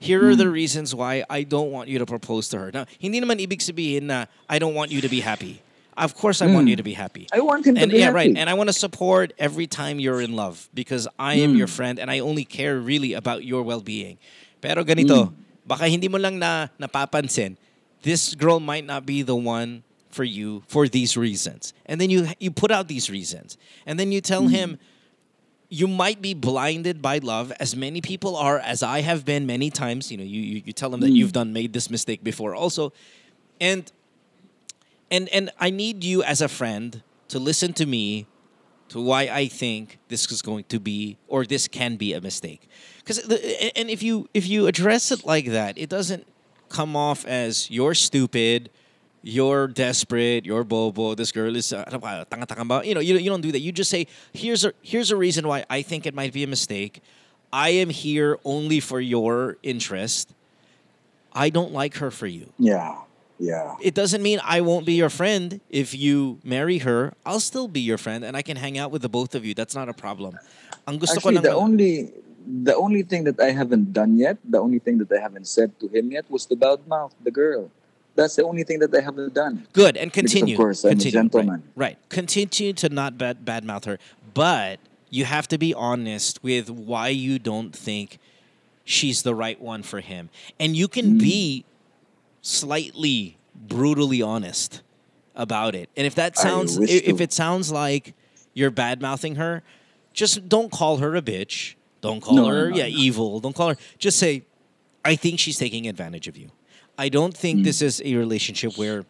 Here 0.00 0.24
are 0.24 0.32
Mm. 0.32 0.40
the 0.40 0.48
reasons 0.48 0.94
why 0.96 1.28
I 1.28 1.44
don't 1.44 1.68
want 1.74 1.92
you 1.92 1.98
to 2.00 2.06
propose 2.08 2.48
to 2.54 2.56
her. 2.62 2.70
Now, 2.72 2.86
hindi 3.02 3.20
naman 3.20 3.36
ibig 3.44 3.60
sabihin 3.60 4.08
na 4.08 4.30
I 4.48 4.56
don't 4.62 4.72
want 4.72 4.88
you 4.94 5.02
to 5.04 5.10
be 5.12 5.20
happy. 5.20 5.60
Of 5.98 6.14
course, 6.14 6.40
I 6.40 6.46
want 6.46 6.66
Mm. 6.66 6.70
you 6.70 6.76
to 6.76 6.82
be 6.86 6.94
happy. 6.94 7.26
I 7.34 7.40
want 7.40 7.66
him 7.66 7.74
to 7.74 7.82
and 7.82 7.90
be 7.90 7.98
yeah, 7.98 8.10
right. 8.14 8.30
And 8.30 8.48
I 8.48 8.54
want 8.54 8.68
to 8.70 8.72
support 8.72 9.32
every 9.38 9.66
time 9.66 9.98
you're 9.98 10.22
in 10.22 10.32
love 10.38 10.70
because 10.72 11.08
I 11.18 11.34
am 11.42 11.54
Mm. 11.54 11.58
your 11.58 11.66
friend 11.66 11.98
and 11.98 12.08
I 12.10 12.20
only 12.20 12.44
care 12.46 12.78
really 12.78 13.12
about 13.18 13.42
your 13.44 13.62
well-being. 13.66 14.16
Pero 14.62 14.84
ganito, 14.84 15.28
Mm. 15.28 15.32
baka 15.66 15.88
hindi 15.90 16.06
mo 16.06 16.18
lang 16.18 16.38
na 16.38 16.68
napapansin. 16.78 17.56
This 18.06 18.34
girl 18.38 18.60
might 18.62 18.86
not 18.86 19.04
be 19.04 19.22
the 19.26 19.34
one 19.34 19.82
for 20.08 20.22
you 20.24 20.62
for 20.70 20.86
these 20.86 21.16
reasons. 21.18 21.74
And 21.84 22.00
then 22.00 22.10
you 22.10 22.30
you 22.38 22.50
put 22.54 22.70
out 22.70 22.86
these 22.86 23.10
reasons. 23.10 23.58
And 23.84 23.98
then 23.98 24.12
you 24.14 24.20
tell 24.22 24.46
Mm. 24.46 24.50
him 24.54 24.68
you 25.68 25.86
might 25.86 26.22
be 26.22 26.32
blinded 26.32 27.02
by 27.02 27.18
love 27.18 27.52
as 27.60 27.76
many 27.76 28.00
people 28.00 28.36
are 28.36 28.56
as 28.58 28.82
I 28.82 29.02
have 29.02 29.26
been 29.26 29.44
many 29.44 29.68
times. 29.68 30.10
You 30.10 30.16
know, 30.16 30.24
you 30.24 30.40
you, 30.40 30.62
you 30.64 30.72
tell 30.72 30.88
them 30.88 31.00
that 31.02 31.10
Mm. 31.12 31.16
you've 31.18 31.32
done 31.34 31.52
made 31.52 31.74
this 31.74 31.90
mistake 31.90 32.22
before 32.24 32.54
also. 32.54 32.92
And 33.60 33.90
and 35.10 35.28
and 35.30 35.50
I 35.58 35.70
need 35.70 36.04
you 36.04 36.22
as 36.22 36.40
a 36.40 36.48
friend 36.48 37.02
to 37.28 37.38
listen 37.38 37.72
to 37.74 37.86
me 37.86 38.26
to 38.88 39.00
why 39.00 39.28
I 39.28 39.48
think 39.48 39.98
this 40.08 40.30
is 40.32 40.42
going 40.42 40.64
to 40.64 40.80
be 40.80 41.18
or 41.28 41.44
this 41.44 41.68
can 41.68 41.96
be 41.96 42.12
a 42.14 42.20
mistake. 42.20 42.68
Because 42.98 43.18
and 43.18 43.90
if 43.90 44.02
you 44.02 44.28
if 44.34 44.48
you 44.48 44.66
address 44.66 45.10
it 45.10 45.24
like 45.24 45.46
that, 45.46 45.78
it 45.78 45.88
doesn't 45.88 46.26
come 46.68 46.96
off 46.96 47.24
as 47.26 47.70
you're 47.70 47.94
stupid, 47.94 48.70
you're 49.22 49.66
desperate, 49.68 50.44
you're 50.44 50.64
bobo. 50.64 51.14
This 51.14 51.32
girl 51.32 51.56
is 51.56 51.72
uh? 51.72 51.84
You 52.84 52.94
know, 52.94 53.00
you, 53.00 53.16
you 53.16 53.30
don't 53.30 53.40
do 53.40 53.52
that. 53.52 53.60
You 53.60 53.72
just 53.72 53.90
say 53.90 54.06
here's 54.32 54.64
a 54.64 54.72
here's 54.82 55.10
a 55.10 55.16
reason 55.16 55.46
why 55.46 55.64
I 55.68 55.82
think 55.82 56.06
it 56.06 56.14
might 56.14 56.32
be 56.32 56.42
a 56.42 56.46
mistake. 56.46 57.02
I 57.52 57.70
am 57.70 57.88
here 57.88 58.38
only 58.44 58.80
for 58.80 59.00
your 59.00 59.56
interest. 59.62 60.34
I 61.32 61.50
don't 61.50 61.72
like 61.72 61.96
her 61.96 62.10
for 62.10 62.26
you 62.26 62.52
Yeah, 62.58 62.96
yeah. 63.38 63.74
it 63.80 63.94
doesn't 63.94 64.22
mean 64.22 64.40
I 64.44 64.60
won't 64.60 64.84
be 64.86 64.94
your 64.94 65.10
friend 65.10 65.60
if 65.70 65.94
you 65.94 66.38
marry 66.44 66.78
her. 66.78 67.12
I'll 67.24 67.40
still 67.40 67.68
be 67.68 67.80
your 67.80 67.98
friend 67.98 68.24
and 68.24 68.36
I 68.36 68.42
can 68.42 68.56
hang 68.56 68.78
out 68.78 68.90
with 68.90 69.02
the 69.02 69.08
both 69.08 69.34
of 69.34 69.44
you. 69.44 69.54
That's 69.54 69.74
not 69.74 69.88
a 69.88 69.94
problem. 69.94 70.38
Ang 70.86 70.98
gusto 70.98 71.16
Actually, 71.16 71.34
lang 71.36 71.42
the 71.44 71.54
only 71.54 72.12
the 72.48 72.74
only 72.76 73.02
thing 73.02 73.24
that 73.24 73.38
I 73.40 73.50
haven't 73.52 73.92
done 73.92 74.16
yet, 74.16 74.38
the 74.42 74.58
only 74.58 74.78
thing 74.78 74.96
that 74.98 75.12
I 75.12 75.20
haven't 75.20 75.46
said 75.46 75.78
to 75.80 75.88
him 75.88 76.10
yet 76.12 76.24
was 76.30 76.46
the 76.46 76.56
badmouth 76.56 77.12
the 77.22 77.30
girl. 77.30 77.70
That's 78.16 78.34
the 78.34 78.42
only 78.44 78.64
thing 78.64 78.80
that 78.80 78.90
I 78.94 79.00
haven't 79.00 79.34
done. 79.34 79.68
good 79.72 79.96
and 79.96 80.10
Because, 80.10 80.32
continue. 80.32 80.54
of 80.54 80.58
course, 80.58 80.82
I'm 80.84 80.98
a 80.98 81.12
gentleman. 81.12 81.62
Right, 81.76 81.94
right. 81.94 82.08
Continue 82.08 82.72
to 82.82 82.88
not 82.88 83.16
bad 83.16 83.44
badmouth 83.44 83.84
her, 83.84 83.98
but 84.34 84.80
you 85.10 85.24
have 85.24 85.46
to 85.54 85.58
be 85.58 85.72
honest 85.72 86.42
with 86.42 86.68
why 86.68 87.08
you 87.14 87.38
don't 87.38 87.70
think 87.76 88.18
she's 88.84 89.22
the 89.22 89.34
right 89.36 89.60
one 89.60 89.82
for 89.84 90.00
him, 90.00 90.30
and 90.58 90.74
you 90.74 90.88
can 90.88 91.14
Mm. 91.14 91.20
be 91.20 91.64
slightly 92.48 93.36
brutally 93.54 94.22
honest 94.22 94.82
about 95.34 95.74
it. 95.74 95.88
And 95.96 96.06
if 96.06 96.14
that 96.16 96.36
sounds 96.36 96.78
if 96.78 97.20
it 97.20 97.32
sounds 97.32 97.70
like 97.70 98.14
you're 98.54 98.70
bad 98.70 99.00
mouthing 99.00 99.36
her, 99.36 99.62
just 100.12 100.48
don't 100.48 100.70
call 100.72 100.98
her 100.98 101.14
a 101.14 101.22
bitch. 101.22 101.74
Don't 102.00 102.20
call 102.20 102.36
No, 102.36 102.46
her 102.46 102.70
no, 102.70 102.76
yeah 102.76 102.84
no. 102.84 102.88
evil. 102.88 103.40
Don't 103.40 103.54
call 103.54 103.70
her. 103.70 103.76
Just 103.98 104.18
say, 104.18 104.42
I 105.04 105.14
think 105.16 105.38
she's 105.38 105.58
taking 105.58 105.86
advantage 105.88 106.28
of 106.28 106.36
you. 106.36 106.50
I 106.96 107.08
don't 107.08 107.36
think 107.36 107.60
Mm. 107.60 107.64
this 107.64 107.82
is 107.82 108.02
a 108.04 108.14
relationship 108.16 108.76
where 108.76 109.04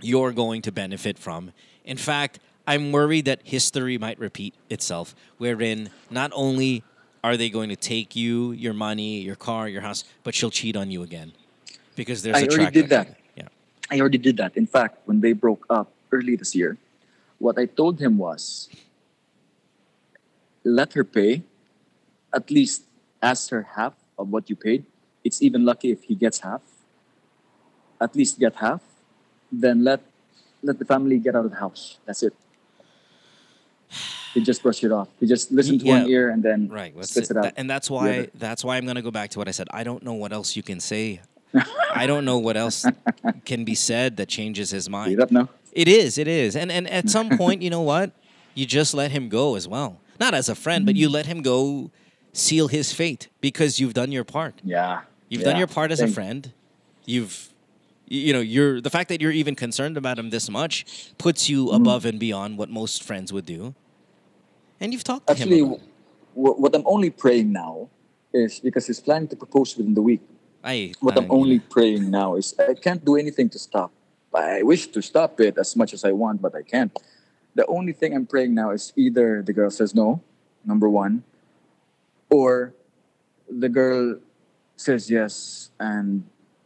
you're 0.00 0.32
going 0.32 0.60
to 0.62 0.72
benefit 0.72 1.18
from. 1.18 1.52
In 1.84 1.96
fact, 1.96 2.38
I'm 2.66 2.92
worried 2.92 3.24
that 3.26 3.40
history 3.44 3.96
might 3.98 4.18
repeat 4.18 4.54
itself, 4.70 5.14
wherein 5.38 5.90
not 6.10 6.30
only 6.34 6.82
are 7.22 7.36
they 7.36 7.48
going 7.48 7.68
to 7.70 7.76
take 7.76 8.14
you, 8.16 8.52
your 8.52 8.74
money, 8.74 9.20
your 9.20 9.36
car, 9.36 9.68
your 9.68 9.80
house, 9.82 10.04
but 10.24 10.34
she'll 10.34 10.50
cheat 10.50 10.76
on 10.76 10.90
you 10.90 11.02
again 11.02 11.32
because 11.94 12.22
there's 12.22 12.36
I 12.36 12.40
a 12.40 12.48
already 12.48 12.70
did 12.70 12.90
record. 12.90 13.14
that. 13.14 13.16
Yeah. 13.36 13.48
I 13.90 14.00
already 14.00 14.18
did 14.18 14.36
that. 14.38 14.56
In 14.56 14.66
fact, 14.66 14.98
when 15.06 15.20
they 15.20 15.32
broke 15.32 15.66
up 15.70 15.92
early 16.12 16.36
this 16.36 16.54
year, 16.54 16.76
what 17.38 17.58
I 17.58 17.66
told 17.66 18.00
him 18.00 18.18
was 18.18 18.68
let 20.64 20.92
her 20.94 21.04
pay, 21.04 21.42
at 22.32 22.50
least 22.50 22.82
ask 23.22 23.50
her 23.50 23.62
half 23.76 23.94
of 24.18 24.28
what 24.30 24.48
you 24.48 24.56
paid. 24.56 24.84
It's 25.22 25.42
even 25.42 25.64
lucky 25.64 25.90
if 25.90 26.04
he 26.04 26.14
gets 26.14 26.40
half. 26.40 26.62
At 28.00 28.14
least 28.16 28.38
get 28.38 28.56
half. 28.56 28.80
Then 29.52 29.84
let 29.84 30.00
let 30.62 30.78
the 30.78 30.84
family 30.84 31.18
get 31.18 31.36
out 31.36 31.44
of 31.44 31.50
the 31.50 31.58
house. 31.58 31.98
That's 32.06 32.22
it. 32.22 32.34
He 34.32 34.40
just 34.42 34.62
brushed 34.62 34.82
it 34.82 34.90
off. 34.90 35.08
He 35.20 35.26
just 35.26 35.52
listened 35.52 35.80
to 35.80 35.86
one 35.86 36.08
Yeah. 36.08 36.14
ear 36.16 36.28
and 36.30 36.42
then 36.42 36.68
Right. 36.68 36.92
That's 36.96 37.16
it. 37.16 37.30
it 37.30 37.36
out. 37.36 37.52
And 37.56 37.70
that's 37.70 37.88
why 37.88 38.28
that's 38.34 38.64
why 38.64 38.76
I'm 38.76 38.86
gonna 38.86 39.02
go 39.02 39.10
back 39.12 39.30
to 39.30 39.38
what 39.38 39.46
I 39.46 39.52
said. 39.52 39.68
I 39.70 39.84
don't 39.84 40.02
know 40.02 40.14
what 40.14 40.32
else 40.32 40.56
you 40.56 40.62
can 40.62 40.80
say. 40.80 41.20
I 41.94 42.06
don't 42.06 42.24
know 42.24 42.38
what 42.38 42.56
else 42.56 42.84
can 43.44 43.64
be 43.64 43.74
said 43.74 44.16
that 44.16 44.28
changes 44.28 44.70
his 44.70 44.88
mind. 44.88 45.10
You 45.12 45.16
don't 45.18 45.30
know? 45.32 45.48
It 45.72 45.88
is, 45.88 46.18
it 46.18 46.28
is. 46.28 46.56
And 46.56 46.70
and 46.72 46.88
at 46.90 47.08
some 47.10 47.36
point, 47.36 47.62
you 47.62 47.70
know 47.70 47.82
what? 47.82 48.12
You 48.54 48.66
just 48.66 48.94
let 48.94 49.10
him 49.10 49.28
go 49.28 49.56
as 49.56 49.66
well. 49.66 50.00
Not 50.20 50.34
as 50.34 50.48
a 50.48 50.54
friend, 50.54 50.86
but 50.86 50.94
you 50.96 51.08
let 51.08 51.26
him 51.26 51.42
go 51.42 51.90
seal 52.32 52.68
his 52.68 52.92
fate 52.92 53.28
because 53.40 53.80
you've 53.80 53.94
done 53.94 54.12
your 54.12 54.24
part. 54.24 54.60
Yeah. 54.64 55.02
You've 55.28 55.42
done 55.42 55.56
your 55.56 55.66
part 55.66 55.90
as 55.90 56.00
a 56.00 56.08
friend. 56.08 56.52
You've 57.04 57.48
you 58.06 58.32
know, 58.34 58.40
you're 58.40 58.80
the 58.80 58.90
fact 58.90 59.08
that 59.08 59.20
you're 59.22 59.32
even 59.32 59.54
concerned 59.54 59.96
about 59.96 60.18
him 60.18 60.30
this 60.30 60.48
much 60.50 60.84
puts 61.18 61.48
you 61.48 61.66
Mm. 61.66 61.76
above 61.76 62.04
and 62.04 62.18
beyond 62.20 62.58
what 62.58 62.68
most 62.70 63.02
friends 63.02 63.32
would 63.32 63.46
do. 63.46 63.74
And 64.80 64.92
you've 64.92 65.04
talked 65.04 65.26
to 65.28 65.32
Actually, 65.32 65.60
him. 65.60 65.66
about 65.72 65.80
w- 66.36 66.56
what 66.62 66.74
I'm 66.76 66.82
only 66.86 67.10
praying 67.10 67.50
now 67.52 67.88
is 68.32 68.60
because 68.60 68.86
he's 68.86 69.00
planning 69.00 69.28
to 69.28 69.36
propose 69.36 69.76
within 69.76 69.94
the 69.94 70.02
week. 70.02 70.20
Ay, 70.64 70.94
What 71.00 71.18
I'm 71.18 71.30
only 71.30 71.60
praying 71.60 72.10
now 72.10 72.36
is 72.36 72.54
I 72.58 72.72
can't 72.72 73.04
do 73.04 73.16
anything 73.16 73.50
to 73.50 73.58
stop. 73.58 73.92
I 74.34 74.62
wish 74.62 74.88
to 74.96 75.02
stop 75.02 75.38
it 75.40 75.58
as 75.58 75.76
much 75.76 75.92
as 75.92 76.04
I 76.04 76.12
want, 76.12 76.40
but 76.40 76.56
I 76.56 76.62
can't. 76.62 76.90
The 77.54 77.66
only 77.66 77.92
thing 77.92 78.16
I'm 78.16 78.24
praying 78.24 78.54
now 78.54 78.70
is 78.70 78.92
either 78.96 79.42
the 79.42 79.52
girl 79.52 79.70
says 79.70 79.94
no, 79.94 80.24
number 80.64 80.88
one, 80.88 81.22
or 82.30 82.72
the 83.46 83.68
girl 83.68 84.18
says 84.76 85.10
yes 85.10 85.70
and 85.78 86.24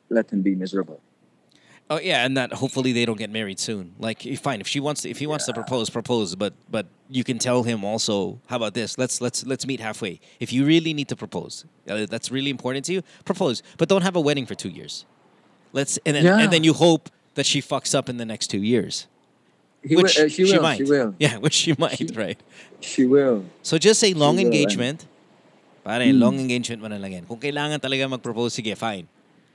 let 0.08 0.30
him 0.30 0.42
be 0.42 0.54
miserable. 0.54 1.00
Oh 1.90 1.98
yeah, 1.98 2.24
and 2.27 2.36
that 2.36 2.52
hopefully 2.52 2.93
they 2.93 3.06
don't 3.06 3.16
get 3.16 3.31
married 3.31 3.59
soon. 3.59 3.94
Like, 3.98 4.27
eh, 4.27 4.36
fine, 4.36 4.60
if 4.60 4.69
she 4.69 4.78
wants 4.78 5.02
to, 5.02 5.09
if 5.10 5.19
he 5.19 5.27
wants 5.27 5.47
to 5.47 5.55
propose, 5.55 5.89
propose. 5.89 6.35
But 6.36 6.52
but 6.70 6.85
you 7.09 7.24
can 7.24 7.39
tell 7.39 7.62
him 7.62 7.82
also. 7.82 8.39
How 8.47 8.56
about 8.56 8.74
this? 8.74 8.98
Let's 8.98 9.20
let's 9.23 9.47
let's 9.47 9.65
meet 9.66 9.81
halfway. 9.81 10.20
If 10.39 10.52
you 10.52 10.66
really 10.66 10.93
need 10.93 11.09
to 11.09 11.16
propose, 11.16 11.65
uh, 11.89 12.05
that's 12.05 12.31
really 12.31 12.51
important 12.51 12.85
to 12.86 12.93
you. 12.93 13.02
Propose, 13.24 13.62
but 13.78 13.89
don't 13.89 14.02
have 14.02 14.16
a 14.16 14.20
wedding 14.20 14.44
for 14.44 14.55
two 14.55 14.69
years. 14.69 15.06
Let's 15.73 15.98
and 16.05 16.15
then 16.16 16.24
Yeah. 16.24 16.39
and 16.44 16.52
then 16.52 16.62
you 16.62 16.74
hope 16.74 17.09
that 17.36 17.47
she 17.47 17.62
fucks 17.62 17.94
up 17.94 18.09
in 18.10 18.19
the 18.19 18.27
next 18.27 18.48
two 18.48 18.60
years. 18.62 19.06
He 19.82 19.97
will- 19.97 20.02
which 20.02 20.19
uh, 20.19 20.28
she 20.28 20.44
will, 20.44 20.60
might. 20.60 20.77
she 20.78 20.85
will. 20.85 21.15
Yeah, 21.19 21.39
which 21.44 21.55
she 21.55 21.73
might. 21.78 22.10
right. 22.15 22.36
She 22.81 23.06
will. 23.06 23.47
So 23.62 23.78
just 23.78 23.98
say 24.01 24.12
long 24.12 24.36
will, 24.36 24.44
and- 24.44 24.52
engagement. 24.52 25.06
Pare, 25.85 26.05
Hmm. 26.12 26.20
long 26.20 26.36
engagement 26.39 26.82
mo 26.82 26.89
na 26.93 26.98
lang 27.01 27.12
yan. 27.16 27.24
Kung 27.24 27.40
kailangan 27.40 27.81
talaga 27.81 28.10
mag-propose, 28.10 28.52
sige, 28.60 28.77
fine. 28.77 29.09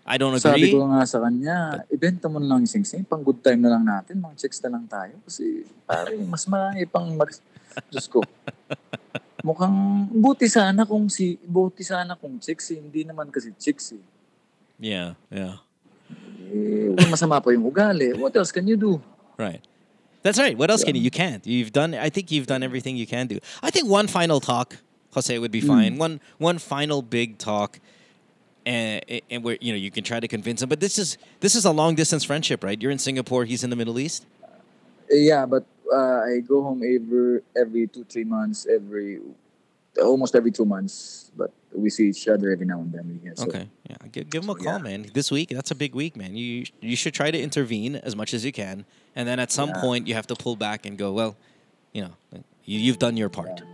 I 0.03 0.19
don't 0.19 0.35
Sabi 0.35 0.67
agree. 0.67 0.75
ko 0.75 0.83
nga 0.91 1.07
sa 1.07 1.23
kanya, 1.23 1.87
ibenta 1.87 2.27
mo 2.27 2.35
na 2.35 2.47
lang 2.51 2.67
yung 2.67 2.73
sing-sing, 2.75 3.07
pang 3.07 3.23
good 3.23 3.39
time 3.39 3.63
na 3.63 3.71
lang 3.71 3.87
natin, 3.87 4.19
mga 4.19 4.35
chicks 4.35 4.59
na 4.59 4.75
lang 4.75 4.83
tayo. 4.83 5.15
Kasi 5.23 5.63
parang 5.87 6.19
mas 6.27 6.43
marami 6.43 6.83
pang 6.83 7.07
mag... 7.15 7.31
Diyos 7.87 8.11
ko. 8.11 8.19
Mukhang, 9.47 10.07
buti 10.11 10.47
sana 10.47 10.83
kung 10.83 11.07
si, 11.07 11.39
buti 11.39 11.83
sana 11.83 12.15
kung 12.15 12.35
chicks, 12.39 12.71
eh. 12.71 12.79
hindi 12.79 13.03
naman 13.03 13.31
kasi 13.31 13.51
chicks 13.55 13.95
eh. 13.95 14.03
Yeah, 14.79 15.15
yeah. 15.31 15.63
Eh, 16.51 16.91
masama 17.07 17.39
pa 17.39 17.51
yung 17.51 17.63
ugali. 17.63 18.11
What 18.15 18.35
else 18.35 18.51
can 18.51 18.67
you 18.67 18.75
do? 18.75 18.99
Right. 19.39 19.63
That's 20.21 20.39
right. 20.39 20.55
What 20.55 20.71
else 20.71 20.83
can 20.83 20.95
you? 20.95 21.03
You 21.03 21.11
can't. 21.11 21.43
You've 21.47 21.71
done. 21.71 21.95
I 21.95 22.07
think 22.07 22.31
you've 22.31 22.47
done 22.47 22.63
everything 22.63 22.95
you 22.95 23.07
can 23.07 23.27
do. 23.27 23.39
I 23.63 23.71
think 23.71 23.87
one 23.87 24.07
final 24.07 24.39
talk, 24.39 24.79
Jose, 25.11 25.35
would 25.39 25.51
be 25.51 25.59
Mm. 25.61 25.67
fine. 25.67 25.91
One 25.99 26.19
one 26.39 26.59
final 26.59 27.01
big 27.03 27.35
talk, 27.37 27.79
and 28.65 29.03
and 29.29 29.43
where 29.43 29.57
you 29.61 29.71
know 29.73 29.77
you 29.77 29.91
can 29.91 30.03
try 30.03 30.19
to 30.19 30.27
convince 30.27 30.61
him. 30.61 30.69
But 30.69 30.79
this 30.79 30.97
is 30.97 31.17
this 31.39 31.55
is 31.55 31.65
a 31.65 31.71
long 31.71 31.95
distance 31.95 32.23
friendship, 32.23 32.63
right? 32.63 32.81
You're 32.81 32.91
in 32.91 32.99
Singapore. 32.99 33.45
He's 33.45 33.63
in 33.63 33.69
the 33.69 33.75
Middle 33.75 33.99
East. 33.99 34.25
Yeah, 35.09 35.45
but 35.45 35.65
uh, 35.93 36.21
I 36.21 36.39
go 36.39 36.63
home 36.63 36.81
every, 36.83 37.41
every 37.55 37.87
two, 37.87 38.03
three 38.05 38.23
months, 38.23 38.65
every, 38.65 39.19
almost 40.01 40.33
every 40.35 40.51
two 40.51 40.65
months. 40.65 41.29
But 41.37 41.51
we 41.75 41.89
see 41.89 42.07
each 42.09 42.27
other 42.27 42.51
every 42.51 42.65
now 42.65 42.79
and 42.79 42.91
then. 42.91 43.19
Yeah, 43.23 43.31
so- 43.35 43.47
Okay. 43.47 43.67
Yeah. 43.89 43.97
Give, 44.11 44.29
give 44.29 44.43
him 44.43 44.49
a 44.49 44.55
call, 44.55 44.79
man. 44.79 45.05
This 45.13 45.29
week, 45.29 45.49
that's 45.49 45.71
a 45.71 45.75
big 45.75 45.93
week, 45.93 46.15
man. 46.15 46.35
You 46.35 46.65
you 46.81 46.95
should 46.95 47.13
try 47.13 47.29
to 47.31 47.39
intervene 47.39 47.95
as 47.97 48.15
much 48.15 48.33
as 48.33 48.43
you 48.45 48.51
can, 48.51 48.85
and 49.15 49.27
then 49.27 49.39
at 49.39 49.51
some 49.51 49.69
Yeah. 49.69 49.81
point 49.81 50.07
you 50.07 50.13
have 50.15 50.27
to 50.27 50.35
pull 50.35 50.55
back 50.55 50.85
and 50.85 50.97
go. 50.97 51.11
Well, 51.11 51.35
you 51.91 52.01
know, 52.03 52.13
you, 52.65 52.79
you've 52.79 52.99
done 52.99 53.17
your 53.17 53.29
part. 53.29 53.59
Yeah, 53.59 53.65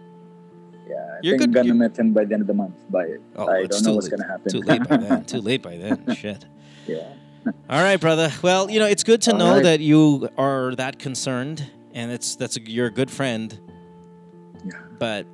I 0.95 1.19
You're 1.23 1.37
think 1.37 1.53
good- 1.53 1.61
I'm 1.69 1.77
gonna 1.77 1.89
meet 1.89 1.97
him 1.99 2.13
by 2.13 2.25
the 2.25 2.33
end 2.33 2.41
of 2.41 2.47
the 2.47 2.53
month. 2.53 2.75
By 2.89 3.17
Oh, 3.35 3.47
I 3.47 3.65
don't 3.65 3.83
know 3.83 3.93
what's 3.95 4.09
late. 4.09 4.17
gonna 4.19 4.27
happen. 4.31 4.51
Too 4.51 4.61
late 4.61 4.83
by 4.87 4.97
then. 4.97 5.25
Too 5.33 5.41
late 5.41 5.61
by 5.61 5.77
then. 5.77 6.15
Shit. 6.15 6.45
Yeah. 6.87 7.13
All 7.69 7.81
right, 7.81 7.99
brother. 7.99 8.31
Well, 8.41 8.69
you 8.69 8.79
know, 8.79 8.85
it's 8.85 9.03
good 9.03 9.21
to 9.23 9.31
All 9.31 9.37
know 9.37 9.53
right. 9.55 9.63
that 9.63 9.79
you 9.79 10.29
are 10.37 10.75
that 10.75 10.99
concerned, 10.99 11.65
and 11.93 12.11
it's 12.11 12.35
that's 12.35 12.57
a, 12.57 12.61
you're 12.61 12.87
a 12.87 12.91
good 12.93 13.09
friend. 13.09 13.57
Yeah. 14.65 14.73
But 14.99 15.25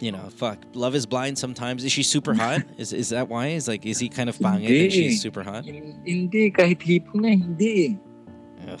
you 0.00 0.10
know, 0.10 0.28
fuck, 0.34 0.58
love 0.74 0.94
is 0.96 1.06
blind. 1.06 1.38
Sometimes 1.38 1.84
is 1.84 1.92
she 1.92 2.02
super 2.02 2.34
hot? 2.34 2.62
is 2.78 2.92
is 2.92 3.10
that 3.10 3.28
why? 3.28 3.48
Is 3.54 3.68
like 3.68 3.86
is 3.86 3.98
he 4.00 4.08
kind 4.08 4.28
of 4.28 4.36
pangit 4.38 4.84
and 4.84 4.92
she's 4.92 5.22
super 5.22 5.42
hot? 5.44 5.64
Hindi, 5.64 6.50
kahit 6.50 6.80
hipo 6.82 7.14
na, 7.14 7.28
hindi. 7.28 7.98
Ugh. 8.68 8.80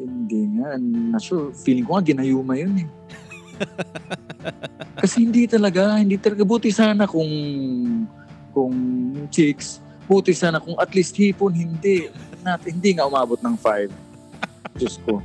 Hindi 0.00 0.46
nga. 0.58 0.74
Sure. 1.20 1.52
Feeling 1.54 1.84
ko 1.86 2.00
nga 2.00 2.02
ginayuma 2.02 2.58
yun 2.58 2.72
eh. 2.82 2.88
Kasi 5.00 5.24
hindi 5.24 5.46
talaga, 5.46 5.96
hindi 5.96 6.16
talaga. 6.16 6.42
Buti 6.44 6.70
sana 6.72 7.04
kung 7.08 7.30
kung 8.50 8.74
chicks, 9.30 9.80
buti 10.10 10.34
sana 10.34 10.58
kung 10.58 10.74
at 10.80 10.90
least 10.92 11.14
hipon, 11.16 11.54
hindi. 11.54 12.10
Nat, 12.40 12.64
hindi 12.64 12.96
nga 12.96 13.06
umabot 13.06 13.38
ng 13.40 13.56
five. 13.60 13.92
Diyos 14.76 14.96
ko. 15.04 15.20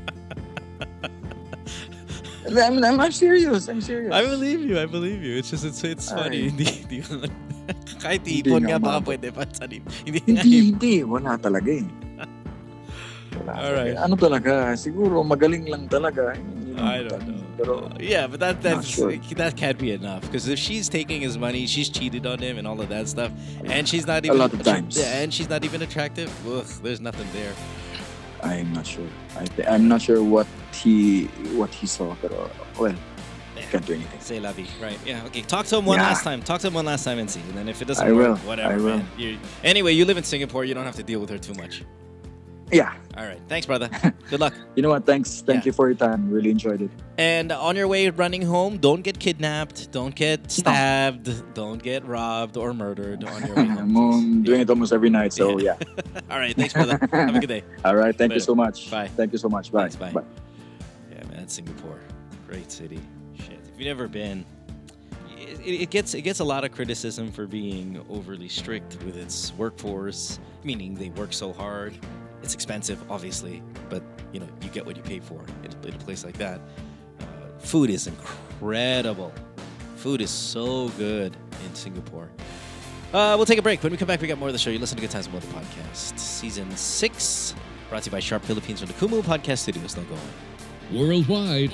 I'm, 2.45 2.77
I'm, 2.83 2.97
I'm 3.01 3.11
serious. 3.11 3.67
I'm 3.67 3.81
serious. 3.81 4.13
I 4.13 4.21
believe 4.21 4.61
you. 4.61 4.77
I 4.77 4.85
believe 4.85 5.23
you. 5.23 5.37
It's 5.37 5.49
just 5.49 5.65
it's 5.65 5.81
it's 5.83 6.13
funny. 6.13 6.45
Ay. 6.45 6.49
Hindi 6.53 6.65
hindi 6.85 6.97
kahit 7.97 8.21
Hindi 8.21 8.45
ipon 8.45 8.61
nga 8.69 8.77
baka 8.77 8.99
pwede 9.01 9.33
pa 9.33 9.49
Hindi 9.65 9.81
nga 9.81 10.45
Hindi, 10.45 10.57
hindi. 10.69 10.95
Wala 11.01 11.33
talaga 11.41 11.69
eh. 11.73 11.87
Wala 13.41 13.51
Alright. 13.57 13.97
talaga. 13.97 14.05
Ano 14.05 14.13
talaga? 14.13 14.51
Siguro 14.77 15.25
magaling 15.25 15.65
lang 15.65 15.89
talaga. 15.89 16.37
Hindi 16.37 16.77
I 16.77 17.01
don't 17.01 17.25
know. 17.25 17.44
Yeah, 17.99 18.27
but 18.27 18.39
that 18.39 18.61
that's, 18.61 18.87
sure. 18.87 19.15
that 19.35 19.55
can't 19.57 19.77
be 19.77 19.91
enough 19.91 20.21
because 20.21 20.47
if 20.47 20.59
she's 20.59 20.89
taking 20.89 21.21
his 21.21 21.37
money, 21.37 21.67
she's 21.67 21.89
cheated 21.89 22.25
on 22.25 22.39
him 22.39 22.57
and 22.57 22.67
all 22.67 22.79
of 22.81 22.89
that 22.89 23.07
stuff, 23.07 23.31
and 23.65 23.87
she's 23.87 24.05
not 24.05 24.25
even 24.25 24.37
A 24.37 24.39
lot 24.39 24.53
of 24.53 24.61
times. 24.63 24.97
Yeah, 24.97 25.21
and 25.21 25.33
she's 25.33 25.49
not 25.49 25.63
even 25.63 25.81
attractive. 25.81 26.29
Ugh, 26.47 26.65
there's 26.83 27.01
nothing 27.01 27.27
there. 27.33 27.53
I'm 28.43 28.73
not 28.73 28.85
sure. 28.85 29.07
I 29.37 29.45
th- 29.45 29.67
I'm 29.67 29.87
not 29.87 30.01
sure 30.01 30.21
what 30.21 30.47
he 30.73 31.25
what 31.55 31.73
he 31.73 31.87
saw. 31.87 32.15
Pero 32.21 32.35
uh, 32.35 32.49
well, 32.79 32.95
can't 33.71 33.85
do 33.85 33.93
anything. 33.93 34.19
Say 34.19 34.39
la 34.39 34.51
vie, 34.51 34.67
right? 34.81 34.99
Yeah. 35.05 35.23
Okay. 35.27 35.41
Talk 35.41 35.65
to 35.67 35.77
him 35.77 35.85
one 35.85 35.97
Yeah. 35.97 36.07
last 36.07 36.23
time. 36.23 36.41
Talk 36.41 36.61
to 36.61 36.67
him 36.67 36.73
one 36.73 36.85
last 36.85 37.03
time 37.03 37.19
and 37.19 37.29
see. 37.29 37.41
And 37.41 37.53
then 37.57 37.67
if 37.69 37.81
it 37.81 37.87
doesn't 37.87 38.05
I 38.07 38.11
work, 38.11 38.27
will. 38.27 38.35
whatever. 38.47 38.73
I 38.73 38.77
will. 38.77 39.37
Anyway, 39.63 39.93
you 39.93 40.05
live 40.05 40.17
in 40.17 40.23
Singapore. 40.23 40.65
You 40.65 40.73
don't 40.73 40.85
have 40.85 40.95
to 40.97 41.03
deal 41.03 41.19
with 41.19 41.29
her 41.29 41.37
too 41.37 41.53
much. 41.55 41.83
Yeah. 42.71 42.93
All 43.15 43.23
right. 43.25 43.39
Thanks, 43.47 43.65
brother. 43.67 43.89
Good 44.29 44.39
luck. 44.39 44.53
You 44.75 44.81
know 44.81 44.89
what? 44.89 45.05
Thanks. 45.05 45.41
Thank 45.41 45.63
Yeah. 45.63 45.67
you 45.67 45.71
for 45.71 45.87
your 45.87 45.95
time. 45.95 46.29
Really 46.31 46.49
enjoyed 46.49 46.81
it. 46.81 46.89
And 47.17 47.51
on 47.51 47.75
your 47.75 47.87
way 47.87 48.09
running 48.09 48.41
home, 48.41 48.77
don't 48.77 49.01
get 49.03 49.19
kidnapped, 49.19 49.91
don't 49.91 50.13
get 50.15 50.51
stabbed, 50.51 51.53
don't 51.53 51.81
get 51.81 52.03
robbed 52.05 52.57
or 52.57 52.73
murdered 52.73 53.23
on 53.23 53.45
your 53.45 53.55
way 53.55 53.65
home. 53.67 53.97
I'm 53.97 54.43
doing 54.43 54.61
it 54.61 54.69
almost 54.69 54.91
every 54.93 55.09
night. 55.11 55.31
So 55.33 55.59
yeah. 55.59 55.77
All 56.31 56.39
right. 56.39 56.55
Thanks, 56.55 56.73
brother. 56.73 56.97
Have 57.11 57.35
a 57.35 57.39
good 57.39 57.47
day. 57.47 57.63
All 57.85 57.95
right. 57.95 58.15
Thank 58.17 58.33
you 58.33 58.39
so 58.39 58.55
much. 58.55 58.89
Bye. 58.91 59.07
Thank 59.09 59.31
you 59.31 59.37
so 59.37 59.47
much. 59.47 59.71
Bye. 59.71 59.87
Thanks, 59.89 59.95
bye. 59.95 60.23
Yeah, 61.11 61.23
man, 61.27 61.47
Singapore, 61.47 61.99
great 62.49 62.71
city. 62.71 62.99
Shit, 63.37 63.59
if 63.63 63.79
you've 63.79 63.87
never 63.87 64.07
been, 64.07 64.43
it 65.37 65.89
gets 65.91 66.13
it 66.15 66.21
gets 66.23 66.39
a 66.39 66.43
lot 66.43 66.63
of 66.65 66.71
criticism 66.71 67.31
for 67.31 67.45
being 67.47 68.03
overly 68.09 68.49
strict 68.49 68.97
with 69.05 69.15
its 69.15 69.53
workforce. 69.53 70.39
Meaning 70.63 70.95
they 70.95 71.09
work 71.09 71.31
so 71.31 71.53
hard. 71.53 71.93
It's 72.45 72.53
expensive, 72.53 72.99
obviously, 73.09 73.63
but 73.89 74.03
you 74.31 74.39
know 74.39 74.47
you 74.61 74.69
get 74.69 74.85
what 74.85 74.95
you 74.95 75.01
pay 75.01 75.19
for 75.19 75.43
in, 75.63 75.93
a 75.93 75.97
place 75.97 76.23
like 76.23 76.37
that. 76.37 76.61
Uh, 77.19 77.23
food 77.57 77.89
is 77.89 78.05
incredible. 78.05 79.33
Food 79.95 80.21
is 80.21 80.29
so 80.29 80.89
good 80.89 81.35
in 81.65 81.73
Singapore. 81.73 82.29
Uh, 83.11 83.33
we'll 83.35 83.47
take 83.47 83.57
a 83.57 83.63
break. 83.63 83.81
When 83.81 83.91
we 83.91 83.97
come 83.97 84.07
back, 84.07 84.21
we 84.21 84.27
got 84.27 84.37
more 84.37 84.49
of 84.49 84.53
the 84.53 84.59
show. 84.59 84.69
You 84.69 84.77
listen 84.77 84.95
to 84.97 85.01
Good 85.01 85.09
Times 85.09 85.27
the 85.27 85.39
Podcast, 85.39 86.19
Season 86.19 86.69
6, 86.69 87.55
brought 87.89 88.03
to 88.03 88.09
you 88.09 88.11
by 88.11 88.19
Sharp 88.19 88.43
Philippines 88.43 88.81
from 88.81 88.89
the 88.89 88.93
Kumu 88.93 89.23
Podcast 89.23 89.59
Studios. 89.59 89.95
Don't 89.95 90.07
go 90.07 90.13
away. 90.13 90.54
Worldwide, 90.93 91.71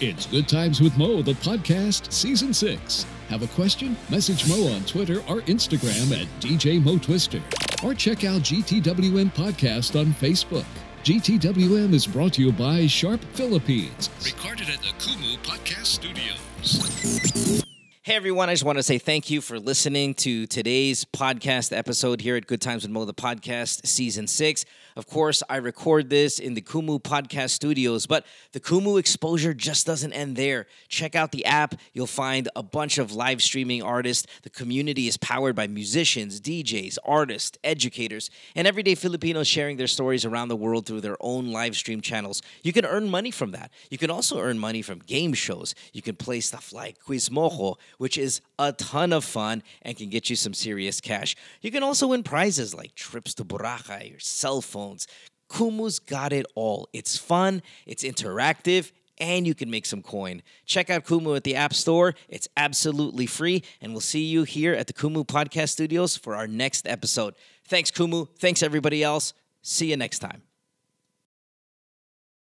it's 0.00 0.26
Good 0.26 0.48
Times 0.48 0.80
with 0.80 0.96
Mo, 0.98 1.22
the 1.22 1.34
podcast, 1.34 2.12
Season 2.12 2.52
6. 2.52 3.06
Have 3.28 3.42
a 3.42 3.46
question? 3.48 3.96
Message 4.10 4.48
Mo 4.48 4.72
on 4.72 4.84
Twitter 4.84 5.18
or 5.28 5.42
Instagram 5.42 6.20
at 6.20 6.26
DJ 6.40 6.82
Mo 6.82 6.98
Twister. 6.98 7.40
Or 7.84 7.94
check 7.94 8.24
out 8.24 8.42
GTWM 8.42 9.32
Podcast 9.34 9.98
on 9.98 10.06
Facebook. 10.14 10.64
GTWM 11.04 11.94
is 11.94 12.08
brought 12.08 12.32
to 12.34 12.42
you 12.42 12.50
by 12.50 12.88
Sharp 12.88 13.22
Philippines. 13.34 14.10
Recorded 14.24 14.68
at 14.68 14.80
the 14.80 14.92
Kumu 14.98 15.38
Podcast 15.38 15.86
Studios. 15.86 17.64
Hey 18.02 18.16
everyone, 18.16 18.48
I 18.48 18.54
just 18.54 18.64
want 18.64 18.78
to 18.78 18.82
say 18.82 18.98
thank 18.98 19.30
you 19.30 19.40
for 19.40 19.60
listening 19.60 20.14
to 20.14 20.46
today's 20.46 21.04
podcast 21.04 21.76
episode 21.76 22.20
here 22.20 22.34
at 22.34 22.46
Good 22.46 22.60
Times 22.60 22.82
with 22.82 22.90
Mo, 22.90 23.04
the 23.04 23.14
podcast, 23.14 23.86
season 23.86 24.26
six. 24.26 24.64
Of 25.00 25.06
course, 25.06 25.42
I 25.48 25.56
record 25.56 26.10
this 26.10 26.38
in 26.38 26.52
the 26.52 26.60
Kumu 26.60 27.00
podcast 27.00 27.52
studios, 27.52 28.04
but 28.04 28.26
the 28.52 28.60
Kumu 28.60 29.00
exposure 29.00 29.54
just 29.54 29.86
doesn't 29.86 30.12
end 30.12 30.36
there. 30.36 30.66
Check 30.88 31.14
out 31.14 31.32
the 31.32 31.46
app. 31.46 31.74
You'll 31.94 32.06
find 32.06 32.50
a 32.54 32.62
bunch 32.62 32.98
of 32.98 33.10
live 33.10 33.42
streaming 33.42 33.82
artists. 33.82 34.26
The 34.42 34.50
community 34.50 35.08
is 35.08 35.16
powered 35.16 35.56
by 35.56 35.68
musicians, 35.68 36.38
DJs, 36.38 36.98
artists, 37.02 37.56
educators, 37.64 38.28
and 38.54 38.68
everyday 38.68 38.94
Filipinos 38.94 39.48
sharing 39.48 39.78
their 39.78 39.86
stories 39.86 40.26
around 40.26 40.48
the 40.48 40.56
world 40.56 40.84
through 40.84 41.00
their 41.00 41.16
own 41.20 41.50
live 41.50 41.76
stream 41.76 42.02
channels. 42.02 42.42
You 42.62 42.74
can 42.74 42.84
earn 42.84 43.08
money 43.08 43.30
from 43.30 43.52
that. 43.52 43.70
You 43.88 43.96
can 43.96 44.10
also 44.10 44.38
earn 44.38 44.58
money 44.58 44.82
from 44.82 44.98
game 44.98 45.32
shows. 45.32 45.74
You 45.94 46.02
can 46.02 46.16
play 46.16 46.40
stuff 46.40 46.74
like 46.74 47.00
Quiz 47.00 47.30
Mojo, 47.30 47.76
which 47.96 48.18
is 48.18 48.42
a 48.58 48.74
ton 48.74 49.14
of 49.14 49.24
fun 49.24 49.62
and 49.80 49.96
can 49.96 50.10
get 50.10 50.28
you 50.28 50.36
some 50.36 50.52
serious 50.52 51.00
cash. 51.00 51.36
You 51.62 51.70
can 51.70 51.82
also 51.82 52.08
win 52.08 52.22
prizes 52.22 52.74
like 52.74 52.94
trips 52.94 53.32
to 53.36 53.46
Boracay 53.46 54.14
or 54.14 54.20
cell 54.20 54.60
Kumu's 55.50 55.98
got 55.98 56.32
it 56.32 56.46
all. 56.54 56.88
It's 56.92 57.16
fun, 57.16 57.62
it's 57.86 58.04
interactive, 58.04 58.92
and 59.18 59.46
you 59.46 59.54
can 59.54 59.70
make 59.70 59.84
some 59.84 60.02
coin. 60.02 60.42
Check 60.64 60.90
out 60.90 61.04
Kumu 61.04 61.36
at 61.36 61.44
the 61.44 61.56
App 61.56 61.74
Store. 61.74 62.14
It's 62.28 62.48
absolutely 62.56 63.26
free, 63.26 63.62
and 63.80 63.92
we'll 63.92 64.00
see 64.00 64.24
you 64.24 64.44
here 64.44 64.74
at 64.74 64.86
the 64.86 64.92
Kumu 64.92 65.26
Podcast 65.26 65.70
Studios 65.70 66.16
for 66.16 66.34
our 66.34 66.46
next 66.46 66.88
episode. 66.88 67.34
Thanks, 67.66 67.90
Kumu. 67.90 68.28
Thanks, 68.38 68.62
everybody 68.62 69.02
else. 69.02 69.34
See 69.62 69.90
you 69.90 69.96
next 69.96 70.20
time. 70.20 70.49